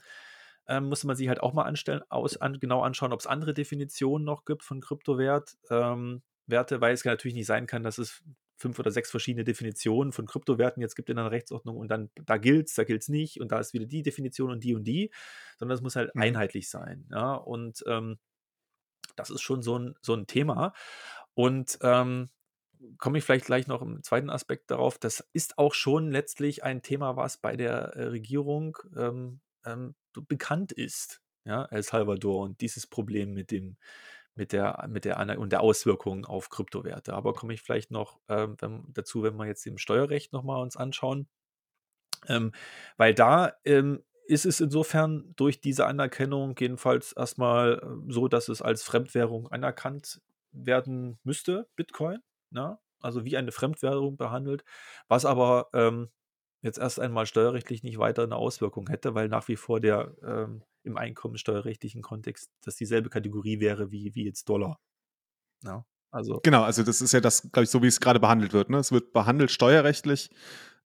Ähm, 0.68 0.86
muss 0.90 1.04
man 1.04 1.16
sich 1.16 1.28
halt 1.28 1.42
auch 1.42 1.54
mal 1.54 1.64
anstellen, 1.64 2.02
aus, 2.10 2.38
an, 2.38 2.60
genau 2.60 2.82
anschauen, 2.82 3.14
ob 3.14 3.20
es 3.20 3.28
andere 3.28 3.54
Definitionen 3.54 4.26
noch 4.26 4.46
gibt 4.46 4.64
von 4.64 4.82
Kryptowert, 4.82 5.58
ähm, 5.70 6.24
Werte, 6.48 6.82
weil 6.82 6.94
es 6.94 7.04
ja 7.04 7.12
natürlich 7.12 7.36
nicht 7.36 7.48
sein 7.48 7.68
kann, 7.68 7.84
dass 7.84 7.98
es 7.98 8.24
fünf 8.58 8.80
oder 8.80 8.92
sechs 8.92 9.12
verschiedene 9.12 9.44
Definitionen 9.44 10.14
von 10.14 10.26
Kryptowerten 10.26 10.82
jetzt 10.82 10.96
gibt 10.96 11.10
in 11.10 11.18
einer 11.18 11.32
Rechtsordnung 11.32 11.78
und 11.78 11.90
dann 11.90 12.10
da 12.26 12.38
gilt 12.38 12.68
es, 12.68 12.76
da 12.76 12.84
gilt 12.84 13.02
es 13.02 13.10
nicht 13.10 13.42
und 13.42 13.52
da 13.52 13.60
ist 13.60 13.74
wieder 13.74 13.86
die 13.86 14.02
Definition 14.02 14.52
und 14.52 14.64
die 14.64 14.76
und 14.76 14.86
die, 14.86 15.12
sondern 15.58 15.76
es 15.76 15.82
muss 15.82 15.96
halt 15.96 16.14
mhm. 16.16 16.22
einheitlich 16.22 16.70
sein. 16.70 17.08
Ja, 17.12 17.34
und 17.34 17.84
ähm, 17.88 18.18
das 19.16 19.30
ist 19.30 19.42
schon 19.42 19.62
so 19.62 19.78
ein, 19.78 19.96
so 20.02 20.14
ein 20.14 20.28
Thema. 20.28 20.74
Und 21.34 21.78
ähm, 21.82 22.30
komme 22.98 23.18
ich 23.18 23.24
vielleicht 23.24 23.46
gleich 23.46 23.68
noch 23.68 23.82
im 23.82 24.04
zweiten 24.04 24.30
Aspekt 24.30 24.72
darauf. 24.72 24.98
Das 24.98 25.28
ist 25.34 25.58
auch 25.58 25.74
schon 25.74 26.12
letztlich 26.12 26.64
ein 26.64 26.82
Thema, 26.82 27.16
was 27.16 27.38
bei 27.38 27.56
der 27.56 27.96
äh, 27.96 28.04
Regierung 28.06 28.78
ähm, 28.96 29.42
ähm, 29.66 29.96
bekannt 30.14 30.72
ist. 30.72 31.22
Ja, 31.46 31.66
El 31.66 31.84
Salvador 31.84 32.42
und 32.42 32.62
dieses 32.62 32.88
Problem 32.88 33.34
mit 33.34 33.52
dem, 33.52 33.78
mit 34.36 34.52
der, 34.52 34.86
mit 34.90 35.06
der 35.06 35.40
und 35.40 35.52
der 35.52 35.62
Auswirkungen 35.62 36.26
auf 36.26 36.50
Kryptowerte. 36.50 37.14
Aber 37.14 37.34
komme 37.34 37.54
ich 37.54 37.62
vielleicht 37.62 37.92
noch 37.92 38.20
ähm, 38.28 38.58
dazu, 38.94 39.24
wenn 39.24 39.36
wir 39.38 39.46
jetzt 39.46 39.66
im 39.66 39.78
Steuerrecht 39.78 40.34
nochmal 40.34 40.62
uns 40.62 40.78
anschauen. 40.78 41.28
Ähm, 42.28 42.52
weil 42.98 43.14
da 43.14 43.54
ähm, 43.64 44.04
ist 44.28 44.46
es 44.46 44.60
insofern 44.60 45.34
durch 45.36 45.62
diese 45.62 45.86
Anerkennung 45.86 46.56
jedenfalls 46.60 47.14
erstmal 47.14 47.80
äh, 47.80 48.12
so, 48.12 48.28
dass 48.28 48.50
es 48.50 48.62
als 48.62 48.84
Fremdwährung 48.84 49.48
anerkannt 49.48 50.22
werden 50.52 51.20
müsste, 51.24 51.70
Bitcoin. 51.76 52.20
Ne? 52.50 52.78
Also 53.02 53.24
wie 53.26 53.38
eine 53.38 53.52
Fremdwährung 53.52 54.18
behandelt, 54.18 54.64
was 55.08 55.26
aber 55.26 55.70
ähm, 55.74 56.10
jetzt 56.62 56.80
erst 56.80 57.00
einmal 57.00 57.26
steuerrechtlich 57.26 57.84
nicht 57.84 58.00
weiter 58.00 58.24
eine 58.24 58.36
Auswirkung 58.36 58.88
hätte, 58.90 59.14
weil 59.14 59.28
nach 59.30 59.48
wie 59.48 59.56
vor 59.56 59.80
der 59.80 60.16
ähm, 60.24 60.64
im 60.86 60.98
einkommensteuerrechtlichen 60.98 62.02
Kontext 62.02 62.50
das 62.64 62.76
dieselbe 62.76 63.10
Kategorie 63.10 63.60
wäre 63.60 63.92
wie, 63.92 64.14
wie 64.16 64.26
jetzt 64.26 64.48
Dollar. 64.48 64.80
Ja, 65.64 65.78
ne? 65.78 65.86
also 66.12 66.40
genau, 66.44 66.64
also 66.64 66.84
das 66.84 67.02
ist 67.02 67.12
ja 67.12 67.20
das, 67.20 67.42
glaube 67.52 67.64
ich, 67.64 67.70
so 67.70 67.84
wie 67.84 67.88
es 67.88 68.00
gerade 68.00 68.20
behandelt 68.20 68.54
wird. 68.54 68.70
Ne? 68.70 68.78
Es 68.78 68.92
wird 68.92 69.12
behandelt 69.12 69.52
steuerrechtlich 69.52 70.30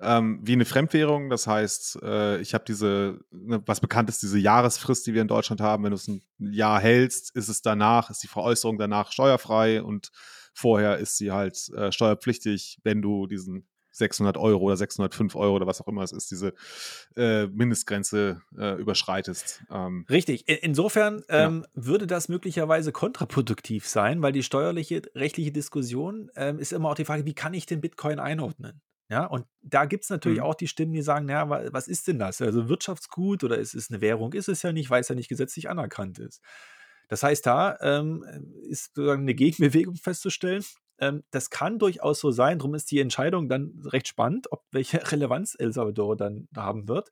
ähm, 0.00 0.40
wie 0.42 0.52
eine 0.52 0.64
Fremdwährung. 0.64 1.30
Das 1.30 1.46
heißt, 1.46 2.00
äh, 2.02 2.40
ich 2.40 2.54
habe 2.54 2.64
diese, 2.66 3.20
ne, 3.30 3.62
was 3.66 3.80
bekannt 3.80 4.08
ist, 4.08 4.22
diese 4.22 4.38
Jahresfrist, 4.38 5.06
die 5.06 5.14
wir 5.14 5.22
in 5.22 5.28
Deutschland 5.28 5.60
haben. 5.60 5.84
Wenn 5.84 5.90
du 5.90 5.96
es 5.96 6.08
ein 6.08 6.22
Jahr 6.38 6.80
hältst, 6.80 7.34
ist 7.36 7.48
es 7.48 7.62
danach, 7.62 8.10
ist 8.10 8.22
die 8.22 8.28
Veräußerung 8.28 8.78
danach 8.78 9.12
steuerfrei 9.12 9.82
und 9.82 10.10
vorher 10.54 10.98
ist 10.98 11.16
sie 11.16 11.30
halt 11.30 11.68
äh, 11.74 11.92
steuerpflichtig, 11.92 12.78
wenn 12.82 13.02
du 13.02 13.26
diesen 13.26 13.68
600 14.00 14.36
Euro 14.36 14.64
oder 14.64 14.76
605 14.76 15.36
Euro 15.36 15.54
oder 15.54 15.66
was 15.68 15.80
auch 15.80 15.86
immer 15.86 16.02
es 16.02 16.10
ist, 16.10 16.32
diese 16.32 16.54
äh, 17.16 17.46
Mindestgrenze 17.46 18.42
äh, 18.58 18.74
überschreitest. 18.80 19.62
Ähm, 19.70 20.04
Richtig. 20.10 20.48
Insofern 20.48 21.22
ähm, 21.28 21.64
ja. 21.64 21.84
würde 21.86 22.08
das 22.08 22.28
möglicherweise 22.28 22.90
kontraproduktiv 22.90 23.86
sein, 23.86 24.20
weil 24.22 24.32
die 24.32 24.42
steuerliche, 24.42 25.02
rechtliche 25.14 25.52
Diskussion 25.52 26.30
ähm, 26.34 26.58
ist 26.58 26.72
immer 26.72 26.90
auch 26.90 26.94
die 26.96 27.04
Frage, 27.04 27.24
wie 27.24 27.34
kann 27.34 27.54
ich 27.54 27.66
den 27.66 27.80
Bitcoin 27.80 28.18
einordnen? 28.18 28.82
Ja, 29.10 29.26
und 29.26 29.44
da 29.60 29.86
gibt 29.86 30.04
es 30.04 30.10
natürlich 30.10 30.38
mhm. 30.38 30.44
auch 30.44 30.54
die 30.54 30.68
Stimmen, 30.68 30.92
die 30.92 31.02
sagen, 31.02 31.26
naja, 31.26 31.72
was 31.72 31.88
ist 31.88 32.06
denn 32.06 32.20
das? 32.20 32.40
Also 32.40 32.68
Wirtschaftsgut 32.68 33.42
oder 33.42 33.58
ist 33.58 33.74
es 33.74 33.90
eine 33.90 34.00
Währung? 34.00 34.32
Ist 34.32 34.48
es 34.48 34.62
ja 34.62 34.72
nicht, 34.72 34.88
weil 34.88 35.00
es 35.00 35.08
ja 35.08 35.16
nicht 35.16 35.28
gesetzlich 35.28 35.68
anerkannt 35.68 36.20
ist. 36.20 36.40
Das 37.08 37.24
heißt, 37.24 37.44
da 37.44 37.76
ähm, 37.80 38.24
ist 38.68 38.94
sozusagen 38.94 39.22
eine 39.22 39.34
Gegenbewegung 39.34 39.96
festzustellen. 39.96 40.64
Ähm, 41.00 41.24
das 41.30 41.50
kann 41.50 41.78
durchaus 41.78 42.20
so 42.20 42.30
sein. 42.30 42.58
Darum 42.58 42.74
ist 42.74 42.90
die 42.90 43.00
Entscheidung 43.00 43.48
dann 43.48 43.80
recht 43.84 44.06
spannend, 44.06 44.52
ob 44.52 44.64
welche 44.70 45.00
Relevanz 45.12 45.56
El 45.58 45.72
Salvador 45.72 46.16
dann 46.16 46.48
haben 46.54 46.88
wird. 46.88 47.10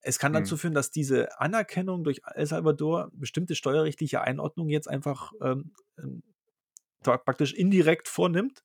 Es 0.00 0.18
kann 0.18 0.32
dazu 0.32 0.54
mhm. 0.54 0.58
führen, 0.58 0.74
dass 0.74 0.90
diese 0.90 1.40
Anerkennung 1.40 2.04
durch 2.04 2.20
El 2.34 2.46
Salvador 2.46 3.10
bestimmte 3.12 3.56
steuerrechtliche 3.56 4.22
Einordnungen 4.22 4.70
jetzt 4.70 4.88
einfach 4.88 5.32
ähm, 5.42 5.72
ähm 5.98 6.22
praktisch 7.02 7.54
indirekt 7.54 8.08
vornimmt 8.08 8.64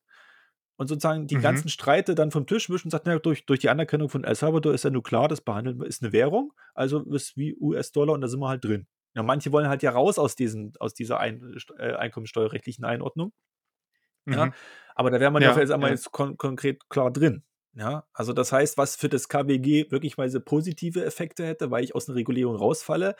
und 0.76 0.88
sozusagen 0.88 1.26
die 1.26 1.36
mhm. 1.36 1.42
ganzen 1.42 1.68
Streite 1.68 2.14
dann 2.14 2.32
vom 2.32 2.46
Tisch 2.46 2.68
wischen 2.68 2.88
und 2.88 2.90
sagt, 2.90 3.06
na, 3.06 3.18
durch, 3.18 3.46
durch 3.46 3.60
die 3.60 3.68
Anerkennung 3.68 4.08
von 4.08 4.24
El 4.24 4.34
Salvador 4.34 4.74
ist 4.74 4.84
ja 4.84 4.90
nur 4.90 5.04
klar, 5.04 5.28
das 5.28 5.40
behandelt 5.40 5.82
ist 5.84 6.02
eine 6.02 6.12
Währung, 6.12 6.52
also 6.74 7.00
ist 7.12 7.36
wie 7.36 7.56
US-Dollar 7.60 8.12
und 8.14 8.20
da 8.22 8.28
sind 8.28 8.40
wir 8.40 8.48
halt 8.48 8.64
drin. 8.64 8.86
Ja, 9.14 9.22
manche 9.22 9.52
wollen 9.52 9.68
halt 9.68 9.84
ja 9.84 9.92
raus 9.92 10.18
aus, 10.18 10.34
diesen, 10.34 10.72
aus 10.80 10.94
dieser 10.94 11.20
Ein, 11.20 11.56
äh, 11.78 11.92
einkommensteuerrechtlichen 11.92 12.84
Einordnung. 12.84 13.32
Ja, 14.26 14.46
mhm. 14.46 14.52
aber 14.94 15.10
da 15.10 15.20
wäre 15.20 15.30
man 15.30 15.42
ja, 15.42 15.52
ja 15.52 15.60
jetzt 15.60 15.70
einmal 15.70 15.90
ja. 15.90 15.94
jetzt 15.94 16.12
kon 16.12 16.36
konkret 16.36 16.88
klar 16.88 17.10
drin. 17.10 17.44
Ja, 17.76 18.06
also 18.12 18.32
das 18.32 18.52
heißt, 18.52 18.78
was 18.78 18.94
für 18.94 19.08
das 19.08 19.28
KWG 19.28 19.90
wirklich 19.90 20.16
mal 20.16 20.30
positive 20.40 21.04
Effekte 21.04 21.44
hätte, 21.44 21.70
weil 21.70 21.82
ich 21.82 21.94
aus 21.94 22.08
einer 22.08 22.16
Regulierung 22.16 22.54
rausfalle, 22.54 23.16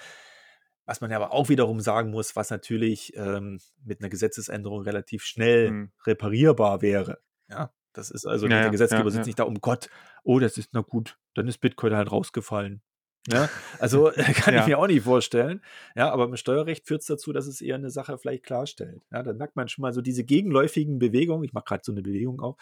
was 0.86 1.00
man 1.00 1.10
ja 1.10 1.16
aber 1.16 1.32
auch 1.32 1.48
wiederum 1.48 1.80
sagen 1.80 2.10
muss, 2.10 2.36
was 2.36 2.50
natürlich 2.50 3.16
ähm, 3.16 3.58
mit 3.82 4.00
einer 4.00 4.10
Gesetzesänderung 4.10 4.82
relativ 4.82 5.24
schnell 5.24 5.70
mhm. 5.70 5.92
reparierbar 6.06 6.82
wäre. 6.82 7.18
Ja, 7.48 7.72
das 7.92 8.10
ist 8.10 8.26
also, 8.26 8.46
ja, 8.46 8.62
der 8.62 8.70
Gesetzgeber 8.70 9.04
ja, 9.04 9.10
sitzt 9.10 9.26
nicht 9.26 9.38
da, 9.38 9.44
um 9.44 9.60
Gott, 9.60 9.88
oh, 10.22 10.38
das 10.38 10.56
ist, 10.56 10.70
na 10.72 10.82
gut, 10.82 11.18
dann 11.34 11.48
ist 11.48 11.58
Bitcoin 11.58 11.94
halt 11.94 12.12
rausgefallen. 12.12 12.82
Ja, 13.26 13.50
also 13.78 14.10
kann 14.34 14.56
ich 14.56 14.66
mir 14.66 14.78
auch 14.78 14.86
nicht 14.86 15.02
vorstellen. 15.04 15.62
Ja, 15.96 16.10
aber 16.12 16.24
im 16.24 16.36
Steuerrecht 16.36 16.86
führt 16.86 17.00
es 17.00 17.06
dazu, 17.06 17.32
dass 17.32 17.46
es 17.46 17.62
eher 17.62 17.76
eine 17.76 17.90
Sache 17.90 18.18
vielleicht 18.18 18.44
klarstellt. 18.44 19.02
Ja, 19.10 19.22
dann 19.22 19.38
merkt 19.38 19.56
man 19.56 19.68
schon 19.68 19.82
mal 19.82 19.94
so 19.94 20.02
diese 20.02 20.24
gegenläufigen 20.24 20.98
Bewegungen, 20.98 21.42
ich 21.44 21.54
mache 21.54 21.64
gerade 21.64 21.82
so 21.84 21.92
eine 21.92 22.02
Bewegung 22.02 22.40
auch, 22.42 22.58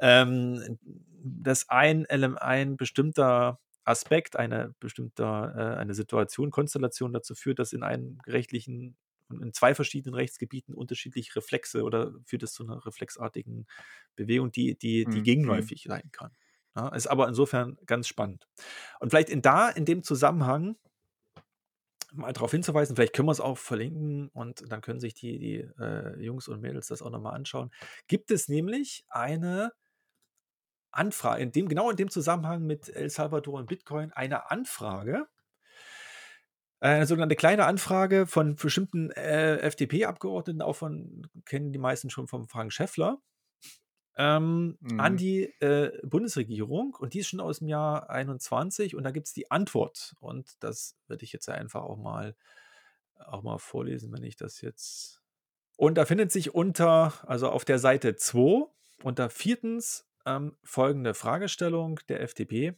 ähm, 0.00 0.78
dass 1.24 1.68
ein, 1.70 2.04
ein 2.06 2.76
bestimmter 2.76 3.60
Aspekt, 3.84 4.36
eine 4.36 4.74
bestimmte, 4.80 5.22
äh, 5.24 5.78
eine 5.80 5.94
Situation, 5.94 6.50
Konstellation 6.50 7.12
dazu 7.12 7.34
führt, 7.34 7.58
dass 7.58 7.72
in 7.72 7.82
einem 7.82 8.18
rechtlichen, 8.26 8.96
in 9.30 9.52
zwei 9.54 9.74
verschiedenen 9.74 10.14
Rechtsgebieten 10.14 10.74
unterschiedliche 10.74 11.34
Reflexe 11.36 11.82
oder 11.84 12.12
führt 12.26 12.42
es 12.42 12.52
zu 12.52 12.64
einer 12.64 12.84
reflexartigen 12.86 13.66
Bewegung, 14.14 14.52
die, 14.52 14.76
die, 14.78 15.08
die 15.08 15.22
Mhm. 15.22 15.22
gegenläufig 15.22 15.84
sein 15.88 16.10
kann. 16.12 16.32
Ja, 16.74 16.88
ist 16.88 17.06
aber 17.06 17.28
insofern 17.28 17.76
ganz 17.86 18.08
spannend. 18.08 18.48
Und 19.00 19.10
vielleicht 19.10 19.28
in 19.30 19.42
da, 19.42 19.68
in 19.68 19.84
dem 19.84 20.02
Zusammenhang, 20.02 20.76
mal 22.12 22.32
darauf 22.32 22.50
hinzuweisen, 22.50 22.96
vielleicht 22.96 23.14
können 23.14 23.28
wir 23.28 23.32
es 23.32 23.40
auch 23.40 23.58
verlinken 23.58 24.28
und 24.28 24.70
dann 24.70 24.80
können 24.80 25.00
sich 25.00 25.14
die, 25.14 25.38
die 25.38 25.56
äh, 25.78 26.18
Jungs 26.20 26.48
und 26.48 26.60
Mädels 26.60 26.88
das 26.88 27.02
auch 27.02 27.10
nochmal 27.10 27.34
anschauen. 27.34 27.70
Gibt 28.06 28.30
es 28.30 28.48
nämlich 28.48 29.04
eine 29.08 29.72
Anfrage, 30.90 31.42
in 31.42 31.52
dem, 31.52 31.68
genau 31.68 31.90
in 31.90 31.96
dem 31.96 32.10
Zusammenhang 32.10 32.64
mit 32.64 32.88
El 32.88 33.08
Salvador 33.10 33.54
und 33.54 33.66
Bitcoin, 33.66 34.12
eine 34.12 34.50
Anfrage, 34.50 35.26
eine 36.80 37.06
sogenannte 37.06 37.36
kleine 37.36 37.64
Anfrage 37.64 38.26
von 38.26 38.56
bestimmten 38.56 39.10
äh, 39.12 39.58
FDP-Abgeordneten, 39.58 40.62
auch 40.62 40.76
von, 40.76 41.26
kennen 41.44 41.72
die 41.72 41.78
meisten 41.78 42.10
schon 42.10 42.26
vom 42.26 42.48
Frank 42.48 42.72
Schäffler, 42.72 43.18
ähm, 44.16 44.78
an 44.98 45.14
Mhm. 45.14 45.16
die 45.16 45.44
äh, 45.60 45.98
Bundesregierung 46.06 46.94
und 46.94 47.14
die 47.14 47.20
ist 47.20 47.28
schon 47.28 47.40
aus 47.40 47.60
dem 47.60 47.68
Jahr 47.68 48.10
21 48.10 48.94
und 48.94 49.04
da 49.04 49.10
gibt 49.10 49.26
es 49.26 49.32
die 49.32 49.50
Antwort 49.50 50.14
und 50.20 50.62
das 50.62 50.96
werde 51.08 51.24
ich 51.24 51.32
jetzt 51.32 51.48
einfach 51.48 51.82
auch 51.82 51.96
mal, 51.96 52.36
auch 53.18 53.42
mal 53.42 53.58
vorlesen, 53.58 54.12
wenn 54.12 54.22
ich 54.24 54.36
das 54.36 54.60
jetzt. 54.60 55.22
Und 55.76 55.96
da 55.96 56.04
findet 56.04 56.30
sich 56.30 56.54
unter, 56.54 57.14
also 57.26 57.48
auf 57.48 57.64
der 57.64 57.78
Seite 57.78 58.16
2, 58.16 58.66
unter 59.02 59.30
viertens 59.30 60.06
ähm, 60.26 60.56
folgende 60.62 61.14
Fragestellung 61.14 61.98
der 62.08 62.20
FDP. 62.20 62.74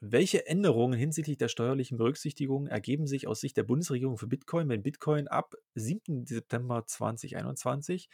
Welche 0.00 0.46
Änderungen 0.46 0.98
hinsichtlich 0.98 1.38
der 1.38 1.46
steuerlichen 1.46 1.96
Berücksichtigung 1.96 2.66
ergeben 2.66 3.06
sich 3.06 3.28
aus 3.28 3.40
Sicht 3.40 3.56
der 3.56 3.62
Bundesregierung 3.62 4.18
für 4.18 4.26
Bitcoin, 4.26 4.68
wenn 4.68 4.82
Bitcoin 4.82 5.28
ab 5.28 5.54
7. 5.74 6.26
September 6.26 6.84
2021 6.84 8.08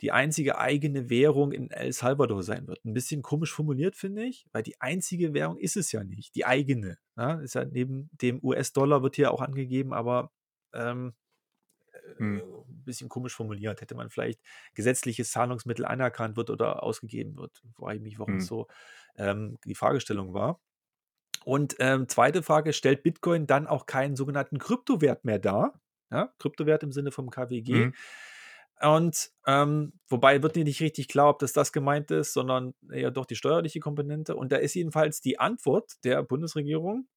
die 0.00 0.12
einzige 0.12 0.58
eigene 0.58 1.08
Währung 1.10 1.52
in 1.52 1.70
El 1.70 1.92
Salvador 1.92 2.42
sein 2.42 2.66
wird? 2.66 2.84
Ein 2.84 2.94
bisschen 2.94 3.22
komisch 3.22 3.52
formuliert, 3.52 3.96
finde 3.96 4.24
ich, 4.24 4.46
weil 4.52 4.62
die 4.62 4.80
einzige 4.80 5.34
Währung 5.34 5.58
ist 5.58 5.76
es 5.76 5.92
ja 5.92 6.04
nicht, 6.04 6.34
die 6.34 6.44
eigene. 6.46 6.98
Ja, 7.16 7.34
ist 7.40 7.54
ja 7.54 7.64
neben 7.64 8.10
dem 8.12 8.40
US-Dollar 8.42 9.02
wird 9.02 9.16
hier 9.16 9.32
auch 9.32 9.40
angegeben, 9.40 9.92
aber 9.94 10.32
ähm, 10.74 11.14
Hm. 12.18 12.38
ein 12.68 12.84
bisschen 12.84 13.08
komisch 13.08 13.34
formuliert. 13.34 13.80
Hätte 13.80 13.94
man 13.94 14.10
vielleicht 14.10 14.40
gesetzliches 14.74 15.30
Zahlungsmittel 15.30 15.84
anerkannt 15.84 16.36
wird 16.36 16.50
oder 16.50 16.82
ausgegeben 16.82 17.36
wird. 17.36 17.62
Frage 17.74 17.96
ich 17.96 18.02
mich, 18.02 18.18
warum 18.18 18.36
Hm. 18.36 18.36
es 18.36 18.46
so 18.46 18.68
ähm, 19.16 19.58
die 19.64 19.74
Fragestellung 19.74 20.34
war. 20.34 20.60
Und 21.44 21.76
ähm, 21.80 22.08
zweite 22.08 22.42
Frage, 22.42 22.72
stellt 22.72 23.02
Bitcoin 23.02 23.46
dann 23.46 23.66
auch 23.66 23.86
keinen 23.86 24.16
sogenannten 24.16 24.58
Kryptowert 24.58 25.24
mehr 25.24 25.38
dar? 25.38 25.80
Ja, 26.10 26.32
Kryptowert 26.38 26.82
im 26.82 26.92
Sinne 26.92 27.12
vom 27.12 27.30
KWG. 27.30 27.86
Mhm. 27.86 27.92
Und 28.80 29.30
ähm, 29.46 29.94
wobei 30.08 30.42
wird 30.42 30.56
nicht 30.56 30.80
richtig 30.80 31.08
klar, 31.08 31.30
ob 31.30 31.38
das 31.38 31.52
das 31.52 31.72
gemeint 31.72 32.10
ist, 32.10 32.32
sondern 32.34 32.74
eher 32.92 33.10
doch 33.10 33.24
die 33.24 33.36
steuerliche 33.36 33.80
Komponente. 33.80 34.36
Und 34.36 34.52
da 34.52 34.56
ist 34.56 34.74
jedenfalls 34.74 35.20
die 35.20 35.38
Antwort 35.38 35.92
der 36.04 36.22
Bundesregierung, 36.22 37.08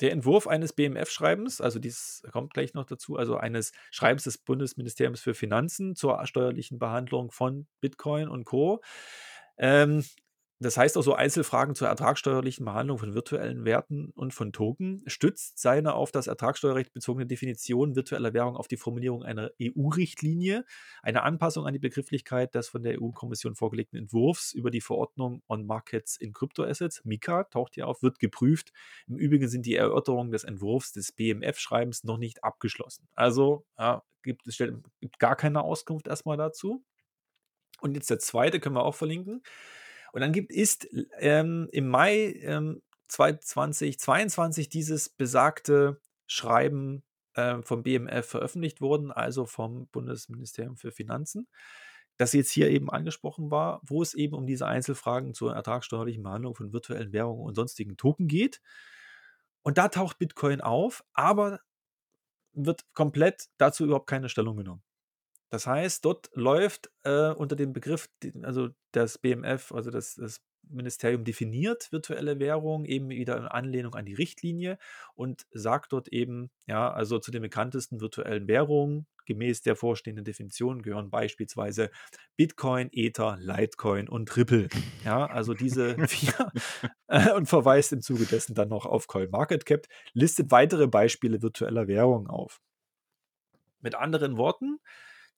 der 0.00 0.12
Entwurf 0.12 0.48
eines 0.48 0.72
BMF-Schreibens, 0.72 1.60
also 1.60 1.78
dies 1.78 2.22
kommt 2.32 2.52
gleich 2.52 2.74
noch 2.74 2.84
dazu, 2.84 3.16
also 3.16 3.36
eines 3.36 3.72
Schreibens 3.90 4.24
des 4.24 4.36
Bundesministeriums 4.36 5.20
für 5.20 5.32
Finanzen 5.32 5.94
zur 5.94 6.26
steuerlichen 6.26 6.78
Behandlung 6.78 7.30
von 7.30 7.68
Bitcoin 7.80 8.28
und 8.28 8.44
Co. 8.44 8.80
Ähm, 9.58 10.04
das 10.62 10.76
heißt 10.76 10.96
auch 10.96 11.02
so 11.02 11.14
Einzelfragen 11.14 11.74
zur 11.74 11.88
ertragssteuerlichen 11.88 12.64
Behandlung 12.64 12.98
von 12.98 13.14
virtuellen 13.14 13.64
Werten 13.64 14.10
und 14.14 14.32
von 14.32 14.52
Token, 14.52 15.02
stützt 15.06 15.58
seine 15.58 15.94
auf 15.94 16.12
das 16.12 16.26
Ertragssteuerrecht 16.26 16.92
bezogene 16.92 17.26
Definition 17.26 17.96
virtueller 17.96 18.32
Währung 18.32 18.56
auf 18.56 18.68
die 18.68 18.76
Formulierung 18.76 19.22
einer 19.22 19.50
EU-Richtlinie, 19.60 20.64
eine 21.02 21.22
Anpassung 21.22 21.66
an 21.66 21.72
die 21.72 21.78
Begrifflichkeit 21.78 22.54
des 22.54 22.68
von 22.68 22.82
der 22.82 23.00
EU-Kommission 23.00 23.54
vorgelegten 23.54 23.98
Entwurfs 23.98 24.52
über 24.52 24.70
die 24.70 24.80
Verordnung 24.80 25.42
on 25.48 25.66
Markets 25.66 26.16
in 26.16 26.32
Crypto-Assets, 26.32 27.04
MiCA, 27.04 27.44
taucht 27.44 27.74
hier 27.74 27.86
auf, 27.88 28.02
wird 28.02 28.18
geprüft. 28.18 28.72
Im 29.06 29.16
Übrigen 29.16 29.48
sind 29.48 29.66
die 29.66 29.74
Erörterungen 29.74 30.32
des 30.32 30.44
Entwurfs 30.44 30.92
des 30.92 31.12
BMF-Schreibens 31.12 32.04
noch 32.04 32.18
nicht 32.18 32.44
abgeschlossen. 32.44 33.08
Also 33.14 33.66
ja, 33.78 34.02
gibt 34.22 34.46
es 34.46 34.56
gibt 34.56 35.18
gar 35.18 35.36
keine 35.36 35.62
Auskunft 35.62 36.06
erstmal 36.06 36.36
dazu. 36.36 36.84
Und 37.80 37.94
jetzt 37.94 38.10
der 38.10 38.20
zweite 38.20 38.60
können 38.60 38.76
wir 38.76 38.84
auch 38.84 38.94
verlinken. 38.94 39.42
Und 40.12 40.20
dann 40.20 40.32
gibt 40.32 40.52
ist 40.52 40.88
ähm, 41.18 41.68
im 41.72 41.88
Mai 41.88 42.34
ähm, 42.42 42.82
2022 43.08 44.68
dieses 44.68 45.08
besagte 45.08 46.00
Schreiben 46.26 47.02
ähm, 47.34 47.62
vom 47.62 47.82
BMF 47.82 48.26
veröffentlicht 48.26 48.80
worden, 48.80 49.10
also 49.10 49.46
vom 49.46 49.88
Bundesministerium 49.88 50.76
für 50.76 50.92
Finanzen, 50.92 51.48
das 52.18 52.32
jetzt 52.34 52.50
hier 52.50 52.70
eben 52.70 52.90
angesprochen 52.90 53.50
war, 53.50 53.80
wo 53.84 54.02
es 54.02 54.14
eben 54.14 54.34
um 54.34 54.46
diese 54.46 54.66
Einzelfragen 54.66 55.34
zur 55.34 55.54
ertragssteuerlichen 55.54 56.22
Behandlung 56.22 56.54
von 56.54 56.72
virtuellen 56.72 57.12
Währungen 57.12 57.44
und 57.44 57.54
sonstigen 57.54 57.96
Token 57.96 58.28
geht. 58.28 58.60
Und 59.62 59.78
da 59.78 59.88
taucht 59.88 60.18
Bitcoin 60.18 60.60
auf, 60.60 61.04
aber 61.14 61.60
wird 62.52 62.84
komplett 62.92 63.48
dazu 63.56 63.84
überhaupt 63.84 64.08
keine 64.08 64.28
Stellung 64.28 64.56
genommen. 64.56 64.82
Das 65.52 65.66
heißt, 65.66 66.06
dort 66.06 66.30
läuft 66.32 66.90
äh, 67.04 67.28
unter 67.28 67.56
dem 67.56 67.74
Begriff, 67.74 68.08
also 68.42 68.70
das 68.92 69.18
BMF, 69.18 69.70
also 69.72 69.90
das, 69.90 70.14
das 70.14 70.40
Ministerium 70.62 71.24
definiert 71.24 71.92
virtuelle 71.92 72.38
Währung 72.40 72.86
eben 72.86 73.10
wieder 73.10 73.36
in 73.36 73.44
Anlehnung 73.44 73.94
an 73.94 74.06
die 74.06 74.14
Richtlinie 74.14 74.78
und 75.14 75.42
sagt 75.50 75.92
dort 75.92 76.08
eben, 76.08 76.50
ja, 76.66 76.90
also 76.90 77.18
zu 77.18 77.30
den 77.30 77.42
bekanntesten 77.42 78.00
virtuellen 78.00 78.48
Währungen 78.48 79.06
gemäß 79.26 79.60
der 79.60 79.76
vorstehenden 79.76 80.24
Definition 80.24 80.80
gehören 80.80 81.10
beispielsweise 81.10 81.90
Bitcoin, 82.38 82.88
Ether, 82.90 83.36
Litecoin 83.38 84.08
und 84.08 84.34
Ripple. 84.34 84.70
Ja, 85.04 85.26
also 85.30 85.52
diese 85.52 85.98
vier 86.08 86.50
äh, 87.08 87.30
und 87.32 87.44
verweist 87.44 87.92
im 87.92 88.00
Zuge 88.00 88.24
dessen 88.24 88.54
dann 88.54 88.70
noch 88.70 88.86
auf 88.86 89.06
CoinMarketCap, 89.06 89.86
listet 90.14 90.50
weitere 90.50 90.86
Beispiele 90.86 91.42
virtueller 91.42 91.88
Währungen 91.88 92.28
auf. 92.28 92.62
Mit 93.82 93.94
anderen 93.96 94.38
Worten, 94.38 94.78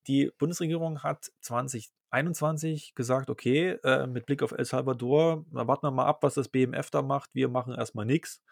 die 0.07 0.31
Bundesregierung 0.39 1.03
hat 1.03 1.33
2021 1.41 2.95
gesagt, 2.95 3.31
okay, 3.31 3.79
äh, 3.83 4.07
mit 4.07 4.27
Blick 4.27 4.43
auf 4.43 4.53
El 4.53 4.65
Salvador, 4.65 5.45
warten 5.51 5.87
wir 5.87 5.91
mal 5.91 6.07
ab, 6.07 6.23
was 6.23 6.35
das 6.35 6.49
BMF 6.49 6.91
da 6.91 7.03
macht. 7.03 7.31
Wir 7.35 7.49
machen 7.49 7.75
erstmal 7.75 8.07
nichts. 8.07 8.43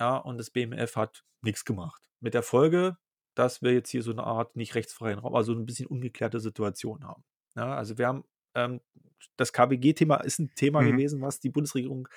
Ja, 0.00 0.16
und 0.16 0.38
das 0.38 0.50
BMF 0.50 0.96
hat 0.96 1.24
nichts 1.42 1.64
gemacht. 1.64 2.10
Mit 2.20 2.34
der 2.34 2.42
Folge, 2.42 2.96
dass 3.34 3.62
wir 3.62 3.72
jetzt 3.72 3.90
hier 3.90 4.02
so 4.02 4.10
eine 4.10 4.24
Art 4.24 4.56
nicht 4.56 4.74
rechtsfreien 4.74 5.18
Raum, 5.18 5.34
also 5.34 5.52
ein 5.52 5.66
bisschen 5.66 5.86
ungeklärte 5.86 6.40
Situation 6.40 7.04
haben. 7.04 7.24
Ja, 7.54 7.74
also 7.74 7.98
wir 7.98 8.06
haben 8.06 8.24
ähm, 8.54 8.80
das 9.36 9.52
KBG-Thema 9.52 10.16
ist 10.16 10.38
ein 10.38 10.54
Thema 10.54 10.82
Mhm. 10.82 10.92
gewesen, 10.92 11.20
was 11.22 11.40
die 11.40 11.50
Bundesregierung 11.50 12.08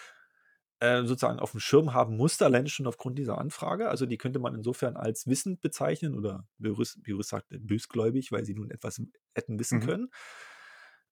äh, 0.80 1.04
sozusagen 1.04 1.40
auf 1.40 1.52
dem 1.52 1.60
Schirm 1.60 1.94
haben 1.94 2.16
musste, 2.18 2.46
allein 2.46 2.68
schon 2.68 2.88
aufgrund 2.88 3.18
dieser 3.20 3.38
Anfrage. 3.38 3.90
Also 3.90 4.06
die 4.06 4.18
könnte 4.18 4.40
man 4.40 4.56
insofern 4.56 4.96
als 4.98 5.28
wissend 5.28 5.62
bezeichnen 5.62 6.16
oder 6.16 6.48
wie 6.58 6.70
Jurist 6.70 7.30
sagt, 7.30 7.48
bösgläubig, 7.50 8.32
weil 8.32 8.46
sie 8.46 8.56
nun 8.56 8.72
etwas 8.72 9.02
hätten 9.36 9.60
wissen 9.60 9.80
Mhm. 9.80 9.86
können. 9.86 10.10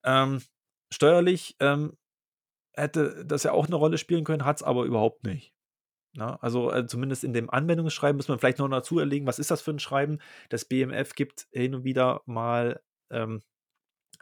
Ähm, 0.04 0.42
steuerlich 0.94 1.56
ähm, 1.60 1.98
hätte 2.76 3.26
das 3.26 3.44
ja 3.44 3.52
auch 3.54 3.68
eine 3.68 3.76
Rolle 3.78 3.98
spielen 3.98 4.24
können, 4.24 4.46
hat 4.46 4.58
es 4.58 4.64
aber 4.64 4.86
überhaupt 4.86 5.26
nicht. 5.26 5.54
Na, 6.14 6.38
also 6.38 6.72
äh, 6.72 6.88
zumindest 6.88 7.24
in 7.24 7.34
dem 7.34 7.50
Anwendungsschreiben 7.50 8.18
muss 8.18 8.28
man 8.30 8.40
vielleicht 8.40 8.60
noch 8.60 8.70
dazu 8.70 9.00
erlegen, 9.00 9.28
was 9.28 9.40
ist 9.40 9.52
das 9.52 9.62
für 9.62 9.72
ein 9.72 9.80
Schreiben? 9.80 10.20
Das 10.50 10.66
BMF 10.66 11.16
gibt 11.16 11.48
hin 11.52 11.76
und 11.76 11.84
wieder 11.86 12.22
mal 12.26 12.82
ähm, 13.12 13.44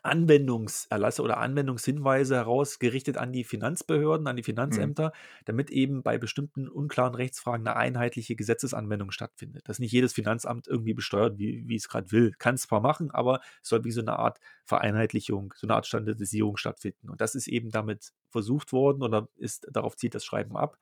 Anwendungserlasse 0.05 1.21
oder 1.23 1.37
Anwendungshinweise 1.37 2.35
heraus, 2.35 2.79
gerichtet 2.79 3.17
an 3.17 3.33
die 3.33 3.43
Finanzbehörden, 3.43 4.27
an 4.27 4.35
die 4.37 4.43
Mhm. 4.69 4.91
Finanzämter, 4.91 5.11
damit 5.45 5.71
eben 5.71 6.03
bei 6.03 6.17
bestimmten 6.17 6.67
unklaren 6.69 7.15
Rechtsfragen 7.15 7.67
eine 7.67 7.75
einheitliche 7.75 8.35
Gesetzesanwendung 8.35 9.11
stattfindet. 9.11 9.67
Dass 9.67 9.79
nicht 9.79 9.91
jedes 9.91 10.13
Finanzamt 10.13 10.67
irgendwie 10.67 10.93
besteuert, 10.93 11.37
wie, 11.37 11.67
wie 11.67 11.75
es 11.75 11.89
gerade 11.89 12.11
will. 12.11 12.31
Kann 12.37 12.55
es 12.55 12.63
zwar 12.63 12.81
machen, 12.81 13.11
aber 13.11 13.41
es 13.61 13.69
soll 13.69 13.83
wie 13.83 13.91
so 13.91 14.01
eine 14.01 14.17
Art 14.19 14.39
Vereinheitlichung, 14.63 15.53
so 15.57 15.67
eine 15.67 15.75
Art 15.75 15.87
Standardisierung 15.87 16.57
stattfinden. 16.57 17.09
Und 17.09 17.21
das 17.21 17.35
ist 17.35 17.47
eben 17.47 17.71
damit 17.71 18.11
versucht 18.29 18.71
worden 18.73 19.01
oder 19.03 19.27
ist, 19.35 19.67
darauf 19.71 19.95
zielt 19.97 20.15
das 20.15 20.25
Schreiben 20.25 20.55
ab. 20.57 20.77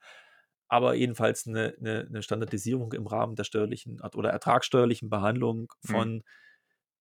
Aber 0.68 0.94
jedenfalls 0.94 1.46
eine, 1.46 1.74
eine, 1.78 2.06
eine 2.08 2.22
Standardisierung 2.22 2.92
im 2.94 3.06
Rahmen 3.06 3.36
der 3.36 3.44
steuerlichen 3.44 4.00
oder 4.00 4.30
ertragssteuerlichen 4.30 5.10
Behandlung 5.10 5.72
Mhm. 5.88 6.10
von 6.10 6.22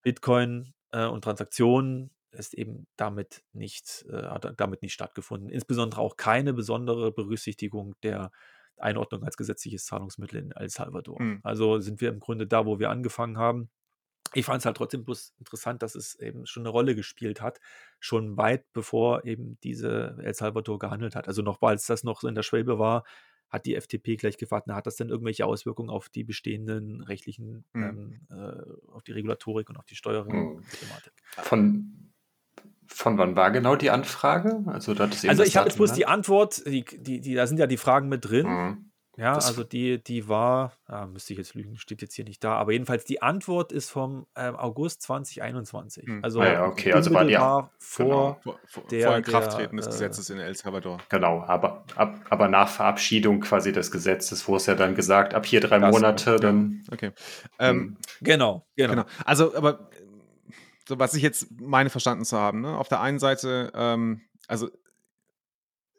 Bitcoin 0.02 0.74
äh, 0.94 1.08
und 1.08 1.24
Transaktionen 1.24 2.12
ist 2.32 2.54
eben 2.54 2.88
damit 2.96 3.44
nicht, 3.52 4.06
äh, 4.10 4.24
hat 4.24 4.54
damit 4.58 4.82
nicht 4.82 4.94
stattgefunden. 4.94 5.50
Insbesondere 5.50 6.02
auch 6.02 6.16
keine 6.16 6.54
besondere 6.54 7.12
Berücksichtigung 7.12 7.96
der 8.04 8.32
Einordnung 8.78 9.24
als 9.24 9.38
gesetzliches 9.38 9.86
Zahlungsmittel 9.86 10.40
in 10.40 10.52
El 10.52 10.70
Salvador. 10.70 11.22
Mhm. 11.22 11.42
Also 11.44 11.80
sind 11.80 12.02
wir 12.02 12.10
im 12.10 12.20
Grunde 12.20 12.48
da, 12.48 12.66
wo 12.66 12.80
wir 12.80 12.90
angefangen 12.90 13.38
haben. 13.38 13.70
Ich 14.36 14.46
fand 14.46 14.60
es 14.60 14.66
halt 14.66 14.78
trotzdem 14.78 15.04
bloß 15.04 15.36
interessant, 15.38 15.84
dass 15.84 15.94
es 15.94 16.16
eben 16.16 16.48
schon 16.48 16.64
eine 16.64 16.70
Rolle 16.70 16.96
gespielt 16.96 17.40
hat, 17.40 17.60
schon 18.00 18.36
weit 18.36 18.66
bevor 18.74 19.26
eben 19.26 19.60
diese 19.62 20.18
El 20.20 20.34
Salvador 20.34 20.80
gehandelt 20.80 21.16
hat. 21.16 21.28
Also 21.28 21.44
noch, 21.44 21.62
als 21.62 21.86
das 21.86 22.04
noch 22.04 22.22
so 22.22 22.28
in 22.28 22.34
der 22.34 22.42
Schwebe 22.42 22.80
war, 22.80 23.04
hat 23.54 23.66
die 23.68 23.76
FDP 23.76 24.16
gleich 24.18 24.38
gefragt, 24.38 24.66
na, 24.68 24.76
hat 24.76 24.88
das 24.88 24.96
denn 24.96 25.10
irgendwelche 25.10 25.46
Auswirkungen 25.46 25.90
auf 25.92 26.10
die 26.10 26.24
bestehenden 26.24 27.02
rechtlichen, 27.02 27.64
Mhm. 27.74 27.84
ähm, 27.84 28.28
äh, 28.32 28.92
auf 28.92 29.04
die 29.04 29.12
Regulatorik 29.12 29.70
und 29.70 29.78
auf 29.78 29.86
die 29.86 29.96
Steuerthematik? 29.96 31.14
Von, 31.44 32.12
von 32.88 33.18
wann 33.20 33.36
war 33.36 33.52
genau 33.52 33.76
die 33.76 33.92
Anfrage? 33.92 34.64
Also, 34.66 34.94
Also 34.94 35.44
ich 35.44 35.56
habe 35.56 35.70
jetzt 35.70 35.78
bloß 35.78 35.94
die 35.94 36.02
genannt? 36.02 36.18
Antwort, 36.18 36.66
die, 36.66 36.84
die, 36.84 37.22
die, 37.22 37.36
da 37.36 37.46
sind 37.48 37.60
ja 37.60 37.68
die 37.68 37.78
Fragen 37.78 38.10
mit 38.10 38.26
drin. 38.26 38.48
Mhm. 38.48 38.90
Ja, 39.16 39.36
Das- 39.36 39.46
also 39.46 39.64
die, 39.64 40.04
die 40.04 40.28
war, 40.28 40.74
ah, 40.88 41.06
müsste 41.06 41.34
ich 41.34 41.38
jetzt 41.40 41.54
lügen, 41.54 41.78
steht 41.78 42.02
jetzt 42.02 42.16
hier 42.16 42.26
nicht 42.26 42.44
da, 42.44 42.56
aber 42.56 42.72
jedenfalls 42.72 43.06
die 43.06 43.22
Antwort 43.22 43.72
ist 43.72 43.92
vom 43.92 44.26
ähm, 44.36 44.56
August 44.56 45.04
2021. 45.04 46.08
Hm. 46.08 46.24
Also, 46.24 46.40
Ah 46.42 46.48
ja, 46.52 46.66
okay, 46.66 46.94
also 46.94 47.14
war 47.14 47.22
die- 47.24 47.36
unmittelbar 47.36 47.70
vor, 47.78 48.40
genau. 48.44 48.58
Vor, 48.66 48.84
Der- 48.90 49.08
vor 49.10 49.18
Inkrafttreten 49.18 49.78
der, 49.78 49.86
des 49.86 49.88
äh, 49.88 49.92
Gesetzes 50.00 50.30
in 50.32 50.40
El 50.40 50.56
Salvador. 50.56 50.98
Genau, 51.10 51.44
aber, 51.44 51.84
ab, 51.96 52.22
aber 52.32 52.48
nach 52.48 52.68
Verabschiedung 52.70 53.40
quasi 53.42 53.72
des 53.72 53.92
Gesetzes, 53.92 54.48
wo 54.48 54.56
es 54.56 54.66
ja 54.66 54.74
dann 54.74 54.96
gesagt, 54.96 55.36
ab 55.36 55.46
hier 55.46 55.60
drei 55.62 55.78
Das- 55.78 55.92
Monate, 55.92 56.32
ja. 56.32 56.38
dann. 56.38 56.82
Okay. 56.92 57.12
Ähm, 57.60 57.78
Mhm. 57.78 57.98
genau, 58.22 58.66
genau. 58.76 58.94
Genau. 58.94 59.06
Also, 59.26 59.56
aber 59.56 59.90
so 60.88 60.98
was 60.98 61.14
ich 61.14 61.22
jetzt 61.22 61.48
meine 61.62 61.90
verstanden 61.92 62.26
zu 62.26 62.38
haben, 62.38 62.62
ne? 62.62 62.76
auf 62.78 62.90
der 62.90 63.00
einen 63.00 63.20
Seite, 63.20 63.72
ähm, 63.76 64.22
also 64.48 64.70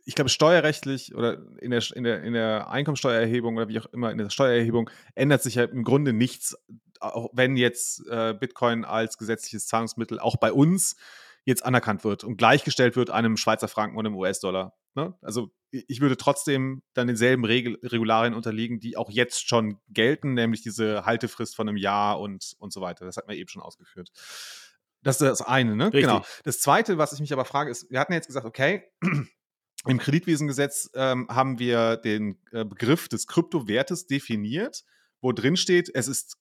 ich 0.05 0.14
glaube, 0.14 0.28
steuerrechtlich 0.28 1.14
oder 1.14 1.39
in 1.60 1.70
der, 1.70 1.82
in, 1.94 2.05
der, 2.05 2.22
in 2.22 2.32
der 2.35 2.70
Einkommensteuererhebung 2.70 3.56
oder 3.56 3.68
wie 3.68 3.81
auch 3.81 3.86
immer 3.86 4.10
in 4.10 4.18
der 4.18 4.31
Steuererhebung 4.31 4.90
ändert 5.14 5.43
sich 5.43 5.55
ja 5.55 5.64
im 5.64 5.82
Grunde 5.82 6.12
nichts, 6.12 6.56
auch 7.01 7.31
wenn 7.32 7.56
jetzt 7.56 8.06
äh, 8.09 8.35
Bitcoin 8.35 8.85
als 8.85 9.18
gesetzliches 9.18 9.66
Zahlungsmittel 9.66 10.18
auch 10.18 10.36
bei 10.36 10.52
uns 10.52 10.97
jetzt 11.44 11.64
anerkannt 11.64 12.05
wird 12.05 12.24
und 12.24 12.36
gleichgestellt 12.36 12.97
wird 12.97 13.10
einem 13.10 13.36
Schweizer 13.36 13.68
Franken 13.68 13.98
und 13.98 14.06
einem 14.06 14.16
US-Dollar. 14.16 14.74
Ne? 14.94 15.14
Also 15.22 15.51
ich 15.70 16.01
würde 16.01 16.16
trotzdem 16.16 16.82
dann 16.94 17.06
denselben 17.06 17.44
Regel 17.44 17.78
Regularien 17.82 18.35
unterliegen, 18.35 18.81
die 18.81 18.97
auch 18.97 19.10
jetzt 19.10 19.48
schon 19.48 19.81
gelten, 19.89 20.35
nämlich 20.35 20.62
diese 20.62 21.05
Haltefrist 21.05 21.56
von 21.56 21.68
einem 21.68 21.76
Jahr 21.76 22.20
und, 22.20 22.55
und 22.59 22.72
so 22.72 22.81
weiter. 22.81 23.05
Das 23.05 23.16
hat 23.16 23.26
man 23.26 23.36
eben 23.36 23.48
schon 23.48 23.62
ausgeführt. 23.62 24.10
Das 25.02 25.20
ist 25.20 25.26
das 25.26 25.43
eine, 25.43 25.76
ne? 25.76 25.86
Richtig. 25.86 26.02
Genau. 26.02 26.24
Das 26.44 26.60
zweite, 26.60 26.97
was 26.97 27.12
ich 27.12 27.20
mich 27.20 27.32
aber 27.32 27.44
frage, 27.44 27.70
ist, 27.70 27.90
wir 27.90 28.01
hatten 28.01 28.14
jetzt 28.14 28.26
gesagt, 28.26 28.47
okay, 28.47 28.85
im 29.86 29.98
Kreditwesengesetz 29.98 30.90
ähm, 30.94 31.27
haben 31.28 31.59
wir 31.59 31.97
den 31.97 32.39
äh, 32.52 32.65
Begriff 32.65 33.09
des 33.09 33.27
Kryptowertes 33.27 34.06
definiert, 34.06 34.85
wo 35.20 35.32
drin 35.32 35.56
steht, 35.56 35.90
es 35.94 36.09
ist, 36.09 36.36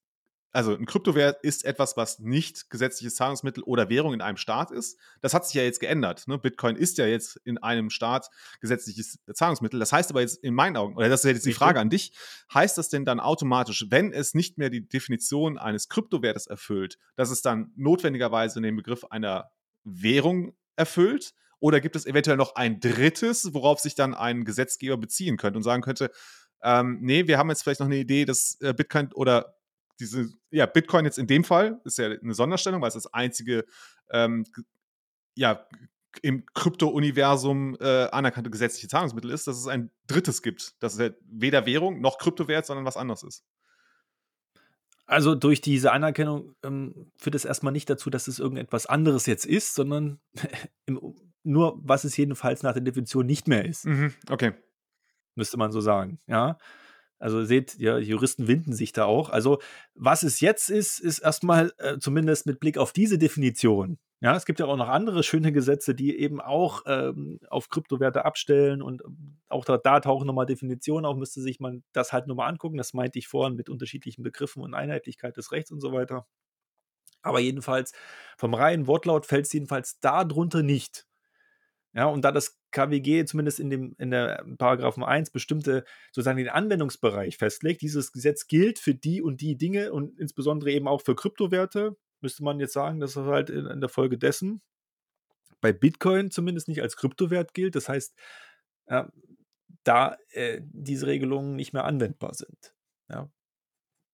also 0.51 0.75
ein 0.75 0.85
Kryptowert 0.85 1.43
ist 1.43 1.65
etwas, 1.65 1.97
was 1.97 2.19
nicht 2.19 2.69
gesetzliches 2.69 3.15
Zahlungsmittel 3.15 3.63
oder 3.63 3.89
Währung 3.89 4.13
in 4.13 4.21
einem 4.21 4.37
Staat 4.37 4.71
ist. 4.71 4.99
Das 5.21 5.33
hat 5.33 5.45
sich 5.45 5.55
ja 5.55 5.63
jetzt 5.63 5.79
geändert. 5.79 6.27
Ne? 6.27 6.37
Bitcoin 6.37 6.75
ist 6.75 6.97
ja 6.99 7.05
jetzt 7.05 7.37
in 7.43 7.57
einem 7.57 7.89
Staat 7.89 8.29
gesetzliches 8.61 9.19
Zahlungsmittel. 9.33 9.79
Das 9.79 9.91
heißt 9.91 10.11
aber 10.11 10.21
jetzt 10.21 10.43
in 10.43 10.53
meinen 10.53 10.77
Augen, 10.77 10.95
oder 10.95 11.09
das 11.09 11.23
ist 11.23 11.31
jetzt 11.31 11.45
die. 11.45 11.53
Frage 11.53 11.79
an 11.79 11.89
dich, 11.89 12.13
heißt 12.53 12.77
das 12.77 12.89
denn 12.89 13.03
dann 13.03 13.19
automatisch, 13.19 13.85
wenn 13.89 14.13
es 14.13 14.33
nicht 14.33 14.57
mehr 14.57 14.69
die 14.69 14.87
Definition 14.87 15.57
eines 15.57 15.89
Kryptowertes 15.89 16.47
erfüllt, 16.47 16.97
dass 17.15 17.31
es 17.31 17.41
dann 17.41 17.71
notwendigerweise 17.75 18.61
den 18.61 18.75
Begriff 18.75 19.05
einer 19.05 19.51
Währung 19.83 20.55
erfüllt? 20.75 21.33
Oder 21.63 21.79
gibt 21.79 21.95
es 21.95 22.05
eventuell 22.05 22.35
noch 22.35 22.55
ein 22.55 22.81
drittes, 22.81 23.53
worauf 23.53 23.79
sich 23.79 23.95
dann 23.95 24.13
ein 24.13 24.43
Gesetzgeber 24.43 24.97
beziehen 24.97 25.37
könnte 25.37 25.55
und 25.55 25.63
sagen 25.63 25.81
könnte, 25.81 26.11
ähm, 26.61 26.97
nee, 26.99 27.25
wir 27.25 27.37
haben 27.37 27.47
jetzt 27.47 27.63
vielleicht 27.63 27.79
noch 27.79 27.87
eine 27.87 27.95
Idee, 27.95 28.25
dass 28.25 28.57
äh, 28.59 28.73
Bitcoin 28.73 29.13
oder 29.13 29.55
diese, 29.97 30.29
ja, 30.51 30.65
Bitcoin 30.65 31.05
jetzt 31.05 31.17
in 31.17 31.25
dem 31.25 31.45
Fall 31.45 31.79
ist 31.85 31.97
ja 31.99 32.07
eine 32.07 32.33
Sonderstellung, 32.33 32.81
weil 32.81 32.89
es 32.89 32.95
das 32.95 33.13
einzige, 33.13 33.63
ähm, 34.11 34.45
ja, 35.35 35.65
im 36.21 36.45
Krypto-Universum 36.53 37.77
äh, 37.79 38.09
anerkannte 38.11 38.49
gesetzliche 38.49 38.89
Zahlungsmittel 38.89 39.31
ist, 39.31 39.47
dass 39.47 39.57
es 39.57 39.67
ein 39.67 39.89
drittes 40.07 40.41
gibt, 40.41 40.83
dass 40.83 40.95
es 40.95 40.99
halt 40.99 41.15
weder 41.21 41.65
Währung 41.65 42.01
noch 42.01 42.17
Kryptowert, 42.17 42.65
sondern 42.65 42.85
was 42.85 42.97
anderes 42.97 43.23
ist. 43.23 43.45
Also 45.05 45.33
durch 45.33 45.61
diese 45.61 45.93
Anerkennung 45.93 46.57
ähm, 46.61 47.09
führt 47.15 47.35
es 47.35 47.45
erstmal 47.45 47.71
nicht 47.71 47.89
dazu, 47.89 48.09
dass 48.09 48.27
es 48.27 48.39
irgendetwas 48.39 48.85
anderes 48.85 49.27
jetzt 49.27 49.45
ist, 49.45 49.75
sondern 49.75 50.19
im, 50.85 51.15
nur, 51.43 51.79
was 51.83 52.03
es 52.03 52.15
jedenfalls 52.17 52.63
nach 52.63 52.73
der 52.73 52.81
Definition 52.83 53.25
nicht 53.25 53.47
mehr 53.47 53.65
ist, 53.65 53.85
Mhm, 53.85 54.13
okay. 54.29 54.53
müsste 55.35 55.57
man 55.57 55.71
so 55.71 55.81
sagen. 55.81 56.19
Ja. 56.27 56.57
Also 57.19 57.43
seht, 57.45 57.75
ja, 57.79 57.97
Juristen 57.97 58.47
winden 58.47 58.73
sich 58.73 58.91
da 58.91 59.05
auch. 59.05 59.29
Also, 59.29 59.59
was 59.95 60.23
es 60.23 60.41
jetzt 60.41 60.69
ist, 60.69 60.99
ist 60.99 61.19
erstmal 61.19 61.71
äh, 61.77 61.97
zumindest 61.97 62.45
mit 62.45 62.59
Blick 62.59 62.77
auf 62.77 62.91
diese 62.91 63.17
Definition. 63.17 63.97
Ja, 64.19 64.35
es 64.35 64.45
gibt 64.45 64.59
ja 64.59 64.65
auch 64.65 64.77
noch 64.77 64.87
andere 64.89 65.21
schöne 65.23 65.51
Gesetze, 65.51 65.95
die 65.95 66.17
eben 66.17 66.41
auch 66.41 66.83
ähm, 66.85 67.39
auf 67.49 67.69
Kryptowerte 67.69 68.23
abstellen 68.25 68.81
und 68.81 69.03
auch 69.49 69.65
da, 69.65 69.77
da 69.77 69.99
tauchen 69.99 70.27
nochmal 70.27 70.45
Definitionen 70.45 71.05
auf, 71.05 71.17
müsste 71.17 71.41
sich 71.41 71.59
man 71.59 71.83
das 71.93 72.13
halt 72.13 72.27
nochmal 72.27 72.49
angucken. 72.49 72.77
Das 72.77 72.93
meinte 72.93 73.19
ich 73.19 73.27
vorhin 73.27 73.55
mit 73.55 73.69
unterschiedlichen 73.69 74.23
Begriffen 74.23 74.61
und 74.63 74.73
Einheitlichkeit 74.73 75.35
des 75.37 75.51
Rechts 75.51 75.71
und 75.71 75.81
so 75.81 75.91
weiter. 75.93 76.25
Aber 77.21 77.39
jedenfalls, 77.39 77.93
vom 78.37 78.53
reinen 78.53 78.87
Wortlaut 78.87 79.25
fällt 79.25 79.45
es 79.45 79.53
jedenfalls 79.53 79.99
darunter 79.99 80.61
nicht. 80.63 81.05
Ja, 81.95 82.07
und 82.07 82.23
da 82.23 82.31
das 82.31 82.59
KWG 82.71 83.25
zumindest 83.25 83.59
in 83.59 83.69
dem 83.69 83.95
in 83.99 84.09
der 84.09 84.43
Paragraphen 84.57 85.03
1 85.03 85.29
bestimmte 85.29 85.85
sozusagen 86.11 86.37
den 86.37 86.49
Anwendungsbereich 86.49 87.37
festlegt, 87.37 87.81
dieses 87.81 88.11
Gesetz 88.11 88.47
gilt 88.47 88.79
für 88.79 88.95
die 88.95 89.21
und 89.21 89.41
die 89.41 89.57
Dinge 89.57 89.93
und 89.93 90.17
insbesondere 90.19 90.71
eben 90.71 90.87
auch 90.87 91.01
für 91.01 91.15
Kryptowerte, 91.15 91.95
müsste 92.21 92.43
man 92.43 92.59
jetzt 92.59 92.73
sagen, 92.73 92.99
dass 92.99 93.13
das 93.13 93.25
halt 93.25 93.51
in, 93.51 93.67
in 93.67 93.79
der 93.79 93.89
Folge 93.89 94.17
dessen 94.17 94.61
bei 95.61 95.71
Bitcoin 95.71 96.29
zumindest 96.29 96.67
nicht 96.67 96.81
als 96.81 96.97
Kryptowert 96.97 97.53
gilt. 97.53 97.75
Das 97.75 97.87
heißt, 97.87 98.13
ja, 98.89 99.09
da 99.83 100.17
äh, 100.31 100.61
diese 100.63 101.07
Regelungen 101.07 101.55
nicht 101.55 101.73
mehr 101.73 101.85
anwendbar 101.85 102.33
sind. 102.33 102.75
Ja. 103.09 103.29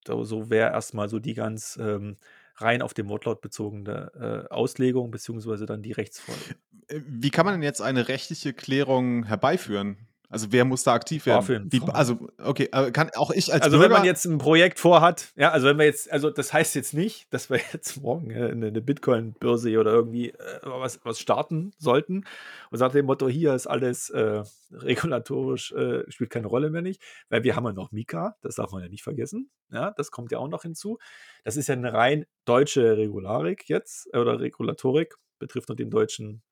So, 0.05 0.23
so 0.23 0.49
wäre 0.49 0.71
erstmal 0.71 1.09
so 1.09 1.19
die 1.19 1.33
ganz 1.33 1.77
ähm, 1.81 2.17
rein 2.61 2.81
auf 2.81 2.93
den 2.93 3.07
Wortlaut 3.09 3.41
bezogene 3.41 4.11
äh, 4.49 4.53
Auslegung, 4.53 5.11
beziehungsweise 5.11 5.65
dann 5.65 5.81
die 5.81 5.91
Rechtsfolge. 5.91 6.55
Äh, 6.87 7.01
Wie 7.05 7.29
kann 7.29 7.45
man 7.45 7.55
denn 7.55 7.63
jetzt 7.63 7.81
eine 7.81 8.07
rechtliche 8.07 8.53
Klärung 8.53 9.23
herbeiführen? 9.25 10.08
Also 10.31 10.51
wer 10.51 10.63
muss 10.63 10.83
da 10.83 10.93
aktiv 10.93 11.25
werden? 11.25 11.43
Fragen. 11.43 11.91
also, 11.91 12.29
okay, 12.37 12.67
kann 12.67 13.09
auch 13.15 13.31
ich 13.31 13.51
als 13.51 13.63
also 13.63 13.77
Bürger... 13.77 13.89
wenn 13.89 13.97
man 13.97 14.05
jetzt 14.05 14.25
ein 14.25 14.37
Projekt 14.37 14.79
vorhat, 14.79 15.33
ja, 15.35 15.49
also 15.49 15.65
wenn 15.65 15.79
wir 15.79 15.85
jetzt, 15.85 16.11
also 16.11 16.29
das 16.29 16.53
heißt 16.53 16.75
jetzt 16.75 16.93
nicht, 16.93 17.33
dass 17.33 17.49
wir 17.49 17.59
jetzt 17.73 17.99
morgen 18.01 18.29
äh, 18.29 18.49
eine, 18.51 18.67
eine 18.67 18.81
Bitcoin-Börse 18.81 19.79
oder 19.79 19.91
irgendwie 19.91 20.29
äh, 20.29 20.59
was, 20.61 20.99
was 21.03 21.19
starten 21.19 21.71
sollten 21.79 22.25
und 22.69 22.77
sagt 22.77 22.93
dem 22.93 23.07
Motto, 23.07 23.27
hier 23.27 23.55
ist 23.55 23.65
alles 23.65 24.11
äh, 24.11 24.43
regulatorisch, 24.71 25.71
äh, 25.71 26.03
spielt 26.11 26.29
keine 26.29 26.47
Rolle 26.47 26.69
mehr 26.69 26.83
nicht, 26.83 27.01
weil 27.29 27.43
wir 27.43 27.55
haben 27.55 27.65
ja 27.65 27.73
noch 27.73 27.91
Mika, 27.91 28.35
das 28.41 28.55
darf 28.55 28.71
man 28.71 28.83
ja 28.83 28.89
nicht 28.89 29.03
vergessen, 29.03 29.49
ja, 29.71 29.91
das 29.97 30.11
kommt 30.11 30.31
ja 30.31 30.37
auch 30.37 30.47
noch 30.47 30.61
hinzu. 30.61 30.99
Das 31.43 31.57
ist 31.57 31.69
ja 31.69 31.73
eine 31.73 31.91
rein 31.91 32.25
deutsche 32.45 32.97
Regularik 32.97 33.67
jetzt, 33.67 34.07
äh, 34.13 34.19
oder 34.19 34.39
Regulatorik, 34.39 35.15
betrifft 35.39 35.69
nur 35.69 35.75
den 35.75 35.89
deutschen 35.89 36.43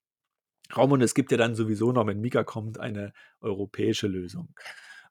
Raum 0.75 0.91
und 0.91 1.01
es 1.01 1.13
gibt 1.13 1.31
ja 1.31 1.37
dann 1.37 1.55
sowieso 1.55 1.91
noch, 1.91 2.07
wenn 2.07 2.19
Mika 2.19 2.43
kommt, 2.43 2.79
eine 2.79 3.13
europäische 3.41 4.07
Lösung. 4.07 4.53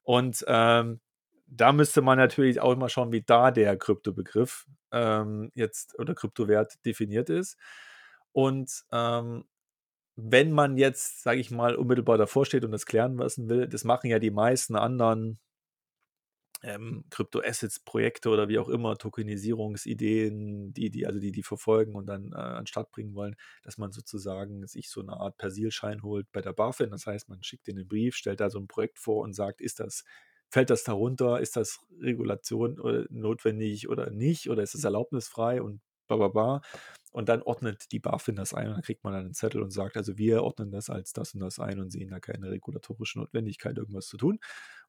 Und 0.03 0.45
ähm, 0.47 1.01
da 1.47 1.73
müsste 1.73 2.03
man 2.03 2.19
natürlich 2.19 2.61
auch 2.61 2.77
mal 2.77 2.89
schauen, 2.89 3.13
wie 3.13 3.23
da 3.23 3.51
der 3.51 3.77
Kryptobegriff 3.77 4.67
ähm, 4.93 5.51
jetzt 5.55 5.99
oder 5.99 6.15
Kryptowert 6.15 6.85
definiert 6.85 7.31
ist. 7.31 7.57
Und 8.33 8.85
ähm, 8.93 9.45
wenn 10.17 10.51
man 10.51 10.77
jetzt, 10.77 11.23
sage 11.23 11.41
ich 11.41 11.51
mal, 11.51 11.77
unmittelbar 11.77 12.19
davor 12.19 12.47
steht 12.47 12.65
und 12.65 12.73
das 12.73 12.87
klären 12.87 13.17
lassen 13.17 13.49
will, 13.49 13.69
das 13.69 13.85
machen 13.85 14.11
ja 14.11 14.19
die 14.19 14.31
meisten 14.31 14.77
anderen 14.77 15.39
ähm, 16.63 17.05
Krypto-Assets-Projekte 17.11 18.29
oder 18.29 18.49
wie 18.49 18.59
auch 18.59 18.69
immer, 18.69 18.97
Tokenisierungsideen, 18.97 20.73
die, 20.73 20.91
die, 20.91 21.07
also 21.07 21.19
die, 21.19 21.33
die 21.33 21.43
verfolgen 21.43 21.95
und 21.95 22.07
dann 22.07 22.33
äh, 22.33 22.37
an 22.37 22.67
Start 22.67 22.91
bringen 22.91 23.15
wollen, 23.15 23.37
dass 23.63 23.79
man 23.79 23.93
sozusagen 23.93 24.67
sich 24.67 24.91
so 24.91 25.01
eine 25.01 25.15
Art 25.15 25.37
Persilschein 25.39 26.03
holt 26.03 26.31
bei 26.33 26.41
der 26.41 26.53
BaFin. 26.53 26.91
Das 26.91 27.07
heißt, 27.07 27.29
man 27.29 27.43
schickt 27.43 27.69
in 27.69 27.77
den 27.77 27.89
Brief, 27.89 28.17
stellt 28.17 28.41
da 28.41 28.51
so 28.51 28.59
ein 28.59 28.69
Projekt 28.69 28.99
vor 28.99 29.23
und 29.23 29.35
sagt, 29.35 29.61
ist 29.61 29.81
das, 29.81 30.05
fällt 30.49 30.71
das 30.71 30.85
darunter, 30.85 31.41
ist 31.41 31.57
das 31.57 31.81
Regulation 32.01 32.81
oder 32.81 33.07
notwendig 33.11 33.89
oder 33.89 34.11
nicht, 34.11 34.49
oder 34.51 34.63
ist 34.63 34.75
es 34.75 34.85
erlaubnisfrei? 34.85 35.63
Und 35.63 35.81
bababa. 36.07 36.63
Und 37.13 37.31
dann 37.31 37.41
ordnet 37.41 37.93
die 37.93 37.99
BaFin 37.99 38.37
das 38.37 38.53
ein 38.53 38.69
und 38.69 38.75
dann 38.75 38.83
kriegt 38.83 39.03
man 39.03 39.15
einen 39.15 39.33
Zettel 39.33 39.63
und 39.63 39.71
sagt, 39.71 39.97
also 39.97 40.19
wir 40.19 40.43
ordnen 40.43 40.71
das 40.71 40.91
als 40.91 41.15
das 41.15 41.33
und 41.33 41.41
das 41.41 41.59
ein 41.59 41.81
und 41.81 41.91
sehen 41.91 42.11
da 42.11 42.21
keine 42.21 42.51
regulatorische 42.51 43.19
Notwendigkeit, 43.19 43.79
irgendwas 43.79 44.09
zu 44.09 44.19
tun. 44.19 44.39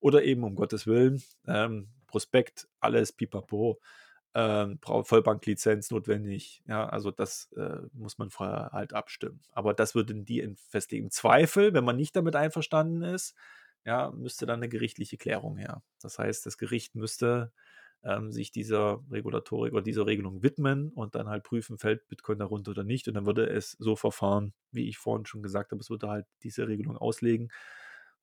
Oder 0.02 0.24
eben, 0.24 0.44
um 0.44 0.56
Gottes 0.56 0.88
Willen, 0.88 1.24
ähm, 1.48 1.88
Prospekt, 2.06 2.68
alles 2.82 3.14
pipapo, 3.14 3.80
ähm, 4.34 4.78
Vollbanklizenz 4.82 5.90
notwendig. 5.90 6.62
Ja, 6.68 6.88
also 6.88 7.12
das 7.12 7.52
äh, 7.54 7.80
muss 7.94 8.18
man 8.18 8.30
vorher 8.30 8.72
halt 8.74 8.94
abstimmen. 8.94 9.42
Aber 9.54 9.74
das 9.74 9.96
würden 9.96 10.26
die 10.26 10.40
in 10.40 10.58
festlegen. 10.58 11.10
Zweifel, 11.12 11.74
wenn 11.74 11.86
man 11.86 11.96
nicht 11.96 12.16
damit 12.16 12.36
einverstanden 12.36 13.04
ist, 13.04 13.36
ja, 13.86 14.12
müsste 14.12 14.46
dann 14.46 14.60
eine 14.60 14.70
gerichtliche 14.70 15.18
Klärung 15.18 15.58
her. 15.58 15.82
Das 16.02 16.20
heißt, 16.20 16.46
das 16.46 16.58
Gericht 16.58 16.94
müsste 16.94 17.54
ähm, 18.04 18.32
sich 18.32 18.52
dieser 18.52 19.04
Regulatorik 19.12 19.74
oder 19.74 19.82
dieser 19.82 20.06
Regelung 20.06 20.44
widmen 20.44 20.92
und 20.92 21.16
dann 21.16 21.28
halt 21.28 21.44
prüfen, 21.44 21.78
fällt 21.78 22.08
Bitcoin 22.08 22.40
darunter 22.40 22.72
oder 22.72 22.84
nicht. 22.84 23.08
Und 23.08 23.16
dann 23.16 23.26
würde 23.26 23.50
es 23.50 23.72
so 23.80 23.96
verfahren, 23.96 24.54
wie 24.72 24.88
ich 24.88 24.98
vorhin 24.98 25.26
schon 25.26 25.44
gesagt 25.44 25.72
habe, 25.72 25.82
es 25.82 25.90
würde 25.90 26.08
halt 26.08 26.26
diese 26.44 26.68
Regelung 26.68 26.98
auslegen 26.98 27.50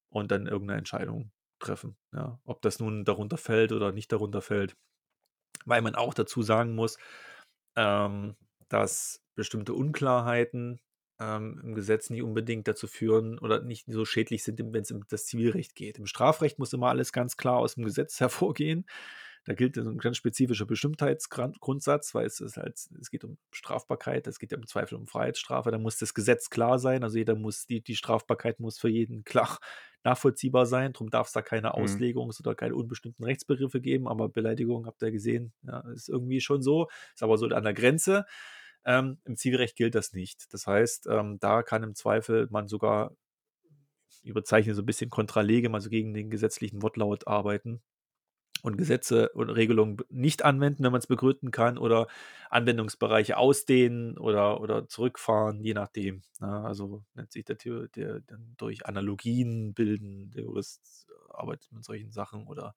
und 0.08 0.30
dann 0.30 0.46
irgendeine 0.46 0.78
Entscheidung 0.78 1.32
treffen. 1.58 1.96
Ja? 2.12 2.40
Ob 2.44 2.62
das 2.62 2.78
nun 2.78 3.04
darunter 3.04 3.36
fällt 3.36 3.72
oder 3.72 3.92
nicht 3.92 4.12
darunter 4.12 4.42
fällt. 4.42 4.76
Weil 5.64 5.82
man 5.82 5.94
auch 5.94 6.14
dazu 6.14 6.42
sagen 6.42 6.74
muss, 6.74 6.98
ähm, 7.76 8.36
dass 8.68 9.22
bestimmte 9.34 9.74
Unklarheiten 9.74 10.80
ähm, 11.20 11.60
im 11.62 11.74
Gesetz 11.74 12.10
nicht 12.10 12.22
unbedingt 12.22 12.68
dazu 12.68 12.86
führen 12.86 13.38
oder 13.38 13.62
nicht 13.62 13.86
so 13.88 14.04
schädlich 14.04 14.42
sind, 14.44 14.58
wenn 14.58 14.82
es 14.82 14.90
um 14.90 15.06
das 15.08 15.26
Zivilrecht 15.26 15.74
geht. 15.74 15.98
Im 15.98 16.06
Strafrecht 16.06 16.58
muss 16.58 16.72
immer 16.72 16.88
alles 16.88 17.12
ganz 17.12 17.36
klar 17.36 17.58
aus 17.58 17.74
dem 17.74 17.84
Gesetz 17.84 18.20
hervorgehen. 18.20 18.86
Da 19.46 19.52
gilt 19.52 19.76
ein 19.76 19.98
ganz 19.98 20.16
spezifischer 20.16 20.64
Bestimmtheitsgrundsatz, 20.64 22.14
weil 22.14 22.24
es, 22.24 22.40
ist 22.40 22.56
halt, 22.56 22.78
es 22.98 23.10
geht 23.10 23.24
um 23.24 23.36
Strafbarkeit, 23.50 24.26
es 24.26 24.38
geht 24.38 24.52
ja 24.52 24.58
im 24.58 24.66
Zweifel 24.66 24.96
um 24.96 25.06
Freiheitsstrafe. 25.06 25.70
Da 25.70 25.78
muss 25.78 25.98
das 25.98 26.14
Gesetz 26.14 26.48
klar 26.48 26.78
sein. 26.78 27.04
Also 27.04 27.18
jeder 27.18 27.34
muss, 27.34 27.66
die, 27.66 27.82
die 27.82 27.94
Strafbarkeit 27.94 28.58
muss 28.58 28.78
für 28.78 28.88
jeden 28.88 29.22
klar 29.24 29.58
nachvollziehbar 30.02 30.64
sein. 30.64 30.94
Darum 30.94 31.10
darf 31.10 31.26
es 31.26 31.34
da 31.34 31.42
keine 31.42 31.68
mhm. 31.68 31.74
Auslegungs- 31.74 32.40
oder 32.40 32.54
keine 32.54 32.74
unbestimmten 32.74 33.22
Rechtsbegriffe 33.22 33.82
geben. 33.82 34.08
Aber 34.08 34.30
Beleidigung, 34.30 34.86
habt 34.86 35.02
ihr 35.02 35.10
gesehen, 35.10 35.52
ja, 35.62 35.80
ist 35.90 36.08
irgendwie 36.08 36.40
schon 36.40 36.62
so. 36.62 36.88
Ist 37.14 37.22
aber 37.22 37.36
so 37.36 37.46
an 37.46 37.64
der 37.64 37.74
Grenze. 37.74 38.24
Ähm, 38.86 39.18
Im 39.24 39.36
Zivilrecht 39.36 39.76
gilt 39.76 39.94
das 39.94 40.14
nicht. 40.14 40.52
Das 40.54 40.66
heißt, 40.66 41.06
ähm, 41.10 41.38
da 41.38 41.62
kann 41.62 41.82
im 41.82 41.94
Zweifel 41.94 42.48
man 42.50 42.66
sogar 42.66 43.14
überzeichne 44.22 44.74
so 44.74 44.80
ein 44.80 44.86
bisschen 44.86 45.10
Kontralegem, 45.10 45.74
also 45.74 45.90
gegen 45.90 46.14
den 46.14 46.30
gesetzlichen 46.30 46.80
Wortlaut 46.80 47.26
arbeiten 47.26 47.82
und 48.64 48.78
Gesetze 48.78 49.28
und 49.34 49.50
Regelungen 49.50 49.98
nicht 50.08 50.42
anwenden, 50.42 50.84
wenn 50.84 50.90
man 50.90 50.98
es 50.98 51.06
begründen 51.06 51.50
kann, 51.50 51.76
oder 51.76 52.06
Anwendungsbereiche 52.48 53.36
ausdehnen 53.36 54.16
oder, 54.16 54.58
oder 54.62 54.88
zurückfahren, 54.88 55.62
je 55.62 55.74
nachdem. 55.74 56.22
Ja, 56.40 56.60
ne? 56.60 56.66
also 56.66 57.04
nennt 57.12 57.30
sich 57.30 57.44
der, 57.44 57.56
der, 57.56 57.88
der 58.20 58.20
durch 58.56 58.86
Analogien 58.86 59.74
bilden, 59.74 60.30
der 60.30 60.44
Jurist 60.44 61.06
arbeitet 61.28 61.72
mit 61.72 61.84
solchen 61.84 62.10
Sachen 62.10 62.46
oder 62.46 62.74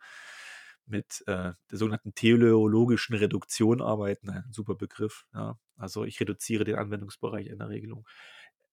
mit 0.86 1.24
äh, 1.26 1.54
der 1.72 1.78
sogenannten 1.78 2.14
teleologischen 2.14 3.16
Reduktion 3.16 3.82
arbeiten, 3.82 4.30
ein 4.30 4.44
super 4.52 4.76
Begriff. 4.76 5.24
Ja. 5.34 5.58
Also 5.78 6.04
ich 6.04 6.20
reduziere 6.20 6.66
den 6.66 6.76
Anwendungsbereich 6.76 7.50
einer 7.50 7.70
Regelung. 7.70 8.06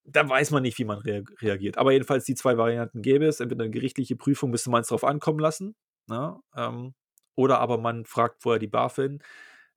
Da 0.03 0.29
weiß 0.29 0.51
man 0.51 0.65
nicht, 0.65 0.79
wie 0.79 0.85
man 0.85 0.99
rea 0.99 1.23
reagiert. 1.41 1.79
Aber 1.79 1.93
jedenfalls 1.93 2.25
die 2.25 2.35
zwei 2.35 2.59
Varianten 2.59 3.03
gäbe 3.03 3.27
es. 3.27 3.39
Entweder 3.39 3.63
eine 3.63 3.71
gerichtliche 3.73 4.17
Prüfung 4.17 4.51
müsste 4.51 4.71
man 4.71 4.83
es 4.83 4.89
darauf 4.89 5.05
ankommen 5.05 5.39
lassen. 5.39 5.77
Na, 6.07 6.41
ne? 6.57 6.63
ähm, 6.63 6.95
oder 7.37 7.61
aber 7.61 7.79
man 7.79 8.05
fragt 8.05 8.43
vorher 8.43 8.59
die 8.59 8.67
BaFin. 8.67 9.23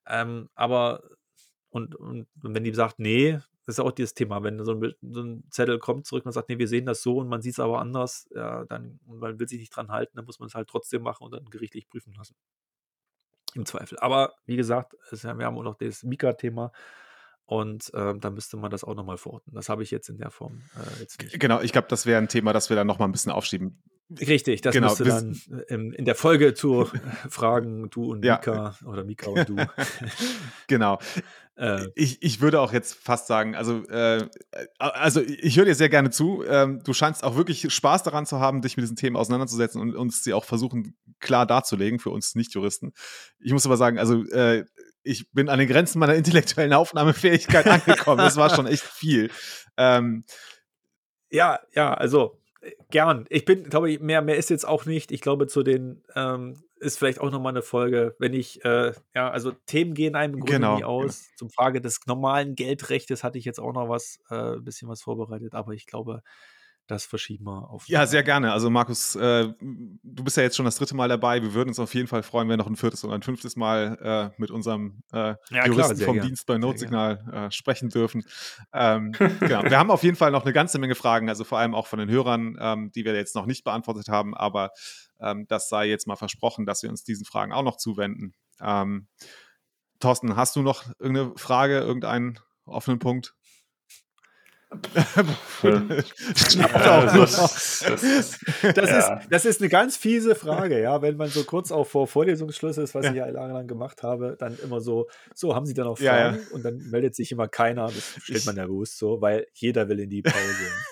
Ähm, 0.07 0.49
aber 0.55 1.03
und, 1.69 1.95
und, 1.95 2.27
wenn 2.41 2.63
die 2.63 2.73
sagt, 2.73 2.99
nee, 2.99 3.39
das 3.65 3.75
ist 3.75 3.79
auch 3.79 3.91
dieses 3.91 4.13
Thema, 4.13 4.43
wenn 4.43 4.63
so 4.63 4.73
ein, 4.73 4.93
so 5.01 5.21
ein, 5.21 5.43
Zettel 5.51 5.79
kommt 5.79 6.05
zurück 6.05 6.25
und 6.25 6.31
sagt, 6.31 6.49
nee, 6.49 6.57
wir 6.57 6.67
sehen 6.67 6.85
das 6.85 7.01
so 7.03 7.17
und 7.17 7.27
man 7.27 7.41
sieht 7.41 7.53
es 7.53 7.59
aber 7.59 7.79
anders, 7.79 8.29
ja, 8.33 8.63
dann, 8.65 8.99
man 9.05 9.39
will 9.39 9.47
sich 9.47 9.59
nicht 9.59 9.75
dran 9.75 9.89
halten, 9.89 10.15
dann 10.15 10.25
muss 10.25 10.39
man 10.39 10.47
es 10.47 10.55
halt 10.55 10.69
trotzdem 10.69 11.01
machen 11.03 11.23
und 11.25 11.31
dann 11.31 11.45
gerichtlich 11.45 11.87
prüfen 11.89 12.13
lassen. 12.13 12.35
Im 13.55 13.65
Zweifel. 13.65 13.99
Aber 13.99 14.33
wie 14.45 14.55
gesagt, 14.55 14.95
es, 15.11 15.23
wir 15.23 15.31
haben 15.31 15.57
auch 15.57 15.63
noch 15.63 15.75
das 15.75 16.03
Mika-Thema. 16.03 16.71
Und 17.47 17.91
ähm, 17.93 18.19
da 18.19 18.29
müsste 18.29 18.57
man 18.57 18.69
das 18.69 18.83
auch 18.83 18.93
nochmal 18.93 19.17
verorten. 19.17 19.53
Das 19.53 19.69
habe 19.69 19.81
ich 19.81 19.89
jetzt 19.89 20.09
in 20.09 20.17
der 20.17 20.31
Form 20.31 20.63
äh, 20.75 20.99
jetzt 20.99 21.23
nicht. 21.23 21.39
Genau, 21.39 21.61
ich 21.61 21.71
glaube, 21.71 21.87
das 21.89 22.05
wäre 22.05 22.21
ein 22.21 22.27
Thema, 22.27 22.51
das 22.51 22.69
wir 22.69 22.75
dann 22.75 22.87
nochmal 22.87 23.07
ein 23.07 23.13
bisschen 23.13 23.31
aufschieben. 23.31 23.81
Richtig, 24.19 24.61
das 24.61 24.73
genau, 24.73 24.89
müsste 24.89 25.05
dann 25.05 25.41
in, 25.69 25.93
in, 25.93 26.03
der 26.03 26.15
Folge 26.15 26.53
zu 26.53 26.89
Fragen 27.29 27.89
du 27.89 28.11
und 28.11 28.19
Mika 28.19 28.75
ja. 28.81 28.87
oder 28.87 29.05
Mika 29.05 29.29
und 29.29 29.47
du. 29.47 29.55
genau. 30.67 30.99
Äh, 31.55 31.87
ich, 31.95 32.21
ich 32.21 32.41
würde 32.41 32.59
auch 32.59 32.73
jetzt 32.73 32.95
fast 32.95 33.27
sagen, 33.27 33.55
also, 33.55 33.85
äh, 33.87 34.27
also 34.77 35.21
ich 35.21 35.57
höre 35.57 35.65
dir 35.65 35.75
sehr 35.75 35.89
gerne 35.89 36.09
zu. 36.09 36.43
Ähm, 36.47 36.81
du 36.83 36.93
scheinst 36.93 37.23
auch 37.23 37.35
wirklich 37.35 37.73
Spaß 37.73 38.03
daran 38.03 38.25
zu 38.25 38.39
haben, 38.39 38.61
dich 38.61 38.77
mit 38.77 38.83
diesen 38.83 38.97
Themen 38.97 39.15
auseinanderzusetzen 39.15 39.81
und 39.81 39.95
uns 39.95 40.23
sie 40.23 40.33
auch 40.33 40.45
versuchen, 40.45 40.95
klar 41.19 41.45
darzulegen 41.45 41.99
für 41.99 42.09
uns 42.09 42.35
Nicht-Juristen. 42.35 42.93
Ich 43.39 43.53
muss 43.53 43.65
aber 43.65 43.77
sagen, 43.77 43.99
also 43.99 44.23
äh, 44.25 44.65
ich 45.07 45.31
bin 45.31 45.49
an 45.49 45.59
den 45.59 45.67
Grenzen 45.67 45.99
meiner 45.99 46.15
intellektuellen 46.15 46.73
Aufnahmefähigkeit 46.73 47.65
angekommen. 47.67 48.19
Das 48.19 48.37
war 48.37 48.53
schon 48.53 48.67
echt 48.67 48.83
viel. 48.83 49.31
Ähm, 49.77 50.25
ja, 51.29 51.59
ja, 51.73 51.93
also 51.93 52.39
äh, 52.61 52.71
gern. 52.89 53.25
Ich 53.29 53.45
bin, 53.45 53.63
glaube 53.63 53.91
ich, 53.91 53.99
mehr, 53.99 54.21
mehr 54.21 54.37
ist 54.37 54.49
jetzt 54.49 54.67
auch 54.67 54.85
nicht. 54.85 55.11
Ich 55.11 55.21
glaube, 55.21 55.47
zu 55.47 55.63
den 55.63 56.03
ähm, 56.15 56.61
ist 56.79 56.99
vielleicht 56.99 57.19
auch 57.19 57.31
nochmal 57.31 57.53
eine 57.53 57.61
Folge, 57.61 58.15
wenn 58.19 58.33
ich, 58.33 58.63
äh, 58.63 58.93
ja, 59.15 59.29
also 59.29 59.51
Themen 59.65 59.93
gehen 59.93 60.15
einem 60.15 60.35
im 60.35 60.39
Grunde 60.41 60.53
genau, 60.53 60.77
nie 60.77 60.83
aus. 60.83 61.25
Genau. 61.25 61.37
Zum 61.37 61.49
Frage 61.49 61.81
des 61.81 62.05
normalen 62.05 62.55
Geldrechtes 62.55 63.23
hatte 63.23 63.37
ich 63.37 63.45
jetzt 63.45 63.59
auch 63.59 63.73
noch 63.73 63.89
was, 63.89 64.19
äh, 64.29 64.55
ein 64.55 64.63
bisschen 64.63 64.87
was 64.87 65.01
vorbereitet, 65.01 65.53
aber 65.55 65.73
ich 65.73 65.85
glaube, 65.87 66.21
das 66.87 67.05
verschieben 67.05 67.45
wir 67.45 67.69
auf. 67.69 67.87
Ja, 67.87 68.07
sehr 68.07 68.23
gerne. 68.23 68.51
Also 68.53 68.69
Markus, 68.69 69.15
äh, 69.15 69.49
du 69.59 70.23
bist 70.23 70.37
ja 70.37 70.43
jetzt 70.43 70.55
schon 70.55 70.65
das 70.65 70.77
dritte 70.77 70.95
Mal 70.95 71.09
dabei. 71.09 71.41
Wir 71.41 71.53
würden 71.53 71.69
uns 71.69 71.79
auf 71.79 71.93
jeden 71.93 72.07
Fall 72.07 72.23
freuen, 72.23 72.47
wenn 72.47 72.53
wir 72.53 72.63
noch 72.63 72.67
ein 72.67 72.77
viertes 72.77 73.03
oder 73.03 73.13
ein 73.13 73.21
fünftes 73.21 73.55
Mal 73.55 74.31
äh, 74.35 74.41
mit 74.41 74.51
unserem 74.51 75.03
äh, 75.11 75.35
ja, 75.49 75.65
Juristen 75.65 75.97
klar, 75.97 76.05
vom 76.05 76.15
gern. 76.15 76.27
Dienst 76.27 76.45
bei 76.45 76.57
Notsignal 76.57 77.47
äh, 77.47 77.51
sprechen 77.51 77.89
dürfen. 77.89 78.23
Ähm, 78.73 79.11
genau. 79.39 79.63
Wir 79.63 79.77
haben 79.77 79.91
auf 79.91 80.03
jeden 80.03 80.15
Fall 80.15 80.31
noch 80.31 80.43
eine 80.43 80.53
ganze 80.53 80.79
Menge 80.79 80.95
Fragen, 80.95 81.29
also 81.29 81.43
vor 81.43 81.59
allem 81.59 81.75
auch 81.75 81.87
von 81.87 81.99
den 81.99 82.09
Hörern, 82.09 82.57
ähm, 82.59 82.91
die 82.95 83.05
wir 83.05 83.13
jetzt 83.15 83.35
noch 83.35 83.45
nicht 83.45 83.63
beantwortet 83.63 84.07
haben, 84.07 84.35
aber 84.35 84.71
ähm, 85.19 85.45
das 85.47 85.69
sei 85.69 85.87
jetzt 85.89 86.07
mal 86.07 86.15
versprochen, 86.15 86.65
dass 86.65 86.83
wir 86.83 86.89
uns 86.89 87.03
diesen 87.03 87.25
Fragen 87.25 87.51
auch 87.51 87.63
noch 87.63 87.77
zuwenden. 87.77 88.33
Ähm, 88.61 89.07
Thorsten, 89.99 90.35
hast 90.35 90.55
du 90.55 90.61
noch 90.61 90.85
irgendeine 90.99 91.33
Frage, 91.37 91.79
irgendeinen 91.79 92.39
offenen 92.65 92.99
Punkt? 92.99 93.33
Das, 99.29 99.45
ist, 99.45 99.61
eine 99.61 99.69
ganz 99.69 99.95
fiese 99.95 100.35
Frage, 100.35 100.81
ja. 100.81 101.01
Wenn 101.01 101.15
man 101.15 101.29
so 101.29 101.45
kurz 101.45 101.71
auch 101.71 101.87
vor 101.87 102.05
Vorlesungsschluss 102.05 102.77
ist, 102.77 102.93
was 102.93 103.05
ja. 103.05 103.11
ich 103.11 103.17
ja 103.17 103.27
lange 103.27 103.53
lang 103.53 103.67
gemacht 103.67 104.03
habe, 104.03 104.35
dann 104.37 104.57
immer 104.61 104.81
so, 104.81 105.07
so 105.33 105.55
haben 105.55 105.65
Sie 105.65 105.73
dann 105.73 105.87
auch 105.87 105.97
Fragen 105.97 106.35
ja, 106.35 106.41
ja. 106.41 106.47
und 106.51 106.65
dann 106.65 106.77
meldet 106.89 107.15
sich 107.15 107.31
immer 107.31 107.47
keiner. 107.47 107.85
Das 107.85 108.17
stellt 108.21 108.45
man 108.45 108.55
nervös 108.55 108.97
so, 108.97 109.21
weil 109.21 109.47
jeder 109.53 109.87
will 109.87 110.01
in 110.01 110.09
die 110.09 110.21
Pause. 110.21 110.37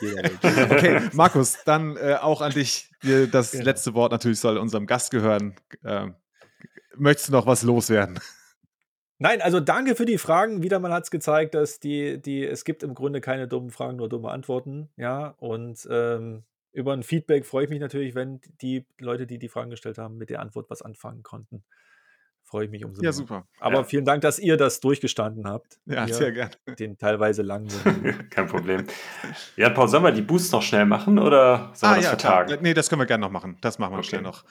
okay, 0.72 1.02
Markus, 1.12 1.58
dann 1.66 1.98
äh, 1.98 2.16
auch 2.22 2.42
an 2.42 2.54
dich. 2.54 2.90
Das 3.32 3.54
letzte 3.54 3.94
Wort 3.94 4.14
natürlich 4.14 4.40
soll 4.40 4.58
unserem 4.58 4.88
Gast 4.88 5.12
gehören. 5.12 5.56
Äh, 5.84 6.08
möchtest 6.96 7.28
du 7.28 7.34
noch 7.34 7.46
was 7.46 7.62
loswerden? 7.62 8.20
Nein, 9.18 9.42
also 9.42 9.60
danke 9.60 9.96
für 9.96 10.06
die 10.06 10.18
Fragen. 10.18 10.62
Wieder 10.62 10.80
mal 10.80 10.92
hat 10.92 11.06
es 11.06 11.12
gezeigt, 11.12 11.56
dass 11.56 11.80
die, 11.80 12.22
die, 12.22 12.46
es 12.46 12.66
gibt 12.66 12.84
im 12.84 12.94
Grunde 12.94 13.22
keine 13.22 13.48
dummen 13.48 13.72
Fragen, 13.72 13.98
nur 13.98 14.10
dumme 14.10 14.30
Antworten. 14.30 14.90
Ja, 14.98 15.36
und 15.38 15.88
ähm, 15.90 16.44
über 16.74 16.92
ein 16.92 17.04
Feedback 17.04 17.46
freue 17.46 17.64
ich 17.64 17.70
mich 17.70 17.80
natürlich, 17.80 18.16
wenn 18.16 18.42
die 18.62 18.86
Leute, 19.00 19.26
die 19.26 19.40
die 19.40 19.48
Fragen 19.48 19.70
gestellt 19.70 19.98
haben, 19.98 20.18
mit 20.18 20.30
der 20.30 20.42
Antwort 20.42 20.70
was 20.70 20.82
anfangen 20.82 21.24
konnten. 21.24 21.64
Freue 22.44 22.66
ich 22.66 22.72
mich 22.72 22.86
umso 22.86 23.02
mehr. 23.02 23.10
Ja, 23.10 23.14
super. 23.14 23.48
Aber 23.60 23.78
ja. 23.78 23.84
vielen 23.86 24.06
Dank, 24.06 24.22
dass 24.22 24.38
ihr 24.38 24.58
das 24.58 24.80
durchgestanden 24.82 25.48
habt. 25.48 25.80
Ja, 25.86 26.08
sehr 26.08 26.32
gerne. 26.32 26.52
Den 26.78 26.98
teilweise 26.98 27.42
langen. 27.42 27.70
Kein 28.30 28.48
Problem. 28.48 28.86
Ja, 29.56 29.70
Paul, 29.70 29.88
sollen 29.88 30.04
wir 30.04 30.12
die 30.12 30.22
Boosts 30.22 30.52
noch 30.52 30.62
schnell 30.62 30.86
machen 30.86 31.18
oder 31.18 31.72
sollen 31.74 31.94
ah, 31.94 31.96
wir 31.96 31.96
das 31.96 32.04
ja, 32.04 32.10
vertagen? 32.10 32.48
Klar. 32.50 32.62
Nee, 32.62 32.74
das 32.76 32.90
können 32.90 33.02
wir 33.02 33.08
gerne 33.08 33.22
noch 33.22 33.32
machen. 33.32 33.58
Das 33.62 33.80
machen 33.80 33.94
wir 33.94 34.00
okay. 34.00 34.10
schnell 34.10 34.22
noch. 34.22 34.44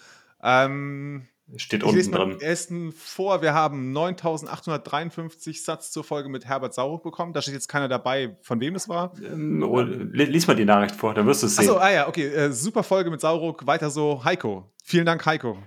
Ähm, 0.43 1.29
Steht 1.57 1.83
ich 1.83 1.89
unten 1.89 2.13
drin. 2.13 2.41
ersten 2.41 2.93
vor, 2.93 3.43
wir 3.43 3.53
haben 3.53 3.93
9853 3.93 5.63
Satz 5.63 5.91
zur 5.91 6.03
Folge 6.03 6.31
mit 6.31 6.47
Herbert 6.47 6.73
Sauruck 6.73 7.03
bekommen. 7.03 7.35
Da 7.35 7.43
steht 7.43 7.55
jetzt 7.55 7.69
keiner 7.69 7.87
dabei, 7.87 8.37
von 8.41 8.61
wem 8.61 8.75
es 8.75 8.89
war. 8.89 9.13
Ähm, 9.23 9.63
oh, 9.63 9.81
lies 9.81 10.47
mal 10.47 10.57
die 10.57 10.65
Nachricht 10.65 10.97
vor, 10.97 11.13
dann 11.13 11.27
wirst 11.27 11.43
du 11.43 11.47
es 11.47 11.57
sehen. 11.57 11.69
Achso, 11.69 11.79
ah 11.79 11.91
ja, 11.91 12.09
okay. 12.09 12.27
Äh, 12.29 12.51
super 12.51 12.83
Folge 12.83 13.11
mit 13.11 13.21
Sauruck. 13.21 13.67
Weiter 13.67 13.91
so, 13.91 14.25
Heiko. 14.25 14.73
Vielen 14.83 15.05
Dank, 15.05 15.27
Heiko. 15.27 15.59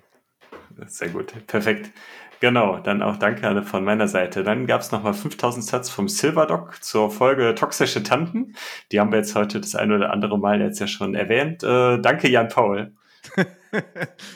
Sehr 0.87 1.09
gut, 1.09 1.33
perfekt. 1.45 1.91
Genau, 2.39 2.77
dann 2.77 3.01
auch 3.01 3.17
danke 3.17 3.63
von 3.63 3.83
meiner 3.83 4.07
Seite. 4.07 4.43
Dann 4.43 4.67
gab 4.67 4.81
es 4.81 4.91
nochmal 4.91 5.13
5000 5.13 5.63
Satz 5.65 5.89
vom 5.89 6.07
Silverdoc 6.07 6.83
zur 6.83 7.09
Folge 7.09 7.55
Toxische 7.55 8.03
Tanten. 8.03 8.55
Die 8.91 8.99
haben 8.99 9.11
wir 9.11 9.17
jetzt 9.17 9.33
heute 9.35 9.59
das 9.59 9.75
ein 9.75 9.91
oder 9.91 10.11
andere 10.11 10.37
Mal 10.37 10.61
jetzt 10.61 10.79
ja 10.79 10.87
schon 10.87 11.15
erwähnt. 11.15 11.63
Äh, 11.63 11.99
danke, 11.99 12.29
Jan 12.29 12.47
Paul. 12.47 12.93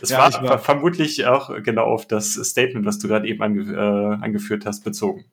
Das 0.02 0.10
ja, 0.10 0.18
war, 0.18 0.44
war, 0.44 0.60
vermutlich 0.60 1.26
auch 1.26 1.64
genau 1.64 1.86
auf 1.86 2.06
das 2.06 2.34
Statement, 2.34 2.86
was 2.86 3.00
du 3.00 3.08
gerade 3.08 3.28
eben 3.28 3.42
ange, 3.42 3.62
äh, 3.62 4.24
angeführt 4.24 4.66
hast, 4.66 4.84
bezogen. 4.84 5.26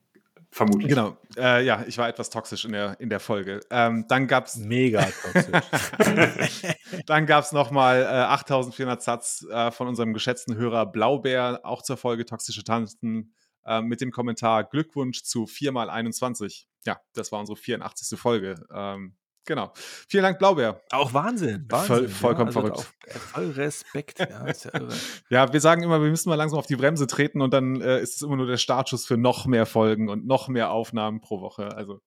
Vermutlich. 0.50 0.88
Genau. 0.88 1.16
Äh, 1.36 1.64
ja, 1.64 1.84
ich 1.86 1.98
war 1.98 2.08
etwas 2.08 2.30
toxisch 2.30 2.64
in 2.64 2.72
der, 2.72 2.98
in 3.00 3.10
der 3.10 3.20
Folge. 3.20 3.60
Ähm, 3.70 4.06
dann 4.08 4.26
gab 4.26 4.46
es. 4.46 4.56
Mega 4.56 5.04
toxisch. 5.04 6.74
dann 7.06 7.26
gab 7.26 7.44
es 7.44 7.52
nochmal 7.52 8.02
äh, 8.02 8.06
8400 8.06 9.02
Satz 9.02 9.46
äh, 9.50 9.70
von 9.70 9.88
unserem 9.88 10.14
geschätzten 10.14 10.56
Hörer 10.56 10.86
Blaubeer, 10.86 11.60
auch 11.64 11.82
zur 11.82 11.98
Folge 11.98 12.24
Toxische 12.24 12.64
Tanzen, 12.64 13.34
äh, 13.66 13.82
mit 13.82 14.00
dem 14.00 14.10
Kommentar 14.10 14.64
Glückwunsch 14.64 15.22
zu 15.22 15.44
4x21. 15.44 16.64
Ja, 16.86 16.98
das 17.12 17.30
war 17.30 17.40
unsere 17.40 17.56
84. 17.56 18.18
Folge. 18.18 18.54
Ähm, 18.72 19.16
Genau. 19.48 19.72
Vielen 19.74 20.24
Dank, 20.24 20.38
Blaubeer. 20.38 20.82
Auch 20.90 21.14
Wahnsinn. 21.14 21.64
Wahnsinn 21.70 21.96
Voll, 21.96 22.08
vollkommen 22.08 22.50
ja, 22.52 22.60
also 22.60 22.60
verrückt. 22.60 22.76
Auf, 22.76 23.22
voll 23.22 23.50
Respekt. 23.52 24.18
Ja, 24.18 24.46
ja, 24.46 24.88
ja, 25.30 25.52
wir 25.54 25.60
sagen 25.62 25.82
immer, 25.82 26.02
wir 26.02 26.10
müssen 26.10 26.28
mal 26.28 26.34
langsam 26.34 26.58
auf 26.58 26.66
die 26.66 26.76
Bremse 26.76 27.06
treten 27.06 27.40
und 27.40 27.54
dann 27.54 27.80
äh, 27.80 27.98
ist 27.98 28.16
es 28.16 28.22
immer 28.22 28.36
nur 28.36 28.46
der 28.46 28.58
Startschuss 28.58 29.06
für 29.06 29.16
noch 29.16 29.46
mehr 29.46 29.64
Folgen 29.64 30.10
und 30.10 30.26
noch 30.26 30.48
mehr 30.48 30.70
Aufnahmen 30.70 31.22
pro 31.22 31.40
Woche. 31.40 31.74
Also, 31.74 32.02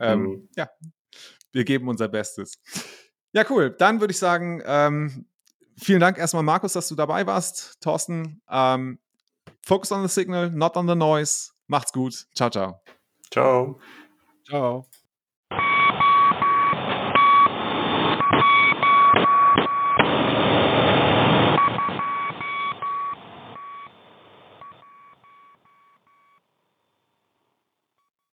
ähm, 0.00 0.20
mhm. 0.20 0.48
ja, 0.54 0.68
wir 1.52 1.64
geben 1.64 1.88
unser 1.88 2.08
Bestes. 2.08 2.60
Ja, 3.32 3.46
cool. 3.48 3.70
Dann 3.70 4.00
würde 4.00 4.12
ich 4.12 4.18
sagen, 4.18 4.62
ähm, 4.66 5.24
vielen 5.78 6.00
Dank 6.00 6.18
erstmal, 6.18 6.42
Markus, 6.42 6.74
dass 6.74 6.88
du 6.88 6.94
dabei 6.94 7.26
warst. 7.26 7.80
Thorsten, 7.80 8.42
ähm, 8.50 8.98
focus 9.62 9.92
on 9.92 10.06
the 10.06 10.12
signal, 10.12 10.50
not 10.50 10.76
on 10.76 10.86
the 10.86 10.94
noise. 10.94 11.52
Macht's 11.68 11.92
gut. 11.92 12.26
Ciao, 12.34 12.50
ciao. 12.50 12.82
Ciao. 13.30 13.80
Ciao. 14.46 14.86